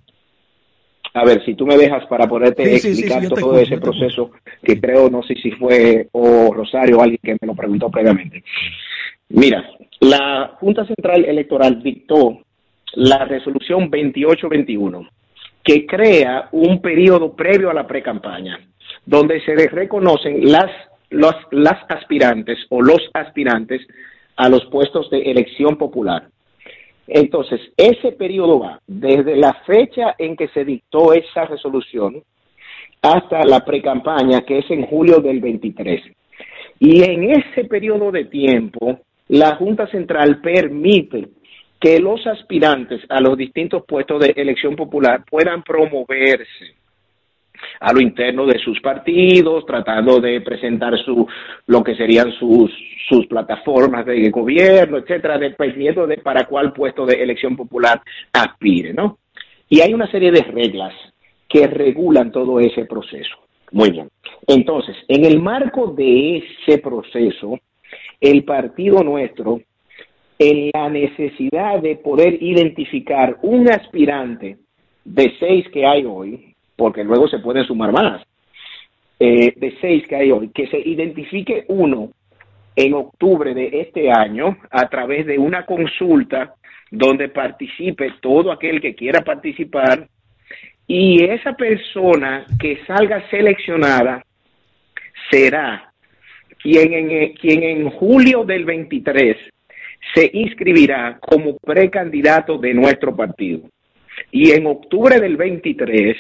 A 1.16 1.24
ver, 1.24 1.46
si 1.46 1.56
tú 1.56 1.66
me 1.66 1.78
dejas 1.78 2.06
para 2.08 2.28
poderte 2.28 2.76
explicar 2.76 3.26
todo 3.30 3.58
ese 3.58 3.78
proceso, 3.78 4.32
que 4.62 4.82
creo, 4.82 5.10
no 5.10 5.24
sé 5.24 5.34
si 5.36 5.50
fue 5.52 6.10
o 6.12 6.54
Rosario 6.54 6.98
o 6.98 7.02
alguien 7.02 7.20
que 7.24 7.38
me 7.40 7.48
lo 7.48 7.56
preguntó 7.56 7.90
previamente. 7.90 8.44
Mira, 9.30 9.64
la 10.02 10.58
Junta 10.60 10.86
Central 10.86 11.24
Electoral 11.24 11.82
dictó 11.82 12.42
la 12.96 13.24
resolución 13.24 13.90
2821, 13.90 15.08
que 15.64 15.86
crea 15.86 16.50
un 16.52 16.82
periodo 16.82 17.34
previo 17.34 17.70
a 17.70 17.74
la 17.74 17.88
pre-campaña, 17.88 18.60
donde 19.06 19.40
se 19.46 19.56
reconocen 19.70 20.52
las, 20.52 20.70
las 21.12 21.78
aspirantes 21.88 22.60
o 22.68 22.82
los 22.82 23.10
aspirantes 23.14 23.88
a 24.36 24.50
los 24.50 24.66
puestos 24.66 25.10
de 25.12 25.22
elección 25.22 25.78
popular. 25.78 26.28
Entonces, 27.08 27.62
ese 27.78 28.12
periodo 28.14 28.60
va 28.60 28.82
desde 28.88 29.36
la 29.36 29.54
fecha 29.66 30.16
en 30.18 30.36
que 30.36 30.48
se 30.50 30.66
dictó 30.66 31.14
esa 31.14 31.46
resolución 31.46 32.24
hasta 33.02 33.44
la 33.44 33.64
precampaña, 33.64 34.42
que 34.42 34.60
es 34.60 34.72
en 34.72 34.86
julio 34.88 35.20
del 35.20 35.40
23. 35.40 36.02
Y 36.80 37.04
en 37.04 37.32
ese 37.32 37.66
periodo 37.66 38.12
de 38.12 38.26
tiempo, 38.26 39.00
la 39.28 39.56
Junta 39.56 39.88
Central 39.88 40.42
permite 40.42 41.30
que 41.80 42.00
los 42.00 42.26
aspirantes 42.26 43.02
a 43.10 43.22
los 43.22 43.38
distintos 43.38 43.84
puestos 43.86 44.20
de 44.22 44.34
elección 44.36 44.76
popular 44.76 45.24
puedan 45.30 45.62
promoverse 45.64 46.76
a 47.80 47.94
lo 47.94 48.02
interno 48.02 48.46
de 48.46 48.60
sus 48.60 48.80
partidos, 48.82 49.66
tratando 49.66 50.20
de 50.20 50.42
presentar 50.42 50.98
su, 51.04 51.28
lo 51.68 51.84
que 51.84 51.96
serían 51.96 52.32
sus, 52.34 52.72
sus 53.10 53.28
plataformas 53.28 54.06
de 54.06 54.30
gobierno, 54.30 54.98
etcétera, 54.98 55.38
dependiendo 55.38 56.08
de 56.08 56.18
para 56.18 56.46
cuál 56.46 56.74
puesto 56.74 57.06
de 57.06 57.22
elección 57.22 57.56
popular 57.56 58.02
aspire, 58.34 58.94
¿no? 58.94 59.20
Y 59.70 59.82
hay 59.82 59.94
una 59.94 60.10
serie 60.12 60.32
de 60.32 60.42
reglas 60.42 60.94
que 61.48 61.68
regulan 61.68 62.32
todo 62.32 62.60
ese 62.60 62.86
proceso. 62.86 63.36
Muy 63.72 63.92
bien. 63.92 64.10
Entonces, 64.48 64.96
en 65.08 65.26
el 65.26 65.42
marco 65.42 65.88
de 65.88 66.38
ese 66.38 66.78
proceso, 66.80 67.60
el 68.22 68.44
partido 68.44 69.04
nuestro, 69.04 69.60
en 70.38 70.70
la 70.74 70.90
necesidad 70.90 71.82
de 71.82 71.96
poder 71.96 72.42
identificar 72.42 73.38
un 73.42 73.70
aspirante 73.70 74.58
de 75.04 75.34
seis 75.40 75.66
que 75.70 75.86
hay 75.86 76.06
hoy, 76.06 76.55
porque 76.76 77.04
luego 77.04 77.28
se 77.28 77.40
pueden 77.40 77.66
sumar 77.66 77.92
más, 77.92 78.22
eh, 79.20 79.54
de 79.56 79.78
seis 79.80 80.06
que 80.08 80.16
hay 80.16 80.32
hoy, 80.32 80.50
que 80.50 80.68
se 80.68 80.80
identifique 80.80 81.66
uno 81.70 82.12
en 82.76 82.94
octubre 82.94 83.54
de 83.54 83.82
este 83.82 84.12
año 84.12 84.58
a 84.70 84.90
través 84.90 85.26
de 85.26 85.38
una 85.38 85.66
consulta 85.66 86.56
donde 86.92 87.30
participe 87.30 88.16
todo 88.22 88.52
aquel 88.52 88.82
que 88.82 88.96
quiera 88.96 89.22
participar 89.22 90.08
y 90.88 91.24
esa 91.24 91.54
persona 91.54 92.46
que 92.60 92.80
salga 92.86 93.28
seleccionada 93.30 94.24
será 95.32 95.92
quien 96.62 96.94
en, 96.94 97.34
quien 97.34 97.64
en 97.64 97.90
julio 97.90 98.44
del 98.44 98.66
23 98.66 99.38
se 100.14 100.30
inscribirá 100.34 101.18
como 101.20 101.58
precandidato 101.58 102.58
de 102.58 102.74
nuestro 102.74 103.16
partido. 103.16 103.62
Y 104.32 104.52
en 104.52 104.68
octubre 104.68 105.20
del 105.20 105.36
23 105.36 106.16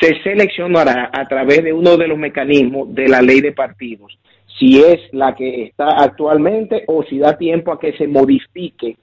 se 0.00 0.22
seleccionará 0.22 1.10
a 1.12 1.24
través 1.26 1.64
de 1.64 1.72
uno 1.72 1.96
de 1.96 2.08
los 2.08 2.18
mecanismos 2.18 2.94
de 2.94 3.08
la 3.08 3.22
ley 3.22 3.40
de 3.40 3.52
partidos, 3.52 4.18
si 4.58 4.80
es 4.80 5.00
la 5.12 5.34
que 5.34 5.64
está 5.64 5.88
actualmente 6.02 6.84
o 6.86 7.04
si 7.04 7.18
da 7.18 7.36
tiempo 7.36 7.72
a 7.72 7.78
que 7.78 7.96
se 7.96 8.06
modifique 8.06 8.96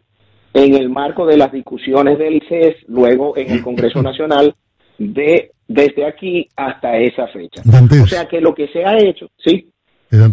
en 0.54 0.74
el 0.74 0.90
marco 0.90 1.26
de 1.26 1.38
las 1.38 1.52
discusiones 1.52 2.18
del 2.18 2.36
ICES, 2.36 2.88
luego 2.88 3.38
en 3.38 3.52
el 3.52 3.62
Congreso 3.62 4.02
Nacional, 4.04 4.56
de 4.98 5.52
desde 5.68 6.06
aquí 6.06 6.48
hasta 6.56 6.96
esa 6.98 7.28
fecha. 7.28 7.62
o 7.66 8.08
sea 8.08 8.28
que 8.28 8.40
lo 8.40 8.54
que 8.54 8.68
se 8.68 8.86
ha 8.86 8.98
hecho, 8.98 9.30
sí. 9.38 9.70
Eh, 10.12 10.30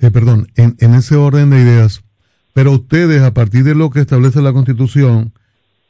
eh, 0.00 0.10
perdón, 0.10 0.48
en, 0.56 0.74
en 0.80 0.94
ese 0.94 1.14
orden 1.14 1.50
de 1.50 1.60
ideas, 1.60 2.02
pero 2.52 2.72
ustedes, 2.72 3.22
a 3.22 3.32
partir 3.32 3.62
de 3.64 3.74
lo 3.74 3.90
que 3.90 4.00
establece 4.00 4.42
la 4.42 4.52
Constitución 4.52 5.32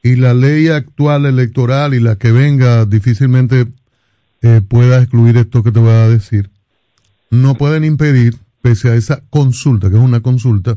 y 0.02 0.16
la 0.16 0.34
ley 0.34 0.68
actual 0.68 1.26
electoral 1.26 1.94
y 1.94 2.00
la 2.00 2.16
que 2.16 2.30
venga, 2.30 2.84
difícilmente 2.84 3.66
eh, 4.47 4.60
pueda 4.60 4.98
excluir 5.01 5.36
esto 5.36 5.64
que 5.64 5.73
te 5.73 5.81
voy 5.81 5.90
a 5.90 6.09
decir, 6.09 6.51
no 7.31 7.55
pueden 7.55 7.85
impedir, 7.85 8.35
pese 8.62 8.90
a 8.90 8.94
esa 8.94 9.20
consulta, 9.28 9.90
que 9.90 9.97
es 9.97 10.01
una 10.02 10.20
consulta, 10.20 10.77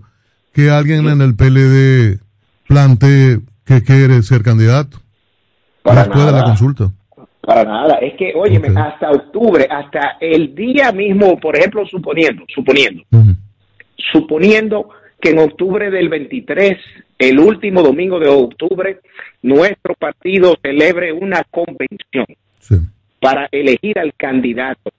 que 0.53 0.71
alguien 0.71 1.07
en 1.07 1.21
el 1.21 1.35
PLD 1.35 2.19
plantee 2.67 3.41
que 3.65 3.83
quiere 3.83 4.23
ser 4.23 4.41
candidato. 4.41 4.97
Para 5.83 6.03
después 6.03 6.25
de 6.25 6.31
la 6.31 6.43
consulta. 6.43 6.91
Para 7.41 7.63
nada. 7.63 7.95
Es 8.01 8.15
que, 8.17 8.33
oye, 8.35 8.59
hasta 8.75 9.11
octubre, 9.11 9.67
hasta 9.69 10.17
el 10.19 10.55
día 10.55 10.91
mismo, 10.91 11.39
por 11.39 11.55
ejemplo, 11.55 11.85
suponiendo, 11.85 12.43
suponiendo, 12.47 13.03
suponiendo 14.11 14.89
que 15.21 15.29
en 15.29 15.39
octubre 15.39 15.91
del 15.91 16.09
23, 16.09 16.77
el 17.19 17.39
último 17.39 17.83
domingo 17.83 18.19
de 18.19 18.29
octubre, 18.29 18.99
nuestro 19.43 19.93
partido 19.93 20.55
celebre 20.63 21.13
una 21.13 21.43
convención. 21.51 22.25
Sí 22.59 22.75
para 23.19 23.47
elegir 23.51 23.99
al 23.99 24.13
candidato 24.15 24.91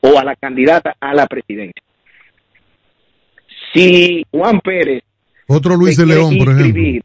o 0.00 0.18
a 0.18 0.24
la 0.24 0.36
candidata 0.36 0.96
a 1.00 1.14
la 1.14 1.26
presidencia. 1.26 1.82
Si 3.72 4.24
Juan 4.30 4.60
Pérez... 4.60 5.02
Otro 5.46 5.76
Luis 5.76 5.96
de 5.96 6.06
León, 6.06 6.36
por 6.38 6.50
ejemplo. 6.50 7.02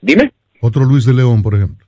Dime. 0.00 0.32
Otro 0.60 0.84
Luis 0.84 1.04
de 1.04 1.14
León, 1.14 1.42
por 1.42 1.54
ejemplo. 1.54 1.86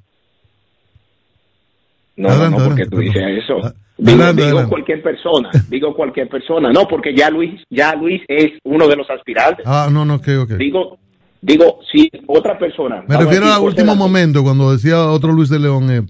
No, 2.17 2.51
no, 2.51 2.59
porque 2.59 2.87
tú 2.87 2.99
dices 2.99 3.23
eso. 3.43 3.61
Ah, 3.65 3.73
digo, 3.97 4.69
cualquier 4.69 5.03
persona, 5.03 5.51
digo 5.69 5.95
cualquier 5.95 6.29
persona. 6.29 6.71
No, 6.73 6.87
porque 6.87 7.15
ya 7.17 7.31
Luis, 7.31 7.63
ya 7.71 7.95
Luis 7.95 8.23
es 8.29 8.53
uno 8.65 8.87
de 8.89 8.97
los 8.97 9.09
aspirantes. 9.09 9.65
Ah, 9.67 9.89
no, 9.91 10.05
no, 10.05 10.17
ok, 10.17 10.29
ok. 10.43 10.51
Digo, 10.53 10.99
digo, 11.41 11.81
si 11.91 12.11
otra 12.27 12.59
persona. 12.59 13.03
Me 13.09 13.17
refiero 13.17 13.47
al 13.47 13.63
último 13.63 13.95
momento, 13.95 14.43
cuando 14.43 14.73
decía 14.73 15.07
otro 15.07 15.33
Luis 15.33 15.49
de 15.49 15.61
León. 15.61 15.91
Eh, 15.91 16.03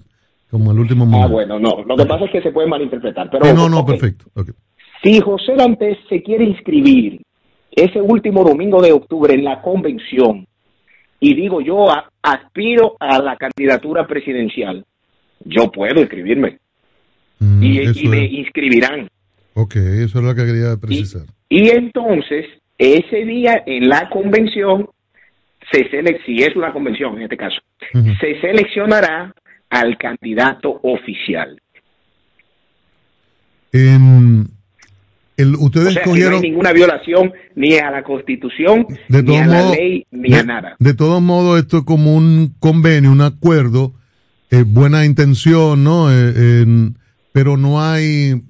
como 0.51 0.73
el 0.73 0.79
último 0.79 1.05
momento. 1.05 1.27
Ah, 1.27 1.31
bueno, 1.31 1.59
no. 1.59 1.83
Lo 1.85 1.95
que 1.95 2.05
pasa 2.05 2.25
es 2.25 2.31
que 2.31 2.41
se 2.41 2.51
puede 2.51 2.67
malinterpretar. 2.67 3.29
Pero, 3.31 3.53
no, 3.53 3.69
no, 3.69 3.85
perfecto. 3.85 4.25
Si 5.01 5.19
José 5.21 5.53
Dantes 5.55 5.97
se 6.09 6.21
quiere 6.21 6.43
inscribir 6.43 7.21
ese 7.71 8.01
último 8.01 8.43
domingo 8.43 8.81
de 8.81 8.91
octubre 8.91 9.33
en 9.33 9.45
la 9.45 9.61
convención, 9.61 10.45
y 11.21 11.35
digo 11.35 11.61
yo 11.61 11.87
aspiro 12.21 12.97
a 12.99 13.19
la 13.19 13.37
candidatura 13.37 14.05
presidencial, 14.05 14.85
yo 15.45 15.71
puedo 15.71 16.01
inscribirme. 16.01 16.59
Mm, 17.39 17.63
y, 17.63 18.07
me 18.09 18.25
inscribirán. 18.25 19.09
Ok, 19.53 19.77
eso 19.77 20.19
es 20.19 20.25
lo 20.25 20.35
que 20.35 20.45
quería 20.45 20.75
precisar. 20.79 21.23
Y, 21.49 21.69
entonces, 21.69 22.45
ese 22.77 23.25
día 23.25 23.63
en 23.65 23.87
la 23.87 24.09
convención, 24.09 24.89
se 25.71 25.89
si 26.25 26.43
es 26.43 26.55
una 26.55 26.73
convención 26.73 27.15
en 27.15 27.23
este 27.23 27.37
caso, 27.37 27.57
se 27.93 28.41
seleccionará 28.41 29.33
al 29.71 29.97
candidato 29.97 30.79
oficial. 30.83 31.59
En 33.71 34.47
el, 35.37 35.55
ustedes 35.55 35.97
o 36.05 36.15
no 36.15 36.35
hay 36.35 36.41
ninguna 36.41 36.73
violación 36.73 37.33
ni 37.55 37.77
a 37.77 37.89
la 37.89 38.03
Constitución, 38.03 38.85
ni 39.09 39.37
a 39.37 39.47
la 39.47 39.71
ley, 39.71 40.05
ni 40.11 40.33
a 40.35 40.43
nada. 40.43 40.75
De 40.77 40.93
todos 40.93 41.21
modos, 41.21 41.59
esto 41.59 41.79
es 41.79 41.83
como 41.83 42.15
un 42.15 42.53
convenio, 42.59 43.11
un 43.11 43.21
acuerdo, 43.21 43.93
eh, 44.51 44.63
buena 44.67 45.05
intención, 45.05 45.83
¿no? 45.83 46.09
Eh, 46.11 46.65
pero 47.31 47.57
no 47.57 47.81
hay 47.81 48.41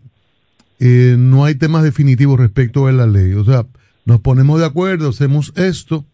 eh, 0.84 1.15
no 1.15 1.45
hay 1.45 1.53
temas 1.53 1.84
definitivos 1.84 2.39
respecto 2.39 2.88
a 2.88 2.91
la 2.91 3.06
ley. 3.06 3.34
O 3.34 3.45
sea, 3.45 3.68
nos 4.06 4.19
ponemos 4.22 4.60
de 4.60 4.65
acuerdo, 4.65 5.10
hacemos 5.10 5.53
esto, 5.56 6.06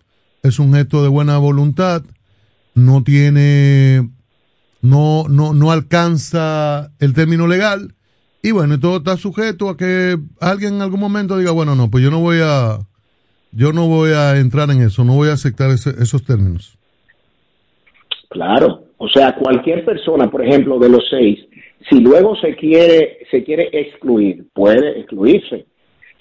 es 0.44 0.60
un 0.60 0.74
gesto 0.74 1.02
de 1.02 1.08
buena 1.08 1.38
voluntad, 1.38 2.04
no 2.76 3.02
tiene 3.02 4.10
no, 4.82 5.26
no, 5.30 5.54
no 5.54 5.72
alcanza 5.72 6.92
el 7.00 7.14
término 7.14 7.48
legal. 7.48 7.94
Y 8.42 8.52
bueno, 8.52 8.80
todo 8.80 8.98
está 8.98 9.18
sujeto 9.18 9.70
a 9.70 9.78
que 9.78 10.16
alguien 10.40 10.76
en 10.76 10.82
algún 10.82 11.00
momento 11.00 11.38
diga, 11.38 11.52
bueno, 11.52 11.76
no, 11.76 11.90
pues 11.90 12.04
yo 12.04 12.12
no 12.12 12.20
voy 12.20 12.38
a, 12.42 12.78
yo 13.52 13.74
no 13.74 13.88
voy 13.88 14.12
a 14.12 14.38
entrar 14.38 14.70
en 14.70 14.82
eso, 14.82 15.04
no 15.04 15.16
voy 15.16 15.30
a 15.30 15.34
aceptar 15.34 15.72
esos 15.72 16.24
términos. 16.24 16.78
Claro, 18.30 18.86
o 18.98 19.08
sea, 19.10 19.36
cualquier 19.36 19.84
persona, 19.84 20.30
por 20.30 20.46
ejemplo, 20.46 20.80
de 20.80 20.90
los 20.90 21.04
seis, 21.10 21.40
si 21.90 22.00
luego 22.00 22.36
se 22.36 22.56
quiere, 22.56 23.20
se 23.32 23.44
quiere 23.44 23.70
excluir, 23.72 24.46
puede 24.54 25.00
excluirse. 25.00 25.66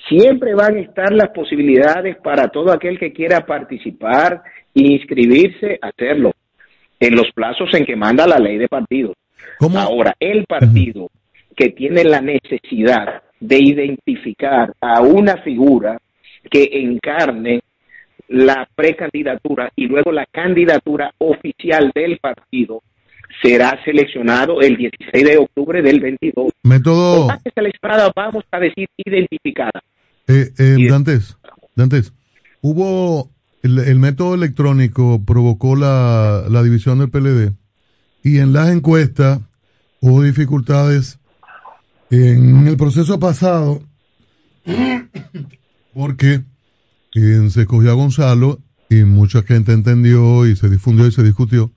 Siempre 0.08 0.54
van 0.54 0.76
a 0.76 0.80
estar 0.80 1.12
las 1.12 1.30
posibilidades 1.30 2.16
para 2.22 2.48
todo 2.48 2.72
aquel 2.72 2.98
que 2.98 3.12
quiera 3.12 3.44
participar 3.44 4.42
e 4.74 4.92
inscribirse, 4.92 5.78
hacerlo 5.82 6.32
en 7.00 7.14
los 7.14 7.30
plazos 7.34 7.68
en 7.74 7.84
que 7.84 7.96
manda 7.96 8.26
la 8.26 8.38
ley 8.38 8.58
de 8.58 8.68
partidos. 8.68 9.16
Ahora, 9.74 10.14
el 10.20 10.44
partido 10.46 11.10
que 11.56 11.70
tiene 11.70 12.04
la 12.04 12.20
necesidad 12.20 13.22
de 13.40 13.58
identificar 13.58 14.74
a 14.80 15.00
una 15.00 15.38
figura 15.38 15.98
que 16.50 16.68
encarne 16.72 17.62
la 18.28 18.68
precandidatura 18.74 19.70
y 19.76 19.86
luego 19.86 20.12
la 20.12 20.26
candidatura 20.26 21.12
oficial 21.18 21.92
del 21.94 22.18
partido, 22.18 22.82
será 23.42 23.78
seleccionado 23.84 24.60
el 24.60 24.76
16 24.76 25.24
de 25.24 25.36
octubre 25.36 25.82
del 25.82 26.00
22. 26.00 26.52
Método. 26.62 27.28
seleccionada, 27.54 28.12
vamos 28.14 28.44
a 28.50 28.58
decir 28.58 28.88
identificada. 28.96 29.82
Eh, 30.26 30.48
eh, 30.58 30.88
Dantes, 30.88 31.36
Dantes, 31.74 32.12
hubo 32.62 33.30
el, 33.66 33.98
método 33.98 34.34
electrónico 34.34 35.22
provocó 35.24 35.76
la, 35.76 36.44
la 36.48 36.62
división 36.62 36.98
del 36.98 37.10
PLD 37.10 37.52
y 38.22 38.38
en 38.38 38.52
las 38.52 38.70
encuestas 38.70 39.40
hubo 40.00 40.22
dificultades 40.22 41.18
en 42.10 42.66
el 42.66 42.76
proceso 42.76 43.18
pasado 43.18 43.82
porque 45.94 46.42
eh, 47.14 47.48
se 47.50 47.62
escogió 47.62 47.90
a 47.90 47.94
Gonzalo 47.94 48.60
y 48.90 49.04
mucha 49.04 49.42
gente 49.42 49.72
entendió 49.72 50.46
y 50.46 50.56
se 50.56 50.68
difundió 50.68 51.06
y 51.06 51.12
se 51.12 51.22
discutió 51.22 51.72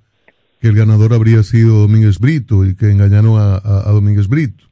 que 0.60 0.68
el 0.68 0.76
ganador 0.76 1.14
habría 1.14 1.44
sido 1.44 1.80
Domínguez 1.80 2.20
Brito 2.20 2.66
y 2.66 2.76
que 2.76 2.92
engañaron 2.92 3.40
a, 3.40 3.92
Domínguez 3.92 4.28
Brito. 4.28 4.66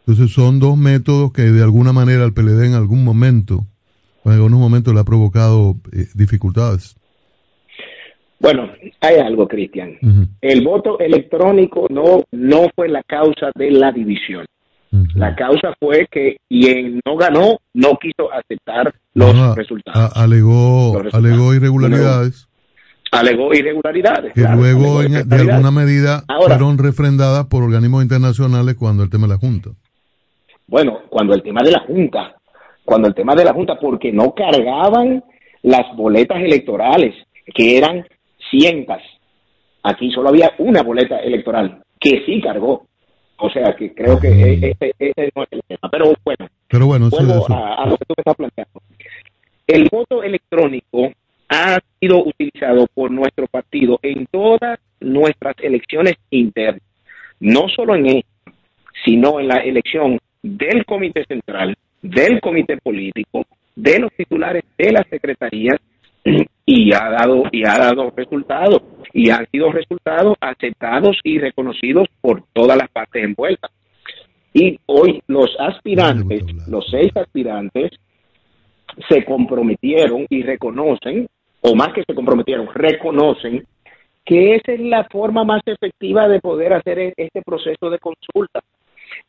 Entonces 0.00 0.34
son 0.34 0.58
dos 0.58 0.76
métodos 0.76 1.32
que 1.32 1.42
de 1.42 1.62
alguna 1.62 1.92
manera 1.92 2.24
al 2.24 2.32
PLD 2.32 2.64
en 2.64 2.74
algún 2.74 3.04
momento, 3.04 3.66
en 4.32 4.36
algunos 4.36 4.60
momentos 4.60 4.94
le 4.94 5.00
ha 5.00 5.04
provocado 5.04 5.76
eh, 5.92 6.06
dificultades. 6.14 6.96
Bueno, 8.40 8.70
hay 9.00 9.16
algo, 9.16 9.48
Cristian. 9.48 9.98
El 10.40 10.62
voto 10.62 10.98
electrónico 11.00 11.86
no, 11.90 12.22
no 12.30 12.68
fue 12.74 12.88
la 12.88 13.02
causa 13.02 13.50
de 13.54 13.70
la 13.72 13.90
división. 13.90 14.46
La 15.14 15.34
causa 15.34 15.74
fue 15.78 16.06
que 16.10 16.38
quien 16.48 17.00
no 17.04 17.16
ganó 17.16 17.58
no 17.74 17.98
quiso 18.00 18.32
aceptar 18.32 18.94
los 19.14 19.56
resultados. 19.56 20.16
alegó, 20.16 20.98
alegó 21.12 21.54
irregularidades. 21.54 22.48
Alegó 23.10 23.52
irregularidades. 23.54 24.34
Que 24.34 24.42
luego, 24.42 25.02
de 25.02 25.36
alguna 25.36 25.70
medida, 25.70 26.24
fueron 26.46 26.78
refrendadas 26.78 27.46
por 27.46 27.62
organismos 27.62 28.02
internacionales 28.02 28.76
cuando 28.76 29.02
el 29.02 29.10
tema 29.10 29.26
de 29.26 29.34
la 29.34 29.38
Junta. 29.38 29.70
Bueno, 30.66 31.00
cuando 31.08 31.34
el 31.34 31.42
tema 31.42 31.62
de 31.62 31.72
la 31.72 31.80
Junta, 31.80 32.37
cuando 32.88 33.06
el 33.06 33.14
tema 33.14 33.34
de 33.34 33.44
la 33.44 33.52
Junta, 33.52 33.78
porque 33.78 34.10
no 34.10 34.34
cargaban 34.34 35.22
las 35.60 35.94
boletas 35.94 36.38
electorales, 36.38 37.14
que 37.54 37.76
eran 37.76 38.02
cientas. 38.50 39.02
Aquí 39.82 40.10
solo 40.10 40.30
había 40.30 40.52
una 40.56 40.82
boleta 40.82 41.18
electoral 41.18 41.82
que 42.00 42.22
sí 42.24 42.40
cargó. 42.40 42.86
O 43.36 43.50
sea 43.50 43.76
que 43.76 43.94
creo 43.94 44.18
que 44.18 44.28
e-, 44.28 44.70
ese, 44.70 44.94
ese 44.98 45.30
no 45.36 45.42
es 45.42 45.48
el 45.50 45.60
tema. 45.68 45.90
Pero 45.90 46.14
bueno, 46.24 46.48
Pero 46.66 46.86
bueno 46.86 47.10
vuelvo 47.10 47.46
A, 47.50 47.84
lo 47.84 47.98
que 47.98 48.06
tú 48.06 48.14
me 48.16 48.22
estás 48.22 48.36
planteando. 48.36 48.80
El 49.66 49.88
voto 49.92 50.22
electrónico 50.22 51.12
ha 51.50 51.78
sido 52.00 52.24
utilizado 52.24 52.86
por 52.94 53.10
nuestro 53.10 53.48
partido 53.48 53.98
en 54.00 54.24
todas 54.30 54.80
nuestras 55.00 55.56
elecciones 55.60 56.14
internas. 56.30 56.80
No 57.38 57.68
solo 57.68 57.96
en 57.96 58.06
esta, 58.06 58.52
sino 59.04 59.40
en 59.40 59.48
la 59.48 59.56
elección 59.56 60.18
del 60.42 60.86
Comité 60.86 61.26
Central, 61.26 61.76
del 62.02 62.40
Comité 62.40 62.76
Político, 62.78 63.44
de 63.74 63.98
los 63.98 64.12
titulares 64.12 64.64
de 64.76 64.92
las 64.92 65.06
secretarías 65.08 65.78
y 66.66 66.92
ha 66.92 67.10
dado 67.10 67.44
y 67.50 67.66
ha 67.66 67.78
dado 67.78 68.12
resultados 68.14 68.82
y 69.12 69.30
han 69.30 69.46
sido 69.50 69.72
resultados 69.72 70.36
aceptados 70.40 71.18
y 71.24 71.38
reconocidos 71.38 72.06
por 72.20 72.42
todas 72.52 72.76
las 72.76 72.90
partes 72.90 73.24
envueltas. 73.24 73.70
Y 74.52 74.78
hoy 74.86 75.22
los 75.26 75.48
aspirantes, 75.58 76.42
los 76.68 76.86
seis 76.90 77.10
aspirantes, 77.16 77.92
se 79.08 79.24
comprometieron 79.24 80.26
y 80.28 80.42
reconocen, 80.42 81.28
o 81.60 81.74
más 81.74 81.92
que 81.92 82.02
se 82.06 82.14
comprometieron, 82.14 82.68
reconocen 82.74 83.64
que 84.24 84.56
esa 84.56 84.72
es 84.72 84.80
la 84.80 85.04
forma 85.04 85.44
más 85.44 85.62
efectiva 85.64 86.28
de 86.28 86.40
poder 86.40 86.74
hacer 86.74 86.98
e-, 86.98 87.14
este 87.16 87.42
proceso 87.42 87.88
de 87.88 87.98
consulta. 87.98 88.60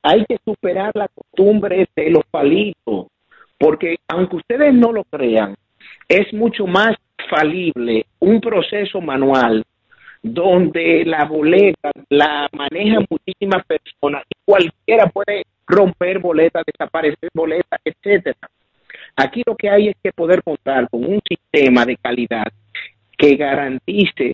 Hay 0.02 0.26
que 0.26 0.38
superar 0.46 0.92
la 0.96 1.08
costumbre 1.08 1.88
de 1.96 2.10
los 2.10 2.24
palitos, 2.32 3.08
porque 3.58 3.98
aunque 4.08 4.38
ustedes 4.38 4.74
no 4.74 4.92
lo 4.92 5.04
crean, 5.04 5.56
es 6.08 6.34
mucho 6.34 6.66
más 6.66 6.96
falible 7.30 8.06
un 8.20 8.40
proceso 8.40 9.02
manual 9.02 9.64
donde 10.22 11.06
la 11.06 11.26
boleta 11.26 11.92
la 12.10 12.50
manejan 12.52 13.06
muchísimas 13.10 13.66
personas 13.66 14.24
y 14.30 14.36
cualquiera 14.44 15.08
puede 15.08 15.44
romper 15.66 16.20
boletas, 16.20 16.64
desaparecer 16.66 17.30
boletas, 17.34 17.80
etcétera. 17.86 18.38
Aquí 19.16 19.44
lo 19.46 19.56
que 19.56 19.70
hay 19.70 19.90
es 19.90 19.96
que 20.02 20.12
poder 20.12 20.44
contar 20.44 20.90
con 20.90 21.06
un 21.06 21.22
sistema 21.28 21.86
de 21.86 21.98
calidad 21.98 22.48
que 23.18 23.36
garantice 23.36 24.34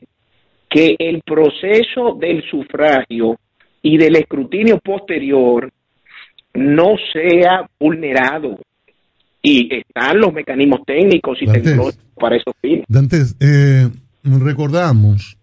que 0.70 0.96
el 0.98 1.22
proceso 1.22 2.16
del 2.20 2.44
sufragio 2.50 3.38
y 3.86 3.98
del 3.98 4.16
escrutinio 4.16 4.80
posterior 4.80 5.72
no 6.56 6.96
sea 7.14 7.70
vulnerado 7.80 8.58
y 9.44 9.70
están 9.76 10.20
los 10.20 10.34
mecanismos 10.34 10.80
técnicos 10.88 11.38
y 11.40 11.46
tecnológicos 11.46 12.00
para 12.20 12.36
esos 12.36 12.56
fines. 12.60 12.84
Dantes, 12.88 13.36
eh, 13.40 13.88
recordamos, 14.24 15.38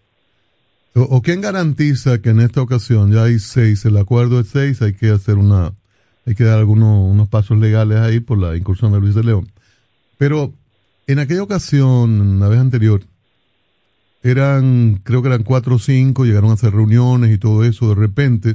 o, 0.93 1.23
quién 1.23 1.41
garantiza 1.41 2.21
que 2.21 2.31
en 2.31 2.41
esta 2.41 2.63
ocasión 2.63 3.13
ya 3.13 3.23
hay 3.23 3.39
seis, 3.39 3.85
el 3.85 3.97
acuerdo 3.97 4.41
es 4.41 4.49
seis, 4.49 4.83
hay 4.83 4.95
que 4.95 5.11
hacer 5.11 5.37
una, 5.37 5.75
hay 6.27 6.35
que 6.35 6.43
dar 6.43 6.59
algunos 6.59 7.09
unos 7.09 7.29
pasos 7.29 7.57
legales 7.59 7.99
ahí 7.99 8.19
por 8.19 8.39
la 8.39 8.57
incursión 8.57 8.91
de 8.91 8.99
Luis 8.99 9.15
de 9.15 9.23
León. 9.23 9.53
Pero 10.19 10.53
en 11.07 11.21
aquella 11.21 11.45
ocasión, 11.45 12.41
la 12.41 12.49
vez 12.49 12.59
anterior, 12.59 13.03
eran, 14.23 15.01
creo 15.03 15.23
que 15.23 15.29
eran 15.29 15.43
cuatro 15.43 15.77
o 15.77 15.79
cinco, 15.79 16.25
llegaron 16.25 16.51
a 16.51 16.55
hacer 16.55 16.73
reuniones 16.73 17.33
y 17.33 17.39
todo 17.39 17.65
eso. 17.65 17.89
De 17.89 17.95
repente, 17.95 18.55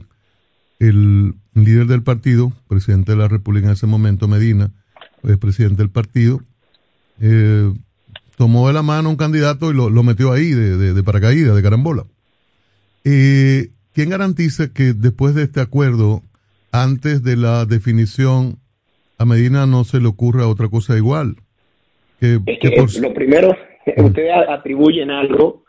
el 0.79 1.35
líder 1.53 1.87
del 1.87 2.03
partido, 2.03 2.53
presidente 2.67 3.11
de 3.11 3.17
la 3.17 3.27
República 3.27 3.67
en 3.67 3.73
ese 3.73 3.87
momento, 3.87 4.27
Medina, 4.27 4.71
el 5.23 5.37
presidente 5.37 5.77
del 5.77 5.89
partido, 5.89 6.41
eh, 7.19 7.73
tomó 8.37 8.67
de 8.67 8.73
la 8.73 8.83
mano 8.83 9.09
un 9.09 9.17
candidato 9.17 9.71
y 9.71 9.73
lo, 9.73 9.89
metió 10.03 10.31
ahí 10.31 10.51
de, 10.51 10.93
de, 10.93 11.03
paracaídas, 11.03 11.55
de 11.55 11.63
carambola. 11.63 12.05
Eh, 13.03 13.71
¿Quién 13.93 14.09
garantiza 14.09 14.71
que 14.71 14.93
después 14.93 15.33
de 15.33 15.43
este 15.43 15.59
acuerdo, 15.59 16.21
antes 16.71 17.23
de 17.23 17.35
la 17.35 17.65
definición, 17.65 18.59
a 19.17 19.25
Medina 19.25 19.65
no 19.65 19.83
se 19.83 19.99
le 19.99 20.07
ocurra 20.07 20.47
otra 20.47 20.69
cosa 20.69 20.95
igual? 20.95 21.37
Que, 22.19 22.39
Lo 23.01 23.13
primero, 23.13 23.55
ustedes 23.97 24.31
atribuyen 24.49 25.11
algo 25.11 25.63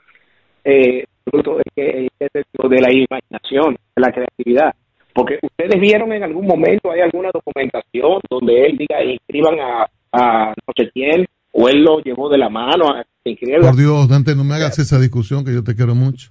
eh, 0.64 1.04
fruto 1.24 1.58
de, 1.76 2.08
de 2.18 2.80
la 2.80 2.92
imaginación, 2.92 3.76
de 3.96 4.00
la 4.00 4.12
creatividad. 4.12 4.74
Porque 5.14 5.38
ustedes 5.42 5.80
vieron 5.80 6.12
en 6.12 6.22
algún 6.22 6.46
momento, 6.46 6.90
hay 6.90 7.00
alguna 7.00 7.30
documentación 7.32 8.20
donde 8.30 8.66
él 8.66 8.76
diga, 8.78 9.02
inscriban 9.02 9.58
a, 9.58 9.90
a 10.12 10.54
no 10.54 10.72
sé 10.76 10.90
quién, 10.92 11.26
o 11.52 11.68
él 11.68 11.82
lo 11.82 12.00
llevó 12.00 12.28
de 12.28 12.38
la 12.38 12.48
mano 12.48 12.88
a. 12.88 13.04
Por 13.60 13.76
Dios, 13.76 14.08
Dante, 14.08 14.34
no 14.34 14.42
me 14.42 14.54
hagas 14.54 14.78
esa 14.78 14.98
discusión 14.98 15.44
que 15.44 15.52
yo 15.52 15.62
te 15.62 15.74
quiero 15.74 15.94
mucho. 15.94 16.30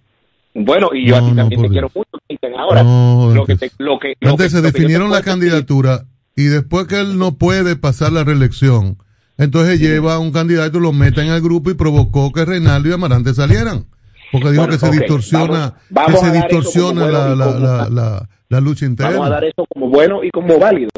Bueno, 0.55 0.89
y 0.93 1.07
yo 1.07 1.15
a 1.15 1.19
ti 1.19 1.35
también 1.35 1.61
te 1.61 1.69
quiero 1.69 1.91
mucho. 1.93 2.09
Ahora, 2.57 2.81
lo 2.81 3.45
que, 3.45 3.55
lo 3.77 3.99
que, 3.99 4.13
Dante, 4.19 4.49
se 4.49 4.61
definieron 4.61 5.11
la 5.11 5.21
candidatura 5.21 6.05
y 6.35 6.45
después 6.45 6.87
que 6.87 6.99
él 6.99 7.19
no 7.19 7.37
puede 7.37 7.75
pasar 7.75 8.13
la 8.13 8.23
reelección, 8.23 8.97
entonces 9.37 9.79
lleva 9.79 10.15
a 10.15 10.19
un 10.19 10.31
candidato, 10.31 10.79
lo 10.79 10.93
mete 10.93 11.21
en 11.21 11.29
el 11.29 11.41
grupo 11.41 11.69
y 11.69 11.75
provocó 11.75 12.31
que 12.31 12.45
Reinaldo 12.45 12.89
y 12.89 12.93
Amarante 12.93 13.33
salieran. 13.33 13.85
Porque 14.31 14.51
dijo 14.51 14.67
que 14.67 14.77
se 14.77 14.91
distorsiona, 14.91 15.75
que 15.89 16.17
se 16.17 16.31
distorsiona 16.31 17.07
la, 17.07 17.35
la, 17.35 17.87
la, 17.89 18.29
la 18.49 18.61
lucha 18.61 18.85
interna. 18.85 19.13
Vamos 19.13 19.27
a 19.27 19.33
dar 19.35 19.45
eso 19.45 19.65
como 19.67 19.89
bueno 19.89 20.23
y 20.23 20.29
como 20.31 20.59
válido. 20.59 20.89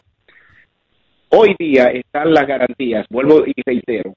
Hoy 1.30 1.56
día 1.60 1.92
están 1.92 2.34
las 2.34 2.48
garantías, 2.48 3.06
vuelvo 3.10 3.44
y 3.46 3.54
reitero, 3.64 4.16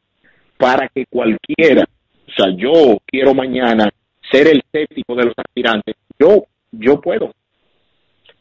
para 0.56 0.88
que 0.88 1.04
cualquiera, 1.10 1.84
o 2.26 2.32
sea, 2.34 2.46
yo 2.56 2.98
quiero 3.06 3.34
mañana 3.34 3.90
ser 4.30 4.46
el 4.46 4.62
séptimo 4.72 5.14
de 5.14 5.24
los 5.26 5.34
aspirantes, 5.36 5.94
yo, 6.18 6.46
yo 6.70 6.98
puedo. 7.00 7.34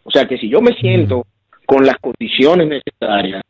O 0.03 0.11
sea 0.11 0.25
que 0.25 0.37
si 0.37 0.49
yo 0.49 0.61
me 0.61 0.73
siento 0.75 1.25
con 1.65 1.85
las 1.85 1.97
condiciones 1.97 2.69
necesarias, 2.69 3.43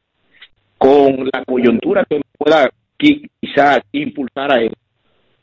con 0.81 1.29
la 1.31 1.45
coyuntura 1.45 2.03
que 2.09 2.15
me 2.15 2.23
pueda 2.35 2.67
quizás 2.97 3.81
impulsar 3.91 4.51
a 4.51 4.61
él, 4.63 4.73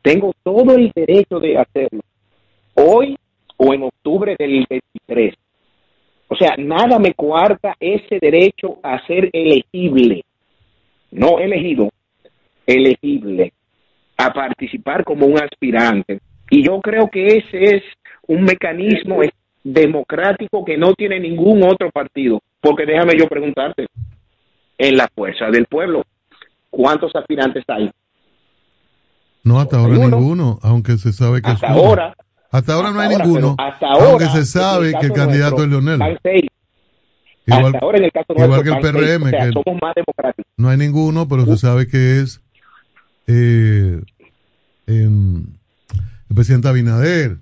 tengo 0.03 0.33
todo 0.43 0.75
el 0.75 0.91
derecho 0.93 1.39
de 1.39 1.57
hacerlo. 1.57 2.01
Hoy 2.75 3.17
o 3.57 3.73
en 3.73 3.85
octubre 3.85 4.35
del 4.37 4.67
23. 4.69 5.35
O 6.27 6.35
sea, 6.35 6.57
nada 6.59 6.99
me 6.99 7.15
coarta 7.15 7.77
ese 7.79 8.19
derecho 8.21 8.81
a 8.83 9.07
ser 9.07 9.31
elegible, 9.33 10.25
no 11.13 11.39
elegido, 11.39 11.89
elegible, 12.67 13.53
a 14.17 14.33
participar 14.33 15.05
como 15.05 15.27
un 15.27 15.41
aspirante. 15.41 16.19
Y 16.51 16.65
yo 16.65 16.81
creo 16.81 17.09
que 17.09 17.27
ese 17.27 17.77
es 17.77 17.83
un 18.27 18.43
mecanismo 18.43 19.21
democrático 19.63 20.65
que 20.65 20.77
no 20.77 20.95
tiene 20.95 21.21
ningún 21.21 21.63
otro 21.63 21.93
partido. 21.93 22.41
Porque 22.61 22.85
déjame 22.87 23.13
yo 23.17 23.29
preguntarte, 23.29 23.87
en 24.79 24.97
la 24.97 25.09
fuerza 25.15 25.47
del 25.51 25.67
pueblo, 25.67 26.05
¿cuántos 26.71 27.15
aspirantes 27.15 27.65
hay? 27.69 27.91
No, 29.43 29.61
hasta 29.61 29.79
ahora 29.79 29.95
ninguno, 29.95 30.59
aunque 30.63 30.97
se 30.97 31.13
sabe 31.13 31.43
que 31.43 31.51
hasta 31.51 31.69
ahora 31.69 32.15
Hasta 32.51 32.75
ahora 32.75 32.93
no 32.93 33.01
hay 33.01 33.17
ninguno, 33.17 33.57
aunque 33.59 34.27
se 34.27 34.45
sabe 34.45 34.93
que 34.99 35.07
el 35.07 35.13
candidato 35.13 35.63
es 35.63 35.69
Leonel. 35.69 36.19
Igual, 37.47 37.67
hasta 37.67 37.79
ahora 37.79 37.99
en 37.99 38.05
el 38.05 38.13
caso 38.13 38.35
igual 38.37 38.63
que 38.63 38.69
el 38.69 38.79
PRM, 38.81 39.31
que 39.31 39.53
somos 39.53 39.81
más 39.81 39.95
democráticos. 39.95 40.53
No 40.57 40.69
hay 40.69 40.77
ninguno, 40.77 41.29
pero 41.29 41.47
se 41.47 41.57
sabe 41.57 41.89
que 41.89 42.21
es 42.21 42.43
eh, 43.27 44.03
el 44.87 45.47
presidente 46.35 46.69
Abinader. 46.69 47.39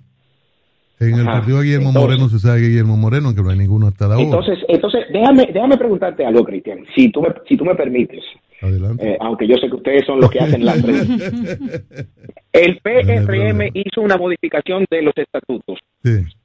En 0.99 1.19
el 1.19 1.25
partido 1.25 1.59
de 1.59 1.65
Guillermo 1.65 1.91
Moreno 1.91 2.27
se 2.27 2.39
sabe 2.39 2.61
que 2.61 2.67
Guillermo 2.69 2.97
Moreno, 2.97 3.27
aunque 3.27 3.43
no 3.43 3.49
hay 3.49 3.57
ninguno 3.57 3.87
hasta 3.87 4.05
ahora. 4.05 4.21
Entonces, 4.21 4.57
entonces 4.67 5.01
déjame, 5.11 5.47
déjame 5.53 5.77
preguntarte 5.77 6.25
algo, 6.25 6.43
Cristian, 6.43 6.79
si 6.95 7.11
tú 7.11 7.21
me, 7.21 7.29
si 7.47 7.55
tú 7.55 7.65
me 7.65 7.75
permites. 7.75 8.23
Adelante. 8.61 9.11
Eh, 9.11 9.17
aunque 9.19 9.47
yo 9.47 9.55
sé 9.57 9.67
que 9.69 9.75
ustedes 9.75 10.03
son 10.05 10.19
los 10.19 10.31
que 10.31 10.39
hacen 10.39 10.65
la 10.65 10.73
El 12.51 12.79
PRM 12.79 13.69
hizo 13.75 14.01
una 14.01 14.17
modificación 14.17 14.85
de 14.89 15.03
los 15.03 15.13
estatutos 15.15 15.77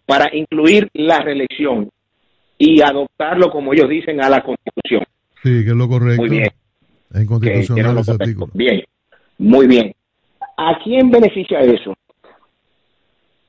para 0.04 0.28
incluir 0.36 0.88
la 0.92 1.20
reelección 1.20 1.88
y 2.58 2.82
adoptarlo, 2.82 3.50
como 3.50 3.72
ellos 3.72 3.88
dicen, 3.88 4.22
a 4.22 4.28
la 4.28 4.42
Constitución. 4.42 5.04
Sí, 5.42 5.64
que 5.64 5.70
es 5.70 5.76
lo 5.76 5.88
correcto. 5.88 6.20
Muy 6.20 6.30
bien. 6.30 6.50
En 7.14 7.26
constitucional 7.26 7.98
ese 7.98 8.12
artículo. 8.12 8.48
Bien, 8.54 8.82
muy 9.38 9.66
bien. 9.66 9.92
¿A 10.56 10.78
quién 10.82 11.10
beneficia 11.10 11.60
eso? 11.60 11.94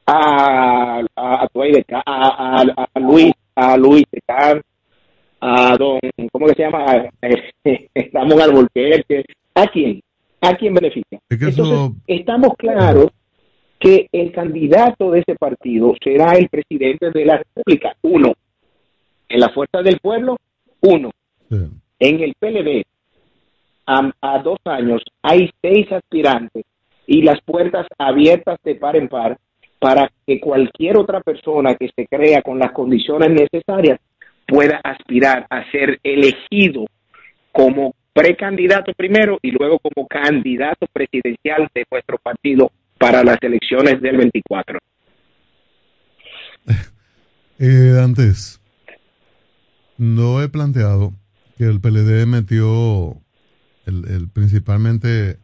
A, 0.05 0.99
a, 1.15 1.45
a, 1.45 1.47
a, 2.93 2.99
Luis, 2.99 3.31
a 3.55 3.77
Luis 3.77 4.03
de 4.11 4.21
a 5.45 5.77
don, 5.77 5.99
¿cómo 6.31 6.47
que 6.47 6.53
se 6.53 6.63
llama? 6.63 6.85
Ramón 8.13 8.41
Albolquerque. 8.41 9.23
¿A 9.55 9.67
quién? 9.67 10.01
¿A 10.41 10.55
quién 10.55 10.73
beneficia? 10.73 11.19
Entonces, 11.29 11.91
estamos 12.07 12.53
claros 12.57 13.07
que 13.79 14.07
el 14.13 14.31
candidato 14.31 15.11
de 15.11 15.19
ese 15.19 15.35
partido 15.35 15.93
será 16.01 16.33
el 16.37 16.47
presidente 16.47 17.11
de 17.11 17.25
la 17.25 17.37
República, 17.37 17.95
uno. 18.01 18.33
En 19.27 19.39
la 19.41 19.49
Fuerza 19.49 19.81
del 19.81 19.99
Pueblo, 19.99 20.37
uno. 20.81 21.11
En 21.49 22.19
el 22.21 22.33
PLD, 22.39 22.85
a, 23.85 24.39
dos 24.39 24.59
años, 24.63 25.01
hay 25.21 25.49
seis 25.61 25.91
aspirantes 25.91 26.63
y 27.05 27.21
las 27.21 27.41
puertas 27.41 27.85
abiertas 27.97 28.57
de 28.63 28.75
par 28.75 28.95
en 28.95 29.09
par 29.09 29.37
para 29.83 30.09
que 30.25 30.39
cualquier 30.39 30.95
otra 30.95 31.19
persona 31.19 31.75
que 31.75 31.89
se 31.93 32.07
crea 32.07 32.41
con 32.41 32.57
las 32.57 32.71
condiciones 32.71 33.31
necesarias 33.31 33.99
pueda 34.47 34.79
aspirar 34.81 35.45
a 35.49 35.69
ser 35.71 35.99
elegido 36.01 36.85
como 37.51 37.93
precandidato 38.13 38.93
primero 38.95 39.39
y 39.41 39.51
luego 39.51 39.79
como 39.79 40.07
candidato 40.07 40.87
presidencial 40.93 41.67
de 41.75 41.83
nuestro 41.91 42.17
partido 42.17 42.71
para 42.97 43.25
las 43.25 43.37
elecciones 43.41 44.01
del 44.01 44.17
24. 44.17 44.79
Eh, 47.59 47.97
antes, 48.03 48.59
no 49.97 50.41
he 50.41 50.49
planteado 50.49 51.13
que 51.55 51.65
el 51.65 51.79
PLD 51.79 52.25
metió 52.25 53.15
el, 53.85 54.27
principalmente 54.33 55.37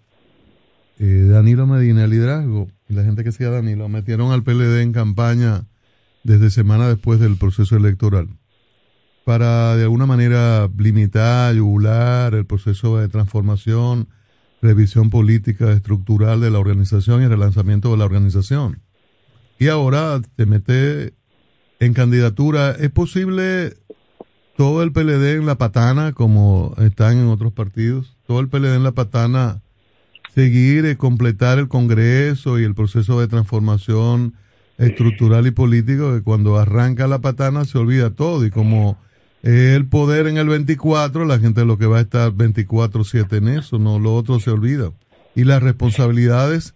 eh, 0.99 1.27
Danilo 1.29 1.67
Medina, 1.67 2.05
el 2.05 2.09
liderazgo, 2.09 2.67
la 2.93 3.03
gente 3.03 3.23
que 3.23 3.31
sigue 3.31 3.47
a 3.47 3.53
Danilo, 3.53 3.89
metieron 3.89 4.31
al 4.31 4.43
PLD 4.43 4.81
en 4.81 4.93
campaña 4.93 5.65
desde 6.23 6.49
semana 6.49 6.87
después 6.87 7.19
del 7.19 7.37
proceso 7.37 7.75
electoral 7.77 8.29
para 9.29 9.75
de 9.75 9.83
alguna 9.83 10.07
manera 10.07 10.67
limitar, 10.75 11.53
yugular 11.53 12.33
el 12.33 12.47
proceso 12.47 12.97
de 12.97 13.09
transformación, 13.09 14.07
revisión 14.59 15.11
política 15.11 15.71
estructural 15.71 16.41
de 16.41 16.49
la 16.49 16.57
organización 16.57 17.21
y 17.21 17.25
el 17.25 17.29
relanzamiento 17.29 17.91
de 17.91 17.97
la 17.97 18.05
organización. 18.05 18.81
Y 19.59 19.67
ahora 19.67 20.19
te 20.35 20.47
mete 20.47 21.13
en 21.79 21.93
candidatura. 21.93 22.71
¿Es 22.71 22.89
posible 22.89 23.75
todo 24.57 24.81
el 24.81 24.91
PLD 24.91 25.35
en 25.35 25.45
la 25.45 25.59
patana 25.59 26.13
como 26.13 26.73
están 26.79 27.19
en 27.19 27.27
otros 27.27 27.53
partidos? 27.53 28.17
¿Todo 28.25 28.39
el 28.39 28.49
PLD 28.49 28.77
en 28.77 28.83
la 28.83 28.93
patana 28.93 29.61
seguir 30.33 30.85
y 30.85 30.95
completar 30.95 31.59
el 31.59 31.67
Congreso 31.67 32.59
y 32.59 32.63
el 32.63 32.75
proceso 32.75 33.19
de 33.19 33.27
transformación 33.27 34.33
estructural 34.77 35.45
y 35.47 35.51
político 35.51 36.13
que 36.13 36.21
cuando 36.21 36.57
arranca 36.57 37.07
la 37.07 37.19
patana 37.19 37.65
se 37.65 37.77
olvida 37.77 38.11
todo 38.11 38.45
y 38.45 38.49
como 38.49 38.97
el 39.43 39.87
poder 39.87 40.27
en 40.27 40.37
el 40.37 40.49
24, 40.49 41.25
la 41.25 41.39
gente 41.39 41.65
lo 41.65 41.77
que 41.77 41.85
va 41.85 41.97
a 41.97 42.01
estar 42.01 42.31
24/7 42.33 43.37
en 43.37 43.47
eso, 43.49 43.79
no 43.79 43.99
lo 43.99 44.15
otro 44.15 44.39
se 44.39 44.51
olvida. 44.51 44.91
Y 45.35 45.45
las 45.45 45.63
responsabilidades 45.63 46.75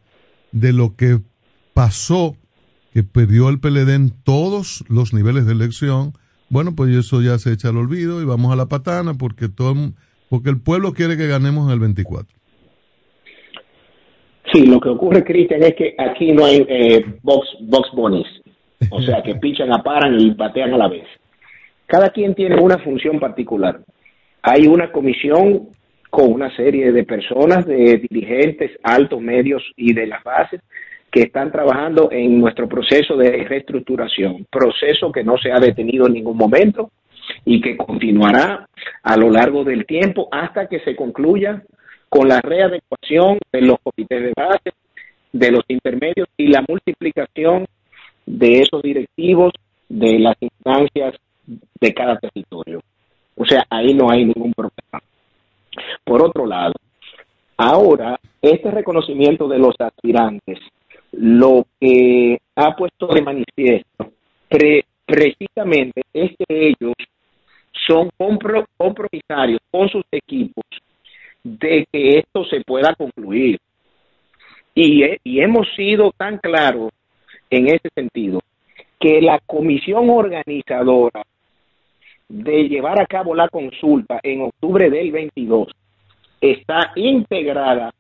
de 0.52 0.72
lo 0.72 0.96
que 0.96 1.20
pasó, 1.74 2.38
que 2.94 3.04
perdió 3.04 3.50
el 3.50 3.60
PLD 3.60 3.96
en 3.96 4.10
todos 4.12 4.86
los 4.88 5.14
niveles 5.14 5.46
de 5.46 5.54
elección, 5.54 6.14
bueno, 6.50 6.76
pues 6.76 6.96
eso 6.96 7.22
ya 7.22 7.38
se 7.40 7.52
echa 7.52 7.70
al 7.70 7.78
olvido 7.78 8.22
y 8.22 8.26
vamos 8.26 8.54
a 8.54 8.56
la 8.56 8.68
patana 8.68 9.16
porque 9.16 9.50
todo 9.50 9.94
porque 10.30 10.50
el 10.50 10.60
pueblo 10.60 10.94
quiere 10.94 11.18
que 11.18 11.28
ganemos 11.28 11.68
en 11.68 11.74
el 11.74 11.80
24. 11.80 12.43
Sí, 14.54 14.68
lo 14.68 14.80
que 14.80 14.90
ocurre, 14.90 15.24
Cristian, 15.24 15.64
es 15.64 15.74
que 15.74 15.96
aquí 15.98 16.32
no 16.32 16.46
hay 16.46 16.64
eh, 16.70 17.04
box, 17.24 17.58
box 17.62 17.90
bonis. 17.94 18.28
O 18.92 19.02
sea, 19.02 19.24
que 19.24 19.36
pichan, 19.36 19.74
aparan 19.74 20.20
y 20.20 20.30
batean 20.32 20.74
a 20.76 20.78
la 20.78 20.88
vez. 20.88 21.06
Cada 21.88 22.10
quien 22.10 22.36
tiene 22.36 22.62
una 22.62 22.78
función 22.78 23.20
particular. 23.20 23.80
Hay 24.44 24.68
una 24.68 24.92
comisión 24.92 25.70
con 26.10 26.32
una 26.32 26.56
serie 26.56 26.92
de 26.92 27.04
personas, 27.04 27.66
de 27.66 28.06
dirigentes 28.10 28.72
altos, 28.84 29.20
medios 29.20 29.64
y 29.76 29.94
de 29.94 30.06
las 30.06 30.24
bases 30.24 30.62
que 31.10 31.22
están 31.22 31.52
trabajando 31.52 32.10
en 32.12 32.40
nuestro 32.40 32.68
proceso 32.68 33.16
de 33.16 33.46
reestructuración, 33.48 34.46
proceso 34.52 35.12
que 35.12 35.24
no 35.24 35.38
se 35.38 35.52
ha 35.52 35.60
detenido 35.60 36.08
en 36.08 36.14
ningún 36.14 36.38
momento 36.38 36.92
y 37.46 37.62
que 37.62 37.78
continuará 37.78 38.68
a 39.02 39.18
lo 39.18 39.30
largo 39.32 39.64
del 39.64 39.86
tiempo 39.86 40.28
hasta 40.32 40.68
que 40.68 40.80
se 40.82 40.96
concluya 40.96 41.64
con 42.14 42.27
la 42.27 42.41
readecuación 42.41 43.40
de 43.52 43.61
los 43.61 43.77
comités 43.81 44.22
de 44.22 44.34
base, 44.35 44.72
de 45.31 45.52
los 45.52 45.64
intermedios 45.68 46.27
y 46.38 46.45
la 46.45 46.64
multiplicación 46.68 47.65
de 48.23 48.60
esos 48.60 48.84
directivos 48.84 49.52
de 49.90 50.19
las 50.19 50.35
instancias 50.40 51.15
de 51.81 51.94
cada 51.95 52.19
territorio. 52.19 52.81
O 53.35 53.44
sea, 53.45 53.65
ahí 53.68 53.95
no 53.95 54.11
hay 54.11 54.26
ningún 54.26 54.53
problema. 54.53 55.02
Por 56.03 56.22
otro 56.22 56.45
lado, 56.45 56.73
ahora 57.57 58.19
este 58.44 58.69
reconocimiento 58.69 59.48
de 59.48 59.57
los 59.57 59.73
aspirantes 59.80 60.60
lo 61.14 61.65
que 61.80 62.38
ha 62.56 62.76
puesto 62.76 63.07
de 63.07 63.23
manifiesto 63.23 64.11
precisamente 65.07 66.03
es 66.14 66.31
que 66.38 66.68
ellos 66.68 66.94
son 67.88 68.11
compromisarios 68.77 69.60
con 69.72 69.90
sus 69.90 70.03
equipos 70.11 70.64
de 71.44 71.86
que 71.91 72.20
esto 72.20 72.45
se 72.45 72.61
pueda 72.61 72.95
concluir. 72.95 73.60
Y, 74.76 75.03
y 75.24 75.41
hemos 75.41 75.68
sido 75.76 76.11
tan 76.18 76.38
claros 76.40 76.91
en 77.49 77.68
ese 77.68 77.90
sentido 77.94 78.41
que 78.99 79.22
la 79.22 79.40
comisión 79.40 80.10
organizadora 80.10 81.24
de 82.30 82.68
llevar 82.68 82.99
a 82.99 83.06
cabo 83.06 83.36
la 83.36 83.49
consulta 83.49 84.20
en 84.24 84.41
octubre 84.41 84.90
del 84.90 85.11
22 85.11 85.68
está 86.41 86.91
integrada 86.95 87.94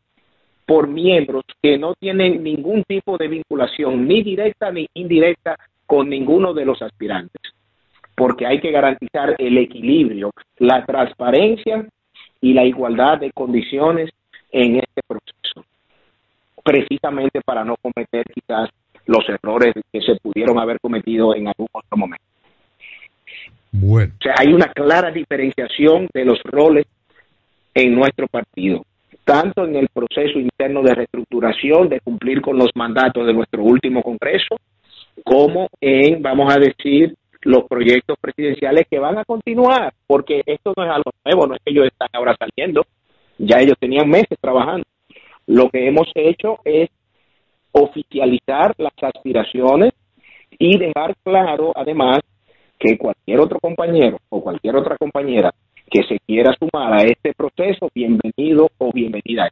por 0.65 0.87
miembros 0.87 1.43
que 1.61 1.77
no 1.77 1.93
tienen 1.95 2.43
ningún 2.43 2.83
tipo 2.83 3.17
de 3.17 3.27
vinculación, 3.27 4.07
ni 4.07 4.23
directa 4.23 4.71
ni 4.71 4.87
indirecta, 4.93 5.57
con 5.85 6.09
ninguno 6.09 6.53
de 6.53 6.65
los 6.65 6.81
aspirantes, 6.81 7.41
porque 8.15 8.47
hay 8.47 8.59
que 8.59 8.71
garantizar 8.71 9.35
el 9.37 9.57
equilibrio, 9.57 10.31
la 10.57 10.85
transparencia 10.85 11.85
y 12.43 12.51
la 12.51 12.65
igualdad 12.65 13.19
de 13.19 13.31
condiciones 13.31 14.09
en 14.51 14.75
este 14.75 15.01
proceso, 15.07 15.65
precisamente 16.61 17.39
para 17.39 17.63
no 17.63 17.77
cometer 17.81 18.25
quizás 18.33 18.69
los 19.05 19.23
errores 19.29 19.73
que 19.89 20.01
se 20.01 20.15
pudieron 20.17 20.59
haber 20.59 20.77
cometido 20.81 21.33
en 21.33 21.47
algún 21.47 21.69
otro 21.71 21.97
momento. 21.97 22.25
Bueno. 23.71 24.11
O 24.19 24.23
sea, 24.23 24.35
hay 24.37 24.51
una 24.51 24.67
clara 24.67 25.09
diferenciación 25.09 26.09
de 26.13 26.25
los 26.25 26.43
roles 26.43 26.85
en 27.73 27.95
nuestro 27.95 28.27
partido, 28.27 28.83
tanto 29.23 29.63
en 29.63 29.77
el 29.77 29.87
proceso 29.87 30.37
interno 30.37 30.81
de 30.81 30.95
reestructuración, 30.95 31.87
de 31.87 32.01
cumplir 32.01 32.41
con 32.41 32.57
los 32.57 32.71
mandatos 32.75 33.25
de 33.25 33.33
nuestro 33.33 33.63
último 33.63 34.03
Congreso, 34.03 34.57
como 35.23 35.69
en, 35.79 36.21
vamos 36.21 36.53
a 36.53 36.59
decir, 36.59 37.15
los 37.43 37.63
proyectos 37.65 38.17
presidenciales 38.19 38.85
que 38.89 38.99
van 38.99 39.17
a 39.17 39.25
continuar, 39.25 39.93
porque 40.07 40.41
esto 40.45 40.73
no 40.75 40.83
es 40.83 40.91
algo 40.91 41.11
nuevo, 41.25 41.47
no 41.47 41.55
es 41.55 41.61
que 41.63 41.71
ellos 41.71 41.87
están 41.87 42.09
ahora 42.13 42.35
saliendo, 42.37 42.85
ya 43.37 43.57
ellos 43.59 43.75
tenían 43.79 44.09
meses 44.09 44.37
trabajando. 44.39 44.85
Lo 45.47 45.69
que 45.69 45.87
hemos 45.87 46.07
hecho 46.15 46.59
es 46.63 46.89
oficializar 47.71 48.73
las 48.77 48.93
aspiraciones 49.01 49.91
y 50.57 50.77
dejar 50.77 51.15
claro, 51.23 51.73
además, 51.75 52.19
que 52.79 52.97
cualquier 52.97 53.39
otro 53.39 53.59
compañero 53.59 54.19
o 54.29 54.41
cualquier 54.41 54.75
otra 54.75 54.97
compañera 54.97 55.53
que 55.89 56.03
se 56.03 56.17
quiera 56.25 56.55
sumar 56.57 56.93
a 56.93 57.03
este 57.03 57.33
proceso, 57.33 57.89
bienvenido 57.93 58.69
o 58.77 58.91
bienvenida. 58.91 59.49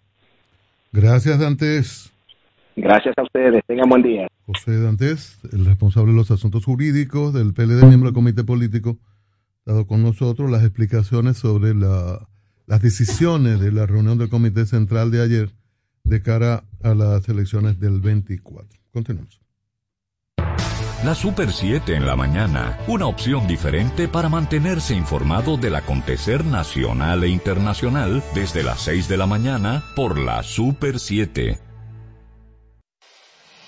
Gracias, 0.92 1.40
Dantes. 1.40 2.12
Gracias 2.76 3.14
a 3.18 3.24
ustedes. 3.24 3.64
Tengan 3.68 3.90
buen 3.90 4.02
día. 4.02 4.28
José 4.46 4.82
Dantes, 4.82 5.40
el 5.52 5.66
responsable 5.66 6.12
de 6.12 6.18
los 6.18 6.32
asuntos 6.32 6.66
jurídicos 6.66 7.34
del 7.34 7.54
PLD, 7.54 7.84
miembro 7.86 8.10
del 8.10 8.14
comité 8.14 8.44
político, 8.44 8.98
ha 9.66 9.72
dado 9.72 9.88
con 9.88 10.02
nosotros 10.02 10.50
las 10.50 10.64
explicaciones 10.64 11.38
sobre 11.38 11.74
la, 11.74 12.28
las 12.66 12.82
decisiones 12.82 13.60
de 13.60 13.72
la 13.72 13.86
reunión 13.86 14.18
del 14.18 14.30
comité 14.30 14.66
central 14.66 15.12
de 15.12 15.22
ayer 15.22 15.50
de 16.04 16.22
cara 16.22 16.64
a 16.84 16.96
las 16.96 17.28
elecciones 17.30 17.80
del 17.80 18.02
24. 18.02 18.80
Continuamos. 18.92 19.42
La 21.04 21.16
Super 21.16 21.52
7 21.52 21.96
en 21.96 22.06
la 22.06 22.16
mañana, 22.16 22.78
una 22.88 23.08
opción 23.08 23.48
diferente 23.48 24.08
para 24.08 24.30
mantenerse 24.30 24.94
informado 24.94 25.58
del 25.58 25.76
acontecer 25.76 26.46
nacional 26.46 27.24
e 27.24 27.30
internacional 27.30 28.24
desde 28.36 28.62
las 28.62 28.82
6 28.82 29.08
de 29.08 29.18
la 29.18 29.26
mañana 29.26 29.84
por 29.96 30.20
la 30.20 30.44
Super 30.44 31.00
7. 31.00 31.71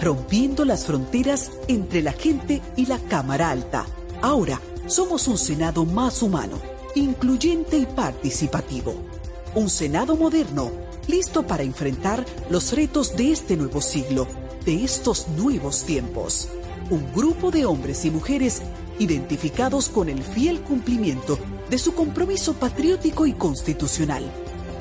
rompiendo 0.00 0.64
las 0.64 0.86
fronteras 0.86 1.50
entre 1.66 2.02
la 2.02 2.12
gente 2.12 2.62
y 2.76 2.86
la 2.86 2.98
Cámara 2.98 3.50
Alta. 3.50 3.86
Ahora 4.22 4.60
somos 4.86 5.28
un 5.28 5.38
Senado 5.38 5.84
más 5.84 6.22
humano, 6.22 6.58
incluyente 6.94 7.78
y 7.78 7.86
participativo. 7.86 8.94
Un 9.54 9.68
Senado 9.68 10.16
moderno, 10.16 10.70
listo 11.06 11.46
para 11.46 11.62
enfrentar 11.62 12.24
los 12.50 12.72
retos 12.72 13.16
de 13.16 13.32
este 13.32 13.56
nuevo 13.56 13.80
siglo, 13.80 14.26
de 14.64 14.84
estos 14.84 15.28
nuevos 15.28 15.84
tiempos. 15.84 16.48
Un 16.90 17.12
grupo 17.12 17.50
de 17.50 17.66
hombres 17.66 18.04
y 18.04 18.10
mujeres 18.10 18.62
identificados 18.98 19.88
con 19.88 20.08
el 20.08 20.22
fiel 20.22 20.60
cumplimiento 20.60 21.38
de 21.70 21.78
su 21.78 21.94
compromiso 21.94 22.54
patriótico 22.54 23.26
y 23.26 23.32
constitucional, 23.32 24.24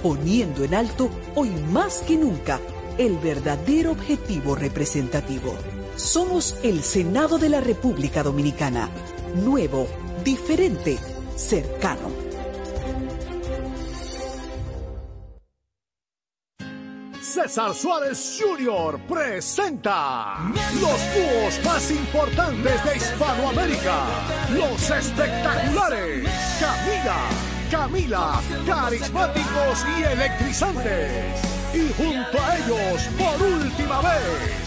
poniendo 0.02 0.64
en 0.64 0.74
alto 0.74 1.10
hoy 1.36 1.50
más 1.72 2.00
que 2.00 2.18
nunca 2.18 2.60
el 2.98 3.18
verdadero 3.18 3.92
objetivo 3.92 4.56
representativo. 4.56 5.56
Somos 5.96 6.58
el 6.64 6.84
Senado 6.84 7.38
de 7.38 7.50
la 7.50 7.62
República 7.62 8.24
Dominicana. 8.24 8.90
Nuevo, 9.36 9.88
diferente, 10.24 10.98
cercano. 11.36 12.28
César 17.22 17.74
Suárez 17.74 18.40
Jr. 18.42 19.00
presenta 19.08 20.52
los 20.82 21.00
dúos 21.14 21.66
más 21.66 21.92
importantes 21.92 22.84
de 22.84 22.98
Hispanoamérica. 22.98 24.06
Los 24.54 24.90
espectaculares. 24.90 26.28
Camila, 26.60 27.30
Camila, 27.70 28.42
carismáticos 28.66 29.86
y 30.00 30.04
electrizantes 30.04 31.57
y 31.78 31.94
junto 31.94 32.42
a 32.42 32.58
ellos, 32.58 33.04
por 33.18 33.42
última 33.42 34.02
vez, 34.02 34.67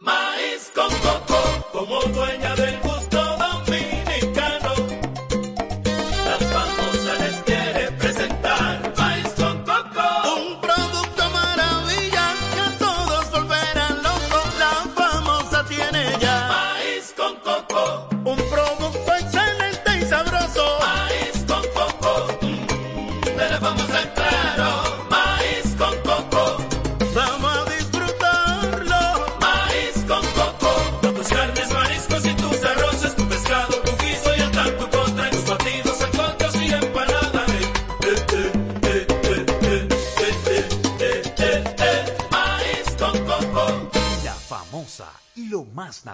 Maíz 0.01 0.71
con 0.75 0.89
coco, 0.91 1.39
como 1.73 2.01
dueña 2.15 2.48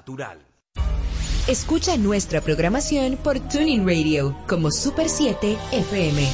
natural. 0.04 0.38
Escucha 1.48 1.96
nuestra 1.96 2.40
programación 2.40 3.16
por 3.22 3.38
Tuning 3.38 3.86
Radio 3.86 4.36
como 4.46 4.70
Super 4.70 5.08
7 5.08 5.56
FM. 5.72 6.28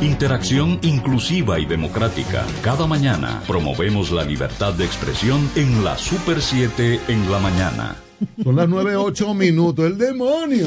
Interacción 0.00 0.78
inclusiva 0.82 1.58
y 1.58 1.66
democrática. 1.66 2.44
Cada 2.62 2.86
mañana 2.86 3.42
promovemos 3.46 4.10
la 4.10 4.24
libertad 4.24 4.74
de 4.74 4.84
expresión 4.84 5.48
en 5.56 5.82
la 5.82 5.96
Super 5.96 6.40
7 6.40 7.00
en 7.08 7.30
la 7.30 7.38
mañana. 7.38 7.96
Son 8.42 8.54
las 8.54 8.68
9, 8.68 8.96
8 8.96 9.34
minutos. 9.34 9.86
¡El 9.86 9.98
demonio! 9.98 10.66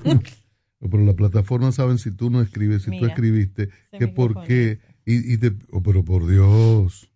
Pero 0.80 1.04
la 1.04 1.14
plataforma 1.14 1.72
saben 1.72 1.98
si 1.98 2.12
tú 2.12 2.30
no 2.30 2.40
escribes, 2.40 2.84
si 2.84 2.98
tú 2.98 3.04
escribiste, 3.06 3.68
que 3.98 4.06
por 4.06 4.44
qué. 4.44 4.78
Y, 5.04 5.34
y 5.34 5.38
te, 5.38 5.52
oh, 5.72 5.82
pero 5.82 6.04
por 6.04 6.28
Dios. 6.28 7.08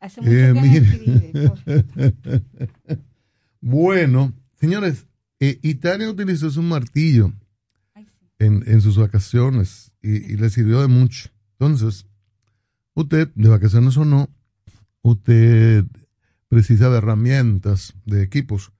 Hace 0.00 0.20
mucho 0.20 0.32
Eh, 0.32 0.54
que 0.54 0.76
escribe, 0.78 1.52
bueno, 3.60 4.32
señores, 4.58 5.06
eh, 5.38 5.58
Italia 5.62 6.10
utilizó 6.10 6.48
un 6.58 6.68
martillo 6.68 7.32
en, 8.38 8.64
en 8.66 8.80
sus 8.80 8.96
vacaciones 8.96 9.92
y, 10.02 10.32
y 10.32 10.36
le 10.36 10.48
sirvió 10.50 10.80
de 10.80 10.88
mucho. 10.88 11.28
Entonces, 11.58 12.06
usted, 12.94 13.28
de 13.34 13.48
vacaciones 13.48 13.96
o 13.98 14.04
no, 14.04 14.28
usted 15.02 15.84
precisa 16.48 16.90
de 16.90 16.98
herramientas, 16.98 17.94
de 18.06 18.22
equipos 18.22 18.72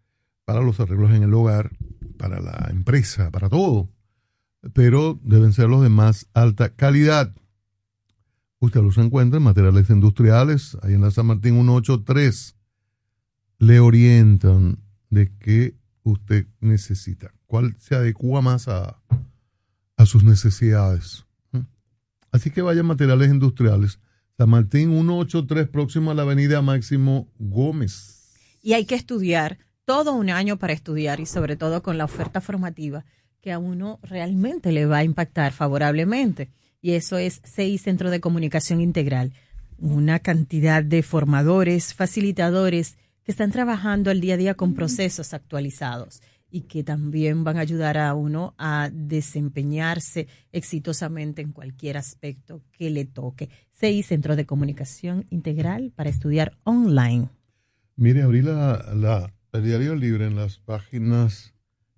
para 0.44 0.60
los 0.60 0.80
arreglos 0.80 1.12
en 1.12 1.22
el 1.22 1.32
hogar, 1.34 1.70
para 2.18 2.40
la 2.40 2.68
empresa, 2.70 3.30
para 3.30 3.48
todo. 3.48 3.88
Pero 4.74 5.18
deben 5.22 5.52
ser 5.52 5.68
los 5.68 5.82
de 5.82 5.88
más 5.88 6.26
alta 6.34 6.70
calidad. 6.70 7.34
Usted 8.61 8.82
los 8.82 8.99
encuentra 8.99 9.39
en 9.39 9.43
materiales 9.43 9.89
industriales, 9.91 10.77
ahí 10.82 10.95
en 10.95 11.01
la 11.01 11.11
San 11.11 11.27
Martín 11.27 11.55
183. 11.55 12.57
Le 13.59 13.81
orientan 13.81 14.78
de 15.09 15.32
qué 15.39 15.74
usted 16.03 16.47
necesita, 16.61 17.32
cuál 17.47 17.74
se 17.78 17.95
adecua 17.95 18.43
más 18.43 18.69
a, 18.69 19.01
a 19.97 20.07
sus 20.07 20.24
necesidades. 20.24 21.24
Así 22.32 22.51
que 22.51 22.62
vaya 22.62 22.81
a 22.81 22.85
materiales 22.85 23.31
industriales. 23.31 23.99
San 24.37 24.51
Martín 24.51 24.91
183, 24.91 25.69
próximo 25.69 26.11
a 26.11 26.15
la 26.15 26.23
avenida 26.23 26.62
Máximo 26.62 27.28
Gómez. 27.39 28.32
Y 28.62 28.74
hay 28.74 28.85
que 28.85 28.95
estudiar, 28.95 29.59
todo 29.85 30.12
un 30.12 30.31
año 30.31 30.59
para 30.59 30.73
estudiar 30.73 31.19
y 31.19 31.27
sobre 31.27 31.57
todo 31.57 31.82
con 31.82 31.99
la 31.99 32.05
oferta 32.05 32.41
formativa 32.41 33.05
que 33.41 33.53
a 33.53 33.59
uno 33.59 33.99
realmente 34.03 34.70
le 34.70 34.87
va 34.87 34.99
a 34.99 35.05
impactar 35.05 35.53
favorablemente. 35.53 36.51
Y 36.82 36.93
eso 36.93 37.19
es 37.19 37.43
CI 37.44 37.78
Centro 37.78 38.11
de 38.11 38.20
Comunicación 38.20 38.81
Integral. 38.81 39.32
Una 39.78 40.19
cantidad 40.19 40.82
de 40.82 41.02
formadores, 41.02 41.94
facilitadores 41.94 42.97
que 43.23 43.32
están 43.32 43.51
trabajando 43.51 44.11
al 44.11 44.20
día 44.20 44.35
a 44.35 44.39
día 44.39 44.55
con 44.55 44.74
procesos 44.74 45.35
actualizados 45.35 46.23
y 46.51 46.62
que 46.62 46.82
también 46.82 47.44
van 47.44 47.59
a 47.59 47.61
ayudar 47.61 47.97
a 47.97 48.15
uno 48.15 48.55
a 48.59 48.90
desempeñarse 48.93 50.27
exitosamente 50.52 51.43
en 51.43 51.52
cualquier 51.52 51.97
aspecto 51.97 52.62
que 52.73 52.90
le 52.90 53.05
toque. 53.05 53.48
CI 53.78 54.02
Centro 54.02 54.36
de 54.36 54.47
Comunicación 54.47 55.27
Integral 55.31 55.93
para 55.94 56.11
estudiar 56.11 56.57
online. 56.65 57.28
Mire, 57.97 58.23
abrí 58.23 58.43
la, 58.43 58.93
la- 58.94 59.32
el 59.52 59.65
diario 59.65 59.94
libre 59.97 60.27
en 60.27 60.36
las 60.36 60.59
páginas 60.59 61.52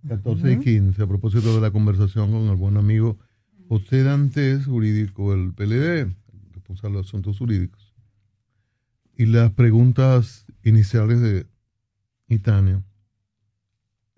14 0.08 0.52
y 0.52 0.58
15 0.58 1.02
a 1.02 1.06
propósito 1.06 1.54
de 1.54 1.60
la 1.60 1.70
conversación 1.70 2.30
con 2.32 2.48
el 2.48 2.56
buen 2.56 2.76
amigo 2.76 3.18
José 3.72 4.02
Dantes, 4.02 4.66
jurídico 4.66 5.32
del 5.32 5.54
PLD, 5.54 6.14
responsable 6.52 6.96
de 6.96 7.04
asuntos 7.04 7.38
jurídicos. 7.38 7.94
Y 9.16 9.24
las 9.24 9.50
preguntas 9.52 10.44
iniciales 10.62 11.22
de 11.22 11.46
Itania 12.28 12.82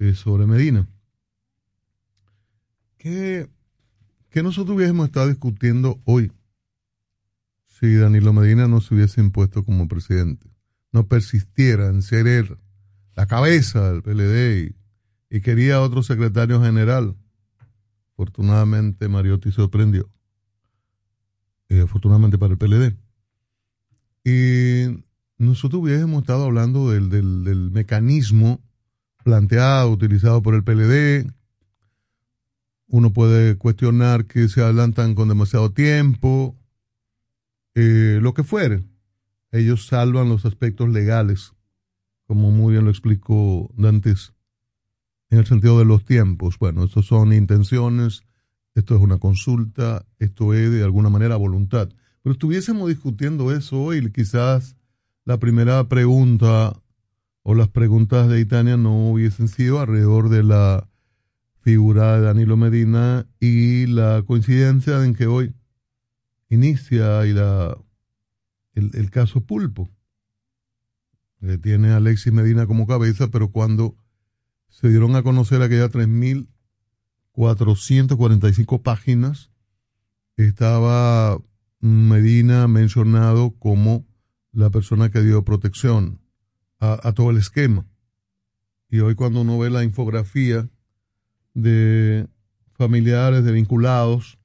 eh, 0.00 0.14
sobre 0.14 0.48
Medina. 0.48 0.88
¿Qué, 2.98 3.48
qué 4.28 4.42
nosotros 4.42 4.76
hubiésemos 4.76 5.06
estado 5.06 5.28
discutiendo 5.28 6.00
hoy 6.04 6.32
si 7.64 7.94
Danilo 7.94 8.32
Medina 8.32 8.66
no 8.66 8.80
se 8.80 8.92
hubiese 8.96 9.20
impuesto 9.20 9.62
como 9.62 9.86
presidente? 9.86 10.50
No 10.90 11.06
persistiera 11.06 11.86
en 11.86 12.02
ser 12.02 12.26
él 12.26 12.58
la 13.14 13.26
cabeza 13.26 13.92
del 13.92 14.02
PLD 14.02 14.74
y, 15.30 15.36
y 15.36 15.40
quería 15.42 15.80
otro 15.80 16.02
secretario 16.02 16.60
general. 16.60 17.14
Afortunadamente 18.14 19.08
Mariotti 19.08 19.50
sorprendió. 19.50 20.08
Eh, 21.68 21.80
afortunadamente 21.80 22.38
para 22.38 22.52
el 22.52 22.58
PLD. 22.58 22.96
Y 24.24 25.04
nosotros 25.38 25.82
hubiésemos 25.82 26.22
estado 26.22 26.44
hablando 26.44 26.90
del, 26.90 27.10
del, 27.10 27.70
mecanismo 27.72 28.60
planteado, 29.24 29.90
utilizado 29.90 30.42
por 30.42 30.54
el 30.54 30.62
PLD. 30.62 31.32
Uno 32.86 33.12
puede 33.12 33.56
cuestionar 33.56 34.26
que 34.26 34.48
se 34.48 34.62
adelantan 34.62 35.14
con 35.14 35.28
demasiado 35.28 35.72
tiempo, 35.72 36.56
eh, 37.74 38.18
lo 38.22 38.34
que 38.34 38.44
fuere. 38.44 38.84
Ellos 39.50 39.86
salvan 39.86 40.28
los 40.28 40.44
aspectos 40.44 40.88
legales, 40.88 41.52
como 42.26 42.50
muy 42.50 42.72
bien 42.72 42.84
lo 42.84 42.90
explicó 42.90 43.70
Dantes, 43.76 44.33
en 45.34 45.40
el 45.40 45.46
sentido 45.46 45.78
de 45.78 45.84
los 45.84 46.04
tiempos. 46.04 46.58
Bueno, 46.58 46.84
estos 46.84 47.06
son 47.06 47.32
intenciones, 47.32 48.22
esto 48.74 48.94
es 48.94 49.02
una 49.02 49.18
consulta, 49.18 50.06
esto 50.18 50.54
es 50.54 50.70
de 50.70 50.84
alguna 50.84 51.10
manera 51.10 51.36
voluntad. 51.36 51.88
Pero 52.22 52.32
estuviésemos 52.32 52.88
discutiendo 52.88 53.52
eso 53.52 53.82
hoy, 53.82 54.10
quizás 54.12 54.76
la 55.24 55.38
primera 55.38 55.88
pregunta 55.88 56.80
o 57.42 57.54
las 57.54 57.68
preguntas 57.68 58.28
de 58.28 58.40
Itania 58.40 58.76
no 58.76 59.10
hubiesen 59.10 59.48
sido 59.48 59.80
alrededor 59.80 60.28
de 60.28 60.44
la 60.44 60.88
figura 61.60 62.16
de 62.16 62.22
Danilo 62.22 62.56
Medina 62.56 63.26
y 63.40 63.86
la 63.86 64.22
coincidencia 64.26 65.04
en 65.04 65.14
que 65.14 65.26
hoy 65.26 65.52
inicia 66.48 67.26
y 67.26 67.32
la, 67.32 67.76
el, 68.74 69.10
caso 69.10 69.40
Pulpo. 69.40 69.90
tiene 71.62 71.90
a 71.90 71.96
Alexis 71.96 72.32
Medina 72.32 72.66
como 72.66 72.86
cabeza, 72.86 73.28
pero 73.28 73.50
cuando 73.50 73.96
se 74.74 74.88
dieron 74.88 75.14
a 75.14 75.22
conocer 75.22 75.62
aquellas 75.62 75.92
3.445 75.92 78.82
páginas, 78.82 79.52
estaba 80.36 81.38
Medina 81.78 82.66
mencionado 82.66 83.52
como 83.52 84.04
la 84.50 84.70
persona 84.70 85.10
que 85.10 85.22
dio 85.22 85.44
protección 85.44 86.18
a, 86.80 87.12
todo 87.12 87.30
el 87.30 87.36
esquema. 87.36 87.86
Y 88.90 88.98
hoy 88.98 89.14
cuando 89.14 89.42
uno 89.42 89.60
ve 89.60 89.70
la 89.70 89.84
infografía 89.84 90.68
de 91.54 92.26
familiares, 92.72 93.44
de 93.44 93.52
vinculados, 93.52 94.40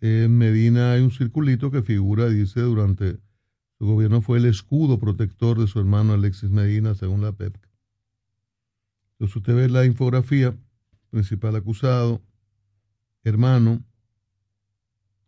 en 0.00 0.36
Medina 0.36 0.94
hay 0.94 1.00
un 1.00 1.12
circulito 1.12 1.70
que 1.70 1.82
figura, 1.82 2.28
dice, 2.28 2.60
durante 2.60 3.20
su 3.78 3.86
gobierno 3.86 4.20
fue 4.20 4.38
el 4.38 4.46
escudo 4.46 4.98
protector 4.98 5.60
de 5.60 5.68
su 5.68 5.78
hermano 5.78 6.12
Alexis 6.12 6.50
Medina, 6.50 6.96
según 6.96 7.22
la 7.22 7.30
PEPCA. 7.30 7.71
Entonces 9.22 9.36
usted 9.36 9.54
ve 9.54 9.68
la 9.68 9.84
infografía, 9.84 10.52
principal 11.10 11.54
acusado, 11.54 12.20
hermano, 13.22 13.84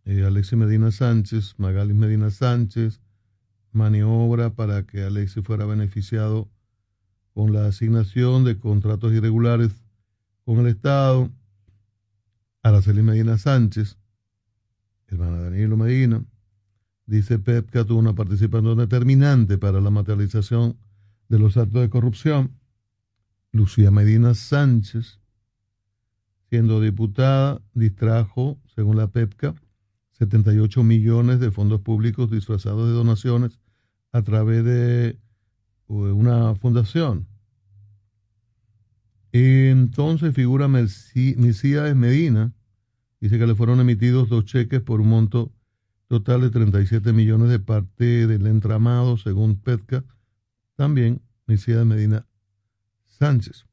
eh, 0.05 0.29
Medina 0.57 0.91
Sánchez, 0.91 1.55
Magalis 1.59 1.95
Medina 1.95 2.31
Sánchez, 2.31 3.01
maniobra 3.71 4.51
para 4.51 4.83
que 4.83 5.05
Alexis 5.05 5.45
fuera 5.45 5.65
beneficiado 5.65 6.51
con 7.35 7.53
la 7.53 7.67
asignación 7.67 8.43
de 8.43 8.59
contratos 8.59 9.13
irregulares 9.13 9.71
con 10.45 10.59
el 10.59 10.67
Estado, 10.67 11.31
Araceli 12.65 13.03
Medina 13.03 13.39
Sánchez, 13.39 13.97
hermana 15.07 15.41
Danilo 15.41 15.77
Medina, 15.77 16.25
dice 17.07 17.39
PEPCA 17.39 17.85
tuvo 17.85 18.01
una 18.01 18.17
participación 18.17 18.77
determinante 18.77 19.57
para 19.57 19.81
la 19.81 19.91
materialización 19.91 20.77
de 21.29 21.39
los 21.39 21.57
actos 21.57 21.81
de 21.81 21.91
corrupción. 21.91 22.64
Lucía 23.55 23.93
Medina 23.93 24.35
Sánchez, 24.35 25.21
siendo 26.51 26.81
diputada, 26.81 27.63
distrajo, 27.73 28.59
según 28.75 28.97
la 28.97 29.07
PEPCA, 29.07 29.55
78 30.19 30.83
millones 30.83 31.39
de 31.39 31.53
fondos 31.53 31.81
públicos 31.81 32.33
disfrazados 32.33 32.89
de 32.89 32.95
donaciones 32.95 33.61
a 34.11 34.23
través 34.23 34.65
de 34.65 35.07
eh, 35.07 35.19
una 35.87 36.57
fundación. 36.57 37.29
Entonces 39.31 40.35
figura 40.35 40.67
Mesías 40.67 41.95
Medina, 41.95 42.53
dice 43.21 43.39
que 43.39 43.47
le 43.47 43.55
fueron 43.55 43.79
emitidos 43.79 44.29
dos 44.29 44.47
cheques 44.47 44.81
por 44.81 45.01
un 45.01 45.11
monto 45.11 45.53
total 46.09 46.41
de 46.41 46.51
37 46.51 47.13
millones 47.13 47.51
de 47.51 47.61
parte 47.61 48.27
del 48.27 48.49
entramado, 48.49 49.17
según 49.17 49.55
PETCA, 49.61 50.05
también 50.75 51.23
Mesías 51.47 51.87
Medina 51.87 52.27
Sánchez. 53.19 53.67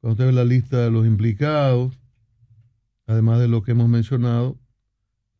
Cuando 0.00 0.12
usted 0.12 0.26
ve 0.26 0.32
la 0.32 0.44
lista 0.44 0.78
de 0.78 0.90
los 0.90 1.06
implicados, 1.06 1.98
además 3.06 3.40
de 3.40 3.48
lo 3.48 3.62
que 3.62 3.72
hemos 3.72 3.88
mencionado, 3.88 4.58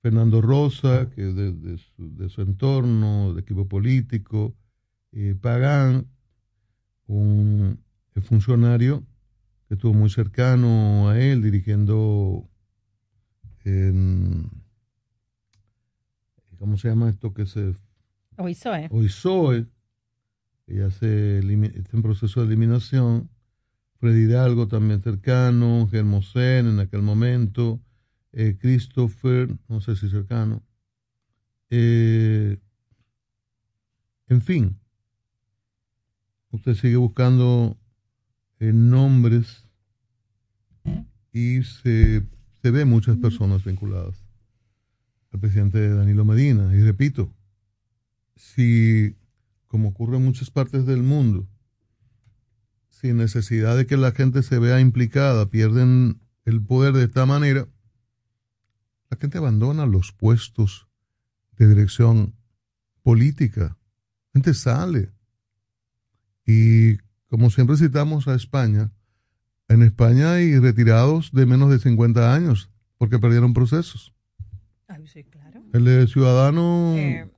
Fernando 0.03 0.41
Rosa, 0.41 1.11
que 1.11 1.29
es 1.29 1.35
de, 1.35 1.53
de, 1.53 1.79
su, 1.79 2.17
de 2.17 2.29
su, 2.29 2.43
entorno, 2.43 3.35
de 3.35 3.41
equipo 3.41 3.69
político, 3.69 4.55
eh, 5.13 5.35
Pagán, 5.41 6.07
un 7.07 7.83
funcionario 8.23 9.05
que 9.69 9.75
estuvo 9.75 9.93
muy 9.93 10.11
cercano 10.11 11.09
a 11.09 11.19
él, 11.19 11.43
dirigiendo 11.43 12.49
en, 13.65 14.49
¿cómo 16.59 16.79
se 16.79 16.89
llama 16.89 17.11
esto 17.11 17.35
que 17.35 17.47
se 17.47 17.75
Oisoe. 18.39 18.89
Oisoe, 18.91 19.67
ya 20.67 20.91
se 20.91 21.39
está 21.39 21.97
en 21.97 22.03
proceso 22.03 22.41
de 22.41 22.47
eliminación, 22.47 23.31
Freddy 23.99 24.25
Hidalgo 24.25 24.69
también 24.69 25.03
cercano, 25.03 25.89
Germosén 25.91 26.67
en 26.67 26.81
aquel 26.81 27.03
momento, 27.03 27.81
eh, 28.33 28.57
Christopher, 28.59 29.49
no 29.69 29.81
sé 29.81 29.97
si 29.97 30.11
cercano. 30.11 30.63
Eh, 31.71 32.59
en 34.29 34.43
fin, 34.43 34.79
usted 36.51 36.75
sigue 36.75 36.97
buscando 36.97 37.79
eh, 38.59 38.73
nombres 38.73 39.65
y 41.33 41.63
se, 41.63 42.23
se 42.63 42.71
ve 42.71 42.85
muchas 42.85 43.17
personas 43.19 43.65
vinculadas 43.65 44.27
al 45.33 45.41
presidente 45.41 45.89
Danilo 45.89 46.25
Medina. 46.25 46.75
Y 46.75 46.83
repito, 46.83 47.33
si, 48.37 49.17
como 49.67 49.89
ocurre 49.91 50.17
en 50.17 50.25
muchas 50.25 50.51
partes 50.51 50.87
del 50.87 51.03
mundo, 51.03 51.47
sin 52.89 53.17
necesidad 53.17 53.77
de 53.77 53.87
que 53.87 53.97
la 53.97 54.13
gente 54.13 54.43
se 54.43 54.59
vea 54.59 54.81
implicada, 54.81 55.51
pierden 55.51 56.21
el 56.45 56.63
poder 56.63 56.95
de 56.95 57.05
esta 57.05 57.27
manera, 57.27 57.69
la 59.11 59.17
gente 59.19 59.39
abandona 59.39 59.87
los 59.87 60.13
puestos 60.13 60.89
de 61.57 61.69
dirección 61.69 62.35
política. 63.03 63.79
La 64.33 64.41
gente 64.41 64.55
sale. 64.55 65.13
Y 66.45 66.97
como 67.29 67.51
siempre 67.51 67.77
citamos 67.77 68.29
a 68.29 68.35
España, 68.35 68.93
en 69.69 69.83
España 69.83 70.33
hay 70.33 70.59
retirados 70.59 71.33
de 71.33 71.47
menos 71.47 71.71
de 71.71 71.79
50 71.79 72.35
años 72.35 72.71
porque 72.99 73.19
perdieron 73.19 73.53
procesos. 73.53 74.15
sí, 75.07 75.25
claro. 75.25 75.63
El 75.73 75.85
de 75.85 76.07
Ciudadano, 76.07 76.95
Eh, 76.97 77.31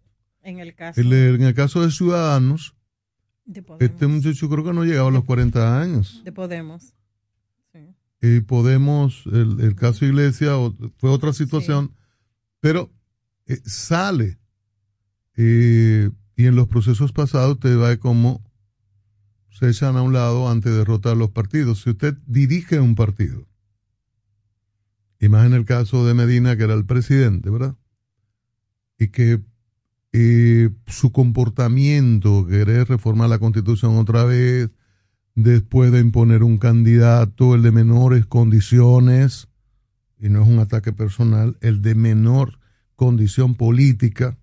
en 0.48 0.58
el 0.60 0.74
caso 0.74 1.00
el 1.00 1.10
de- 1.10 1.34
en 1.34 1.42
el 1.42 1.54
caso 1.54 1.82
de 1.82 1.90
Ciudadanos, 1.90 2.74
de 3.44 3.64
este 3.78 4.06
muchacho 4.06 4.48
creo 4.48 4.64
que 4.64 4.72
no 4.72 4.84
llegaba 4.84 5.08
a 5.08 5.12
los 5.12 5.24
40 5.24 5.80
años. 5.80 6.22
De 6.24 6.32
Podemos. 6.32 6.94
Y 8.20 8.40
Podemos, 8.40 9.22
el, 9.26 9.60
el 9.60 9.74
caso 9.76 10.04
Iglesia 10.04 10.52
fue 10.96 11.08
otra 11.10 11.32
situación, 11.32 11.94
pero 12.60 12.90
eh, 13.46 13.60
sale. 13.64 14.38
Eh, 15.36 16.10
y 16.34 16.46
en 16.46 16.56
los 16.56 16.66
procesos 16.66 17.12
pasados 17.12 17.54
usted 17.54 17.78
ve 17.78 17.98
cómo 18.00 18.42
se 19.50 19.68
echan 19.70 19.96
a 19.96 20.02
un 20.02 20.12
lado 20.12 20.48
ante 20.50 20.68
derrotar 20.68 21.16
los 21.16 21.30
partidos. 21.30 21.82
Si 21.82 21.90
usted 21.90 22.16
dirige 22.26 22.80
un 22.80 22.96
partido, 22.96 23.46
y 25.20 25.28
más 25.28 25.46
en 25.46 25.54
el 25.54 25.64
caso 25.64 26.04
de 26.06 26.14
Medina, 26.14 26.56
que 26.56 26.64
era 26.64 26.74
el 26.74 26.84
presidente, 26.86 27.50
¿verdad? 27.50 27.76
Y 28.98 29.08
que 29.08 29.40
eh, 30.12 30.70
su 30.86 31.12
comportamiento, 31.12 32.46
querer 32.46 32.88
reformar 32.88 33.28
la 33.28 33.38
constitución 33.38 33.96
otra 33.98 34.24
vez, 34.24 34.70
después 35.34 35.92
de 35.92 36.00
imponer 36.00 36.42
un 36.42 36.58
candidato, 36.58 37.54
el 37.54 37.62
de 37.62 37.70
menores 37.70 38.26
condiciones, 38.26 39.48
y 40.18 40.28
no 40.28 40.42
es 40.42 40.48
un 40.48 40.58
ataque 40.58 40.92
personal, 40.92 41.56
el 41.60 41.82
de 41.82 41.94
menor 41.94 42.58
condición 42.96 43.54
política, 43.54 44.36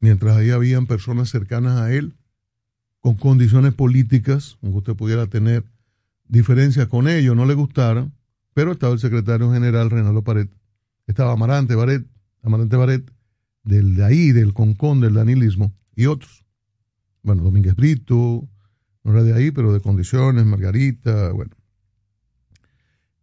mientras 0.00 0.36
ahí 0.36 0.50
habían 0.50 0.86
personas 0.86 1.30
cercanas 1.30 1.80
a 1.80 1.92
él, 1.92 2.14
con 3.00 3.14
condiciones 3.14 3.72
políticas, 3.74 4.58
aunque 4.62 4.78
usted 4.78 4.94
pudiera 4.94 5.26
tener 5.26 5.64
diferencias 6.28 6.88
con 6.88 7.08
ellos, 7.08 7.36
no 7.36 7.46
le 7.46 7.54
gustaran, 7.54 8.12
pero 8.54 8.72
estaba 8.72 8.92
el 8.92 8.98
secretario 8.98 9.52
general 9.52 9.90
Renalo 9.90 10.22
Pared, 10.22 10.48
estaba 11.06 11.32
Amarante 11.32 11.74
Baret, 11.74 12.06
Amarante 12.42 12.76
Baret, 12.76 13.13
del 13.64 13.96
de 13.96 14.04
ahí, 14.04 14.32
del 14.32 14.52
Concón, 14.52 15.00
del 15.00 15.14
danilismo, 15.14 15.72
y 15.96 16.06
otros. 16.06 16.44
Bueno, 17.22 17.42
Domínguez 17.42 17.74
Brito, 17.74 18.46
no 19.02 19.12
era 19.12 19.22
de 19.22 19.32
ahí, 19.32 19.50
pero 19.50 19.72
de 19.72 19.80
condiciones, 19.80 20.44
Margarita, 20.44 21.30
bueno. 21.32 21.56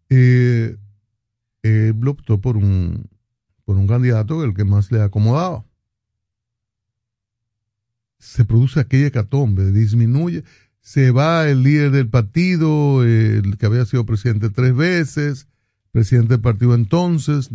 Eh, 0.09 0.77
él 1.63 2.07
optó 2.07 2.41
por 2.41 2.57
un, 2.57 3.07
por 3.65 3.77
un 3.77 3.87
candidato 3.87 4.43
el 4.43 4.53
que 4.53 4.65
más 4.65 4.91
le 4.91 5.01
acomodaba. 5.01 5.63
Se 8.17 8.45
produce 8.45 8.79
aquella 8.79 9.07
hecatombe, 9.07 9.71
disminuye, 9.71 10.43
se 10.81 11.11
va 11.11 11.47
el 11.47 11.63
líder 11.63 11.91
del 11.91 12.09
partido, 12.09 13.03
el 13.03 13.57
que 13.57 13.65
había 13.65 13.85
sido 13.85 14.05
presidente 14.05 14.49
tres 14.49 14.75
veces, 14.75 15.47
presidente 15.91 16.33
del 16.33 16.41
partido 16.41 16.75
entonces, 16.75 17.49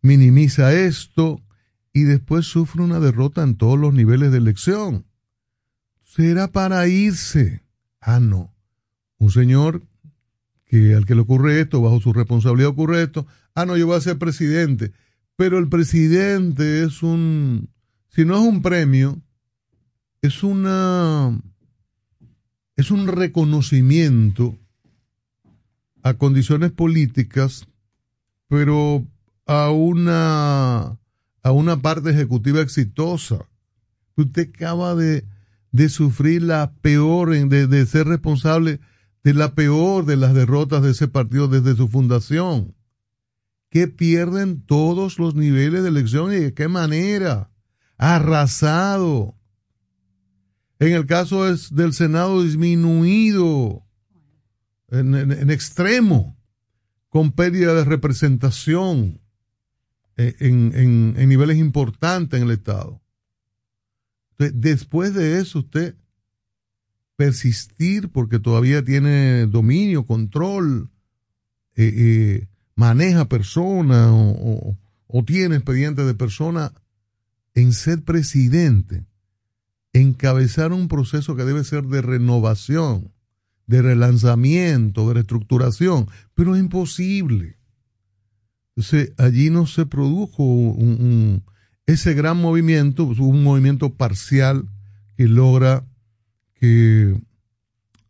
minimiza 0.00 0.72
esto 0.74 1.40
y 1.92 2.04
después 2.04 2.46
sufre 2.46 2.82
una 2.82 3.00
derrota 3.00 3.42
en 3.42 3.56
todos 3.56 3.78
los 3.78 3.92
niveles 3.92 4.32
de 4.32 4.38
elección. 4.38 5.04
Será 6.02 6.48
para 6.48 6.86
irse. 6.88 7.62
Ah, 8.00 8.20
no. 8.20 8.54
Un 9.18 9.30
señor 9.30 9.82
que 10.66 10.94
al 10.94 11.04
que 11.04 11.14
le 11.14 11.20
ocurre 11.20 11.60
esto, 11.60 11.82
bajo 11.82 12.00
su 12.00 12.12
responsabilidad 12.12 12.70
ocurre 12.70 13.02
esto, 13.02 13.26
ah, 13.54 13.66
no, 13.66 13.76
yo 13.76 13.86
voy 13.86 13.96
a 13.96 14.00
ser 14.00 14.18
presidente. 14.18 14.92
Pero 15.36 15.58
el 15.58 15.68
presidente 15.68 16.82
es 16.82 17.02
un, 17.02 17.68
si 18.08 18.24
no 18.24 18.36
es 18.36 18.40
un 18.40 18.62
premio, 18.62 19.20
es 20.22 20.42
una, 20.42 21.38
es 22.76 22.90
un 22.90 23.06
reconocimiento 23.06 24.56
a 26.02 26.14
condiciones 26.14 26.72
políticas, 26.72 27.66
pero 28.48 29.06
a 29.46 29.70
una, 29.70 30.98
a 31.42 31.50
una 31.52 31.80
parte 31.82 32.10
ejecutiva 32.10 32.60
exitosa. 32.60 33.48
Usted 34.16 34.50
acaba 34.54 34.94
de, 34.94 35.24
de 35.70 35.88
sufrir 35.88 36.42
la 36.42 36.74
peor, 36.80 37.30
de, 37.30 37.66
de 37.66 37.86
ser 37.86 38.06
responsable 38.06 38.80
de 39.24 39.34
la 39.34 39.54
peor 39.54 40.04
de 40.04 40.16
las 40.16 40.34
derrotas 40.34 40.82
de 40.82 40.90
ese 40.90 41.08
partido 41.08 41.48
desde 41.48 41.76
su 41.76 41.88
fundación, 41.88 42.74
que 43.70 43.88
pierden 43.88 44.60
todos 44.66 45.18
los 45.18 45.34
niveles 45.34 45.82
de 45.82 45.88
elección 45.88 46.32
y 46.32 46.36
de 46.36 46.52
qué 46.54 46.68
manera, 46.68 47.50
arrasado. 47.96 49.34
En 50.78 50.92
el 50.92 51.06
caso 51.06 51.48
es 51.48 51.74
del 51.74 51.94
Senado 51.94 52.42
disminuido 52.42 53.86
en, 54.90 55.14
en- 55.14 55.50
extremo, 55.50 56.36
con 57.08 57.32
pérdida 57.32 57.72
de 57.72 57.84
representación 57.84 59.21
en, 60.16 60.72
en- 60.74 61.14
en 61.16 61.28
niveles 61.28 61.58
importantes 61.58 62.40
en 62.40 62.46
el 62.48 62.52
Estado. 62.54 63.00
Entonces, 64.32 64.60
después 64.60 65.14
de 65.14 65.38
eso, 65.40 65.60
usted 65.60 65.94
persistir 67.16 68.08
porque 68.10 68.38
todavía 68.38 68.84
tiene 68.84 69.46
dominio, 69.46 70.06
control, 70.06 70.90
eh, 71.76 71.92
eh, 71.94 72.48
maneja 72.74 73.28
personas 73.28 74.08
o, 74.12 74.76
tiene 75.26 75.56
expedientes 75.56 76.06
de 76.06 76.14
personas 76.14 76.72
en 77.54 77.72
ser 77.74 78.02
presidente, 78.02 79.04
encabezar 79.92 80.72
un 80.72 80.88
proceso 80.88 81.36
que 81.36 81.44
debe 81.44 81.64
ser 81.64 81.84
de 81.84 82.00
renovación, 82.00 83.12
de 83.66 83.82
relanzamiento, 83.82 85.06
de 85.08 85.14
reestructuración, 85.14 86.08
pero 86.34 86.54
es 86.56 86.60
imposible. 86.60 87.56
Allí 89.18 89.50
no 89.50 89.66
se 89.66 89.86
produjo 89.86 90.42
un- 90.42 91.44
ese 91.86 92.14
gran 92.14 92.38
movimiento, 92.38 93.04
un 93.04 93.42
movimiento 93.42 93.94
parcial 93.94 94.68
que 95.16 95.28
logra 95.28 95.84
que 96.54 97.20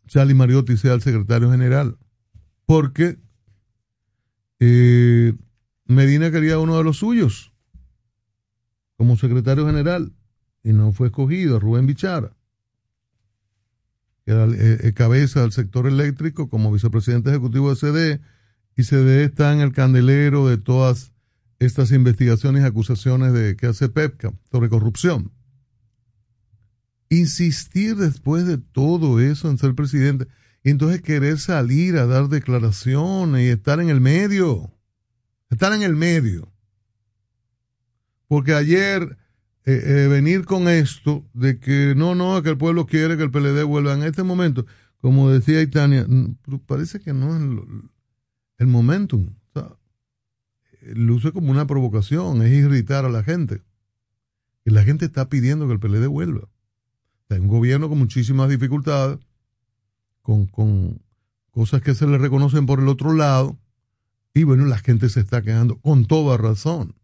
Charlie 0.06 0.34
Mariotti 0.34 0.76
sea 0.76 0.94
el 0.94 1.00
secretario 1.02 1.50
general, 1.50 1.96
porque 2.66 3.18
eh, 4.60 5.34
Medina 5.86 6.30
quería 6.30 6.58
uno 6.58 6.76
de 6.78 6.84
los 6.84 6.98
suyos 6.98 7.52
como 8.96 9.16
secretario 9.16 9.66
general 9.66 10.12
y 10.62 10.72
no 10.72 10.92
fue 10.92 11.08
escogido, 11.08 11.58
Rubén 11.58 11.86
Bichara, 11.86 12.36
que 14.24 14.30
era 14.30 14.44
el, 14.44 14.54
eh, 14.54 14.78
eh, 14.84 14.92
cabeza 14.92 15.40
del 15.40 15.50
sector 15.50 15.88
eléctrico 15.88 16.48
como 16.48 16.70
vicepresidente 16.70 17.30
ejecutivo 17.30 17.70
de 17.70 17.76
CD 17.76 18.20
y 18.76 18.84
CD 18.84 19.24
está 19.24 19.52
en 19.52 19.60
el 19.60 19.72
candelero 19.72 20.48
de 20.48 20.58
todas 20.58 21.12
estas 21.58 21.92
investigaciones 21.92 22.62
y 22.62 22.66
acusaciones 22.66 23.32
de 23.32 23.56
que 23.56 23.66
hace 23.66 23.88
PEPCA 23.88 24.32
sobre 24.50 24.68
corrupción 24.68 25.32
insistir 27.12 27.96
después 27.96 28.46
de 28.46 28.58
todo 28.58 29.20
eso 29.20 29.50
en 29.50 29.58
ser 29.58 29.74
presidente 29.74 30.28
y 30.64 30.70
entonces 30.70 31.02
querer 31.02 31.38
salir 31.38 31.96
a 31.96 32.06
dar 32.06 32.28
declaraciones 32.28 33.42
y 33.42 33.48
estar 33.50 33.80
en 33.80 33.90
el 33.90 34.00
medio, 34.00 34.72
estar 35.50 35.72
en 35.72 35.82
el 35.82 35.94
medio. 35.94 36.50
Porque 38.28 38.54
ayer 38.54 39.18
eh, 39.66 39.82
eh, 39.84 40.08
venir 40.08 40.44
con 40.44 40.68
esto 40.68 41.28
de 41.34 41.58
que 41.58 41.94
no, 41.96 42.14
no, 42.14 42.42
que 42.42 42.50
el 42.50 42.58
pueblo 42.58 42.86
quiere 42.86 43.16
que 43.16 43.24
el 43.24 43.30
PLD 43.30 43.64
vuelva 43.64 43.92
en 43.92 44.04
este 44.04 44.22
momento, 44.22 44.64
como 44.98 45.30
decía 45.30 45.60
Itania, 45.60 46.06
mm, 46.08 46.36
parece 46.66 47.00
que 47.00 47.12
no 47.12 47.36
es 47.36 47.42
el, 47.42 47.60
el 48.62 48.68
momentum. 48.68 49.34
O 49.54 49.60
sea, 49.60 49.76
luce 50.94 51.32
como 51.32 51.50
una 51.50 51.66
provocación, 51.66 52.42
es 52.42 52.52
irritar 52.52 53.04
a 53.04 53.10
la 53.10 53.22
gente. 53.22 53.62
Y 54.64 54.70
la 54.70 54.84
gente 54.84 55.04
está 55.04 55.28
pidiendo 55.28 55.66
que 55.66 55.74
el 55.74 55.80
PLD 55.80 56.06
vuelva. 56.06 56.48
Hay 57.28 57.38
un 57.38 57.48
gobierno 57.48 57.88
con 57.88 57.98
muchísimas 57.98 58.48
dificultades, 58.48 59.18
con, 60.22 60.46
con 60.46 61.02
cosas 61.50 61.82
que 61.82 61.94
se 61.94 62.06
le 62.06 62.18
reconocen 62.18 62.66
por 62.66 62.78
el 62.80 62.88
otro 62.88 63.12
lado. 63.12 63.58
Y 64.34 64.44
bueno, 64.44 64.64
la 64.66 64.78
gente 64.78 65.08
se 65.08 65.20
está 65.20 65.42
quejando 65.42 65.78
con 65.78 66.06
toda 66.06 66.36
razón. 66.36 66.94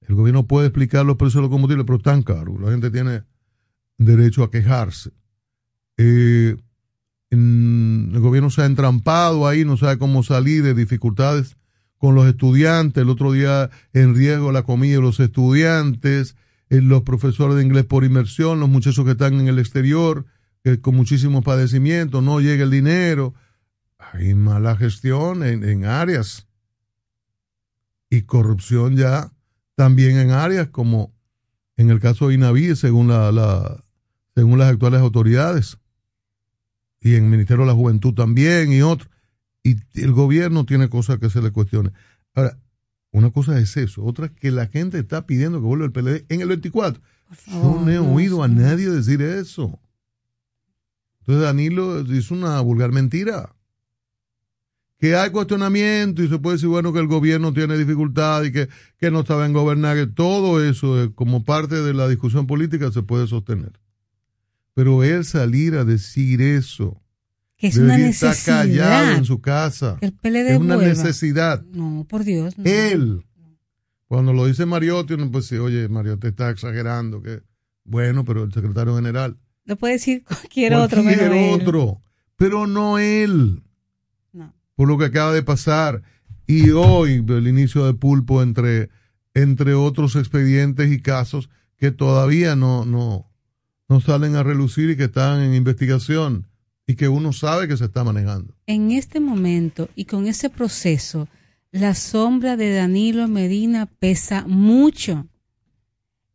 El 0.00 0.14
gobierno 0.14 0.46
puede 0.46 0.68
explicar 0.68 1.04
los 1.04 1.16
precios 1.16 1.36
de 1.36 1.42
los 1.42 1.50
combustibles, 1.50 1.86
pero 1.86 1.98
están 1.98 2.22
caros. 2.22 2.60
La 2.60 2.70
gente 2.70 2.90
tiene 2.90 3.24
derecho 3.98 4.42
a 4.42 4.50
quejarse. 4.50 5.12
Eh, 5.98 6.56
el 7.30 8.18
gobierno 8.20 8.50
se 8.50 8.62
ha 8.62 8.66
entrampado 8.66 9.46
ahí, 9.46 9.64
no 9.64 9.76
sabe 9.76 9.98
cómo 9.98 10.22
salir 10.22 10.62
de 10.62 10.74
dificultades 10.74 11.56
con 11.96 12.14
los 12.14 12.26
estudiantes. 12.26 13.02
El 13.02 13.10
otro 13.10 13.32
día 13.32 13.70
en 13.92 14.14
riesgo 14.14 14.52
la 14.52 14.62
comida 14.64 14.96
de 14.96 15.02
los 15.02 15.20
estudiantes, 15.20 16.34
eh, 16.70 16.80
los 16.80 17.02
profesores 17.02 17.56
de 17.56 17.62
inglés 17.62 17.84
por 17.84 18.04
inmersión, 18.04 18.58
los 18.60 18.68
muchachos 18.68 19.04
que 19.04 19.12
están 19.12 19.34
en 19.38 19.48
el 19.48 19.58
exterior, 19.58 20.26
que 20.64 20.80
con 20.80 20.96
muchísimos 20.96 21.44
padecimientos, 21.44 22.22
no 22.22 22.40
llega 22.40 22.64
el 22.64 22.70
dinero. 22.70 23.34
Hay 24.12 24.34
mala 24.34 24.76
gestión 24.76 25.44
en, 25.44 25.62
en 25.62 25.84
áreas 25.84 26.48
y 28.08 28.22
corrupción 28.22 28.96
ya 28.96 29.30
también 29.76 30.18
en 30.18 30.30
áreas 30.32 30.68
como 30.68 31.12
en 31.76 31.90
el 31.90 32.00
caso 32.00 32.28
de 32.28 32.34
Inaví, 32.34 32.74
según, 32.76 33.08
la, 33.08 33.30
la- 33.32 33.82
según 34.34 34.58
las 34.58 34.70
actuales 34.70 35.00
autoridades, 35.00 35.78
y 37.00 37.14
en 37.14 37.24
el 37.24 37.30
Ministerio 37.30 37.64
de 37.64 37.68
la 37.68 37.76
Juventud 37.76 38.14
también 38.14 38.72
y 38.72 38.82
otros. 38.82 39.10
Y 39.62 39.76
el 39.94 40.12
gobierno 40.12 40.64
tiene 40.64 40.88
cosas 40.88 41.18
que 41.18 41.30
se 41.30 41.42
le 41.42 41.50
cuestione. 41.50 41.92
Ahora, 42.34 42.58
una 43.12 43.30
cosa 43.30 43.58
es 43.58 43.76
eso, 43.76 44.04
otra 44.04 44.26
es 44.26 44.32
que 44.32 44.50
la 44.50 44.66
gente 44.66 44.98
está 44.98 45.26
pidiendo 45.26 45.58
que 45.58 45.66
vuelva 45.66 45.86
el 45.86 45.92
PLD 45.92 46.24
en 46.28 46.40
el 46.40 46.48
24. 46.48 47.02
Yo 47.46 47.80
no 47.84 47.90
he 47.90 47.98
oído 47.98 48.42
a 48.42 48.48
nadie 48.48 48.88
decir 48.88 49.22
eso. 49.22 49.78
Entonces 51.20 51.42
Danilo 51.42 52.00
hizo 52.00 52.34
una 52.34 52.60
vulgar 52.60 52.92
mentira. 52.92 53.54
Que 54.98 55.16
hay 55.16 55.30
cuestionamiento 55.30 56.22
y 56.22 56.28
se 56.28 56.38
puede 56.38 56.56
decir, 56.56 56.68
bueno, 56.68 56.92
que 56.92 56.98
el 56.98 57.06
gobierno 57.06 57.54
tiene 57.54 57.78
dificultad 57.78 58.44
y 58.44 58.52
que, 58.52 58.68
que 58.98 59.10
no 59.10 59.24
saben 59.24 59.52
gobernar, 59.52 59.96
que 59.96 60.06
todo 60.06 60.62
eso 60.62 61.12
como 61.14 61.42
parte 61.44 61.76
de 61.76 61.94
la 61.94 62.06
discusión 62.06 62.46
política 62.46 62.90
se 62.92 63.02
puede 63.02 63.26
sostener. 63.26 63.72
Pero 64.74 65.02
él 65.04 65.24
salir 65.24 65.74
a 65.74 65.84
decir 65.84 66.40
eso, 66.40 67.02
Que 67.56 67.66
es 67.68 67.76
una 67.76 67.98
está 67.98 68.32
callado 68.44 69.16
en 69.16 69.24
su 69.24 69.40
casa, 69.40 69.98
El 70.00 70.12
PLD 70.12 70.52
es 70.52 70.58
una 70.58 70.76
necesidad. 70.76 71.62
No, 71.72 72.06
por 72.08 72.24
Dios. 72.24 72.56
no. 72.56 72.64
Él, 72.64 73.24
cuando 74.06 74.32
lo 74.32 74.46
dice 74.46 74.66
Mariotti, 74.66 75.14
uno 75.14 75.30
pues 75.30 75.46
sí, 75.46 75.56
oye, 75.56 75.88
Mariotti 75.88 76.28
está 76.28 76.50
exagerando, 76.50 77.22
que 77.22 77.42
bueno, 77.84 78.24
pero 78.24 78.44
el 78.44 78.52
secretario 78.52 78.94
general, 78.96 79.36
Lo 79.64 79.76
puede 79.76 79.94
decir 79.94 80.24
cualquier, 80.28 80.74
otro. 80.74 81.02
cualquier 81.02 81.32
otro, 81.52 82.02
pero 82.36 82.66
no 82.66 82.98
él, 82.98 83.62
No. 84.32 84.54
por 84.76 84.88
lo 84.88 84.96
que 84.98 85.04
acaba 85.06 85.32
de 85.32 85.42
pasar. 85.42 86.02
Y 86.46 86.70
hoy, 86.70 87.24
el 87.28 87.46
inicio 87.46 87.86
de 87.86 87.94
pulpo 87.94 88.42
entre, 88.42 88.90
entre 89.34 89.74
otros 89.74 90.16
expedientes 90.16 90.90
y 90.90 91.00
casos 91.00 91.48
que 91.76 91.92
todavía 91.92 92.56
no, 92.56 92.84
no, 92.84 93.29
no 93.90 94.00
salen 94.00 94.36
a 94.36 94.42
relucir 94.42 94.88
y 94.88 94.96
que 94.96 95.04
están 95.04 95.40
en 95.42 95.52
investigación 95.52 96.46
y 96.86 96.94
que 96.94 97.08
uno 97.08 97.32
sabe 97.32 97.68
que 97.68 97.76
se 97.76 97.84
está 97.84 98.04
manejando. 98.04 98.54
En 98.66 98.92
este 98.92 99.20
momento 99.20 99.88
y 99.96 100.04
con 100.06 100.26
ese 100.26 100.48
proceso, 100.48 101.28
la 101.72 101.94
sombra 101.94 102.56
de 102.56 102.72
Danilo 102.72 103.28
Medina 103.28 103.86
pesa 103.86 104.44
mucho. 104.46 105.26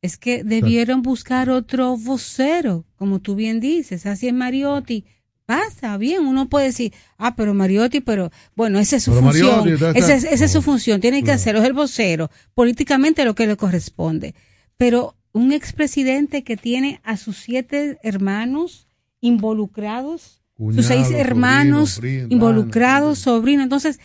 Es 0.01 0.17
que 0.17 0.43
debieron 0.43 1.01
buscar 1.01 1.49
otro 1.49 1.97
vocero, 1.97 2.85
como 2.97 3.19
tú 3.19 3.35
bien 3.35 3.59
dices, 3.59 4.05
así 4.05 4.27
es 4.27 4.33
Mariotti. 4.33 5.05
Pasa 5.45 5.97
bien, 5.97 6.25
uno 6.25 6.49
puede 6.49 6.67
decir, 6.67 6.91
ah, 7.17 7.35
pero 7.35 7.53
Mariotti, 7.53 8.01
pero 8.01 8.31
bueno, 8.55 8.79
esa 8.79 8.95
es 8.97 9.03
su 9.03 9.11
Pero 9.11 9.23
función, 9.23 9.59
Mariotti 9.59 9.71
está- 9.73 9.91
esa 9.91 10.13
es, 10.15 10.23
está- 10.23 10.35
esa 10.35 10.45
es 10.45 10.51
su 10.51 10.61
función, 10.61 10.99
tiene 11.01 11.23
que 11.23 11.31
hacerlo, 11.31 11.61
es 11.61 11.67
el 11.67 11.73
vocero, 11.73 12.29
políticamente 12.53 13.23
lo 13.25 13.33
que 13.35 13.47
le 13.47 13.55
corresponde. 13.55 14.35
Pero 14.77 15.15
un 15.35 15.51
expresidente 15.51 16.45
que 16.45 16.55
tiene 16.55 17.01
a 17.03 17.17
sus 17.17 17.35
siete 17.35 17.99
hermanos 18.03 18.87
involucrados, 19.19 20.41
Cuñado, 20.55 20.75
sus 20.77 20.85
seis 20.85 21.07
sobrino, 21.07 21.21
hermanos 21.21 22.01
involucrados, 22.29 23.19
sobrinos. 23.19 23.63
Entonces, 23.65 23.99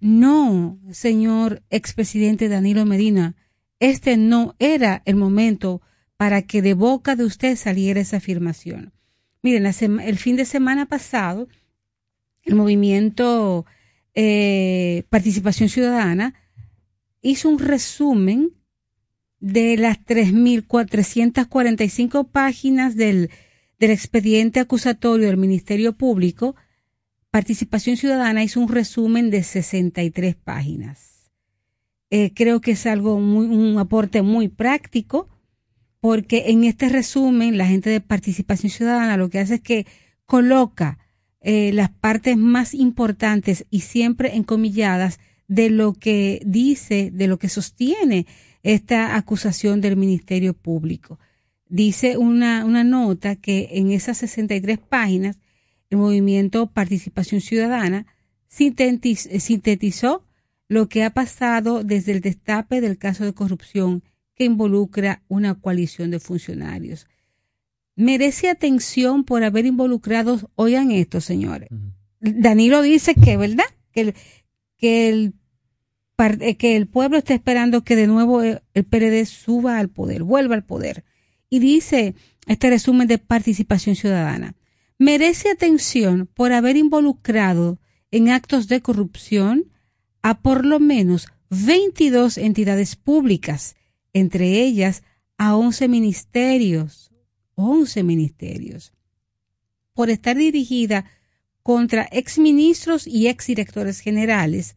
no, 0.00 0.80
señor 0.90 1.62
expresidente 1.70 2.48
Danilo 2.48 2.84
Medina, 2.84 3.36
este 3.78 4.16
no 4.16 4.56
era 4.58 5.02
el 5.04 5.14
momento 5.14 5.82
para 6.16 6.42
que 6.42 6.62
de 6.62 6.74
boca 6.74 7.14
de 7.14 7.26
usted 7.26 7.54
saliera 7.54 8.00
esa 8.00 8.16
afirmación. 8.16 8.92
Miren, 9.40 9.66
el 9.66 10.18
fin 10.18 10.34
de 10.34 10.44
semana 10.44 10.86
pasado, 10.86 11.46
el 12.42 12.56
movimiento 12.56 13.66
eh, 14.14 15.04
Participación 15.10 15.68
Ciudadana 15.68 16.34
hizo 17.20 17.48
un 17.48 17.60
resumen 17.60 18.56
de 19.42 19.76
las 19.76 19.98
3.445 20.06 22.30
páginas 22.30 22.96
del, 22.96 23.28
del 23.78 23.90
expediente 23.90 24.60
acusatorio 24.60 25.26
del 25.26 25.36
Ministerio 25.36 25.92
Público. 25.94 26.54
Participación 27.30 27.96
Ciudadana 27.96 28.44
hizo 28.44 28.60
un 28.60 28.68
resumen 28.68 29.30
de 29.30 29.42
63 29.42 30.36
páginas. 30.36 31.32
Eh, 32.10 32.30
creo 32.34 32.60
que 32.60 32.70
es 32.72 32.86
algo 32.86 33.18
muy, 33.18 33.46
un 33.46 33.78
aporte 33.78 34.22
muy 34.22 34.46
práctico, 34.48 35.28
porque 35.98 36.50
en 36.50 36.62
este 36.62 36.88
resumen 36.88 37.58
la 37.58 37.66
gente 37.66 37.90
de 37.90 38.00
Participación 38.00 38.70
Ciudadana 38.70 39.16
lo 39.16 39.28
que 39.28 39.40
hace 39.40 39.56
es 39.56 39.60
que 39.60 39.88
coloca 40.24 41.00
eh, 41.40 41.72
las 41.72 41.90
partes 41.90 42.36
más 42.36 42.74
importantes 42.74 43.66
y 43.70 43.80
siempre 43.80 44.36
encomilladas 44.36 45.18
de 45.48 45.68
lo 45.68 45.94
que 45.94 46.40
dice, 46.46 47.10
de 47.12 47.26
lo 47.26 47.40
que 47.40 47.48
sostiene 47.48 48.26
esta 48.62 49.16
acusación 49.16 49.80
del 49.80 49.96
Ministerio 49.96 50.54
Público. 50.54 51.18
Dice 51.68 52.16
una, 52.16 52.64
una 52.64 52.84
nota 52.84 53.36
que 53.36 53.68
en 53.72 53.90
esas 53.90 54.18
63 54.18 54.78
páginas 54.78 55.38
el 55.90 55.98
movimiento 55.98 56.66
Participación 56.68 57.40
Ciudadana 57.40 58.06
sintetiz- 58.50 59.38
sintetizó 59.40 60.24
lo 60.68 60.88
que 60.88 61.04
ha 61.04 61.10
pasado 61.10 61.84
desde 61.84 62.12
el 62.12 62.20
destape 62.20 62.80
del 62.80 62.98
caso 62.98 63.24
de 63.24 63.32
corrupción 63.34 64.02
que 64.34 64.44
involucra 64.44 65.22
una 65.28 65.54
coalición 65.54 66.10
de 66.10 66.20
funcionarios. 66.20 67.06
Merece 67.94 68.48
atención 68.48 69.24
por 69.24 69.44
haber 69.44 69.66
involucrado, 69.66 70.50
oigan 70.54 70.90
esto, 70.90 71.20
señores. 71.20 71.68
Danilo 72.20 72.80
dice 72.80 73.14
que, 73.14 73.36
¿verdad? 73.36 73.64
Que 73.92 74.00
el, 74.00 74.14
que 74.78 75.08
el, 75.10 75.34
que 76.16 76.76
el 76.76 76.86
pueblo 76.86 77.18
está 77.18 77.34
esperando 77.34 77.82
que 77.82 77.96
de 77.96 78.06
nuevo 78.06 78.42
eh, 78.42 78.62
el 78.74 78.84
PLD 78.84 79.24
suba 79.26 79.78
al 79.78 79.88
poder, 79.88 80.22
vuelva 80.22 80.54
al 80.54 80.64
poder. 80.64 81.04
Y 81.50 81.58
dice 81.58 82.14
este 82.46 82.70
resumen 82.70 83.08
de 83.08 83.18
participación 83.18 83.96
ciudadana, 83.96 84.54
merece 84.98 85.50
atención 85.50 86.28
por 86.32 86.52
haber 86.52 86.76
involucrado 86.76 87.78
en 88.10 88.28
actos 88.28 88.68
de 88.68 88.80
corrupción 88.82 89.72
a 90.22 90.40
por 90.40 90.64
lo 90.64 90.78
menos 90.78 91.28
22 91.50 92.38
entidades 92.38 92.96
públicas, 92.96 93.76
entre 94.12 94.62
ellas 94.62 95.02
a 95.38 95.56
11 95.56 95.88
ministerios, 95.88 97.10
11 97.56 98.02
ministerios, 98.04 98.92
por 99.92 100.08
estar 100.08 100.36
dirigida 100.36 101.04
contra 101.62 102.08
exministros 102.10 103.06
y 103.06 103.28
exdirectores 103.28 104.00
generales, 104.00 104.76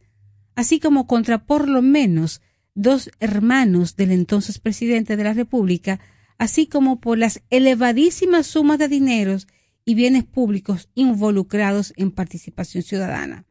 así 0.56 0.80
como 0.80 1.06
contra 1.06 1.44
por 1.44 1.68
lo 1.68 1.82
menos 1.82 2.40
dos 2.74 3.10
hermanos 3.20 3.94
del 3.94 4.10
entonces 4.10 4.58
presidente 4.58 5.16
de 5.16 5.24
la 5.24 5.34
República, 5.34 6.00
así 6.38 6.66
como 6.66 7.00
por 7.00 7.18
las 7.18 7.42
elevadísimas 7.50 8.46
sumas 8.46 8.78
de 8.78 8.88
dineros 8.88 9.46
y 9.84 9.94
bienes 9.94 10.24
públicos 10.24 10.88
involucrados 10.94 11.94
en 11.96 12.10
participación 12.10 12.82
ciudadana. 12.82 13.44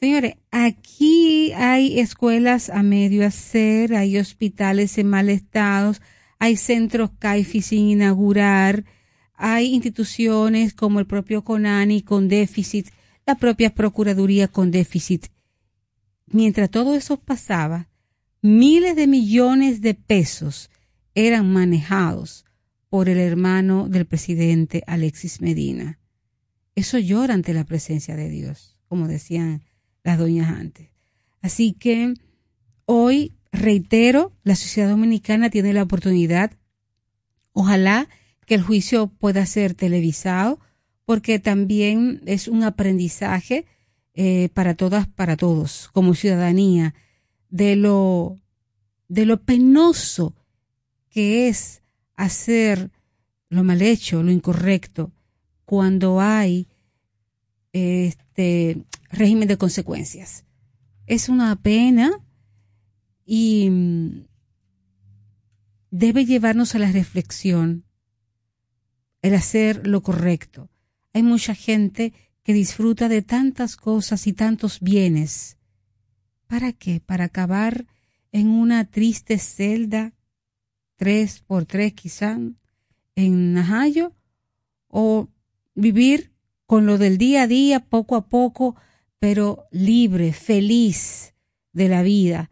Señores, 0.00 0.34
aquí 0.50 1.52
hay 1.52 2.00
escuelas 2.00 2.70
a 2.70 2.82
medio 2.82 3.24
hacer, 3.24 3.94
hay 3.94 4.18
hospitales 4.18 4.98
en 4.98 5.08
mal 5.08 5.28
estado, 5.28 5.94
hay 6.40 6.56
centros 6.56 7.10
CAIFI 7.20 7.62
sin 7.62 7.88
inaugurar, 7.90 8.84
hay 9.34 9.74
instituciones 9.74 10.74
como 10.74 10.98
el 10.98 11.06
propio 11.06 11.44
CONANI 11.44 12.02
con 12.02 12.28
déficit, 12.28 12.88
la 13.26 13.36
propia 13.36 13.74
Procuraduría 13.74 14.48
con 14.48 14.72
déficit. 14.72 15.31
Mientras 16.32 16.70
todo 16.70 16.94
eso 16.94 17.18
pasaba, 17.18 17.88
miles 18.40 18.96
de 18.96 19.06
millones 19.06 19.82
de 19.82 19.92
pesos 19.92 20.70
eran 21.14 21.52
manejados 21.52 22.46
por 22.88 23.10
el 23.10 23.18
hermano 23.18 23.88
del 23.88 24.06
presidente 24.06 24.82
Alexis 24.86 25.42
Medina. 25.42 26.00
Eso 26.74 26.98
llora 26.98 27.34
ante 27.34 27.52
la 27.52 27.64
presencia 27.64 28.16
de 28.16 28.30
Dios, 28.30 28.78
como 28.88 29.08
decían 29.08 29.62
las 30.04 30.18
doñas 30.18 30.48
antes. 30.48 30.88
Así 31.42 31.74
que 31.74 32.14
hoy, 32.86 33.34
reitero, 33.52 34.32
la 34.42 34.56
sociedad 34.56 34.88
dominicana 34.88 35.50
tiene 35.50 35.74
la 35.74 35.82
oportunidad, 35.82 36.52
ojalá 37.52 38.08
que 38.46 38.54
el 38.54 38.62
juicio 38.62 39.08
pueda 39.08 39.44
ser 39.44 39.74
televisado, 39.74 40.60
porque 41.04 41.38
también 41.38 42.22
es 42.24 42.48
un 42.48 42.62
aprendizaje 42.62 43.66
eh, 44.14 44.48
para 44.52 44.74
todas, 44.74 45.06
para 45.08 45.36
todos, 45.36 45.88
como 45.92 46.14
ciudadanía, 46.14 46.94
de 47.48 47.76
lo, 47.76 48.40
de 49.08 49.26
lo 49.26 49.42
penoso 49.42 50.34
que 51.08 51.48
es 51.48 51.82
hacer 52.16 52.90
lo 53.48 53.64
mal 53.64 53.82
hecho, 53.82 54.22
lo 54.22 54.30
incorrecto, 54.30 55.12
cuando 55.64 56.20
hay 56.20 56.68
este 57.72 58.82
régimen 59.10 59.48
de 59.48 59.58
consecuencias. 59.58 60.44
Es 61.06 61.28
una 61.28 61.54
pena 61.56 62.10
y 63.24 63.68
mm, 63.70 64.26
debe 65.90 66.24
llevarnos 66.24 66.74
a 66.74 66.78
la 66.78 66.90
reflexión 66.90 67.84
el 69.20 69.34
hacer 69.34 69.86
lo 69.86 70.02
correcto. 70.02 70.70
Hay 71.12 71.22
mucha 71.22 71.54
gente 71.54 72.12
que 72.42 72.52
disfruta 72.52 73.08
de 73.08 73.22
tantas 73.22 73.76
cosas 73.76 74.26
y 74.26 74.32
tantos 74.32 74.80
bienes. 74.80 75.58
¿Para 76.46 76.72
qué? 76.72 77.00
Para 77.00 77.24
acabar 77.24 77.86
en 78.32 78.48
una 78.48 78.84
triste 78.84 79.38
celda, 79.38 80.14
tres 80.96 81.40
por 81.40 81.66
tres 81.66 81.92
quizá, 81.92 82.38
en 83.14 83.52
Najayo, 83.52 84.14
o 84.88 85.28
vivir 85.74 86.32
con 86.66 86.86
lo 86.86 86.98
del 86.98 87.18
día 87.18 87.42
a 87.42 87.46
día, 87.46 87.80
poco 87.80 88.16
a 88.16 88.26
poco, 88.26 88.76
pero 89.18 89.66
libre, 89.70 90.32
feliz 90.32 91.34
de 91.72 91.88
la 91.88 92.02
vida, 92.02 92.50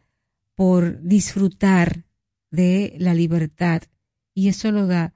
por 0.55 1.03
disfrutar 1.03 2.05
de 2.51 2.95
la 2.99 3.15
libertad. 3.15 3.83
Y 4.35 4.49
eso 4.49 4.71
lo 4.71 4.87
da 4.87 5.15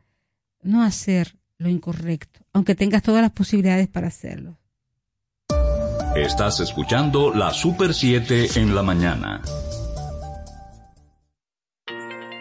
no 0.63 0.83
hacer 0.83 1.39
lo 1.59 1.69
incorrecto, 1.69 2.41
aunque 2.53 2.75
tengas 2.75 3.03
todas 3.03 3.23
las 3.23 3.33
posibilidades 3.33 3.89
para 3.89 4.09
hacerlo. 4.09 4.59
Estás 6.15 6.61
escuchando 6.61 7.35
la 7.35 7.53
Super 7.53 7.93
7 7.93 8.61
en 8.61 8.77
la 8.77 8.85
mañana. 8.85 9.43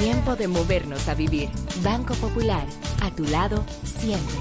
tiempo 0.05 0.37
de 0.37 0.49
movernos 0.49 1.09
a 1.09 1.15
vivir. 1.15 1.49
Banco 1.83 2.13
Popular, 2.17 2.67
a 3.01 3.11
tu 3.11 3.25
lado 3.25 3.65
siempre. 3.85 4.37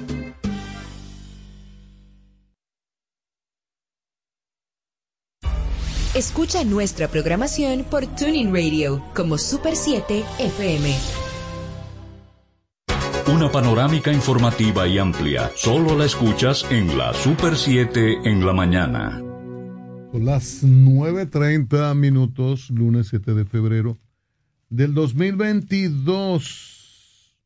Escucha 6.13 6.65
nuestra 6.65 7.07
programación 7.07 7.85
por 7.85 8.05
Tuning 8.05 8.53
Radio 8.53 9.01
como 9.15 9.37
Super 9.37 9.77
7 9.77 10.25
FM. 10.39 10.93
Una 13.33 13.49
panorámica 13.49 14.11
informativa 14.11 14.85
y 14.89 14.97
amplia. 14.97 15.49
Solo 15.55 15.97
la 15.97 16.03
escuchas 16.03 16.65
en 16.69 16.97
la 16.97 17.13
Super 17.13 17.55
7 17.55 18.29
en 18.29 18.45
la 18.45 18.51
mañana. 18.51 19.19
Son 20.11 20.25
las 20.25 20.65
9.30 20.65 21.95
minutos, 21.95 22.69
lunes 22.71 23.07
7 23.07 23.33
de 23.33 23.45
febrero 23.45 23.97
del 24.67 24.93
2022. 24.93 27.37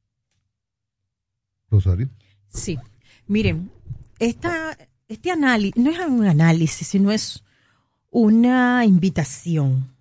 Rosario. 1.70 2.10
Sí, 2.50 2.80
miren, 3.28 3.70
esta, 4.18 4.76
este 5.08 5.30
análisis 5.30 5.76
no 5.76 5.92
es 5.92 6.00
un 6.00 6.26
análisis, 6.26 6.88
sino 6.88 7.12
es 7.12 7.45
una 8.18 8.86
invitación. 8.86 9.94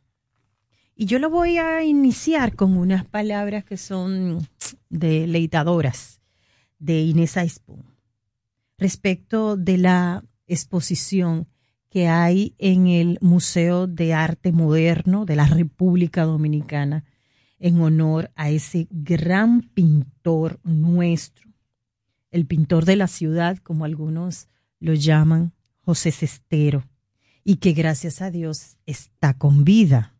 Y 0.94 1.07
yo 1.07 1.18
lo 1.18 1.31
voy 1.31 1.59
a 1.59 1.83
iniciar 1.83 2.55
con 2.55 2.76
unas 2.76 3.05
palabras 3.05 3.65
que 3.65 3.76
son 3.76 4.47
deleitadoras 4.89 6.20
de 6.78 7.01
Inés 7.01 7.36
Aispun 7.36 7.83
respecto 8.78 9.57
de 9.57 9.78
la 9.78 10.23
exposición 10.47 11.49
que 11.91 12.07
hay 12.07 12.55
en 12.59 12.86
el 12.86 13.18
Museo 13.20 13.89
de 13.89 14.15
Arte 14.15 14.52
Moderno 14.52 15.25
de 15.25 15.34
la 15.34 15.47
República 15.47 16.23
Dominicana 16.23 17.05
en 17.59 17.81
honor 17.81 18.31
a 18.36 18.49
ese 18.49 18.86
gran 18.91 19.62
pintor 19.62 20.60
nuestro, 20.62 21.51
el 22.31 22.47
pintor 22.47 22.84
de 22.84 22.94
la 22.94 23.09
ciudad, 23.09 23.59
como 23.59 23.84
algunos 23.84 24.47
lo 24.78 24.94
llaman, 24.94 25.52
José 25.81 26.12
Cestero, 26.12 26.84
y 27.44 27.56
que 27.56 27.73
gracias 27.73 28.23
a 28.23 28.31
Dios 28.31 28.78
está 28.86 29.34
con 29.34 29.64
vida, 29.64 30.14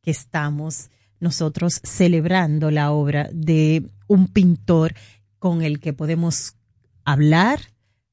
que 0.00 0.12
estamos 0.12 0.90
nosotros 1.18 1.80
celebrando 1.84 2.70
la 2.70 2.92
obra 2.92 3.28
de 3.32 3.90
un 4.06 4.28
pintor 4.28 4.94
con 5.38 5.62
el 5.62 5.80
que 5.80 5.92
podemos 5.92 6.54
hablar, 7.04 7.60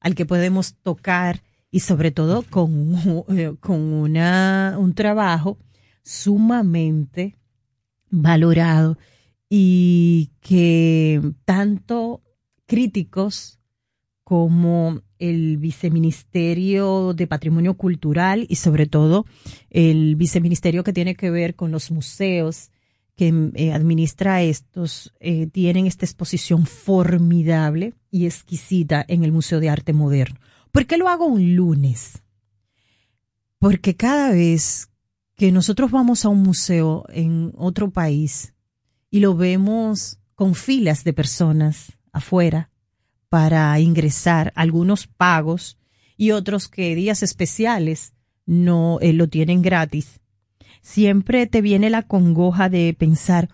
al 0.00 0.14
que 0.14 0.26
podemos 0.26 0.74
tocar 0.74 1.42
y 1.70 1.80
sobre 1.80 2.10
todo 2.10 2.42
con, 2.42 3.24
eh, 3.28 3.54
con 3.60 3.80
una, 3.80 4.76
un 4.78 4.94
trabajo 4.94 5.58
sumamente 6.02 7.36
valorado 8.10 8.98
y 9.48 10.30
que 10.40 11.20
tanto 11.44 12.22
críticos 12.66 13.60
como 14.24 15.02
el 15.20 15.58
viceministerio 15.58 17.14
de 17.14 17.26
Patrimonio 17.26 17.74
Cultural 17.74 18.46
y 18.48 18.56
sobre 18.56 18.86
todo 18.86 19.26
el 19.68 20.16
viceministerio 20.16 20.82
que 20.82 20.92
tiene 20.92 21.14
que 21.14 21.30
ver 21.30 21.54
con 21.54 21.70
los 21.70 21.90
museos 21.90 22.70
que 23.16 23.50
eh, 23.54 23.72
administra 23.72 24.42
estos, 24.42 25.12
eh, 25.20 25.46
tienen 25.46 25.86
esta 25.86 26.06
exposición 26.06 26.64
formidable 26.64 27.92
y 28.10 28.24
exquisita 28.24 29.04
en 29.06 29.24
el 29.24 29.30
Museo 29.30 29.60
de 29.60 29.68
Arte 29.68 29.92
Moderno. 29.92 30.40
¿Por 30.72 30.86
qué 30.86 30.96
lo 30.96 31.08
hago 31.08 31.26
un 31.26 31.54
lunes? 31.54 32.22
Porque 33.58 33.94
cada 33.94 34.30
vez 34.30 34.88
que 35.36 35.52
nosotros 35.52 35.90
vamos 35.90 36.24
a 36.24 36.30
un 36.30 36.42
museo 36.42 37.04
en 37.10 37.52
otro 37.56 37.90
país 37.90 38.54
y 39.10 39.20
lo 39.20 39.34
vemos 39.34 40.18
con 40.34 40.54
filas 40.54 41.04
de 41.04 41.12
personas 41.12 41.92
afuera 42.12 42.69
para 43.30 43.78
ingresar, 43.78 44.52
algunos 44.56 45.06
pagos 45.06 45.78
y 46.16 46.32
otros 46.32 46.68
que 46.68 46.94
días 46.94 47.22
especiales 47.22 48.12
no 48.44 48.98
eh, 49.00 49.12
lo 49.12 49.28
tienen 49.28 49.62
gratis, 49.62 50.20
siempre 50.82 51.46
te 51.46 51.62
viene 51.62 51.88
la 51.88 52.02
congoja 52.02 52.68
de 52.68 52.92
pensar, 52.92 53.48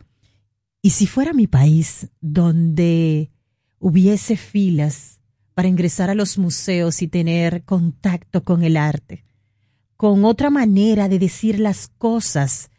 ¿y 0.81 0.91
si 0.91 1.07
fuera 1.07 1.35
mi 1.35 1.47
país 1.47 2.09
donde 2.21 3.31
hubiese 3.79 4.37
filas 4.37 5.21
para 5.53 5.69
ingresar 5.69 6.09
a 6.09 6.15
los 6.15 6.39
museos 6.39 7.03
y 7.03 7.09
tener 7.09 7.63
contacto 7.65 8.45
con 8.45 8.65
el 8.65 8.79
arte, 8.79 9.25
con 9.99 10.25
otra 10.25 10.49
manera 10.49 11.09
de 11.11 11.19
decir 11.19 11.61
las 11.61 11.89
cosas, 11.89 12.71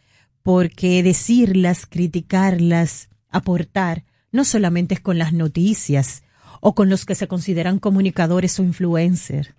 porque 0.42 1.04
decirlas, 1.04 1.86
criticarlas, 1.86 3.10
aportar, 3.30 4.04
no 4.32 4.46
solamente 4.46 4.96
es 4.96 5.02
con 5.02 5.20
las 5.20 5.34
noticias 5.34 6.24
o 6.62 6.76
con 6.76 6.90
los 6.90 7.06
que 7.06 7.16
se 7.16 7.28
consideran 7.28 7.80
comunicadores 7.80 8.60
o 8.60 8.64
influencers. 8.64 9.54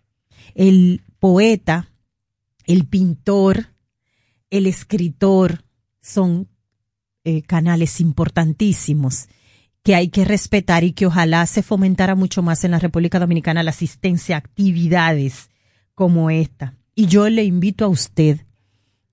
El 0.55 1.03
poeta, 1.19 1.91
el 2.65 2.87
pintor, 2.87 3.69
el 4.51 4.67
escritor 4.67 5.65
son 6.01 6.49
eh, 7.25 7.43
canales 7.43 8.01
importantísimos 8.01 9.29
que 9.83 9.95
hay 9.95 10.09
que 10.09 10.25
respetar 10.25 10.85
y 10.85 10.93
que 10.93 11.07
ojalá 11.07 11.47
se 11.47 11.63
fomentara 11.63 12.15
mucho 12.15 12.43
más 12.43 12.65
en 12.65 12.73
la 12.73 12.79
República 12.79 13.19
Dominicana 13.19 13.63
la 13.63 13.71
asistencia 13.71 14.37
a 14.37 14.39
actividades 14.39 15.51
como 15.95 16.31
esta. 16.31 16.75
Y 16.95 17.07
yo 17.07 17.29
le 17.29 17.45
invito 17.45 17.85
a 17.85 17.89
usted 17.89 18.45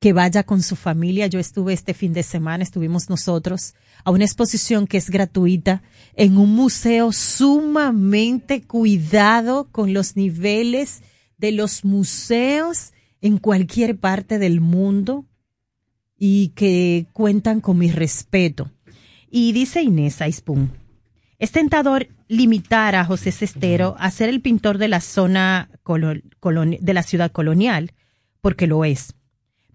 que 0.06 0.14
vaya 0.14 0.44
con 0.44 0.62
su 0.62 0.76
familia. 0.76 1.26
Yo 1.26 1.40
estuve 1.40 1.74
este 1.74 1.96
fin 1.96 2.14
de 2.14 2.22
semana, 2.22 2.64
estuvimos 2.64 3.10
nosotros 3.10 3.74
a 4.04 4.12
una 4.12 4.24
exposición 4.24 4.86
que 4.86 4.98
es 4.98 5.10
gratuita 5.10 5.82
en 6.14 6.38
un 6.38 6.54
museo 6.54 7.12
sumamente 7.12 8.62
cuidado 8.62 9.68
con 9.72 9.96
los 9.96 10.16
niveles 10.16 11.02
de 11.40 11.54
los 11.54 11.84
museos 11.84 12.94
en 13.20 13.40
cualquier 13.40 13.98
parte 13.98 14.38
del 14.38 14.62
mundo 14.62 15.26
y 16.20 16.50
que 16.50 17.08
cuentan 17.12 17.60
con 17.60 17.80
mi 17.80 17.90
respeto. 17.90 18.70
Y 19.32 19.54
dice 19.54 19.82
Inés 19.82 20.22
Aispun, 20.22 20.72
es 21.40 21.52
tentador 21.52 22.10
limitar 22.28 22.94
a 22.94 23.06
José 23.06 23.32
Cestero 23.32 23.96
a 23.98 24.12
ser 24.12 24.30
el 24.30 24.42
pintor 24.42 24.78
de 24.78 24.88
la 24.88 25.02
zona 25.02 25.72
de 25.84 26.94
la 26.94 27.02
ciudad 27.02 27.32
colonial, 27.32 27.92
porque 28.40 28.68
lo 28.68 28.86
es. 28.86 29.16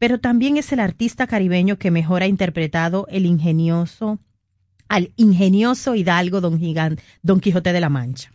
Pero 0.00 0.18
también 0.18 0.56
es 0.56 0.72
el 0.72 0.80
artista 0.80 1.26
caribeño 1.26 1.78
que 1.78 1.90
mejor 1.90 2.22
ha 2.22 2.26
interpretado 2.26 3.06
el 3.10 3.26
ingenioso, 3.26 4.18
al 4.88 5.12
ingenioso 5.16 5.94
hidalgo 5.94 6.40
Don, 6.40 6.58
Don 7.22 7.40
Quijote 7.40 7.74
de 7.74 7.80
la 7.80 7.90
Mancha. 7.90 8.32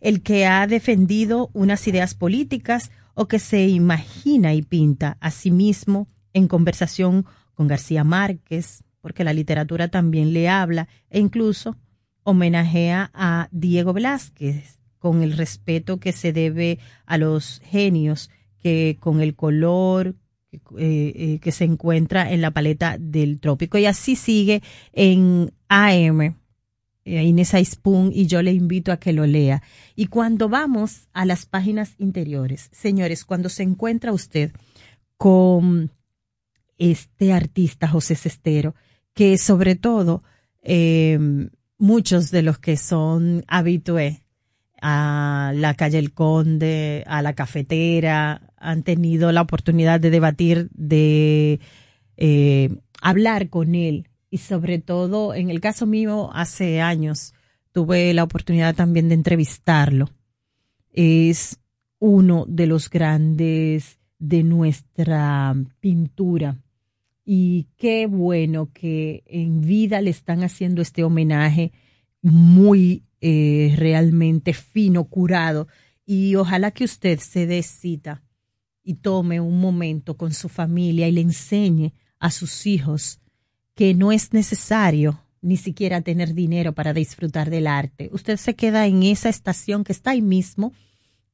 El 0.00 0.22
que 0.22 0.46
ha 0.46 0.64
defendido 0.68 1.50
unas 1.54 1.88
ideas 1.88 2.14
políticas 2.14 2.92
o 3.14 3.26
que 3.26 3.40
se 3.40 3.66
imagina 3.66 4.54
y 4.54 4.62
pinta 4.62 5.16
a 5.20 5.32
sí 5.32 5.50
mismo 5.50 6.06
en 6.32 6.46
conversación 6.46 7.26
con 7.54 7.66
García 7.66 8.04
Márquez, 8.04 8.84
porque 9.00 9.24
la 9.24 9.32
literatura 9.32 9.88
también 9.88 10.32
le 10.32 10.48
habla 10.48 10.86
e 11.10 11.18
incluso 11.18 11.76
homenajea 12.22 13.10
a 13.12 13.48
Diego 13.50 13.92
Velázquez 13.92 14.78
con 15.00 15.24
el 15.24 15.36
respeto 15.36 15.98
que 15.98 16.12
se 16.12 16.32
debe 16.32 16.78
a 17.06 17.18
los 17.18 17.60
genios 17.64 18.30
que 18.62 18.98
con 19.00 19.20
el 19.20 19.34
color 19.34 20.14
eh, 20.52 20.60
eh, 20.78 21.38
que 21.40 21.50
se 21.50 21.64
encuentra 21.64 22.30
en 22.30 22.40
la 22.40 22.52
paleta 22.52 22.96
del 22.98 23.40
trópico. 23.40 23.78
Y 23.78 23.86
así 23.86 24.14
sigue 24.14 24.62
en 24.92 25.52
AM. 25.68 26.36
Eh, 27.04 27.22
Inés 27.22 27.52
Aispun 27.52 28.10
y 28.12 28.26
yo 28.26 28.42
le 28.42 28.52
invito 28.52 28.92
a 28.92 28.98
que 28.98 29.12
lo 29.12 29.26
lea. 29.26 29.62
Y 29.96 30.06
cuando 30.06 30.48
vamos 30.48 31.08
a 31.12 31.24
las 31.24 31.46
páginas 31.46 31.94
interiores, 31.98 32.68
señores, 32.72 33.24
cuando 33.24 33.48
se 33.48 33.64
encuentra 33.64 34.12
usted 34.12 34.52
con 35.16 35.90
este 36.78 37.32
artista 37.32 37.88
José 37.88 38.14
Cestero, 38.14 38.74
que 39.14 39.38
sobre 39.38 39.74
todo 39.74 40.22
muchos 41.78 42.30
de 42.32 42.42
los 42.42 42.58
que 42.58 42.76
son 42.76 43.44
habitués 43.46 44.20
a 44.82 45.52
la 45.54 45.74
calle 45.74 45.98
El 45.98 46.12
Conde, 46.12 47.04
a 47.06 47.22
la 47.22 47.34
cafetera, 47.34 48.45
han 48.56 48.82
tenido 48.82 49.32
la 49.32 49.42
oportunidad 49.42 50.00
de 50.00 50.10
debatir, 50.10 50.68
de 50.72 51.60
eh, 52.16 52.70
hablar 53.00 53.48
con 53.48 53.74
él 53.74 54.08
y 54.30 54.38
sobre 54.38 54.78
todo, 54.78 55.34
en 55.34 55.50
el 55.50 55.60
caso 55.60 55.86
mío, 55.86 56.30
hace 56.32 56.80
años 56.80 57.34
tuve 57.72 58.12
la 58.14 58.24
oportunidad 58.24 58.74
también 58.74 59.08
de 59.08 59.14
entrevistarlo. 59.14 60.08
Es 60.92 61.58
uno 61.98 62.44
de 62.48 62.66
los 62.66 62.90
grandes 62.90 63.98
de 64.18 64.42
nuestra 64.42 65.54
pintura 65.80 66.56
y 67.24 67.68
qué 67.76 68.06
bueno 68.06 68.70
que 68.72 69.22
en 69.26 69.60
vida 69.60 70.00
le 70.00 70.10
están 70.10 70.42
haciendo 70.42 70.80
este 70.80 71.04
homenaje 71.04 71.72
muy 72.22 73.04
eh, 73.20 73.74
realmente 73.76 74.52
fino, 74.52 75.04
curado. 75.04 75.68
Y 76.04 76.36
ojalá 76.36 76.70
que 76.70 76.84
usted 76.84 77.18
se 77.18 77.46
dé 77.46 77.62
cita 77.62 78.22
y 78.86 78.94
tome 78.94 79.40
un 79.40 79.60
momento 79.60 80.16
con 80.16 80.32
su 80.32 80.48
familia 80.48 81.08
y 81.08 81.12
le 81.12 81.20
enseñe 81.20 81.92
a 82.20 82.30
sus 82.30 82.66
hijos 82.66 83.20
que 83.74 83.92
no 83.94 84.12
es 84.12 84.32
necesario 84.32 85.20
ni 85.42 85.56
siquiera 85.56 86.00
tener 86.02 86.34
dinero 86.34 86.72
para 86.72 86.94
disfrutar 86.94 87.50
del 87.50 87.66
arte. 87.66 88.08
Usted 88.12 88.36
se 88.36 88.54
queda 88.54 88.86
en 88.86 89.02
esa 89.02 89.28
estación 89.28 89.82
que 89.82 89.92
está 89.92 90.12
ahí 90.12 90.22
mismo, 90.22 90.72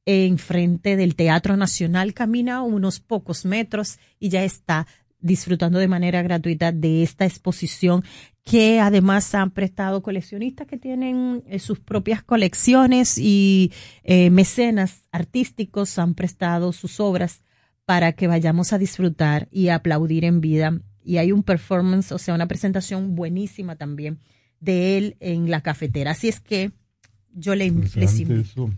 enfrente 0.05 0.97
del 0.97 1.15
Teatro 1.15 1.55
Nacional, 1.55 2.15
camina 2.15 2.63
unos 2.63 2.99
pocos 2.99 3.45
metros 3.45 3.99
y 4.19 4.29
ya 4.29 4.43
está 4.43 4.87
disfrutando 5.23 5.79
de 5.79 5.87
manera 5.87 6.21
gratuita 6.21 6.71
de 6.71 7.01
esta 7.01 7.25
exposición 7.25 8.03
que 8.43 8.81
además 8.81 9.33
han 9.33 9.51
prestado 9.51 10.03
coleccionistas 10.03 10.67
que 10.67 10.77
tienen 10.77 11.43
eh, 11.47 11.59
sus 11.59 11.79
propias 11.79 12.21
colecciones 12.21 13.17
y 13.17 13.71
eh, 14.03 14.29
mecenas 14.29 15.07
artísticos 15.11 15.97
han 15.97 16.13
prestado 16.13 16.73
sus 16.73 16.99
obras 16.99 17.41
para 17.85 18.11
que 18.11 18.27
vayamos 18.27 18.73
a 18.73 18.77
disfrutar 18.77 19.47
y 19.49 19.69
a 19.69 19.75
aplaudir 19.75 20.25
en 20.25 20.41
vida. 20.41 20.79
Y 21.03 21.17
hay 21.17 21.31
un 21.31 21.43
performance, 21.43 22.11
o 22.11 22.17
sea, 22.17 22.35
una 22.35 22.47
presentación 22.47 23.15
buenísima 23.15 23.77
también 23.77 24.19
de 24.59 24.97
él 24.97 25.17
en 25.19 25.49
la 25.49 25.61
cafetera. 25.61 26.11
Así 26.11 26.27
es 26.27 26.39
que 26.39 26.71
yo 27.33 27.55
le, 27.55 27.71
les 27.71 28.19
invito 28.19 28.69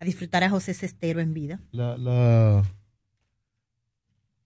a 0.00 0.04
disfrutar 0.04 0.44
a 0.44 0.50
José 0.50 0.74
Cestero 0.74 1.20
en 1.20 1.34
vida. 1.34 1.60
La, 1.70 1.96
la, 1.96 2.62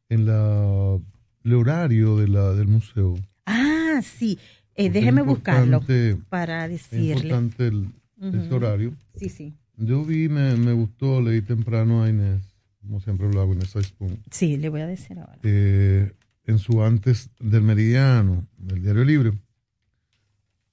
en 0.08 0.26
la, 0.26 0.98
el 1.44 1.54
horario 1.54 2.16
de 2.18 2.28
la, 2.28 2.52
del 2.52 2.68
museo. 2.68 3.14
Ah, 3.46 4.00
sí. 4.02 4.38
Eh, 4.74 4.90
déjeme 4.90 5.20
es 5.22 5.26
buscarlo 5.26 5.80
para 6.28 6.66
Es 6.66 6.90
decirle. 6.90 7.12
importante 7.28 7.66
el, 7.68 7.88
ese 8.20 8.54
horario. 8.54 8.92
Sí, 9.16 9.28
sí. 9.28 9.54
Yo 9.76 10.04
vi, 10.04 10.28
me, 10.28 10.56
me 10.56 10.72
gustó, 10.72 11.20
leí 11.20 11.42
temprano 11.42 12.02
a 12.04 12.08
Inés, 12.08 12.42
como 12.80 13.00
siempre 13.00 13.30
lo 13.32 13.40
hago, 13.40 13.52
Inés 13.54 13.74
Aispun, 13.76 14.18
Sí, 14.30 14.56
le 14.56 14.68
voy 14.68 14.80
a 14.82 14.86
decir 14.86 15.18
ahora. 15.18 15.38
eh, 15.42 16.12
en 16.46 16.58
su 16.58 16.82
antes 16.82 17.30
del 17.40 17.62
meridiano, 17.62 18.46
del 18.58 18.82
Diario 18.82 19.04
Libre. 19.04 19.32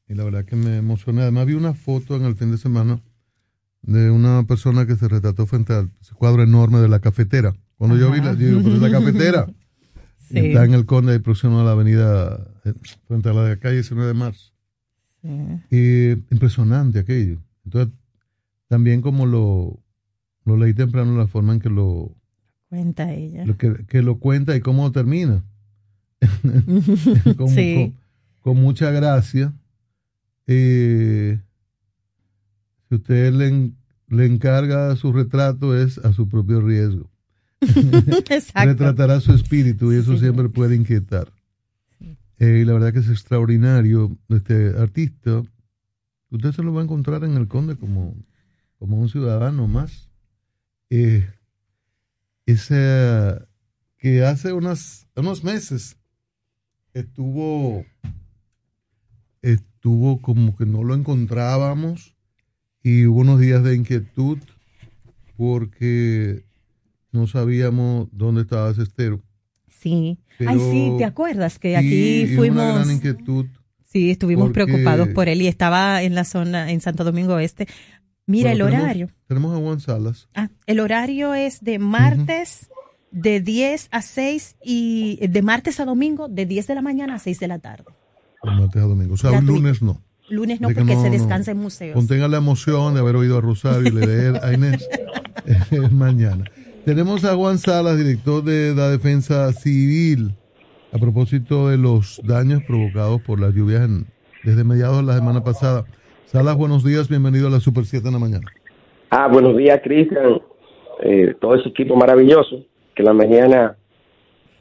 Y 0.07 0.15
la 0.15 0.23
verdad 0.23 0.45
que 0.45 0.55
me 0.55 0.77
emocioné. 0.77 1.21
Además 1.21 1.45
vi 1.45 1.53
una 1.53 1.73
foto 1.73 2.15
en 2.15 2.23
el 2.23 2.35
fin 2.35 2.49
de 2.51 2.57
semana 2.57 2.99
de 3.83 4.09
una 4.09 4.43
persona 4.47 4.85
que 4.87 4.95
se 4.95 5.07
retrató 5.07 5.45
frente 5.45 5.73
a 5.73 5.87
ese 6.01 6.13
cuadro 6.15 6.41
enorme 6.43 6.79
de 6.79 6.89
la 6.89 6.99
cafetera. 6.99 7.53
Cuando 7.77 7.95
yo 7.97 8.11
vi 8.11 8.19
la, 8.19 8.33
yo 8.33 8.47
digo, 8.47 8.61
"Pero 8.63 8.75
es 8.75 8.81
la 8.81 8.91
cafetera. 8.99 9.47
Sí. 10.29 10.39
Y 10.39 10.47
está 10.47 10.63
en 10.65 10.73
el 10.73 10.85
Conde, 10.85 11.13
ahí 11.13 11.19
próximo 11.19 11.59
a 11.59 11.63
la 11.63 11.71
avenida, 11.71 12.47
eh, 12.65 12.73
frente 13.07 13.29
a 13.29 13.33
la 13.33 13.57
calle 13.57 13.75
19 13.75 14.07
de 14.07 14.13
marzo. 14.13 14.51
Y 15.71 16.11
impresionante 16.33 16.99
aquello. 16.99 17.39
Entonces, 17.65 17.93
también 18.67 19.01
como 19.01 19.25
lo, 19.25 19.79
lo 20.45 20.55
leí 20.57 20.73
temprano, 20.73 21.17
la 21.17 21.27
forma 21.27 21.53
en 21.53 21.59
que 21.59 21.69
lo, 21.69 22.15
Cuenta 22.69 23.11
ella. 23.11 23.45
lo 23.45 23.57
que, 23.57 23.85
que 23.87 24.01
lo 24.03 24.19
cuenta 24.19 24.55
y 24.55 24.61
cómo 24.61 24.91
termina. 24.91 25.43
Con- 27.37 27.49
Sí. 27.49 27.93
con, 28.41 28.53
con 28.55 28.63
mucha 28.63 28.91
gracia. 28.91 29.53
Eh, 30.47 31.39
si 32.89 32.95
usted 32.95 33.33
le 33.33 34.25
encarga 34.25 34.95
su 34.95 35.11
retrato 35.13 35.77
es 35.77 35.97
a 35.99 36.13
su 36.13 36.27
propio 36.27 36.61
riesgo. 36.61 37.09
Retratará 38.55 39.19
su 39.19 39.33
espíritu 39.33 39.91
y 39.91 39.97
eso 39.97 40.17
siempre 40.17 40.49
puede 40.49 40.75
inquietar. 40.75 41.31
Eh, 42.37 42.59
y 42.61 42.65
la 42.65 42.73
verdad 42.73 42.93
que 42.93 42.99
es 42.99 43.09
extraordinario 43.09 44.17
este 44.29 44.69
artista. 44.77 45.43
Usted 46.29 46.51
se 46.53 46.63
lo 46.63 46.73
va 46.73 46.81
a 46.81 46.83
encontrar 46.85 47.23
en 47.23 47.35
el 47.35 47.47
Conde 47.47 47.75
como, 47.75 48.15
como 48.77 48.97
un 48.97 49.09
ciudadano 49.09 49.67
más. 49.67 50.09
Eh, 50.89 51.27
ese 52.45 53.39
que 53.97 54.23
hace 54.23 54.53
unas, 54.53 55.07
unos 55.15 55.43
meses 55.43 55.97
estuvo 56.93 57.85
estuvo 59.41 60.21
como 60.21 60.55
que 60.55 60.65
no 60.65 60.83
lo 60.83 60.95
encontrábamos 60.95 62.15
y 62.83 63.05
hubo 63.05 63.21
unos 63.21 63.39
días 63.39 63.63
de 63.63 63.75
inquietud 63.75 64.39
porque 65.37 66.45
no 67.11 67.27
sabíamos 67.27 68.07
dónde 68.11 68.41
estaba 68.41 68.73
Cestero. 68.73 69.21
Sí. 69.67 70.19
Pero- 70.37 70.51
Ay, 70.51 70.59
sí, 70.59 70.93
¿te 70.97 71.05
acuerdas 71.05 71.59
que 71.59 71.75
aquí 71.77 72.21
y 72.23 72.35
fuimos? 72.35 72.63
Una 72.63 72.75
gran 72.75 72.91
inquietud. 72.91 73.45
Sí, 73.85 74.11
estuvimos 74.11 74.49
porque- 74.49 74.65
preocupados 74.65 75.07
por 75.09 75.29
él 75.29 75.41
y 75.41 75.47
estaba 75.47 76.03
en 76.03 76.15
la 76.15 76.23
zona, 76.23 76.71
en 76.71 76.79
Santo 76.81 77.03
Domingo 77.03 77.39
Este. 77.39 77.67
Mira 78.27 78.51
Bueno, 78.51 78.65
el 78.65 78.69
tenemos- 78.71 78.83
horario. 78.85 79.09
Tenemos 79.27 79.57
a 79.57 79.59
Juan 79.61 79.79
Salas. 79.79 80.29
Ah, 80.35 80.49
el 80.67 80.79
horario 80.79 81.33
es 81.33 81.61
de 81.63 81.79
martes 81.79 82.69
de 83.11 83.39
10 83.41 83.87
a 83.91 84.03
6 84.03 84.55
y 84.63 85.17
de 85.27 85.41
martes 85.41 85.79
a 85.79 85.85
domingo 85.85 86.27
de 86.29 86.45
10 86.45 86.67
de 86.67 86.75
la 86.75 86.81
mañana 86.83 87.15
a 87.15 87.19
6 87.19 87.39
de 87.39 87.47
la 87.47 87.57
tarde. 87.59 87.85
de 88.43 88.51
martes 88.51 88.81
a 88.81 88.85
domingo. 88.85 89.15
O 89.15 89.17
sea, 89.17 89.31
un 89.31 89.45
lunes 89.47 89.81
no. 89.81 90.01
Lunes 90.29 90.61
no, 90.61 90.67
De 90.69 90.75
porque 90.75 90.93
no- 90.93 91.01
se 91.01 91.09
no. 91.09 91.13
descansa 91.17 91.51
en 91.51 91.57
museos. 91.57 91.95
Contenga 91.95 92.27
la 92.27 92.37
emoción 92.37 92.93
de 92.93 92.99
haber 92.99 93.15
oído 93.15 93.39
a 93.39 93.41
Rosario 93.41 93.87
y 93.87 93.91
leer 93.91 94.35
a 94.43 94.53
Inés 94.53 94.87
eh, 95.71 95.79
mañana. 95.91 96.45
Tenemos 96.85 97.23
a 97.25 97.35
Juan 97.35 97.57
Salas, 97.57 97.97
director 97.97 98.43
de 98.43 98.73
la 98.75 98.89
Defensa 98.89 99.51
Civil, 99.53 100.35
a 100.91 100.97
propósito 100.97 101.69
de 101.69 101.77
los 101.77 102.19
daños 102.23 102.63
provocados 102.63 103.21
por 103.21 103.39
las 103.39 103.53
lluvias 103.53 103.83
en- 103.85 104.07
desde 104.43 104.63
mediados 104.63 104.97
de 104.97 105.03
la 105.03 105.15
semana 105.15 105.43
pasada. 105.43 105.85
Salas, 106.25 106.55
buenos 106.55 106.83
días, 106.83 107.07
bienvenido 107.09 107.47
a 107.47 107.51
la 107.51 107.59
Super 107.59 107.85
7 107.85 108.07
en 108.07 108.13
la 108.13 108.19
mañana. 108.19 108.45
Ah, 109.11 109.27
buenos 109.27 109.55
días, 109.57 109.79
Cristian. 109.83 110.41
Eh, 111.01 111.35
todo 111.39 111.55
ese 111.55 111.69
equipo 111.69 111.95
maravilloso 111.95 112.65
que 112.95 113.03
la 113.03 113.13
mañana 113.13 113.75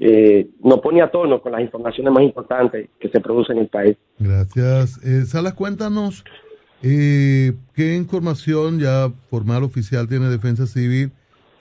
eh, 0.00 0.48
nos 0.62 0.78
pone 0.80 1.02
a 1.02 1.10
tono 1.10 1.40
con 1.42 1.50
las 1.50 1.60
informaciones 1.60 2.12
más 2.12 2.22
importantes 2.22 2.88
que 3.00 3.08
se 3.08 3.20
producen 3.20 3.56
en 3.56 3.62
el 3.64 3.68
país. 3.68 3.96
Gracias. 4.20 5.00
Eh, 5.04 5.24
Salas, 5.26 5.54
cuéntanos 5.54 6.24
eh, 6.82 7.54
qué 7.74 7.96
información 7.96 8.78
ya 8.78 9.10
formal 9.28 9.64
oficial 9.64 10.06
tiene 10.08 10.28
Defensa 10.28 10.68
Civil 10.68 11.10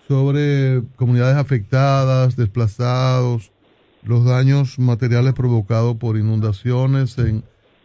sobre 0.08 0.84
comunidades 0.96 1.36
afectadas, 1.36 2.38
desplazados, 2.38 3.52
los 4.04 4.26
daños 4.26 4.80
materiales 4.80 5.34
provocados 5.34 5.98
por 5.98 6.18
inundaciones 6.18 7.18
en 7.18 7.44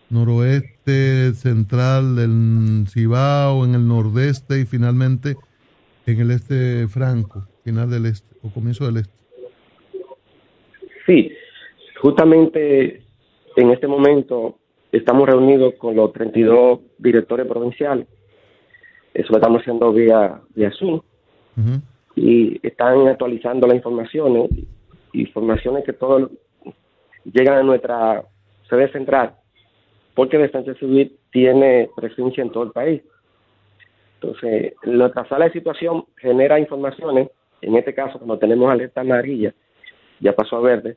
noroeste, 0.08 1.32
central 1.34 2.14
del 2.16 2.86
Cibao, 2.88 3.64
en 3.64 3.74
el 3.74 3.88
nordeste 3.88 4.60
y 4.60 4.66
finalmente 4.66 5.36
en 6.06 6.20
el 6.20 6.30
este 6.30 6.86
franco, 6.86 7.48
final 7.64 7.90
del 7.90 8.06
este 8.06 8.36
o 8.42 8.50
comienzo 8.50 8.86
del 8.86 8.98
este. 8.98 9.12
Sí, 11.06 11.32
justamente 12.00 13.02
en 13.56 13.70
este 13.70 13.88
momento 13.88 14.58
estamos 14.92 15.28
reunidos 15.28 15.74
con 15.78 15.96
los 15.96 16.12
32 16.12 16.80
directores 16.98 17.46
provinciales. 17.46 18.06
Eso 19.12 19.32
lo 19.32 19.38
estamos 19.38 19.60
haciendo 19.60 19.92
vía, 19.92 20.40
vía 20.54 20.70
Zoom. 20.78 21.00
Y 22.14 22.60
están 22.66 23.06
actualizando 23.08 23.66
las 23.66 23.76
informaciones, 23.76 24.50
informaciones 25.12 25.84
que 25.84 25.92
todos 25.92 26.30
llegan 27.24 27.58
a 27.58 27.62
nuestra 27.62 28.24
sede 28.68 28.90
central, 28.92 29.34
porque 30.14 30.38
Defensa 30.38 30.74
Civil 30.74 31.16
tiene 31.30 31.90
presencia 31.96 32.42
en 32.42 32.50
todo 32.50 32.64
el 32.64 32.72
país. 32.72 33.02
Entonces, 34.20 34.74
nuestra 34.84 35.26
sala 35.28 35.46
de 35.46 35.52
situación 35.52 36.04
genera 36.16 36.58
informaciones, 36.58 37.30
en 37.60 37.76
este 37.76 37.94
caso, 37.94 38.18
cuando 38.18 38.38
tenemos 38.38 38.70
alerta 38.70 39.00
amarilla, 39.00 39.54
ya 40.20 40.32
pasó 40.32 40.56
a 40.56 40.60
verde, 40.60 40.96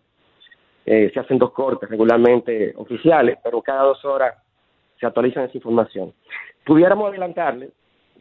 eh, 0.85 1.09
se 1.13 1.19
hacen 1.19 1.39
dos 1.39 1.51
cortes 1.51 1.89
regularmente 1.89 2.73
oficiales, 2.75 3.37
pero 3.43 3.61
cada 3.61 3.83
dos 3.83 4.05
horas 4.05 4.35
se 4.99 5.05
actualizan 5.05 5.45
esa 5.45 5.57
información. 5.57 6.13
Pudiéramos 6.63 7.09
adelantarle 7.09 7.69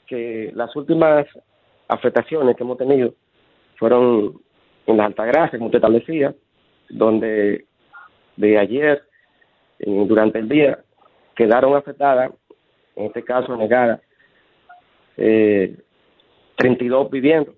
que 0.06 0.50
las 0.54 0.74
últimas 0.74 1.26
afectaciones 1.88 2.56
que 2.56 2.62
hemos 2.62 2.78
tenido 2.78 3.14
fueron 3.76 4.40
en 4.86 4.96
las 4.96 5.06
Altagracias, 5.06 5.58
como 5.58 5.66
usted 5.66 5.78
establecía, 5.78 6.34
donde 6.90 7.66
de 8.36 8.58
ayer, 8.58 9.02
durante 9.78 10.38
el 10.38 10.48
día, 10.48 10.78
quedaron 11.34 11.74
afectadas, 11.76 12.32
en 12.96 13.06
este 13.06 13.22
caso 13.22 13.56
negadas, 13.56 14.00
eh, 15.16 15.76
32 16.56 17.10
viviendas, 17.10 17.54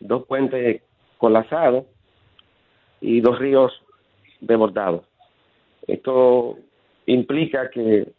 dos 0.00 0.26
puentes 0.26 0.82
colapsados 1.18 1.84
y 3.00 3.20
dos 3.20 3.38
ríos 3.38 3.72
desbordados. 4.40 5.04
Esto 5.86 6.58
implica 7.06 7.70
que 7.70 8.12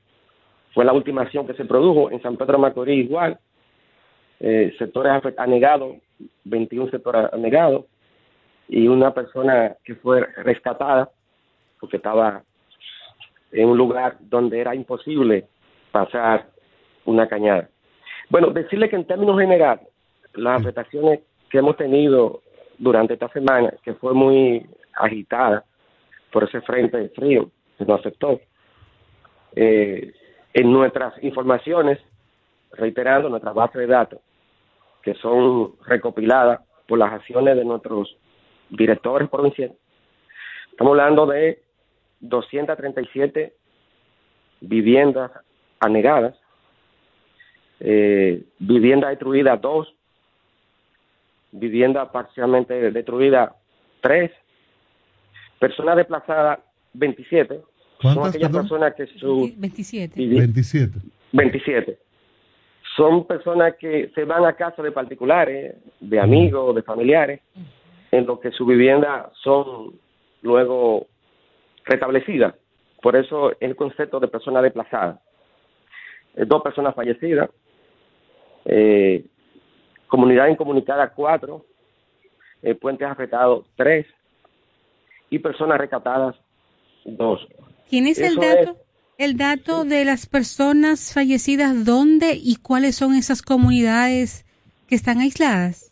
fue 0.74 0.86
la 0.86 0.94
última 0.94 1.22
acción 1.22 1.48
que 1.48 1.54
se 1.54 1.66
produjo 1.66 2.12
en 2.12 2.22
San 2.22 2.38
Pedro 2.38 2.60
Macorís 2.60 3.06
igual, 3.06 3.40
eh, 4.40 4.74
sectores 4.78 5.12
anegados, 5.38 5.98
21 6.44 6.90
sectores 6.92 7.32
anegados, 7.34 7.86
y 8.68 8.88
una 8.88 9.14
persona 9.14 9.76
que 9.84 9.96
fue 9.96 10.22
rescatada 10.38 11.10
porque 11.80 11.98
estaba 11.98 12.44
en 13.52 13.70
un 13.70 13.78
lugar 13.78 14.18
donde 14.22 14.60
era 14.60 14.74
imposible 14.74 15.46
pasar 15.92 16.48
una 17.06 17.28
cañada. 17.28 17.70
Bueno, 18.30 18.48
decirle 18.52 18.90
que 18.90 18.96
en 18.96 19.06
términos 19.06 19.40
generales, 19.40 19.88
las 20.34 20.62
afectaciones 20.62 21.20
que 21.50 21.60
hemos 21.60 21.78
tenido 21.78 22.42
durante 22.78 23.14
esta 23.14 23.30
semana, 23.30 23.74
que 23.84 23.94
fue 23.94 24.14
muy 24.14 24.66
agitada 24.94 25.64
por 26.32 26.46
ese 26.46 26.62
frente 26.62 26.98
de 26.98 27.10
frío 27.10 27.52
que 27.78 27.86
nos 27.86 28.00
afectó, 28.00 28.40
eh, 29.56 30.14
en 30.54 30.72
nuestras 30.72 31.22
informaciones, 31.24 32.00
reiterando 32.74 33.30
nuestras 33.30 33.54
bases 33.54 33.76
de 33.80 33.88
datos, 33.88 34.20
que 35.02 35.14
son 35.16 35.74
recopiladas 35.86 36.62
por 36.88 37.00
las 37.00 37.14
acciones 37.14 37.56
de 37.56 37.66
nuestros 37.66 38.16
directores 38.70 39.30
provinciales, 39.30 39.78
estamos 40.72 40.92
hablando 40.92 41.26
de 41.28 41.62
237 42.22 43.54
viviendas 44.62 45.32
anegadas, 45.80 46.36
eh, 47.80 48.44
viviendas 48.60 49.10
destruidas 49.12 49.62
dos, 49.62 49.94
vivienda 51.52 52.12
parcialmente 52.12 52.92
destruida, 52.92 53.56
3, 54.02 54.32
personas 55.60 55.98
desplazadas, 55.98 56.60
27. 56.94 57.56
Son 57.56 57.64
¿Cuántas, 58.16 58.30
aquellas 58.30 58.50
perdón? 58.50 58.62
personas 58.64 58.96
que 58.96 59.08
su 59.20 59.52
27. 59.58 60.20
vivi- 60.20 60.38
27. 60.40 61.00
27. 61.32 61.98
Son 62.96 63.26
personas 63.26 63.76
que 63.80 64.12
se 64.14 64.26
van 64.26 64.46
a 64.46 64.54
casa 64.54 64.84
de 64.84 64.92
particulares, 64.92 65.76
de 66.00 66.20
amigos, 66.20 66.76
de 66.76 66.84
familiares, 66.84 67.42
en 68.12 68.26
lo 68.26 68.40
que 68.40 68.52
su 68.52 68.66
vivienda 68.66 69.32
son 69.42 70.00
luego 70.42 71.08
restablecidas. 71.86 72.54
Por 73.02 73.16
eso 73.16 73.52
el 73.60 73.76
concepto 73.76 74.20
de 74.20 74.28
persona 74.28 74.62
desplazada. 74.62 75.20
Eh, 76.36 76.46
dos 76.46 76.62
personas 76.62 76.94
fallecidas, 76.94 77.50
eh, 78.66 79.26
comunidad 80.08 80.48
incomunicada 80.48 81.10
cuatro, 81.10 81.66
eh, 82.62 82.76
puentes 82.76 83.08
afectados 83.08 83.66
tres 83.76 84.06
y 85.30 85.40
personas 85.40 85.80
rescatadas 85.80 86.36
dos. 87.06 87.46
¿Tienes 87.90 88.20
el 88.20 88.38
Eso 88.38 88.42
dato? 88.42 88.83
El 89.18 89.38
dato 89.38 89.86
de 89.86 90.06
las 90.06 90.26
personas 90.26 91.14
fallecidas, 91.14 91.86
¿dónde 91.86 92.34
y 92.36 92.56
cuáles 92.58 92.96
son 92.96 93.14
esas 93.14 93.42
comunidades 93.42 94.46
que 94.88 94.96
están 94.96 95.20
aisladas? 95.20 95.92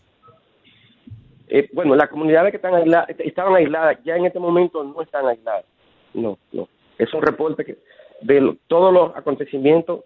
Eh, 1.48 1.69
bueno, 1.74 1.95
las 1.95 2.09
comunidades 2.09 2.51
que 2.51 2.58
están 2.58 2.74
aisladas, 2.74 3.09
estaban 3.19 3.56
aisladas, 3.56 3.98
ya 4.03 4.16
en 4.16 4.25
este 4.25 4.40
momento 4.40 4.83
no 4.83 5.01
están 5.01 5.27
aisladas. 5.27 5.66
No, 6.14 6.38
no. 6.51 6.67
Es 6.98 7.14
un 7.14 7.22
reporte 7.22 7.64
que, 7.66 7.77
de 8.22 8.41
lo- 8.41 8.58
todos 8.67 8.93
los 8.93 9.16
acontecimientos 9.16 10.03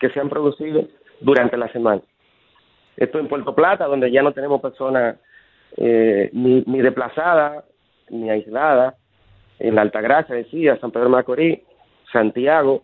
que 0.00 0.10
se 0.10 0.20
han 0.20 0.28
producido 0.28 0.86
durante 1.20 1.56
la 1.56 1.70
semana. 1.72 2.02
Esto 2.96 3.18
en 3.18 3.28
Puerto 3.28 3.54
Plata, 3.54 3.84
donde 3.86 4.10
ya 4.10 4.22
no 4.22 4.32
tenemos 4.32 4.60
personas 4.60 5.16
eh, 5.76 6.30
ni, 6.32 6.62
ni 6.66 6.80
desplazadas, 6.80 7.64
ni 8.10 8.30
aisladas. 8.30 8.94
En 9.58 9.74
la 9.74 9.82
Altagracia, 9.82 10.34
decía, 10.34 10.78
San 10.80 10.90
Pedro 10.90 11.04
de 11.06 11.10
Macorís, 11.10 11.58
Santiago, 12.16 12.82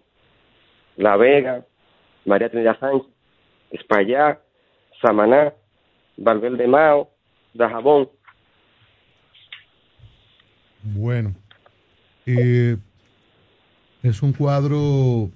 La 0.97 1.17
Vega, 1.17 1.65
María 2.27 2.51
Trinidad 2.51 2.79
Sánchez, 2.79 3.09
Espaillá, 3.71 4.39
Samaná, 5.01 5.55
Valverde 6.19 6.67
Mao, 6.69 7.09
Dajabón. 7.55 8.11
Bueno, 10.83 11.35
eh, 12.27 12.77
es 14.03 14.23
un 14.23 14.33
cuadro 14.35 15.31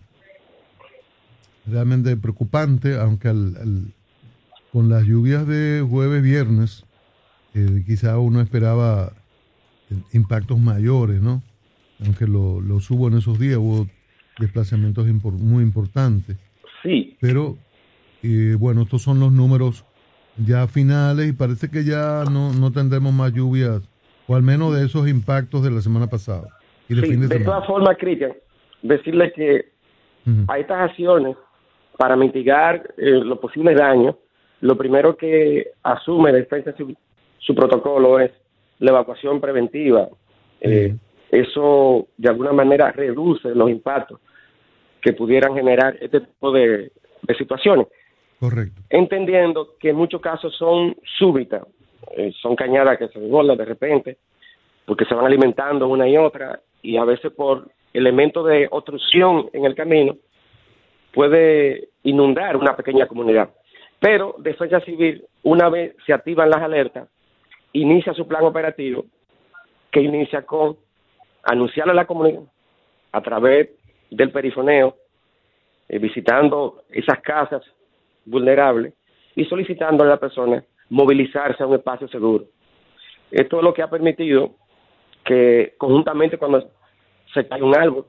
realmente 1.67 2.17
preocupante, 2.19 2.99
aunque 2.99 3.29
al- 3.29 3.93
con 4.73 4.91
las 4.91 5.05
lluvias 5.05 5.47
de 5.47 5.83
jueves, 5.89 6.23
viernes, 6.23 6.85
eh, 7.55 7.83
quizá 7.87 8.19
uno 8.19 8.43
esperaba 8.43 9.13
impactos 10.13 10.59
mayores, 10.59 11.23
¿no? 11.23 11.43
Aunque 12.05 12.27
lo, 12.27 12.61
los 12.61 12.91
hubo 12.91 13.09
en 13.09 13.19
esos 13.19 13.39
días, 13.39 13.57
hubo 13.57 13.87
desplazamientos 14.39 15.07
impor- 15.07 15.39
muy 15.39 15.63
importantes. 15.63 16.37
Sí. 16.83 17.17
Pero, 17.21 17.57
eh, 18.23 18.55
bueno, 18.59 18.83
estos 18.83 19.03
son 19.03 19.19
los 19.21 19.33
números 19.33 19.85
ya 20.37 20.67
finales 20.67 21.29
y 21.29 21.33
parece 21.33 21.71
que 21.71 21.85
ya 21.85 22.25
no, 22.31 22.53
no 22.53 22.71
tendremos 22.71 23.13
más 23.15 23.33
lluvias, 23.33 23.81
o 24.29 24.37
al 24.37 24.43
menos 24.43 24.75
de 24.77 24.85
esos 24.85 25.09
impactos 25.09 25.63
de 25.63 25.71
la 25.71 25.81
semana 25.81 26.09
pasada 26.09 26.49
y 26.89 26.95
de 26.95 27.01
Sí, 27.03 27.09
fin 27.09 27.29
de 27.29 27.41
todas 27.41 27.67
formas, 27.67 27.97
Cristian, 27.99 28.33
decirle 28.83 29.33
que 29.33 29.71
a 30.49 30.59
estas 30.59 30.91
acciones, 30.91 31.37
para 31.97 32.17
mitigar 32.17 32.95
eh, 32.99 33.13
los 33.25 33.39
posibles 33.39 33.77
daños, 33.77 34.17
lo 34.61 34.77
primero 34.77 35.17
que 35.17 35.69
asume 35.83 36.33
Defensa 36.33 36.73
Civil, 36.73 36.99
su 37.39 37.55
protocolo 37.55 38.19
es 38.21 38.33
la 38.81 38.91
evacuación 38.91 39.41
preventiva. 39.41 40.09
Eh, 40.61 40.95
Eso, 41.31 42.09
de 42.17 42.29
alguna 42.29 42.53
manera, 42.53 42.93
reduce 42.93 43.49
los 43.55 43.71
impactos 43.71 44.21
que 45.01 45.13
pudieran 45.13 45.55
generar 45.55 45.97
este 46.01 46.21
tipo 46.21 46.53
de, 46.53 46.93
de 47.23 47.35
situaciones. 47.37 47.87
Correcto. 48.39 48.83
Entendiendo 48.91 49.77
que 49.79 49.91
en 49.91 49.97
muchos 49.97 50.21
casos 50.21 50.55
son 50.57 50.97
súbitas, 51.19 51.63
eh, 52.17 52.33
son 52.41 52.55
cañadas 52.55 52.99
que 52.99 53.09
se 53.09 53.19
desbordan 53.19 53.57
de 53.57 53.65
repente, 53.65 54.19
porque 54.85 55.05
se 55.05 55.15
van 55.15 55.27
alimentando 55.27 55.89
una 55.89 56.09
y 56.09 56.17
otra, 56.17 56.61
y 56.83 56.97
a 56.97 57.05
veces 57.05 57.33
por 57.33 57.69
elementos 57.93 58.47
de 58.47 58.69
obstrucción 58.71 59.49
en 59.53 59.65
el 59.65 59.75
camino, 59.75 60.17
puede 61.13 61.89
inundar 62.03 62.57
una 62.57 62.77
pequeña 62.77 63.07
comunidad. 63.07 63.51
Pero 63.99 64.35
Defensa 64.39 64.81
Civil, 64.81 65.25
una 65.43 65.71
vez 65.71 65.97
se 66.05 66.13
activan 66.13 66.51
las 66.51 66.61
alertas, 66.61 67.09
inicia 67.73 68.13
su 68.13 68.29
plan 68.29 68.45
operativo, 68.45 69.07
que 69.91 70.03
inicia 70.03 70.43
con 70.43 70.77
anunciarle 71.47 71.93
a 71.93 71.97
la 71.97 72.07
comunidad 72.07 72.43
a 73.13 73.21
través 73.23 73.71
del 74.11 74.31
perifoneo, 74.31 74.97
eh, 75.89 75.99
visitando 75.99 76.83
esas 76.91 77.21
casas 77.21 77.63
vulnerables 78.25 78.95
y 79.35 79.45
solicitando 79.45 80.05
a 80.05 80.09
la 80.09 80.17
persona 80.19 80.63
movilizarse 80.91 81.63
a 81.63 81.67
un 81.67 81.75
espacio 81.75 82.09
seguro. 82.09 82.45
Esto 83.31 83.59
es 83.59 83.63
lo 83.63 83.73
que 83.73 83.83
ha 83.83 83.91
permitido 83.91 84.57
que 85.25 85.75
conjuntamente 85.79 86.39
cuando 86.39 86.71
se 87.33 87.47
cae 87.47 87.63
un 87.63 87.77
árbol 87.77 88.07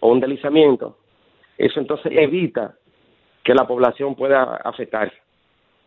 o 0.00 0.10
un 0.10 0.20
deslizamiento, 0.20 0.98
eso 1.58 1.80
entonces 1.80 2.12
evita 2.14 2.74
que 3.42 3.54
la 3.54 3.66
población 3.66 4.14
pueda 4.14 4.56
afectarse. 4.56 5.16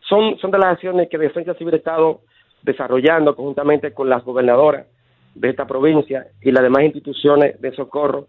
Son, 0.02 0.38
son 0.40 0.52
de 0.52 0.58
las 0.58 0.74
acciones 0.74 1.10
que 1.10 1.18
Defensa 1.18 1.54
Civil 1.56 1.74
ha 1.76 1.78
estado 1.78 2.22
desarrollando 2.64 3.36
conjuntamente 3.36 3.94
con 3.94 4.10
las 4.10 4.24
gobernadoras 4.24 4.88
de 5.36 5.50
esta 5.50 5.66
provincia 5.66 6.28
y 6.42 6.52
las 6.52 6.64
demás 6.64 6.84
instituciones 6.84 7.60
de 7.62 7.72
socorro 7.74 8.28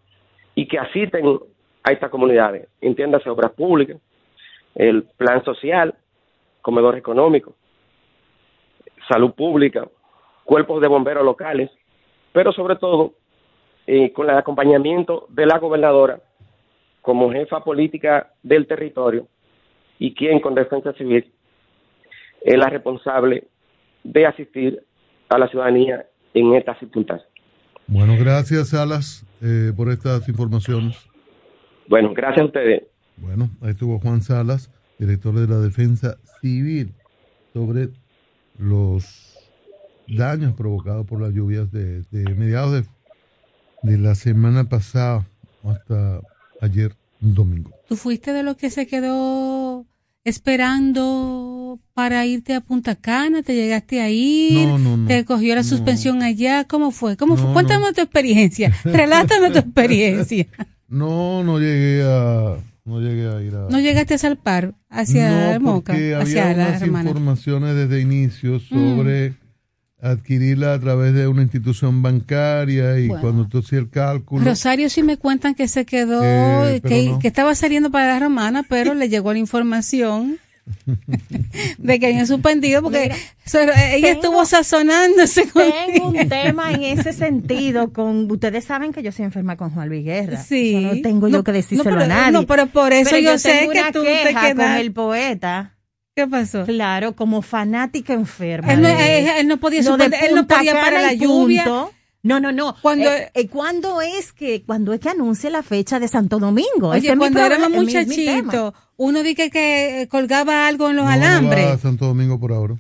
y 0.55 0.67
que 0.67 0.79
asisten 0.79 1.39
a 1.83 1.93
estas 1.93 2.11
comunidades. 2.11 2.69
Entiéndase 2.81 3.31
obras 3.31 3.53
públicas, 3.53 3.97
el 4.75 5.05
plan 5.17 5.45
social, 5.45 5.95
comedor 6.63 6.97
económico, 6.97 7.55
salud 9.09 9.33
pública, 9.33 9.89
cuerpos 10.45 10.81
de 10.81 10.89
bomberos 10.89 11.25
locales, 11.25 11.71
pero 12.33 12.53
sobre 12.53 12.77
todo 12.77 13.15
eh, 13.87 14.13
con 14.13 14.29
el 14.29 14.37
acompañamiento 14.37 15.27
de 15.31 15.47
la 15.47 15.59
gobernadora 15.59 16.21
como 17.01 17.33
jefa 17.33 17.65
política 17.65 18.33
del 18.43 18.67
territorio 18.67 19.27
y 19.99 20.15
quien 20.15 20.41
con 20.41 20.55
defensa 20.55 20.93
civil 20.93 21.33
es 22.43 22.59
la 22.59 22.69
responsable 22.69 23.45
de 24.05 24.27
asistir 24.27 24.83
a 25.29 25.39
la 25.39 25.49
ciudadanía 25.49 26.07
en 26.35 26.55
estas 26.55 26.79
circunstancias. 26.79 27.29
Bueno, 27.87 28.17
gracias, 28.19 28.69
Salas, 28.69 29.27
eh, 29.43 29.73
por 29.77 29.91
estas 29.91 30.29
informaciones. 30.29 30.97
Bueno, 31.89 32.15
gracias 32.15 32.43
a 32.43 32.45
ustedes. 32.45 32.83
Bueno, 33.17 33.51
ahí 33.61 33.71
estuvo 33.71 33.99
Juan 33.99 34.23
Salas, 34.23 34.71
director 34.99 35.35
de 35.35 35.49
la 35.49 35.61
Defensa 35.61 36.17
Civil, 36.41 36.93
sobre 37.53 37.89
los 38.59 39.37
daños 40.07 40.55
provocados 40.55 41.07
por 41.07 41.21
las 41.21 41.33
lluvias 41.33 41.71
de, 41.73 42.03
de 42.11 42.35
mediados 42.35 42.73
de, 42.73 42.85
de 43.91 43.99
la 43.99 44.15
semana 44.15 44.69
pasada 44.69 45.27
hasta 45.65 46.21
ayer 46.61 46.93
domingo. 47.21 47.71
¿Tú 47.89 47.97
fuiste 47.97 48.33
de 48.33 48.43
los 48.43 48.57
que 48.57 48.71
se 48.71 48.87
quedó 48.87 49.85
esperando 50.25 51.50
para 52.01 52.25
irte 52.25 52.55
a 52.55 52.63
Punta 52.63 52.95
Cana? 52.95 53.43
¿Te 53.43 53.55
llegaste 53.55 54.01
a 54.01 54.09
ir? 54.09 54.67
No, 54.67 54.79
no, 54.79 54.97
no. 54.97 55.07
¿Te 55.07 55.27
cogió 55.27 55.55
la 55.55 55.63
suspensión 55.63 56.23
allá? 56.23 56.65
¿Cómo 56.65 56.93
fue? 56.93 57.19
¿Cómo 57.19 57.37
fue? 57.37 57.53
Cuéntame 57.53 57.93
tu 57.93 58.01
experiencia. 58.01 58.73
Relátame 58.85 59.51
tu 59.51 59.59
experiencia. 59.59 60.47
No, 60.89 61.45
no 61.45 61.59
llegué 61.59 62.03
a, 62.03 62.57
no 62.87 63.01
llegué 63.03 63.29
a 63.29 63.43
ir 63.43 63.55
a. 63.55 63.69
¿No 63.69 63.79
llegaste 63.81 64.15
a 64.15 64.19
salpar 64.19 64.73
hacia 64.89 65.59
No, 65.59 65.61
Moca? 65.61 65.93
Hacia 65.93 66.21
había 66.21 66.57
la 66.57 66.69
unas 66.79 66.83
informaciones 67.07 67.77
desde 67.77 68.01
inicio 68.01 68.57
Mm. 68.57 68.61
sobre 68.71 69.35
adquirirla 70.03 70.73
a 70.73 70.81
través 70.81 71.13
de 71.13 71.29
una 71.29 71.43
institución 71.43 72.01
bancaria 72.01 72.99
y 72.99 73.09
Bueno. 73.09 73.21
cuando 73.21 73.47
tú 73.47 73.59
hacías 73.59 73.83
el 73.83 73.91
cálculo. 73.91 74.43
Rosario 74.43 74.89
sí 74.89 75.03
me 75.03 75.19
cuentan 75.19 75.55
que 75.55 75.69
se 75.69 75.85
quedó, 75.85 76.23
Eh, 76.67 76.81
que, 76.81 77.15
que 77.21 77.29
estaba 77.29 77.55
saliendo 77.55 77.91
para 77.91 78.15
la 78.15 78.21
romana, 78.21 78.65
pero 78.67 78.95
le 78.95 79.11
llegó 79.11 79.35
la 79.35 79.39
información 79.39 80.39
de 81.79 81.99
que 82.01 82.07
habían 82.07 82.27
suspendido 82.27 82.83
porque 82.83 83.13
so- 83.45 83.59
ella 83.61 84.11
estuvo 84.11 84.45
sazonándose 84.45 85.49
con 85.49 85.63
Tengo 85.87 86.09
un 86.09 86.29
tema 86.29 86.73
en 86.73 86.83
ese 86.83 87.13
sentido 87.15 87.93
con 87.93 88.31
ustedes 88.31 88.65
saben 88.65 88.93
que 88.93 89.03
yo 89.03 89.13
soy 89.13 89.25
enferma 89.27 89.57
con 89.57 89.71
Juan 89.71 89.89
Luis 89.89 90.05
Guerra. 90.05 90.43
Sí. 90.43 90.77
Eso 90.77 90.95
no 90.95 91.03
tengo 91.03 91.29
yo 91.29 91.45
que 91.45 91.53
decírselo 91.53 91.91
no, 91.91 91.97
pero- 91.99 92.05
a 92.13 92.17
nadie. 92.17 92.33
no, 92.33 92.47
pero 92.47 92.67
por 92.67 92.93
eso 92.93 93.17
yo 93.19 93.39
sé 93.39 93.53
tengo 93.61 93.73
que 93.73 93.83
tú 93.93 94.03
te 94.03 94.09
queja 94.29 94.41
con 94.49 94.57
quedas- 94.59 94.81
el 94.81 94.93
poeta. 94.93 95.77
¿Qué 96.17 96.27
pasó? 96.27 96.65
Claro, 96.67 97.15
como 97.15 97.41
fanática 97.41 98.13
enferma. 98.13 98.73
Él 98.73 98.83
no- 98.83 98.89
de- 98.89 99.19
él- 99.21 99.29
él 99.39 99.49
no 99.49 99.59
podía 99.59 99.83
suspender- 99.83 100.25
él 100.25 100.35
no 100.35 100.47
podía 100.47 100.73
para 100.73 100.85
Cana 100.97 101.01
la 101.03 101.13
lluvia. 101.15 101.65
punto. 101.65 101.93
No, 102.23 102.39
no, 102.39 102.53
no. 102.53 102.77
Cuando- 102.83 103.09
Eh, 103.11 103.31
eh, 103.35 103.49
¿Cuándo 103.49 104.01
es 104.03 104.33
que 104.33 104.63
cuando 104.65 104.93
es 104.93 105.01
que 105.01 105.09
anuncie 105.09 105.49
la 105.51 105.63
fecha 105.63 105.99
de 105.99 106.07
Santo 106.09 106.39
Domingo? 106.39 106.93
Ese 106.95 107.07
Oye, 107.07 107.09
es 107.09 107.15
mi 107.15 107.19
cuando 107.21 107.41
éramos 107.41 107.71
muchachitos, 107.71 108.75
uno 108.97 109.23
dije 109.23 109.51
que 109.51 110.07
colgaba 110.11 110.67
algo 110.69 110.91
en 110.91 110.97
los 110.97 111.05
No, 111.07 111.11
no 111.13 111.19
va 111.19 111.27
alambres. 111.27 111.67
a 111.67 111.79
Santo 111.79 112.07
Domingo 112.07 112.39
por 112.39 112.53
ahora. 112.53 112.77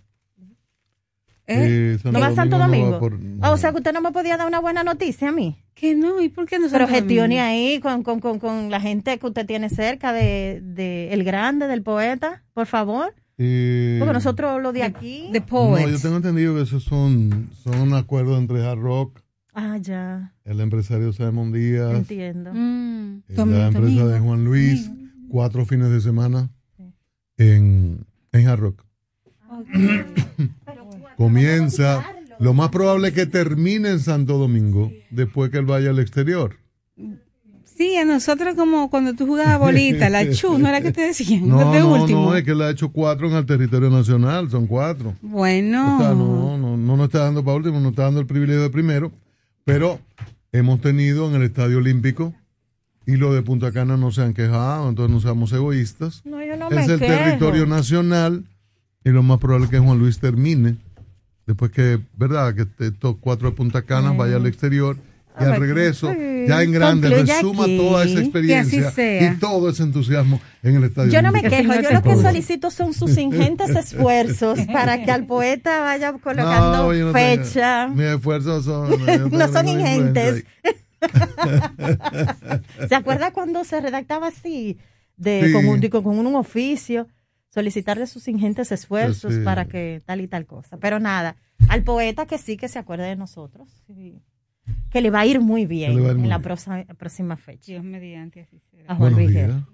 Eh, 1.52 1.98
¿No 2.04 2.20
va 2.20 2.28
a 2.28 2.34
Santo 2.34 2.58
Domingo? 2.58 2.92
va 2.92 3.00
por- 3.00 3.18
Ah, 3.40 3.50
O 3.50 3.56
sea, 3.56 3.72
que 3.72 3.78
usted 3.78 3.92
no 3.92 4.00
me 4.00 4.12
podía 4.12 4.36
dar 4.36 4.46
una 4.46 4.60
buena 4.60 4.84
noticia 4.84 5.30
a 5.30 5.32
mí. 5.32 5.58
Que 5.74 5.96
no, 5.96 6.20
¿y 6.20 6.28
por 6.28 6.46
qué 6.46 6.58
no 6.60 6.68
Pero 6.70 6.86
gestione 6.86 7.40
ahí 7.40 7.80
con, 7.80 8.02
con, 8.04 8.20
con, 8.20 8.38
con 8.38 8.70
la 8.70 8.80
gente 8.80 9.18
que 9.18 9.26
usted 9.26 9.46
tiene 9.46 9.68
cerca 9.68 10.12
de, 10.12 10.60
de 10.62 11.12
El 11.12 11.24
Grande, 11.24 11.66
del 11.66 11.82
poeta, 11.82 12.44
por 12.54 12.66
favor. 12.66 13.14
Eh, 13.38 13.96
Porque 13.98 14.12
nosotros 14.12 14.60
lo 14.62 14.72
de 14.72 14.82
aquí. 14.84 15.28
De 15.32 15.40
no, 15.40 15.88
yo 15.88 15.98
tengo 15.98 16.16
entendido 16.16 16.54
que 16.54 16.62
esos 16.62 16.84
son, 16.84 17.50
son 17.64 17.80
un 17.80 17.94
acuerdo 17.94 18.36
entre 18.36 18.64
Hard 18.64 18.78
Rock, 18.78 19.20
Ah, 19.54 19.76
ya. 19.78 20.32
el 20.44 20.60
empresario 20.60 21.12
Simon 21.12 21.52
Díaz, 21.52 21.94
Entiendo. 21.94 22.52
Mm. 22.54 23.22
eh, 23.28 23.34
la 23.46 23.66
empresa 23.68 24.06
de 24.06 24.20
Juan 24.20 24.44
Luis, 24.44 24.90
cuatro 25.28 25.66
fines 25.66 25.90
de 25.90 26.00
semana 26.00 26.50
en, 27.36 28.06
en 28.32 28.48
Hard 28.48 28.60
Rock. 28.60 28.84
Comienza, 31.16 32.04
lo 32.38 32.54
más 32.54 32.70
probable 32.70 33.08
es 33.08 33.14
que 33.14 33.26
termine 33.26 33.90
en 33.90 34.00
Santo 34.00 34.38
Domingo 34.38 34.90
después 35.10 35.50
que 35.50 35.58
él 35.58 35.66
vaya 35.66 35.90
al 35.90 35.98
exterior. 35.98 36.56
Sí, 37.64 37.96
a 37.96 38.04
nosotros 38.04 38.54
como 38.56 38.90
cuando 38.90 39.14
tú 39.14 39.26
jugabas 39.26 39.58
bolita, 39.58 40.10
la 40.10 40.30
chu, 40.32 40.58
¿no 40.58 40.68
era 40.68 40.80
que 40.82 40.92
te 40.92 41.00
decían? 41.00 41.48
No, 41.48 41.72
de 41.72 41.80
no, 41.80 41.94
último. 41.94 42.26
no, 42.26 42.36
es 42.36 42.44
que 42.44 42.50
él 42.50 42.60
ha 42.62 42.70
hecho 42.70 42.90
cuatro 42.92 43.28
en 43.28 43.36
el 43.36 43.46
territorio 43.46 43.88
nacional, 43.90 44.50
son 44.50 44.66
cuatro. 44.66 45.14
Bueno. 45.22 45.96
O 45.96 45.98
sea, 45.98 46.10
no, 46.10 46.58
no, 46.58 46.76
no 46.76 46.96
nos 46.96 47.06
está 47.06 47.20
dando 47.20 47.42
para 47.42 47.56
último, 47.56 47.80
nos 47.80 47.90
está 47.92 48.02
dando 48.04 48.20
el 48.20 48.26
privilegio 48.26 48.62
de 48.62 48.70
primero, 48.70 49.10
pero 49.72 50.00
hemos 50.52 50.80
tenido 50.80 51.28
en 51.28 51.36
el 51.36 51.42
Estadio 51.42 51.78
Olímpico 51.78 52.34
y 53.06 53.16
lo 53.16 53.32
de 53.32 53.42
Punta 53.42 53.72
Cana 53.72 53.96
no 53.96 54.10
se 54.10 54.22
han 54.22 54.34
quejado, 54.34 54.88
entonces 54.88 55.14
no 55.14 55.20
seamos 55.20 55.52
egoístas. 55.52 56.22
No, 56.24 56.42
yo 56.44 56.56
no 56.56 56.68
es 56.68 56.86
me 56.88 56.94
el 56.94 56.98
quejo. 57.00 57.12
territorio 57.12 57.66
nacional 57.66 58.44
y 59.04 59.10
lo 59.10 59.22
más 59.22 59.38
probable 59.38 59.66
es 59.66 59.70
que 59.70 59.78
Juan 59.78 59.98
Luis 59.98 60.18
termine 60.18 60.76
después 61.46 61.70
que, 61.70 62.00
¿verdad? 62.16 62.54
Que 62.54 62.66
estos 62.84 63.16
cuatro 63.20 63.50
de 63.50 63.56
Punta 63.56 63.82
Cana 63.82 64.12
vaya 64.12 64.36
al 64.36 64.46
exterior 64.46 64.96
y 65.38 65.44
al 65.44 65.56
regreso, 65.60 66.12
sí. 66.12 66.44
ya 66.48 66.62
en 66.62 66.72
grande, 66.72 67.08
resuma 67.08 67.64
aquí. 67.64 67.76
toda 67.78 68.04
esa 68.04 68.20
experiencia 68.20 68.92
y 68.96 69.36
todo 69.38 69.70
ese 69.70 69.82
entusiasmo 69.84 70.40
en 70.62 70.76
el 70.76 70.84
Estadio 70.84 71.12
Yo 71.12 71.22
no 71.22 71.30
me 71.32 71.42
quejo, 71.42 71.72
yo 71.80 71.90
lo 71.92 72.02
que 72.02 72.16
solicito 72.16 72.70
son 72.70 72.92
sus 72.94 73.16
ingentes 73.16 73.70
esfuerzos 73.76 74.58
para 74.72 75.02
que 75.04 75.10
al 75.10 75.26
poeta 75.26 75.80
vaya 75.80 76.12
colocando 76.14 76.82
No, 76.84 76.90
tengo- 76.92 77.12
fecha. 77.12 77.88
Mis 77.88 78.06
esfuerzos 78.06 78.64
son... 78.64 78.90
No 79.30 79.48
son 79.52 79.68
ingentes. 79.68 80.44
¿Se 82.88 82.94
acuerda 82.94 83.32
cuando 83.32 83.64
se 83.64 83.80
redactaba 83.80 84.28
así, 84.28 84.78
de, 85.16 85.46
Sí. 85.46 85.52
con, 85.52 85.66
un, 85.66 85.80
con 85.88 86.18
un 86.26 86.34
oficio, 86.36 87.08
solicitarle 87.50 88.06
sus 88.06 88.28
ingentes 88.28 88.72
esfuerzos 88.72 89.32
Sí, 89.32 89.38
sí. 89.38 89.44
para 89.44 89.64
que 89.66 90.02
tal 90.04 90.20
y 90.20 90.28
tal 90.28 90.46
cosa? 90.46 90.76
Pero 90.78 91.00
nada, 91.00 91.36
al 91.68 91.82
poeta 91.84 92.26
que 92.26 92.38
sí 92.38 92.56
que 92.56 92.68
se 92.68 92.78
acuerde 92.78 93.04
de 93.06 93.16
nosotros, 93.16 93.68
sí, 93.86 94.20
que 94.90 95.00
le 95.00 95.10
va 95.10 95.20
a 95.20 95.26
ir 95.26 95.40
muy 95.40 95.66
bien 95.66 95.96
Que 95.96 96.02
ir 96.02 96.08
en 96.10 96.16
muy 96.18 96.28
la 96.28 96.36
bien. 96.38 96.42
próxima, 96.42 96.84
próxima 96.98 97.36
fecha. 97.36 97.72
Dios 97.72 97.84
mediante 97.84 98.40
así 98.42 98.58
será. 98.70 98.92
A 98.92 98.96
Juan 98.96 99.12
Buenos 99.14 99.32
días. 99.32 99.46
Guerra. 99.48 99.66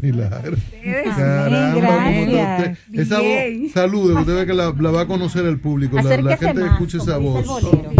Milagro. 0.00 0.56
Amén, 0.84 1.80
Caramba, 1.80 2.10
gracias. 2.30 2.78
usted- 2.88 3.00
esa 3.00 3.18
voz, 3.20 3.72
salude, 3.72 4.14
usted 4.14 4.34
ve 4.36 4.46
que 4.46 4.54
la, 4.54 4.72
la 4.78 4.90
va 4.92 5.00
a 5.02 5.06
conocer 5.06 5.44
el 5.44 5.58
público, 5.58 5.96
la, 5.96 6.02
la 6.04 6.36
gente 6.36 6.54
que 6.60 6.60
más, 6.66 6.72
escuche 6.74 6.98
esa 6.98 7.18
voz. 7.18 7.44
bolero. 7.46 7.92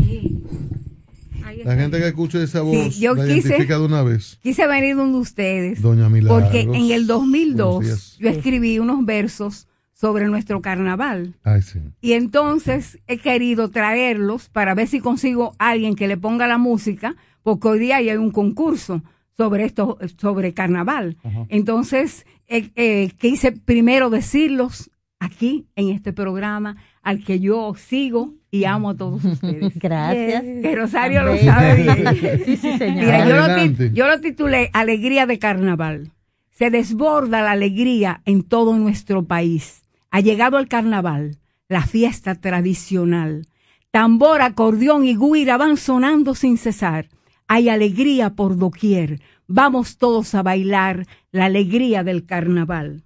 La 1.65 1.75
gente 1.76 1.99
que 1.99 2.07
escuche 2.07 2.42
esa 2.42 2.62
voz 2.62 2.99
yo 2.99 3.15
la 3.15 3.25
quise- 3.25 3.49
identifica 3.49 3.78
de 3.78 3.84
una 3.84 4.02
vez. 4.02 4.39
Quise 4.42 4.67
venir 4.67 4.94
donde 4.97 5.18
ustedes. 5.18 5.83
Doña 5.83 6.09
Milagros. 6.09 6.42
Porque 6.44 6.60
en 6.60 6.68
el 6.75 7.07
Buenos 7.07 7.07
2002 7.09 7.84
días. 7.84 8.17
yo 8.20 8.28
escribí 8.31 8.78
unos 8.78 9.05
versos 9.05 9.67
sobre 10.01 10.27
nuestro 10.29 10.62
carnaval. 10.62 11.35
Ay, 11.45 11.61
sí. 11.61 11.79
Y 12.01 12.12
entonces 12.12 12.99
he 13.07 13.19
querido 13.19 13.69
traerlos 13.70 14.49
para 14.49 14.75
ver 14.75 14.89
si 14.89 15.01
consigo 15.01 15.53
alguien 15.59 15.95
que 15.95 16.09
le 16.09 16.17
ponga 16.17 16.47
la 16.47 16.57
música, 16.57 17.17
porque 17.43 17.69
hoy 17.69 17.79
día 17.81 17.97
hay 17.97 18.11
un 18.17 18.31
concurso 18.31 19.03
sobre 19.37 19.65
esto, 19.65 19.99
sobre 20.17 20.55
carnaval. 20.55 21.17
Entonces, 21.51 22.25
eh, 22.49 22.70
eh, 22.77 23.11
quise 23.19 23.53
primero 23.53 24.09
decirlos 24.09 24.91
aquí 25.19 25.67
en 25.77 25.91
este 25.91 26.12
programa 26.15 26.77
al 27.03 27.23
que 27.23 27.39
yo 27.41 27.75
sigo 27.77 28.33
y 28.51 28.65
amo 28.65 28.91
a 28.91 28.97
todos 28.97 29.23
ustedes. 29.25 29.75
Gracias. 29.79 30.43
Que 30.43 30.77
Rosario 30.77 31.23
lo 31.25 31.37
sabe 31.37 31.75
bien. 31.83 32.41
Sí, 32.47 32.57
sí, 32.57 32.79
señora. 32.79 33.25
Mira, 33.25 33.29
yo 33.29 33.37
lo, 33.37 33.45
ti- 33.47 33.51
Adelante. 33.53 33.91
yo 33.93 34.07
lo 34.09 34.20
titulé 34.20 34.70
Alegría 34.73 35.27
de 35.27 35.39
Carnaval. 35.39 36.11
Se 36.51 36.70
desborda 36.70 37.43
la 37.43 37.51
alegría 37.53 38.23
en 38.25 38.43
todo 38.43 38.77
nuestro 38.79 39.25
país. 39.25 39.83
Ha 40.10 40.20
llegado 40.20 40.58
el 40.58 40.68
carnaval, 40.68 41.39
la 41.68 41.86
fiesta 41.86 42.34
tradicional. 42.34 43.47
Tambor, 43.90 44.42
acordeón 44.42 45.05
y 45.05 45.16
guira 45.16 45.56
van 45.56 45.76
sonando 45.76 46.34
sin 46.34 46.58
cesar. 46.58 47.08
Hay 47.47 47.68
alegría 47.68 48.34
por 48.34 48.56
doquier. 48.56 49.20
Vamos 49.47 49.98
todos 49.98 50.34
a 50.34 50.42
bailar 50.42 51.06
la 51.30 51.47
alegría 51.47 52.02
del 52.05 52.26
carnaval. 52.26 53.05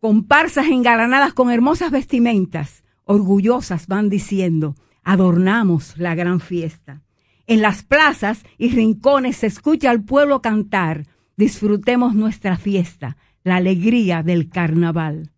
Comparsas 0.00 0.66
engalanadas 0.66 1.32
con 1.32 1.50
hermosas 1.50 1.90
vestimentas, 1.90 2.84
orgullosas 3.04 3.86
van 3.86 4.08
diciendo, 4.10 4.76
adornamos 5.02 5.96
la 5.96 6.14
gran 6.14 6.40
fiesta. 6.40 7.02
En 7.46 7.62
las 7.62 7.82
plazas 7.82 8.44
y 8.58 8.70
rincones 8.70 9.38
se 9.38 9.46
escucha 9.46 9.90
al 9.90 10.04
pueblo 10.04 10.42
cantar, 10.42 11.06
disfrutemos 11.36 12.14
nuestra 12.14 12.56
fiesta, 12.56 13.16
la 13.44 13.56
alegría 13.56 14.22
del 14.22 14.48
carnaval. 14.48 15.30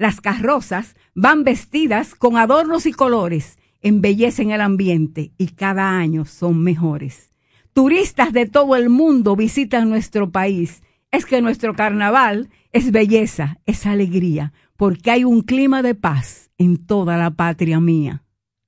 Las 0.00 0.22
carrozas 0.22 0.96
van 1.14 1.44
vestidas 1.44 2.14
con 2.14 2.38
adornos 2.38 2.86
y 2.86 2.92
colores, 2.92 3.58
embellecen 3.82 4.50
el 4.50 4.62
ambiente 4.62 5.32
y 5.36 5.48
cada 5.48 5.90
año 5.90 6.24
son 6.24 6.62
mejores. 6.62 7.28
Turistas 7.74 8.32
de 8.32 8.46
todo 8.46 8.76
el 8.76 8.88
mundo 8.88 9.36
visitan 9.36 9.90
nuestro 9.90 10.30
país. 10.30 10.82
Es 11.10 11.26
que 11.26 11.42
nuestro 11.42 11.74
carnaval 11.74 12.48
es 12.72 12.92
belleza, 12.92 13.58
es 13.66 13.84
alegría, 13.84 14.54
porque 14.78 15.10
hay 15.10 15.24
un 15.24 15.42
clima 15.42 15.82
de 15.82 15.94
paz 15.94 16.50
en 16.56 16.78
toda 16.78 17.18
la 17.18 17.32
patria 17.32 17.78
mía. 17.78 18.22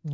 Y 0.05 0.13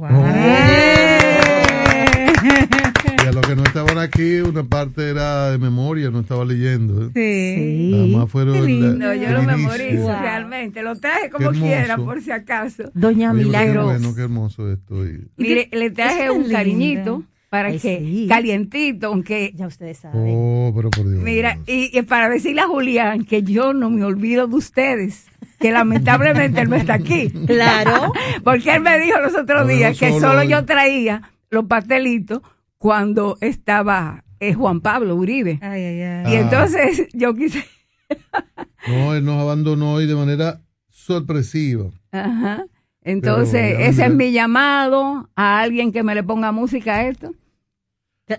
a 3.29 3.33
los 3.33 3.47
que 3.47 3.55
no 3.57 3.63
estaban 3.65 3.99
aquí, 3.99 4.41
una 4.41 4.65
parte 4.65 5.09
era 5.11 5.51
de 5.51 5.59
memoria, 5.59 6.11
no 6.11 6.21
estaba 6.21 6.45
leyendo. 6.45 7.07
¿eh? 7.07 7.11
Sí. 7.15 7.91
Nada 7.93 8.07
más 8.23 8.31
fueron 8.31 8.55
Qué 8.55 8.61
la- 8.61 8.67
lindo, 8.67 9.15
yo 9.15 9.29
el 9.29 9.33
lo 9.35 9.43
inicio. 9.43 9.57
memorizo 9.57 10.09
realmente, 10.21 10.83
lo 10.83 10.97
traje 10.97 11.31
como 11.31 11.51
quiera 11.53 11.97
por 11.97 12.21
si 12.23 12.31
acaso. 12.31 12.91
Doña 12.95 13.33
Oye, 13.33 13.41
qué 13.41 13.47
Milagros. 13.47 13.85
bueno, 13.85 14.15
qué 14.15 14.23
hermoso 14.23 14.71
esto. 14.73 15.07
y- 15.07 15.27
Mire, 15.37 15.69
le 15.73 15.91
traje 15.91 16.31
un 16.31 16.43
linda. 16.43 16.59
cariñito 16.59 17.23
para 17.51 17.69
Ay, 17.69 17.79
que 17.79 17.99
sí. 18.01 18.27
calientito, 18.29 19.07
aunque 19.09 19.53
Ya 19.55 19.67
ustedes 19.67 19.99
saben. 19.99 20.21
Oh, 20.27 20.73
pero 20.77 20.91
por 20.91 21.09
Dios. 21.09 21.23
mira, 21.23 21.59
y, 21.67 21.97
y 21.97 22.03
para 22.03 22.29
decirle 22.29 22.61
a 22.63 22.67
Julián 22.67 23.25
que 23.25 23.43
yo 23.43 23.73
no 23.73 23.89
me 23.91 24.05
olvido 24.05 24.47
de 24.47 24.55
ustedes, 24.57 25.27
que 25.59 25.73
lamentablemente 25.73 26.61
él 26.61 26.69
no 26.71 26.77
está 26.77 26.95
aquí. 26.95 27.31
Claro. 27.47 28.13
Porque 28.45 28.75
él 28.75 28.83
me 28.83 28.99
dijo 29.01 29.19
los 29.21 29.35
otros 29.35 29.63
Lo 29.63 29.67
días 29.67 29.99
que 29.99 30.09
solo 30.11 30.21
solo 30.29 30.41
hoy. 30.41 30.49
yo 30.49 30.65
traía 30.65 31.23
los 31.51 31.65
pastelitos 31.65 32.43
cuando 32.79 33.37
estaba 33.41 34.25
eh, 34.41 34.55
Juan 34.55 34.81
Pablo 34.81 35.17
Uribe. 35.17 35.59
Ay, 35.63 35.83
ay, 35.83 36.01
ay. 36.03 36.33
Y 36.33 36.37
Ah. 36.37 36.41
entonces 36.41 37.09
yo 37.13 37.35
quise 37.35 37.65
No, 38.87 39.15
él 39.15 39.25
nos 39.25 39.41
abandonó 39.41 39.95
hoy 39.95 40.07
de 40.07 40.15
manera 40.15 40.61
sorpresiva. 40.89 41.91
Ajá. 42.13 42.65
Entonces, 43.03 43.75
Pero, 43.77 43.91
ese 43.91 44.05
es 44.07 44.15
mi 44.15 44.33
llamado 44.33 45.29
a 45.35 45.61
alguien 45.61 45.93
que 45.93 46.03
me 46.03 46.15
le 46.15 46.23
ponga 46.23 46.53
música 46.53 46.97
a 46.97 47.07
esto. 47.09 47.33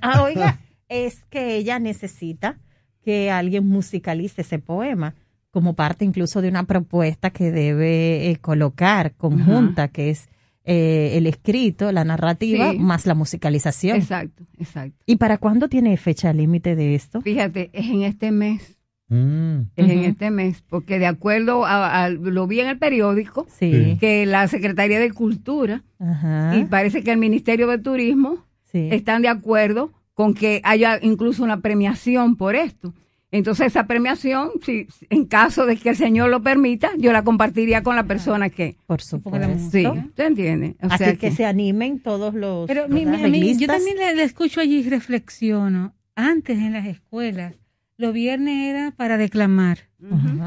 Ah, 0.02 0.22
oiga, 0.24 0.60
es 0.88 1.26
que 1.26 1.56
ella 1.56 1.80
necesita 1.80 2.60
que 3.02 3.32
alguien 3.32 3.68
musicalice 3.68 4.42
ese 4.42 4.60
poema 4.60 5.16
como 5.52 5.74
parte 5.74 6.06
incluso 6.06 6.42
de 6.42 6.50
una 6.50 6.64
propuesta 6.66 7.32
que 7.32 7.52
debe 7.52 8.30
eh, 8.30 8.38
colocar 8.38 9.16
conjunta, 9.16 9.88
que 9.88 10.12
es 10.12 10.30
eh, 10.72 11.18
el 11.18 11.26
escrito, 11.26 11.92
la 11.92 12.04
narrativa, 12.06 12.72
Sí. 12.72 12.78
más 12.80 13.06
la 13.08 13.16
musicalización. 13.16 13.98
Exacto, 13.98 14.44
exacto. 14.60 14.96
¿Y 15.08 15.16
para 15.16 15.38
cuándo 15.40 15.68
tiene 15.68 15.98
fecha 15.98 16.32
límite 16.32 16.76
de 16.76 16.94
esto? 16.94 17.22
Fíjate, 17.22 17.72
es 17.74 17.88
en 17.90 18.04
este 18.04 18.32
mes. 18.32 18.78
Mm. 19.08 19.62
Es 19.76 19.90
en 19.90 20.00
este 20.04 20.30
mes, 20.30 20.64
porque 20.70 21.00
de 21.00 21.08
acuerdo 21.08 21.66
a, 21.66 22.04
a- 22.04 22.10
lo 22.10 22.46
vi 22.46 22.60
en 22.60 22.68
el 22.68 22.78
periódico, 22.78 23.48
Sí. 23.50 23.98
que 24.00 24.28
la 24.28 24.48
Secretaría 24.48 25.00
de 25.00 25.12
Cultura 25.12 25.82
Ajá. 25.98 26.56
y 26.56 26.66
parece 26.66 27.02
que 27.02 27.12
el 27.12 27.18
Ministerio 27.18 27.66
de 27.68 27.80
Turismo 27.80 28.46
Sí. 28.72 28.90
están 28.92 29.24
de 29.24 29.30
acuerdo 29.30 29.92
con 30.14 30.36
que 30.36 30.62
haya 30.64 31.00
incluso 31.02 31.44
una 31.44 31.62
premiación 31.62 32.36
por 32.36 32.56
esto. 32.56 32.94
Entonces 33.32 33.68
esa 33.68 33.86
premiación, 33.86 34.50
si 34.66 34.88
en 35.12 35.26
caso 35.26 35.66
de 35.68 35.78
que 35.78 35.90
el 35.90 35.96
Señor 35.96 36.30
lo 36.32 36.42
permita, 36.42 36.90
yo 36.98 37.12
la 37.14 37.24
compartiría 37.24 37.84
con 37.84 37.96
la 37.96 38.06
persona 38.06 38.50
que... 38.50 38.76
Por 38.88 39.02
supuesto. 39.02 39.70
Sí, 39.72 39.86
¿te 40.16 40.26
entiendes? 40.26 40.76
O 40.82 40.88
Así 40.88 41.04
sea 41.04 41.16
que, 41.16 41.32
se 41.32 41.46
animen 41.46 42.00
todos 42.00 42.34
los 42.34 42.66
Pero 42.68 42.88
mi- 42.90 43.06
mi- 43.06 43.24
a 43.24 43.28
mí- 43.28 43.58
yo 43.58 43.68
también 43.68 43.98
le, 43.98 44.16
le 44.16 44.24
escucho 44.24 44.62
allí 44.62 44.80
y 44.80 44.90
reflexiono. 44.90 45.94
Antes 46.16 46.58
en 46.58 46.74
las 46.74 46.88
escuelas 46.88 47.54
los 47.98 48.14
viernes 48.14 48.70
era 48.70 48.92
para 48.92 49.18
declamar, 49.18 49.80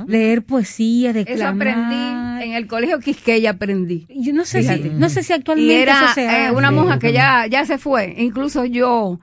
leer 0.07 0.43
poesía, 0.43 1.11
Eso 1.11 1.19
declamar. 1.19 1.69
aprendí 1.69 2.45
en 2.47 2.53
el 2.55 2.67
colegio 2.67 2.99
Quisqueya 2.99 3.51
aprendí. 3.51 4.07
Yo 4.09 4.33
no 4.33 4.45
sé 4.47 4.63
si, 4.63 4.89
no 4.89 5.09
sé 5.11 5.23
si 5.23 5.33
Y 5.33 5.37
actualmente 5.37 5.83
era 5.83 6.05
eso 6.07 6.15
se 6.15 6.25
eh, 6.47 6.51
una 6.51 6.71
monja 6.71 6.99
que 6.99 7.13
ya, 7.13 7.47
ya 7.47 7.65
se 7.67 7.77
fue. 7.79 8.15
Incluso 8.19 8.65
yo, 8.65 9.21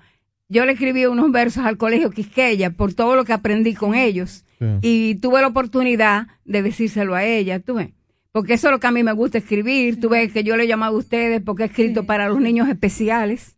yo 0.50 0.66
le 0.66 0.74
escribí 0.74 1.06
unos 1.06 1.32
versos 1.32 1.64
al 1.64 1.78
colegio 1.78 2.10
Quisqueya 2.10 2.72
por 2.72 2.94
todo 2.94 3.16
lo 3.16 3.24
que 3.24 3.34
aprendí 3.34 3.76
con 3.76 3.94
ellos. 3.96 4.46
Y 4.82 5.16
tuve 5.16 5.40
la 5.40 5.48
oportunidad 5.48 6.28
de 6.44 6.62
decírselo 6.62 7.16
a 7.16 7.24
ella, 7.24 7.62
tú 7.62 7.76
ves. 7.76 7.92
Porque 8.34 8.56
eso 8.56 8.68
es 8.68 8.72
lo 8.74 8.80
que 8.82 8.88
a 8.88 8.92
mí 8.92 9.04
me 9.04 9.14
gusta 9.14 9.38
escribir. 9.38 10.02
Tú 10.02 10.10
ves 10.10 10.34
que 10.34 10.44
yo 10.44 10.58
le 10.58 10.66
he 10.66 10.68
llamado 10.68 10.96
a 10.96 11.00
ustedes 11.00 11.42
porque 11.42 11.64
he 11.64 11.66
escrito 11.68 12.06
para 12.06 12.28
los 12.28 12.42
niños 12.42 12.68
especiales. 12.68 13.58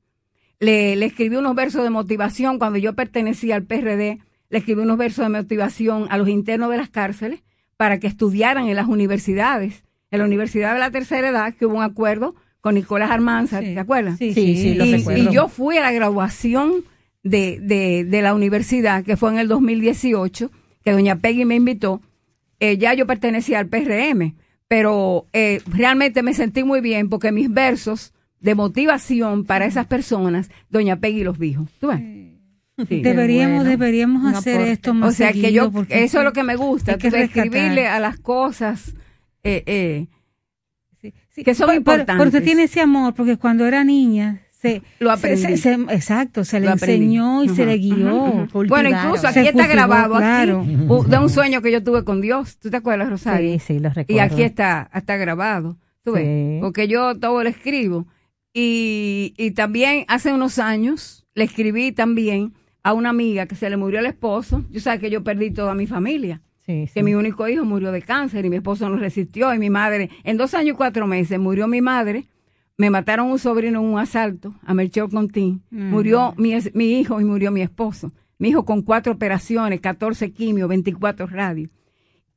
Le, 0.59 0.95
le 0.95 1.07
escribí 1.07 1.37
unos 1.37 1.55
versos 1.55 1.83
de 1.83 1.89
motivación 1.89 2.59
cuando 2.59 2.77
yo 2.77 2.93
pertenecía 2.93 3.55
al 3.55 3.63
PRD. 3.63 4.19
Le 4.49 4.57
escribí 4.57 4.81
unos 4.81 4.97
versos 4.97 5.25
de 5.25 5.29
motivación 5.29 6.05
a 6.11 6.17
los 6.17 6.29
internos 6.29 6.69
de 6.69 6.77
las 6.77 6.89
cárceles 6.89 7.41
para 7.77 7.99
que 7.99 8.05
estudiaran 8.05 8.67
en 8.67 8.75
las 8.75 8.87
universidades. 8.87 9.83
En 10.11 10.19
la 10.19 10.25
Universidad 10.25 10.73
de 10.73 10.79
la 10.79 10.91
Tercera 10.91 11.29
Edad, 11.29 11.55
que 11.55 11.65
hubo 11.65 11.77
un 11.77 11.83
acuerdo 11.83 12.35
con 12.61 12.75
Nicolás 12.75 13.11
Armanza, 13.11 13.59
¿te 13.59 13.79
acuerdas? 13.79 14.17
Sí, 14.17 14.33
sí, 14.33 14.55
sí, 14.55 14.73
lo 14.75 14.85
y, 14.85 14.97
recuerdo. 14.97 15.23
y 15.23 15.33
yo 15.33 15.47
fui 15.47 15.77
a 15.77 15.81
la 15.81 15.91
graduación 15.91 16.85
de, 17.23 17.59
de, 17.59 18.05
de 18.05 18.21
la 18.21 18.33
universidad, 18.33 19.03
que 19.03 19.17
fue 19.17 19.31
en 19.31 19.39
el 19.39 19.47
2018, 19.47 20.51
que 20.83 20.91
doña 20.91 21.17
Peggy 21.17 21.45
me 21.45 21.55
invitó. 21.55 22.01
Eh, 22.59 22.77
ya 22.77 22.93
yo 22.93 23.07
pertenecía 23.07 23.59
al 23.59 23.67
PRM, 23.67 24.35
pero 24.67 25.25
eh, 25.33 25.61
realmente 25.65 26.21
me 26.21 26.33
sentí 26.33 26.63
muy 26.63 26.79
bien 26.81 27.09
porque 27.09 27.31
mis 27.31 27.51
versos 27.51 28.13
de 28.39 28.55
motivación 28.55 29.45
para 29.45 29.65
esas 29.65 29.87
personas, 29.87 30.49
doña 30.69 30.97
Peggy 30.97 31.23
los 31.23 31.39
dijo. 31.39 31.67
¿Tú 31.79 31.87
ves? 31.87 31.99
Sí. 32.87 33.01
Deberíamos, 33.01 33.57
bueno. 33.57 33.69
deberíamos 33.69 34.33
hacer 34.33 34.55
aporte. 34.55 34.71
esto 34.71 34.93
más 34.93 35.09
O 35.09 35.11
sea 35.15 35.33
que 35.33 35.51
yo, 35.51 35.71
porque 35.71 36.03
eso 36.03 36.19
es 36.19 36.23
lo 36.23 36.33
que 36.33 36.43
me 36.43 36.55
gusta, 36.55 36.97
que 36.97 37.07
escribirle 37.07 37.87
a 37.87 37.99
las 37.99 38.19
cosas 38.19 38.95
eh, 39.43 39.63
eh, 39.65 40.07
que 41.35 41.55
son 41.55 41.67
Por- 41.67 41.67
por- 41.67 41.75
importantes. 41.77 42.15
Porque 42.17 42.41
tiene 42.41 42.63
ese 42.63 42.81
amor, 42.81 43.13
porque 43.13 43.37
cuando 43.37 43.65
era 43.65 43.83
niña 43.83 44.41
se 44.51 44.81
Lo 44.99 45.09
se- 45.09 45.13
aprendí. 45.13 45.41
se- 45.41 45.57
se- 45.57 45.73
exacto, 45.95 46.43
se 46.43 46.59
le 46.59 46.67
Lo 46.67 46.73
aprendí. 46.73 47.05
enseñó 47.05 47.43
y 47.43 47.49
se 47.49 47.63
Ajá, 47.63 47.71
le 47.71 47.77
guió. 47.79 48.25
ajá, 48.25 48.41
ajá. 48.43 48.47
Bueno, 48.67 48.89
incluso 48.89 49.21
Se 49.21 49.27
aquí 49.27 49.39
está 49.39 49.51
cultivó, 49.53 49.73
grabado 49.73 50.15
claro. 50.17 50.59
aquí 50.61 51.09
de 51.09 51.17
un 51.17 51.29
sueño 51.29 51.61
que 51.61 51.71
yo 51.71 51.83
tuve 51.83 52.03
con 52.03 52.21
Dios. 52.21 52.57
¿Tú 52.57 52.69
te 52.69 52.77
acuerdas, 52.77 53.09
Rosario? 53.09 53.53
Sí, 53.53 53.59
sí, 53.59 53.79
lo 53.79 53.89
Y 53.89 53.93
recuerdo. 53.93 54.21
aquí 54.21 54.43
está, 54.43 54.89
está 54.93 55.17
grabado. 55.17 55.77
¿Tú 56.03 56.11
ves? 56.13 56.25
Sí. 56.25 56.57
Porque 56.61 56.87
yo 56.87 57.17
todo 57.17 57.41
lo 57.43 57.49
escribo. 57.49 58.05
Y, 58.53 59.33
y 59.37 59.51
también 59.51 60.05
hace 60.07 60.33
unos 60.33 60.59
años 60.59 61.25
le 61.35 61.45
escribí 61.45 61.91
también 61.91 62.53
a 62.83 62.93
una 62.93 63.09
amiga 63.09 63.45
que 63.45 63.55
se 63.55 63.69
le 63.69 63.77
murió 63.77 63.99
el 63.99 64.05
esposo. 64.07 64.65
Yo 64.69 64.79
sabes 64.81 64.99
que 64.99 65.09
yo 65.09 65.23
perdí 65.23 65.51
toda 65.51 65.73
mi 65.73 65.87
familia. 65.87 66.41
Que 66.65 67.03
mi 67.03 67.15
único 67.15 67.47
hijo 67.47 67.65
murió 67.65 67.91
de 67.91 68.01
cáncer 68.01 68.45
y 68.45 68.49
mi 68.49 68.57
esposo 68.57 68.87
no 68.89 68.97
resistió 68.97 69.53
y 69.53 69.59
mi 69.59 69.69
madre, 69.69 70.09
en 70.23 70.37
dos 70.37 70.53
años 70.53 70.75
y 70.75 70.77
cuatro 70.77 71.07
meses 71.07 71.39
murió 71.39 71.67
mi 71.67 71.81
madre. 71.81 72.27
Me 72.77 72.89
mataron 72.89 73.29
un 73.29 73.39
sobrino 73.39 73.79
en 73.79 73.85
un 73.85 73.99
asalto 73.99 74.55
a 74.65 74.73
Melchor 74.73 75.09
Contín. 75.09 75.63
Mm. 75.69 75.89
Murió 75.89 76.33
mi, 76.37 76.53
mi 76.73 76.99
hijo 76.99 77.19
y 77.19 77.25
murió 77.25 77.51
mi 77.51 77.61
esposo. 77.61 78.11
Mi 78.37 78.49
hijo 78.49 78.65
con 78.65 78.81
cuatro 78.81 79.13
operaciones, 79.13 79.81
14 79.81 80.31
quimios, 80.31 80.67
24 80.67 81.27
radios. 81.27 81.69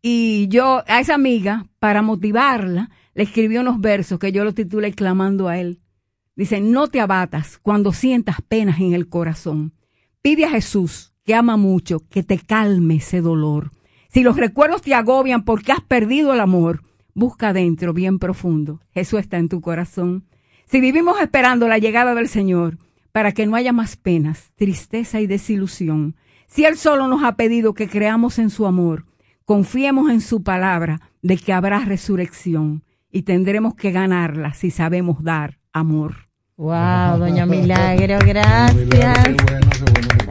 Y 0.03 0.49
yo 0.49 0.83
a 0.87 1.01
esa 1.01 1.15
amiga, 1.15 1.67
para 1.79 2.03
motivarla, 2.03 2.91
le 3.15 3.23
escribí 3.23 3.57
unos 3.57 3.81
versos 3.81 4.19
que 4.19 4.33
yo 4.33 4.45
los 4.45 4.55
titulé 4.55 4.93
Clamando 4.93 5.49
a 5.49 5.59
él. 5.59 5.81
Dice, 6.37 6.61
no 6.61 6.89
te 6.89 7.01
abatas 7.01 7.59
cuando 7.59 7.93
sientas 7.93 8.43
penas 8.43 8.81
en 8.81 8.93
el 8.93 9.09
corazón. 9.09 9.73
Pide 10.21 10.45
a 10.45 10.51
Jesús, 10.51 11.15
que 11.25 11.35
ama 11.35 11.57
mucho, 11.57 12.01
que 12.11 12.23
te 12.23 12.39
calme 12.39 12.97
ese 12.97 13.21
dolor. 13.21 13.71
Si 14.15 14.23
los 14.23 14.37
recuerdos 14.37 14.81
te 14.81 14.95
agobian 14.95 15.43
porque 15.43 15.73
has 15.73 15.81
perdido 15.81 16.33
el 16.33 16.39
amor, 16.39 16.83
busca 17.15 17.49
adentro, 17.49 17.93
bien 17.93 18.21
profundo. 18.21 18.81
Jesús 18.93 19.19
está 19.19 19.39
en 19.39 19.49
tu 19.49 19.61
corazón. 19.61 20.25
Si 20.67 20.81
vivimos 20.81 21.21
esperando 21.21 21.67
la 21.67 21.79
llegada 21.79 22.15
del 22.15 22.29
Señor, 22.29 22.79
para 23.11 23.33
que 23.33 23.45
no 23.45 23.57
haya 23.57 23.73
más 23.73 23.97
penas, 23.97 24.53
tristeza 24.55 25.21
y 25.21 25.27
desilusión, 25.27 26.15
si 26.47 26.65
Él 26.65 26.77
solo 26.77 27.09
nos 27.09 27.25
ha 27.25 27.35
pedido 27.35 27.75
que 27.75 27.89
creamos 27.89 28.39
en 28.39 28.51
su 28.51 28.67
amor, 28.67 29.05
confiemos 29.45 30.09
en 30.09 30.21
su 30.21 30.45
palabra 30.45 31.01
de 31.21 31.37
que 31.37 31.53
habrá 31.53 31.81
resurrección 31.81 32.85
y 33.11 33.23
tendremos 33.23 33.75
que 33.75 33.91
ganarla 33.91 34.55
si 34.55 34.71
sabemos 34.71 35.25
dar 35.25 35.59
amor. 35.73 36.29
Wow, 36.57 37.19
doña 37.19 37.47
Milagro, 37.47 38.19
gracias. 38.25 39.35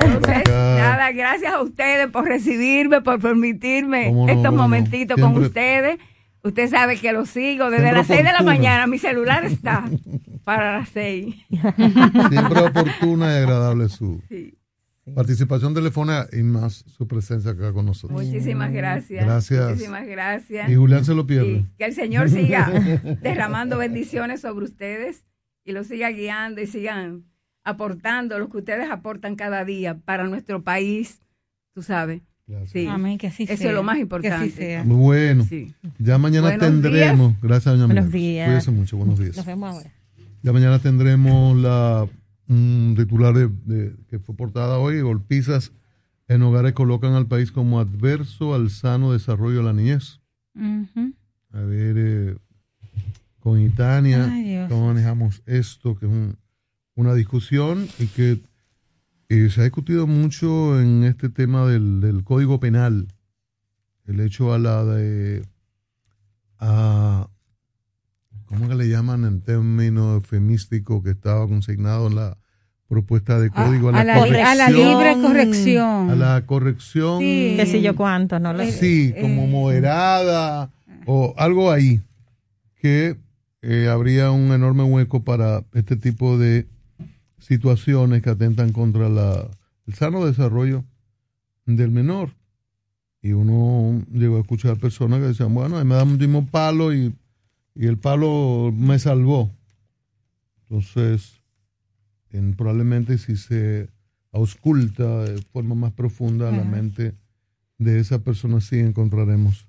Entonces, 0.06 0.44
nada, 0.46 1.12
gracias 1.12 1.54
a 1.54 1.62
ustedes 1.62 2.10
por 2.10 2.26
recibirme, 2.26 3.02
por 3.02 3.20
permitirme 3.20 4.12
no, 4.12 4.28
estos 4.28 4.52
no. 4.52 4.54
momentitos 4.54 5.20
con 5.20 5.38
ustedes. 5.38 6.00
Usted 6.44 6.70
sabe 6.70 6.98
que 6.98 7.14
lo 7.14 7.26
sigo 7.26 7.70
desde 7.70 7.84
Siempre 7.84 7.98
las 7.98 8.08
6 8.08 8.24
de 8.24 8.34
la 8.34 8.42
mañana. 8.42 8.88
Mi 8.88 8.98
celular 8.98 9.46
está 9.46 9.86
para 10.44 10.80
las 10.80 10.90
6. 10.90 11.36
Siempre 12.30 12.60
oportuna 12.60 13.34
y 13.34 13.38
agradable 13.38 13.88
su 13.88 14.22
participación 15.16 15.74
telefónica 15.74 16.28
y 16.32 16.44
más 16.44 16.84
su 16.88 17.08
presencia 17.08 17.52
acá 17.52 17.72
con 17.74 17.86
nosotros. 17.86 18.22
Muchísimas 18.22 18.72
gracias. 18.72 19.26
Gracias. 19.26 19.70
Muchísimas 19.70 20.08
gracias. 20.08 20.70
Y 20.70 20.76
Julián 20.76 21.06
se 21.06 21.14
lo 21.14 21.26
pierde. 21.26 21.62
Sí, 21.62 21.66
que 21.78 21.86
el 21.86 21.94
Señor 21.94 22.30
siga 22.30 22.70
derramando 23.22 23.78
bendiciones 23.78 24.42
sobre 24.42 24.66
ustedes 24.66 25.26
y 25.64 25.72
los 25.72 25.88
siga 25.88 26.10
guiando 26.10 26.62
y 26.62 26.68
sigan 26.68 27.24
aportando 27.64 28.38
lo 28.40 28.50
que 28.50 28.58
ustedes 28.58 28.90
aportan 28.90 29.36
cada 29.36 29.64
día 29.66 29.98
para 29.98 30.26
nuestro 30.26 30.62
país, 30.64 31.22
tú 31.74 31.82
sabes. 31.82 32.22
Sí. 32.66 32.86
Amén, 32.88 33.18
que 33.18 33.28
así 33.28 33.44
Eso 33.44 33.56
sea, 33.58 33.70
es 33.70 33.76
lo 33.76 33.84
más 33.84 33.96
que 33.96 34.00
así 34.02 34.04
importante. 34.04 34.52
sea. 34.52 34.84
Muy 34.84 34.98
bueno. 34.98 35.44
Sí. 35.46 35.74
Ya 35.98 36.18
mañana 36.18 36.50
Buenos 36.50 36.68
tendremos. 36.68 37.42
Gracias, 37.42 37.74
doña 37.76 37.86
Buenos 37.86 38.12
días. 38.12 38.48
Cuídese 38.48 38.72
mucho. 38.72 38.98
Buenos 38.98 39.18
días. 39.18 39.38
Nos 39.38 39.46
vemos 39.46 39.74
ahora. 39.74 39.92
Ya 40.42 40.52
mañana 40.52 40.80
tendremos 40.80 41.58
la 41.58 42.06
un 42.50 42.96
titular 42.98 43.34
de, 43.34 43.48
de- 43.66 43.96
que 44.10 44.20
fue 44.20 44.36
portada 44.36 44.78
hoy, 44.78 45.00
golpizas 45.02 45.72
en 46.28 46.42
hogares 46.42 46.74
colocan 46.74 47.14
al 47.14 47.28
país 47.28 47.52
como 47.54 47.80
adverso 47.80 48.54
al 48.54 48.70
sano 48.70 49.14
desarrollo 49.14 49.60
de 49.60 49.64
la 49.64 49.74
niñez. 49.74 50.20
A 51.54 51.60
ver, 51.62 51.96
eh, 51.98 52.36
con 53.40 53.60
Itania, 53.62 54.30
Ay, 54.32 54.66
cómo 54.70 54.88
manejamos 54.88 55.42
esto, 55.46 55.96
que 55.96 56.06
es 56.06 56.12
un- 56.12 56.36
una 56.96 57.14
discusión 57.14 57.88
y 58.00 58.08
que 58.08 58.40
eh, 59.30 59.50
se 59.50 59.62
ha 59.62 59.64
discutido 59.64 60.06
mucho 60.08 60.80
en 60.80 61.04
este 61.04 61.30
tema 61.30 61.66
del, 61.68 62.02
del 62.02 62.24
Código 62.24 62.60
Penal, 62.60 63.08
el 64.06 64.20
hecho 64.20 64.54
a 64.54 64.60
la 64.60 64.84
de, 64.84 65.44
a, 66.60 67.28
¿cómo 68.46 68.68
que 68.68 68.76
le 68.76 68.90
llaman 68.90 69.26
en 69.26 69.42
términos 69.42 70.16
eufemísticos 70.16 71.04
que 71.04 71.12
estaba 71.12 71.48
consignado 71.48 72.08
en 72.08 72.16
la 72.16 72.38
propuesta 72.88 73.40
de 73.40 73.50
código? 73.50 73.90
a 73.90 74.04
la- 74.04 74.14
a 74.14 74.56
la 74.56 74.70
libre 74.70 75.18
corrección. 75.22 76.10
A 76.12 76.16
la 76.16 76.46
corrección. 76.46 77.20
Sí. 77.20 77.54
Qué 77.58 77.66
sé 77.66 77.82
yo 77.82 77.96
cuánto, 77.96 78.40
¿no? 78.40 78.54
Lo- 78.54 78.66
Sí, 78.66 79.14
como 79.20 79.48
moderada 79.48 80.70
o 81.06 81.34
algo 81.38 81.72
ahí 81.72 82.02
que 82.82 83.18
eh, 83.62 83.88
habría 83.90 84.30
un 84.32 84.52
enorme 84.52 84.84
hueco 84.84 85.24
para 85.24 85.64
este 85.74 85.96
tipo 85.96 86.38
de 86.38 86.68
situaciones 87.44 88.22
que 88.22 88.30
atentan 88.30 88.72
contra 88.72 89.10
la, 89.10 89.50
el 89.86 89.94
sano 89.94 90.26
desarrollo 90.26 90.84
del 91.66 91.92
menor. 91.92 92.36
Y 93.22 93.32
uno 93.34 94.04
llegó 94.12 94.38
a 94.38 94.42
escuchar 94.42 94.78
personas 94.78 95.20
que 95.20 95.28
decían, 95.28 95.54
bueno, 95.54 95.84
me 95.86 95.96
da 95.96 96.04
un 96.04 96.18
mismo 96.18 96.46
palo 96.46 96.94
y, 96.94 97.14
y 97.76 97.86
el 97.88 97.98
palo 97.98 98.72
me 98.76 99.00
salvó. 99.00 99.52
Entonces, 100.64 101.42
en- 102.32 102.54
probablemente 102.56 103.18
si 103.18 103.36
se 103.38 103.90
ausculta 104.32 105.24
de 105.26 105.42
forma 105.42 105.76
más 105.76 105.92
profunda 105.94 106.52
la 106.52 106.64
mente 106.64 107.16
de 107.78 108.00
esa 108.00 108.20
persona, 108.24 108.60
sí 108.62 108.80
encontraremos 108.80 109.68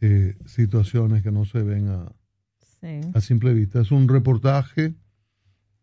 eh, 0.00 0.36
situaciones 0.46 1.22
que 1.22 1.30
no 1.32 1.44
se 1.44 1.62
ven 1.62 1.88
a, 1.88 2.12
Sí. 2.80 3.00
a 3.14 3.20
simple 3.20 3.52
vista. 3.54 3.80
Es 3.80 3.90
un 3.90 4.08
reportaje 4.08 4.94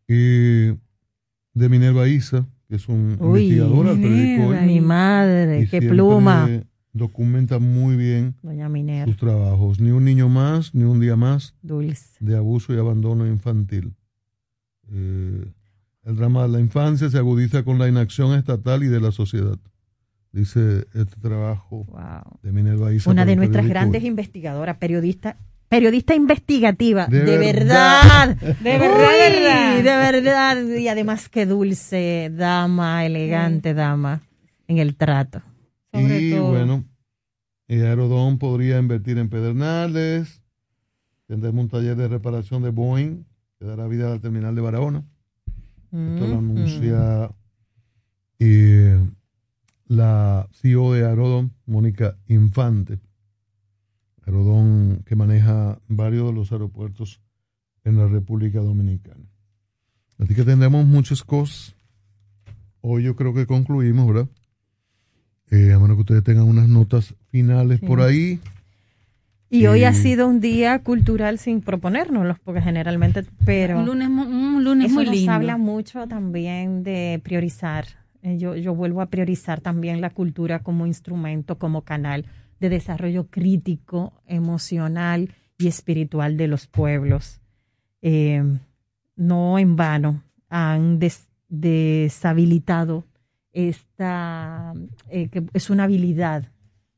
eh, 0.07 0.75
de 1.57 1.69
Minerva 1.69 2.07
Isa, 2.07 2.47
que 2.69 2.75
es 2.75 2.87
un 2.87 3.17
Uy, 3.19 3.41
investigador 3.41 3.87
al 3.87 3.99
periódico 3.99 4.47
Hoy, 4.49 4.65
mi 4.65 4.81
madre, 4.81 5.67
qué 5.69 5.81
pluma. 5.81 6.47
Documenta 6.93 7.59
muy 7.59 7.95
bien 7.95 8.35
Doña 8.41 8.69
Minerva. 8.69 9.05
sus 9.05 9.17
trabajos. 9.17 9.79
Ni 9.79 9.91
un 9.91 10.03
niño 10.03 10.29
más, 10.29 10.73
ni 10.73 10.83
un 10.83 10.99
día 10.99 11.15
más 11.15 11.53
Dulce. 11.61 12.15
de 12.19 12.35
abuso 12.35 12.73
y 12.73 12.77
abandono 12.77 13.27
infantil. 13.27 13.93
Eh, 14.91 15.45
el 16.05 16.15
drama 16.15 16.43
de 16.43 16.49
la 16.49 16.59
infancia 16.59 17.09
se 17.09 17.17
agudiza 17.17 17.63
con 17.63 17.77
la 17.77 17.87
inacción 17.87 18.37
estatal 18.37 18.83
y 18.83 18.87
de 18.87 18.99
la 18.99 19.11
sociedad. 19.11 19.57
Dice 20.31 20.85
este 20.93 21.19
trabajo 21.19 21.85
de 22.43 22.51
Minerva 22.51 22.93
Isa. 22.93 23.09
Una 23.09 23.25
de 23.25 23.35
nuestras 23.35 23.67
grandes 23.67 24.01
Hoy. 24.01 24.07
investigadoras, 24.07 24.77
periodista, 24.77 25.37
periodista 25.69 26.15
investigativa. 26.15 27.07
De 27.07 27.21
De, 27.23 27.37
verdad. 27.37 28.35
verdad. 28.39 28.55
De 28.61 28.77
verdad, 28.77 28.97
Uy, 28.99 29.33
verdad. 29.33 29.75
De 29.77 29.83
verdad. 29.83 30.65
Y 30.77 30.87
además 30.87 31.29
qué 31.29 31.45
dulce 31.45 32.31
dama, 32.33 33.05
elegante 33.05 33.73
dama 33.73 34.21
en 34.67 34.77
el 34.77 34.95
trato. 34.95 35.41
Sobre 35.91 36.21
y 36.21 36.31
todo. 36.31 36.49
bueno, 36.49 36.83
eh, 37.67 37.85
Aerodón 37.85 38.37
podría 38.37 38.77
invertir 38.79 39.17
en 39.17 39.29
Pedernales. 39.29 40.41
Tendremos 41.27 41.63
un 41.65 41.69
taller 41.69 41.95
de 41.95 42.07
reparación 42.07 42.63
de 42.63 42.69
Boeing 42.69 43.25
que 43.59 43.65
dará 43.65 43.87
vida 43.87 44.07
a 44.07 44.11
la 44.15 44.19
terminal 44.19 44.55
de 44.55 44.61
Barahona. 44.61 45.03
Esto 45.91 46.27
lo 46.27 46.37
anuncia 46.37 47.31
eh, 48.39 48.99
la 49.87 50.47
CEO 50.51 50.93
de 50.93 51.05
Aerodón, 51.05 51.53
Mónica 51.65 52.17
Infante. 52.27 52.99
Aerodón 54.27 55.03
que 55.05 55.15
maneja 55.15 55.79
varios 55.87 56.27
de 56.27 56.33
los 56.33 56.51
aeropuertos 56.51 57.21
en 57.83 57.97
la 57.97 58.07
República 58.07 58.59
Dominicana. 58.59 59.23
Así 60.19 60.35
que 60.35 60.43
tendremos 60.43 60.85
muchas 60.85 61.23
cosas. 61.23 61.75
Hoy 62.81 63.03
yo 63.03 63.15
creo 63.15 63.33
que 63.33 63.45
concluimos, 63.45 64.05
¿verdad? 64.07 64.27
Eh, 65.49 65.71
a 65.73 65.79
menos 65.79 65.95
que 65.95 66.01
ustedes 66.01 66.23
tengan 66.23 66.43
unas 66.47 66.67
notas 66.67 67.15
finales 67.29 67.79
por 67.79 68.01
ahí. 68.01 68.39
Y 69.49 69.67
hoy 69.67 69.85
ha 69.85 69.93
sido 69.93 70.27
un 70.27 70.41
día 70.41 70.79
cultural 70.79 71.39
sin 71.39 71.61
proponérnoslo, 71.61 72.35
porque 72.43 72.61
generalmente, 72.61 73.23
pero 73.45 73.79
Un 73.79 73.85
lunes, 73.85 74.09
mu- 74.09 74.23
un 74.23 74.61
lunes 74.65 74.87
eso 74.87 74.95
muy 74.95 75.05
nos 75.05 75.15
lindo. 75.15 75.31
habla 75.31 75.55
mucho 75.57 76.05
también 76.07 76.83
de 76.83 77.21
priorizar. 77.23 77.85
Eh, 78.23 78.37
Yo, 78.37 78.57
yo 78.57 78.75
vuelvo 78.75 78.99
a 79.01 79.05
priorizar 79.05 79.61
también 79.61 80.01
la 80.01 80.09
cultura 80.09 80.59
como 80.59 80.85
instrumento, 80.85 81.57
como 81.57 81.83
canal 81.83 82.25
de 82.59 82.69
desarrollo 82.69 83.27
crítico, 83.27 84.21
emocional 84.25 85.33
y 85.57 85.67
espiritual 85.67 86.37
de 86.37 86.47
los 86.47 86.67
pueblos. 86.67 87.41
Eh, 88.01 88.43
no 89.15 89.57
en 89.59 89.75
vano 89.75 90.23
han 90.49 90.99
des- 90.99 91.27
deshabilitado 91.49 93.05
esta, 93.53 94.73
eh, 95.09 95.29
que 95.29 95.43
es 95.53 95.69
una 95.69 95.85
habilidad 95.85 96.45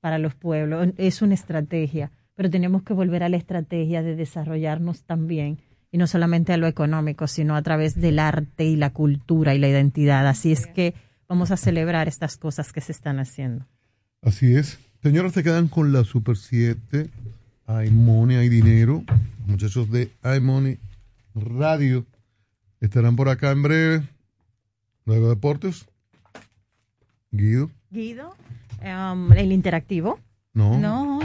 para 0.02 0.18
los 0.18 0.36
pueblos, 0.36 0.90
es 0.98 1.22
una 1.22 1.34
estrategia, 1.34 2.12
pero 2.36 2.50
tenemos 2.50 2.84
que 2.84 2.94
volver 2.94 3.24
a 3.24 3.30
la 3.30 3.38
estrategia 3.38 4.02
de 4.04 4.16
desarrollarnos 4.16 5.04
también, 5.04 5.60
y 5.92 5.98
no 5.98 6.06
solamente 6.08 6.54
a 6.54 6.58
lo 6.58 6.68
económico, 6.68 7.28
sino 7.28 7.56
a 7.56 7.62
través 7.62 7.96
del 8.00 8.20
arte 8.20 8.66
y 8.66 8.76
la 8.76 8.92
cultura 8.92 9.56
y 9.56 9.60
la 9.60 9.68
identidad. 9.68 10.28
Así 10.28 10.52
es 10.52 10.68
que 10.68 10.94
vamos 11.28 11.52
a 11.52 11.58
celebrar 11.58 12.08
estas 12.08 12.38
cosas 12.38 12.72
que 12.72 12.82
se 12.82 12.92
están 12.92 13.20
haciendo. 13.20 13.66
Así 14.22 14.54
es. 14.56 14.80
Señoras, 15.02 15.34
se 15.34 15.44
quedan 15.44 15.68
con 15.68 15.94
la 15.94 16.04
Super 16.04 16.36
7. 16.38 17.10
Hay 17.68 17.90
money, 17.92 18.38
hay 18.38 18.50
dinero. 18.50 19.04
Los 19.40 19.48
muchachos 19.48 19.90
de 19.92 20.12
iMoney 20.38 20.78
Radio 21.36 22.06
estarán 22.82 23.16
por 23.16 23.30
acá 23.30 23.52
en 23.52 23.62
breve. 23.64 24.04
Luego 25.06 25.30
deportes. 25.30 25.86
Guido. 27.32 27.70
Guido, 27.92 28.36
um, 28.84 29.32
el 29.34 29.52
interactivo. 29.52 30.20
No. 30.54 30.78
No. 30.80 31.20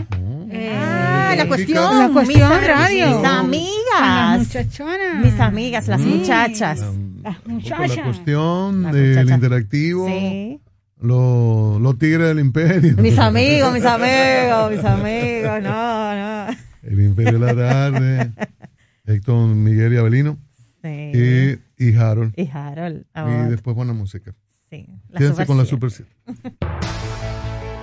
Eh, 0.50 0.70
Ah, 0.76 1.34
la 1.36 1.48
cuestión, 1.48 1.98
La 1.98 2.10
cuestión 2.12 2.48
mis, 2.50 2.66
radio. 2.68 3.06
Mis 3.06 3.14
Con 3.14 3.22
las 3.22 3.32
amigas. 3.40 4.38
muchachonas. 4.38 5.24
Mis 5.24 5.40
amigas, 5.40 5.88
las 5.88 6.00
Sí. 6.00 6.06
muchachas. 6.08 6.80
Las 7.22 7.38
Con 7.40 7.48
la 7.48 7.54
muchachas. 7.54 8.04
cuestión 8.04 8.92
del 8.92 9.28
interactivo. 9.30 10.06
Sí. 10.06 10.60
Los, 11.04 11.80
los 11.82 11.98
tigres 11.98 12.28
del 12.28 12.38
imperio. 12.40 12.96
Mis 12.98 13.18
amigos, 13.18 13.72
mis 13.74 13.84
amigos, 13.84 14.70
mis 14.70 14.84
amigos. 14.84 15.62
No, 15.62 16.14
no. 16.14 16.56
El 16.82 17.00
imperio 17.00 17.38
de 17.38 17.54
la 17.54 17.54
tarde. 17.54 18.32
Héctor 19.06 19.48
Miguel 19.48 19.92
y 19.92 19.96
Abelino. 19.98 20.38
Sí. 20.82 21.58
Y, 21.78 21.84
y 21.88 21.94
Harold. 21.96 22.32
Y 22.38 22.48
Harold. 22.50 23.04
Y 23.14 23.50
después 23.50 23.76
buena 23.76 23.92
música. 23.92 24.34
sí. 24.70 24.86
La 25.10 25.18
Quédense 25.18 25.44
con 25.46 25.58
la. 25.58 25.66
Super 25.66 25.90
7. 25.90 26.10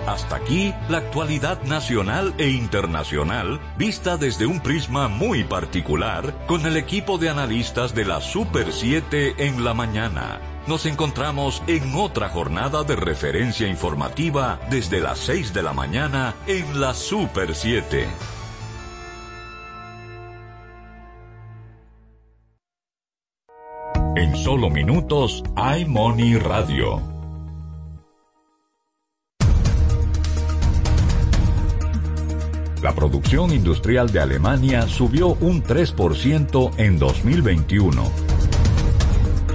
Hasta 0.06 0.34
aquí 0.34 0.74
la 0.90 0.98
actualidad 0.98 1.62
nacional 1.62 2.34
e 2.38 2.48
internacional 2.50 3.60
vista 3.78 4.16
desde 4.16 4.46
un 4.46 4.58
prisma 4.60 5.06
muy 5.06 5.44
particular 5.44 6.44
con 6.48 6.66
el 6.66 6.76
equipo 6.76 7.18
de 7.18 7.28
analistas 7.30 7.94
de 7.94 8.04
la 8.04 8.20
Super 8.20 8.72
7 8.72 9.46
en 9.46 9.62
la 9.64 9.74
mañana. 9.74 10.40
Nos 10.66 10.86
encontramos 10.86 11.60
en 11.66 11.96
otra 11.96 12.28
jornada 12.28 12.84
de 12.84 12.94
referencia 12.94 13.66
informativa 13.66 14.60
desde 14.70 15.00
las 15.00 15.18
6 15.18 15.52
de 15.52 15.62
la 15.62 15.72
mañana 15.72 16.36
en 16.46 16.80
la 16.80 16.94
Super 16.94 17.56
7. 17.56 18.06
En 24.14 24.36
solo 24.36 24.70
minutos, 24.70 25.42
iMoney 25.56 26.36
Radio. 26.36 27.02
La 32.82 32.92
producción 32.94 33.52
industrial 33.52 34.12
de 34.12 34.20
Alemania 34.20 34.86
subió 34.86 35.28
un 35.40 35.64
3% 35.64 36.70
en 36.78 36.98
2021. 37.00 38.31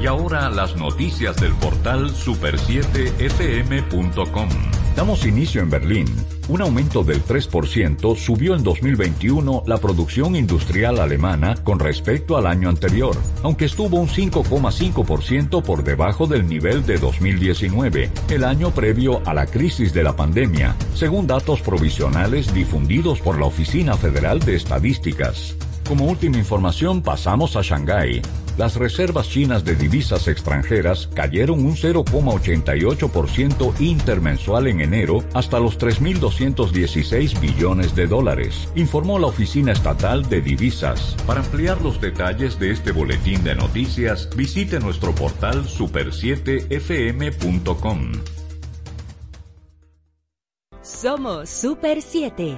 Y 0.01 0.05
ahora 0.05 0.49
las 0.49 0.75
noticias 0.75 1.37
del 1.37 1.53
portal 1.53 2.13
super7fm.com. 2.13 4.49
Damos 4.95 5.25
inicio 5.25 5.61
en 5.61 5.69
Berlín. 5.69 6.07
Un 6.49 6.61
aumento 6.61 7.03
del 7.03 7.23
3% 7.23 8.15
subió 8.15 8.55
en 8.55 8.63
2021 8.63 9.63
la 9.67 9.77
producción 9.77 10.35
industrial 10.35 10.99
alemana 10.99 11.55
con 11.63 11.79
respecto 11.79 12.37
al 12.37 12.47
año 12.47 12.69
anterior, 12.69 13.15
aunque 13.43 13.65
estuvo 13.65 13.99
un 13.99 14.07
5,5% 14.07 15.61
por 15.61 15.83
debajo 15.83 16.25
del 16.25 16.47
nivel 16.47 16.85
de 16.85 16.97
2019, 16.97 18.09
el 18.29 18.43
año 18.43 18.71
previo 18.71 19.21
a 19.25 19.33
la 19.33 19.45
crisis 19.45 19.93
de 19.93 20.03
la 20.03 20.15
pandemia, 20.15 20.75
según 20.95 21.27
datos 21.27 21.61
provisionales 21.61 22.53
difundidos 22.53 23.19
por 23.19 23.39
la 23.39 23.45
Oficina 23.45 23.95
Federal 23.95 24.39
de 24.39 24.55
Estadísticas. 24.55 25.55
Como 25.87 26.05
última 26.05 26.37
información 26.37 27.01
pasamos 27.01 27.55
a 27.55 27.61
Shanghái. 27.61 28.21
Las 28.57 28.75
reservas 28.75 29.29
chinas 29.29 29.63
de 29.63 29.75
divisas 29.75 30.27
extranjeras 30.27 31.07
cayeron 31.13 31.65
un 31.65 31.77
0,88% 31.77 33.79
intermensual 33.79 34.67
en 34.67 34.81
enero 34.81 35.23
hasta 35.33 35.61
los 35.61 35.79
3.216 35.79 37.39
billones 37.39 37.95
de 37.95 38.07
dólares, 38.07 38.67
informó 38.75 39.17
la 39.17 39.27
Oficina 39.27 39.71
Estatal 39.71 40.27
de 40.27 40.41
Divisas. 40.41 41.15
Para 41.25 41.39
ampliar 41.39 41.81
los 41.81 42.01
detalles 42.01 42.59
de 42.59 42.71
este 42.71 42.91
boletín 42.91 43.45
de 43.45 43.55
noticias, 43.55 44.27
visite 44.35 44.81
nuestro 44.81 45.15
portal 45.15 45.63
super7fm.com. 45.65 48.11
Somos 50.81 51.49
Super 51.49 52.01
7. 52.01 52.57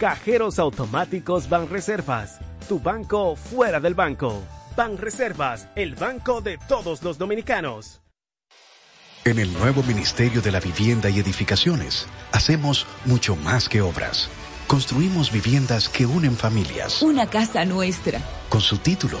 Cajeros 0.00 0.58
automáticos 0.58 1.48
Banreservas, 1.48 2.38
tu 2.68 2.80
banco 2.80 3.36
fuera 3.36 3.80
del 3.80 3.94
banco. 3.94 4.42
Banreservas, 4.76 5.68
el 5.76 5.94
banco 5.94 6.40
de 6.40 6.58
todos 6.58 7.02
los 7.02 7.18
dominicanos. 7.18 8.00
En 9.24 9.38
el 9.38 9.52
nuevo 9.52 9.84
Ministerio 9.84 10.42
de 10.42 10.50
la 10.50 10.58
Vivienda 10.58 11.08
y 11.08 11.20
Edificaciones, 11.20 12.06
hacemos 12.32 12.86
mucho 13.04 13.36
más 13.36 13.68
que 13.68 13.80
obras. 13.80 14.28
Construimos 14.66 15.30
viviendas 15.30 15.88
que 15.88 16.06
unen 16.06 16.36
familias, 16.36 17.02
Una 17.02 17.26
casa 17.28 17.64
nuestra. 17.64 18.20
con 18.48 18.60
su 18.60 18.78
título, 18.78 19.20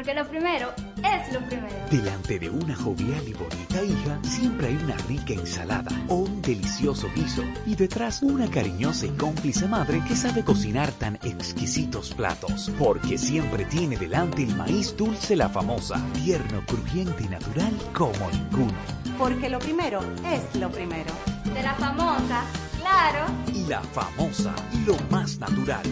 Porque 0.00 0.14
lo 0.14 0.26
primero 0.26 0.72
es 0.96 1.30
lo 1.34 1.40
primero. 1.40 1.76
Delante 1.90 2.38
de 2.38 2.48
una 2.48 2.74
jovial 2.74 3.22
y 3.28 3.34
bonita 3.34 3.84
hija, 3.84 4.18
siempre 4.22 4.68
hay 4.68 4.76
una 4.76 4.96
rica 4.96 5.34
ensalada 5.34 5.90
o 6.08 6.14
un 6.14 6.40
delicioso 6.40 7.06
guiso. 7.14 7.42
Y 7.66 7.74
detrás, 7.74 8.22
una 8.22 8.48
cariñosa 8.48 9.04
y 9.04 9.10
cómplice 9.10 9.68
madre 9.68 10.02
que 10.08 10.16
sabe 10.16 10.42
cocinar 10.42 10.90
tan 10.92 11.16
exquisitos 11.16 12.14
platos. 12.14 12.72
Porque 12.78 13.18
siempre 13.18 13.66
tiene 13.66 13.98
delante 13.98 14.42
el 14.42 14.56
maíz 14.56 14.96
dulce 14.96 15.36
la 15.36 15.50
famosa, 15.50 16.02
tierno, 16.14 16.64
crujiente 16.64 17.24
y 17.24 17.28
natural 17.28 17.74
como 17.92 18.30
ninguno. 18.30 18.78
Porque 19.18 19.50
lo 19.50 19.58
primero 19.58 20.00
es 20.24 20.58
lo 20.58 20.70
primero. 20.70 21.12
De 21.52 21.62
la 21.62 21.74
famosa, 21.74 22.46
claro. 22.78 23.26
Y 23.54 23.66
la 23.66 23.82
famosa, 23.82 24.54
lo 24.86 24.96
más 25.10 25.38
natural. 25.38 25.82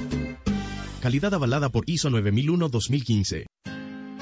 Calidad 1.03 1.35
avalada 1.35 1.69
por 1.69 1.85
ISO 1.87 2.09
9001-2015. 2.09 3.45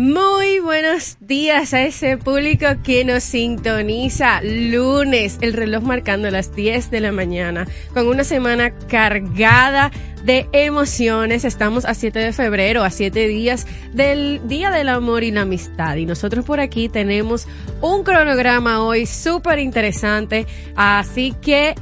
Muy 0.00 0.60
buenos 0.60 1.18
días 1.20 1.74
a 1.74 1.82
ese 1.82 2.16
público 2.16 2.64
que 2.82 3.04
nos 3.04 3.22
sintoniza 3.22 4.40
lunes, 4.42 5.36
el 5.42 5.52
reloj 5.52 5.82
marcando 5.82 6.30
las 6.30 6.56
10 6.56 6.90
de 6.90 7.00
la 7.00 7.12
mañana, 7.12 7.66
con 7.92 8.08
una 8.08 8.24
semana 8.24 8.70
cargada 8.88 9.90
de 10.24 10.48
emociones. 10.52 11.44
Estamos 11.44 11.84
a 11.84 11.92
7 11.92 12.18
de 12.18 12.32
febrero, 12.32 12.82
a 12.82 12.88
7 12.88 13.28
días 13.28 13.66
del 13.92 14.40
Día 14.48 14.70
del 14.70 14.88
Amor 14.88 15.22
y 15.22 15.32
la 15.32 15.42
Amistad. 15.42 15.96
Y 15.96 16.06
nosotros 16.06 16.46
por 16.46 16.60
aquí 16.60 16.88
tenemos 16.88 17.46
un 17.82 18.02
cronograma 18.02 18.82
hoy 18.82 19.04
súper 19.04 19.58
interesante. 19.58 20.46
Así 20.76 21.34
que 21.42 21.74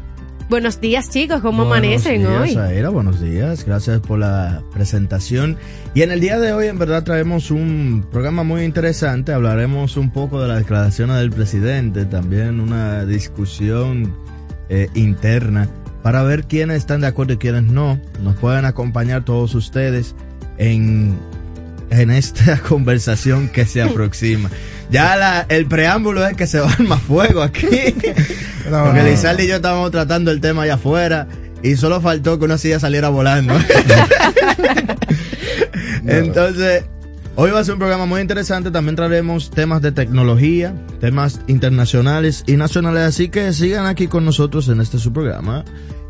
Buenos 0.49 0.81
días 0.81 1.10
chicos, 1.10 1.43
¿cómo 1.43 1.65
amanecen 1.65 2.25
hoy? 2.25 2.57
Aira, 2.57 2.89
buenos 2.89 3.20
días, 3.20 3.67
gracias 3.67 4.01
por 4.01 4.18
la 4.18 4.62
presentación. 4.73 5.59
Y 5.93 6.01
en 6.01 6.10
el 6.10 6.20
día 6.20 6.39
de 6.39 6.55
hoy 6.55 6.68
en 6.68 6.78
verdad 6.78 7.05
traemos 7.05 7.51
un 7.51 8.07
programa 8.10 8.44
muy 8.44 8.62
interesante, 8.62 9.35
hablaremos 9.35 9.99
un 9.99 10.10
poco 10.10 10.41
de 10.41 10.49
las 10.49 10.60
declaraciones 10.60 11.18
del 11.18 11.31
presidente, 11.31 12.07
también 12.07 12.60
una 12.60 13.05
discusión 13.05 14.15
eh, 14.70 14.89
interna 14.94 15.68
para 16.02 16.23
ver 16.23 16.44
quiénes 16.44 16.78
están 16.78 17.02
de 17.02 17.09
acuerdo 17.09 17.35
y 17.35 17.36
quiénes 17.36 17.65
no. 17.65 18.01
Nos 18.23 18.35
pueden 18.36 18.65
acompañar 18.65 19.27
todos 19.27 19.55
ustedes 19.55 20.15
en, 20.57 21.15
en 21.91 22.10
esta 22.10 22.58
conversación 22.68 23.49
que 23.49 23.67
se 23.67 23.83
aproxima. 23.83 24.50
Ya 24.91 25.17
la, 25.17 25.47
el 25.49 25.67
preámbulo 25.67 26.26
es 26.26 26.36
que 26.36 26.47
se 26.47 26.60
va 26.60 26.75
más 26.86 27.02
fuego 27.02 27.42
aquí. 27.42 27.67
Porque 28.70 29.02
Lizardi 29.02 29.44
y 29.44 29.49
yo 29.49 29.57
estábamos 29.57 29.91
tratando 29.91 30.31
el 30.31 30.41
tema 30.41 30.62
allá 30.62 30.75
afuera 30.75 31.26
y 31.62 31.76
solo 31.76 32.00
faltó 32.00 32.39
que 32.39 32.44
una 32.44 32.58
silla 32.58 32.81
saliera 32.81 33.08
volando. 33.08 33.55
Entonces, 36.07 36.84
hoy 37.34 37.50
va 37.50 37.60
a 37.60 37.65
ser 37.65 37.75
un 37.75 37.81
programa 37.81 38.07
muy 38.07 38.20
interesante. 38.20 38.70
También 38.70 38.97
traeremos 38.97 39.50
temas 39.50 39.83
de 39.83 39.92
tecnología, 39.92 40.75
temas 41.00 41.41
internacionales 41.49 42.44
y 42.47 42.57
nacionales. 42.57 43.02
Así 43.02 43.28
que 43.28 43.52
sigan 43.52 43.86
aquí 43.86 44.07
con 44.07 44.25
nosotros 44.25 44.68
en 44.68 44.81
este 44.81 44.99
su 44.99 45.12
programa. 45.12 45.65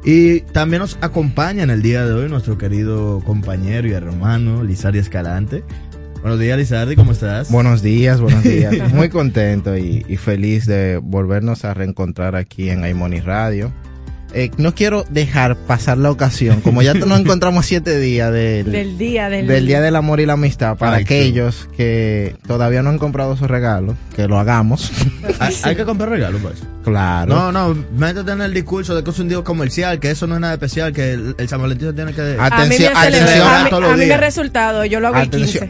Y 0.05 0.41
también 0.41 0.81
nos 0.81 0.97
acompaña 1.01 1.63
en 1.63 1.71
el 1.71 1.83
día 1.83 2.07
de 2.07 2.15
hoy 2.15 2.29
nuestro 2.29 2.57
querido 2.57 3.21
compañero 3.25 3.89
y 3.89 3.93
hermano 3.93 4.63
Lizardi 4.63 4.99
Escalante. 4.99 5.65
Buenos 6.23 6.41
días, 6.41 6.59
Lizardi, 6.59 6.97
¿cómo 6.97 7.13
estás? 7.13 7.51
Buenos 7.51 7.83
días, 7.83 8.21
buenos 8.21 8.43
días. 8.43 8.93
Muy 8.95 9.09
contento 9.09 9.77
y, 9.77 10.05
y 10.09 10.17
feliz 10.17 10.67
de 10.67 10.99
volvernos 10.99 11.65
a 11.65 11.75
reencontrar 11.75 12.35
aquí 12.37 12.71
en 12.71 12.85
Aimoni 12.85 13.21
Radio. 13.21 13.73
Eh, 14.35 14.51
no 14.59 14.75
quiero 14.75 15.05
dejar 15.09 15.57
pasar 15.57 15.97
la 15.97 16.11
ocasión, 16.11 16.61
como 16.61 16.83
ya 16.83 16.93
nos 16.95 17.19
encontramos 17.21 17.65
siete 17.65 17.99
días 17.99 18.31
del, 18.33 18.71
Del 18.71 18.99
día 18.99 19.31
del, 19.31 19.47
del 19.47 19.67
Día 19.67 19.81
del 19.81 19.97
Amor 19.97 20.21
y 20.21 20.27
la 20.27 20.35
Amistad, 20.35 20.77
para 20.77 20.97
Ay, 20.97 21.05
aquellos 21.05 21.67
que 21.77 22.37
todavía 22.47 22.83
no 22.83 22.91
han 22.91 22.99
comprado 22.99 23.37
sus 23.37 23.49
regalos, 23.49 23.95
que 24.15 24.29
lo 24.29 24.39
hagamos. 24.39 24.93
Hay, 25.41 25.55
hay 25.63 25.77
que 25.77 25.85
comprar 25.85 26.11
regalos, 26.11 26.41
pues. 26.43 26.55
Claro. 26.85 27.35
No, 27.35 27.53
no, 27.53 27.85
métete 27.97 28.31
en 28.33 28.41
el 28.41 28.53
discurso 28.55 28.95
de 28.95 29.03
que 29.05 29.11
es 29.11 29.19
un 29.19 29.29
día 29.29 29.43
comercial, 29.43 29.99
que 30.01 30.11
eso 30.11 30.27
no 30.27 30.35
es 30.37 30.41
nada 30.41 30.55
especial, 30.55 30.93
que 30.93 31.13
el, 31.13 31.35
el 31.39 31.49
San 31.49 31.61
Valentín 31.61 31.89
se 31.89 31.95
tiene 31.95 32.13
que... 32.13 32.37
Atención, 32.39 32.93
a 32.97 33.05
mí 33.05 33.11
me, 33.13 33.19
ha 33.19 33.63
atención. 33.63 33.85
a 33.85 33.97
mí- 33.97 34.03
a 34.05 34.07
me 34.07 34.15
ha 34.15 34.17
resultado, 34.19 34.85
yo 34.85 35.01
lo 35.01 35.09
hago 35.09 35.19
el 35.21 35.31
15. 35.31 35.69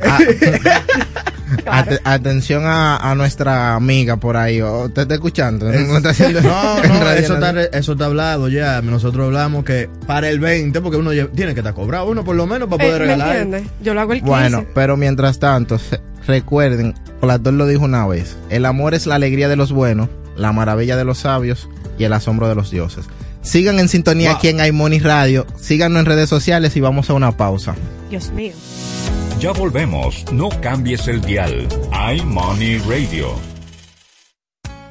Atención, 1.48 1.66
a- 1.66 1.78
Ate- 1.78 2.00
atención 2.04 2.62
a, 2.66 2.96
a 3.10 3.14
nuestra 3.14 3.74
amiga 3.74 4.16
por 4.16 4.36
ahí. 4.36 4.60
¿o 4.60 4.84
¿Usted 4.84 5.02
está 5.02 5.14
escuchando? 5.14 5.70
Es- 5.72 5.86
No, 5.88 5.96
está 5.96 6.10
haciendo- 6.10 6.40
no, 6.42 6.74
no, 6.82 7.10
eso 7.10 7.34
está, 7.34 7.52
Nacional. 7.52 7.70
eso 7.72 7.92
está 7.92 8.04
hablado 8.06 8.48
ya. 8.48 8.80
Nosotros 8.82 9.26
hablamos 9.26 9.64
que 9.64 9.88
para 10.06 10.28
el 10.28 10.40
20, 10.40 10.80
porque 10.80 10.96
uno 10.98 11.10
tiene 11.34 11.54
que 11.54 11.60
estar 11.60 11.74
cobrado, 11.74 12.06
uno 12.06 12.24
por 12.24 12.36
lo 12.36 12.46
menos 12.46 12.68
para 12.68 12.84
Eh, 12.84 12.86
poder 12.88 13.00
¿Me 13.02 13.06
regalar. 13.14 13.62
Yo 13.82 13.94
lo 13.94 14.00
hago 14.00 14.12
el 14.12 14.18
15. 14.20 14.30
Bueno, 14.30 14.66
pero 14.74 14.96
mientras 14.96 15.38
tanto, 15.38 15.78
recuerden, 16.26 16.94
Platón 17.20 17.58
lo 17.58 17.66
dijo 17.66 17.84
una 17.84 18.06
vez, 18.06 18.36
el 18.50 18.64
amor 18.66 18.94
es 18.94 19.06
la 19.06 19.14
alegría 19.16 19.48
de 19.48 19.56
los 19.56 19.72
buenos, 19.72 20.08
la 20.36 20.52
maravilla 20.52 20.96
de 20.96 21.04
los 21.04 21.18
sabios 21.18 21.68
y 21.98 22.04
el 22.04 22.12
asombro 22.12 22.48
de 22.48 22.54
los 22.54 22.70
dioses. 22.70 23.06
Sigan 23.42 23.78
en 23.78 23.88
sintonía 23.88 24.30
Wow. 24.30 24.36
aquí 24.38 24.48
en 24.48 24.64
iMoney 24.64 24.98
Radio, 24.98 25.46
síganos 25.58 26.00
en 26.00 26.06
redes 26.06 26.28
sociales 26.28 26.76
y 26.76 26.80
vamos 26.80 27.08
a 27.08 27.14
una 27.14 27.32
pausa. 27.36 27.74
Dios 28.10 28.30
mío. 28.30 28.52
Ya 29.40 29.52
volvemos, 29.52 30.24
no 30.32 30.48
cambies 30.48 31.06
el 31.06 31.20
dial. 31.20 31.68
iMoney 31.92 32.78
Radio. 32.78 33.57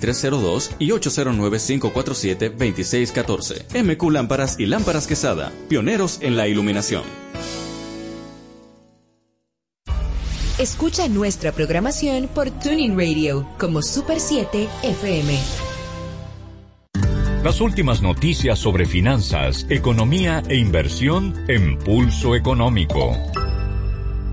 809-687-2302 0.00 0.70
y 0.78 0.90
809-547-2614. 0.90 3.84
MQ 3.84 4.10
Lámparas 4.10 4.56
y 4.58 4.66
Lámparas 4.66 5.06
Quesada, 5.06 5.52
pioneros 5.68 6.18
en 6.22 6.36
la 6.36 6.48
iluminación. 6.48 7.04
Escucha 10.58 11.06
nuestra 11.08 11.52
programación 11.52 12.28
por 12.28 12.50
Tuning 12.50 12.98
Radio 12.98 13.48
como 13.58 13.80
Super 13.80 14.20
7 14.20 14.68
FM. 14.82 15.38
Las 17.42 17.62
últimas 17.62 18.02
noticias 18.02 18.58
sobre 18.58 18.84
finanzas, 18.84 19.64
economía 19.70 20.42
e 20.50 20.56
inversión 20.56 21.34
en 21.48 21.78
Pulso 21.78 22.36
Económico. 22.36 23.16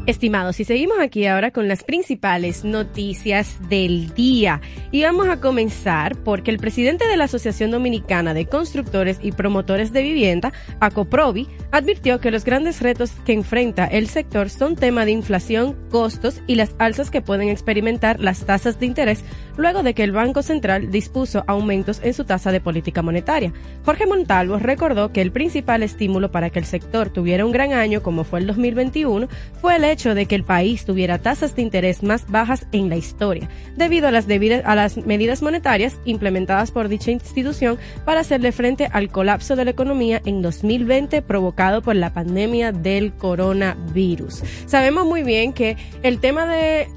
Estimados, 0.07 0.57
y 0.61 0.63
seguimos 0.63 0.99
aquí 1.01 1.25
ahora 1.25 1.51
con 1.51 1.67
las 1.67 1.83
principales 1.83 2.63
noticias 2.63 3.57
del 3.67 4.13
día. 4.13 4.61
Y 4.89 5.03
vamos 5.03 5.27
a 5.27 5.41
comenzar 5.41 6.15
porque 6.23 6.49
el 6.49 6.59
presidente 6.59 7.05
de 7.05 7.17
la 7.17 7.25
Asociación 7.25 7.71
Dominicana 7.71 8.33
de 8.33 8.45
Constructores 8.45 9.19
y 9.21 9.33
Promotores 9.33 9.91
de 9.91 10.03
Vivienda, 10.03 10.53
ACOPROVI, 10.79 11.49
advirtió 11.71 12.21
que 12.21 12.31
los 12.31 12.45
grandes 12.45 12.81
retos 12.81 13.11
que 13.25 13.33
enfrenta 13.33 13.83
el 13.83 14.07
sector 14.07 14.49
son 14.49 14.77
tema 14.77 15.03
de 15.03 15.11
inflación, 15.11 15.75
costos 15.91 16.41
y 16.47 16.55
las 16.55 16.73
alzas 16.79 17.11
que 17.11 17.21
pueden 17.21 17.49
experimentar 17.49 18.21
las 18.21 18.45
tasas 18.45 18.79
de 18.79 18.85
interés 18.85 19.25
luego 19.57 19.83
de 19.83 19.93
que 19.93 20.03
el 20.03 20.11
Banco 20.11 20.41
Central 20.41 20.89
dispuso 20.91 21.43
aumentos 21.47 21.99
en 22.03 22.13
su 22.13 22.23
tasa 22.23 22.51
de 22.51 22.61
política 22.61 23.01
monetaria. 23.01 23.51
Jorge 23.83 24.05
Montalvo 24.05 24.57
recordó 24.57 25.11
que 25.11 25.21
el 25.21 25.31
principal 25.31 25.83
estímulo 25.83 26.31
para 26.31 26.49
que 26.49 26.59
el 26.59 26.65
sector 26.65 27.09
tuviera 27.09 27.45
un 27.45 27.51
gran 27.51 27.73
año 27.73 28.01
como 28.01 28.23
fue 28.23 28.39
el 28.39 28.47
2021 28.47 29.27
fue 29.59 29.75
el 29.75 29.83
de 29.97 30.27
que 30.27 30.35
el 30.35 30.43
país 30.43 30.85
tuviera 30.85 31.17
tasas 31.17 31.55
de 31.55 31.63
interés 31.63 32.03
más 32.03 32.29
bajas 32.29 32.67
en 32.71 32.87
la 32.87 32.97
historia, 32.97 33.49
debido 33.75 34.07
a 34.07 34.11
las, 34.11 34.27
debidas, 34.27 34.61
a 34.65 34.75
las 34.75 34.97
medidas 34.97 35.41
monetarias 35.41 35.99
implementadas 36.05 36.71
por 36.71 36.87
dicha 36.87 37.09
institución 37.11 37.79
para 38.05 38.21
hacerle 38.21 38.51
frente 38.51 38.89
al 38.91 39.09
colapso 39.09 39.55
de 39.55 39.65
la 39.65 39.71
economía 39.71 40.21
en 40.25 40.41
2020 40.41 41.23
provocado 41.23 41.81
por 41.81 41.95
la 41.95 42.13
pandemia 42.13 42.71
del 42.71 43.13
coronavirus. 43.13 44.43
Sabemos 44.67 45.05
muy 45.05 45.23
bien 45.23 45.51
que 45.51 45.77
el 46.03 46.19
tema 46.19 46.45
de 46.45 46.87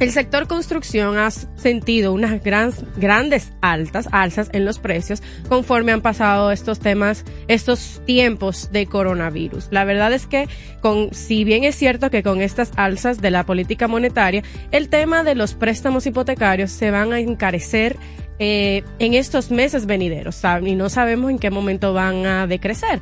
el 0.00 0.10
sector 0.10 0.46
construcción 0.48 1.18
ha 1.18 1.30
sentido 1.30 2.12
unas 2.12 2.42
gran, 2.42 2.72
grandes 2.96 3.52
altas, 3.60 4.08
alzas 4.12 4.48
en 4.52 4.64
los 4.64 4.78
precios 4.78 5.22
conforme 5.48 5.92
han 5.92 6.00
pasado 6.00 6.50
estos 6.50 6.80
temas, 6.80 7.24
estos 7.48 8.02
tiempos 8.04 8.70
de 8.72 8.86
coronavirus. 8.86 9.68
La 9.70 9.84
verdad 9.84 10.12
es 10.12 10.26
que 10.26 10.48
con, 10.80 11.14
si 11.14 11.44
bien 11.44 11.64
es 11.64 11.76
cierto 11.76 12.10
que 12.10 12.22
con 12.22 12.40
estas 12.40 12.72
alzas 12.76 13.20
de 13.20 13.30
la 13.30 13.46
política 13.46 13.88
monetaria, 13.88 14.42
el 14.72 14.88
tema 14.88 15.22
de 15.22 15.34
los 15.34 15.54
préstamos 15.54 16.06
hipotecarios 16.06 16.70
se 16.70 16.90
van 16.90 17.12
a 17.12 17.20
encarecer 17.20 17.96
eh, 18.38 18.82
en 18.98 19.14
estos 19.14 19.50
meses 19.50 19.86
venideros. 19.86 20.42
Y 20.62 20.74
no 20.74 20.88
sabemos 20.88 21.30
en 21.30 21.38
qué 21.38 21.50
momento 21.50 21.92
van 21.92 22.26
a 22.26 22.46
decrecer. 22.46 23.00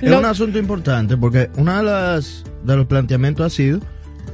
Es 0.00 0.12
un 0.12 0.24
asunto 0.24 0.58
importante 0.58 1.16
porque 1.16 1.50
uno 1.56 1.76
de, 1.76 1.82
las, 1.84 2.44
de 2.64 2.76
los 2.76 2.86
planteamientos 2.86 3.46
ha 3.46 3.50
sido 3.50 3.80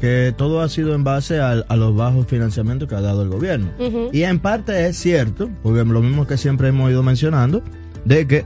que 0.01 0.33
todo 0.36 0.60
ha 0.60 0.68
sido 0.68 0.94
en 0.94 1.02
base 1.05 1.41
a, 1.41 1.51
a 1.52 1.77
los 1.77 1.94
bajos 1.97 2.27
financiamientos 2.27 2.89
que 2.89 2.94
ha 2.94 3.01
dado 3.01 3.23
el 3.23 3.28
gobierno. 3.28 3.70
Y 4.12 4.23
en 4.23 4.39
parte 4.39 4.86
es 4.86 4.97
cierto, 4.97 5.49
porque 5.62 5.85
lo 5.85 6.01
mismo 6.02 6.27
que 6.27 6.36
siempre 6.36 6.68
hemos 6.68 6.91
ido 6.91 7.02
mencionando, 7.02 7.62
de 8.05 8.27
que 8.27 8.44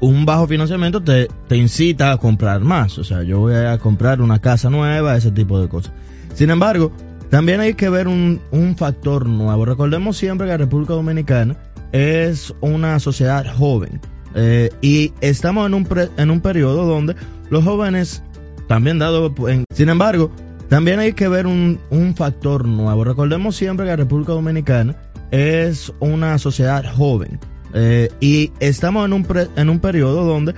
un 0.00 0.24
bajo 0.24 0.46
financiamiento 0.46 1.02
te, 1.02 1.28
te 1.48 1.56
incita 1.56 2.12
a 2.12 2.16
comprar 2.16 2.60
más. 2.60 2.98
O 2.98 3.04
sea, 3.04 3.22
yo 3.22 3.38
voy 3.40 3.54
a 3.54 3.78
comprar 3.78 4.20
una 4.20 4.38
casa 4.38 4.70
nueva, 4.70 5.16
ese 5.16 5.30
tipo 5.30 5.60
de 5.60 5.68
cosas. 5.68 5.92
Sin 6.34 6.50
embargo, 6.50 6.92
también 7.30 7.60
hay 7.60 7.74
que 7.74 7.88
ver 7.88 8.08
un, 8.08 8.40
un 8.50 8.76
factor 8.76 9.26
nuevo. 9.26 9.64
Recordemos 9.64 10.16
siempre 10.16 10.46
que 10.46 10.52
la 10.52 10.56
República 10.58 10.94
Dominicana 10.94 11.56
es 11.92 12.54
una 12.60 12.98
sociedad 12.98 13.46
joven. 13.56 14.00
Eh, 14.34 14.70
y 14.80 15.12
estamos 15.20 15.66
en 15.66 15.74
un, 15.74 15.84
pre- 15.84 16.08
en 16.16 16.30
un 16.30 16.40
periodo 16.40 16.86
donde 16.86 17.16
los 17.50 17.64
jóvenes, 17.64 18.22
también 18.68 18.98
dado... 18.98 19.34
En, 19.48 19.64
sin 19.74 19.88
embargo, 19.88 20.30
también 20.70 20.98
hay 21.00 21.12
que 21.12 21.28
ver 21.28 21.46
un, 21.46 21.78
un 21.90 22.14
factor 22.16 22.64
nuevo. 22.66 23.04
Recordemos 23.04 23.56
siempre 23.56 23.84
que 23.84 23.90
la 23.90 23.96
República 23.96 24.32
Dominicana 24.32 24.96
es 25.30 25.92
una 26.00 26.38
sociedad 26.38 26.84
joven. 26.96 27.38
Eh, 27.74 28.08
y 28.20 28.50
estamos 28.58 29.04
en 29.04 29.12
un, 29.12 29.24
pre- 29.24 29.48
en 29.56 29.68
un 29.68 29.78
periodo 29.78 30.24
donde, 30.24 30.54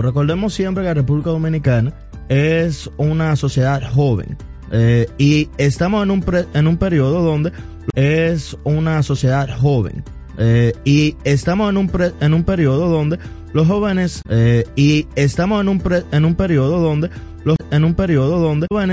recordemos 0.00 0.54
siempre 0.54 0.82
que 0.84 0.88
la 0.88 0.94
República 0.94 1.30
Dominicana 1.30 1.92
es 2.28 2.88
una 2.96 3.34
sociedad 3.36 3.82
joven. 3.92 4.36
Eh, 4.70 5.06
y 5.18 5.48
estamos 5.58 6.02
en 6.04 6.10
un, 6.10 6.20
pre- 6.22 6.46
en 6.54 6.66
un 6.66 6.76
periodo 6.76 7.22
donde 7.22 7.52
es 7.94 8.56
una 8.64 9.02
sociedad 9.02 9.48
joven. 9.58 10.04
Eh, 10.38 10.72
y 10.84 11.16
estamos 11.24 11.70
en 11.70 11.76
un, 11.76 11.88
pre- 11.88 12.12
en 12.20 12.32
un 12.34 12.44
periodo 12.44 12.88
donde 12.88 13.18
los 13.52 13.68
jóvenes, 13.68 14.20
y 14.74 15.06
estamos 15.14 15.60
en 15.60 15.68
un, 15.68 15.80
en 16.10 16.24
un 16.24 16.34
periodo 16.34 16.80
donde 16.80 17.08
los, 17.44 17.56
en 17.70 17.84
un 17.84 17.94
periodo 17.94 18.40
donde 18.40 18.66
jóvenes 18.68 18.90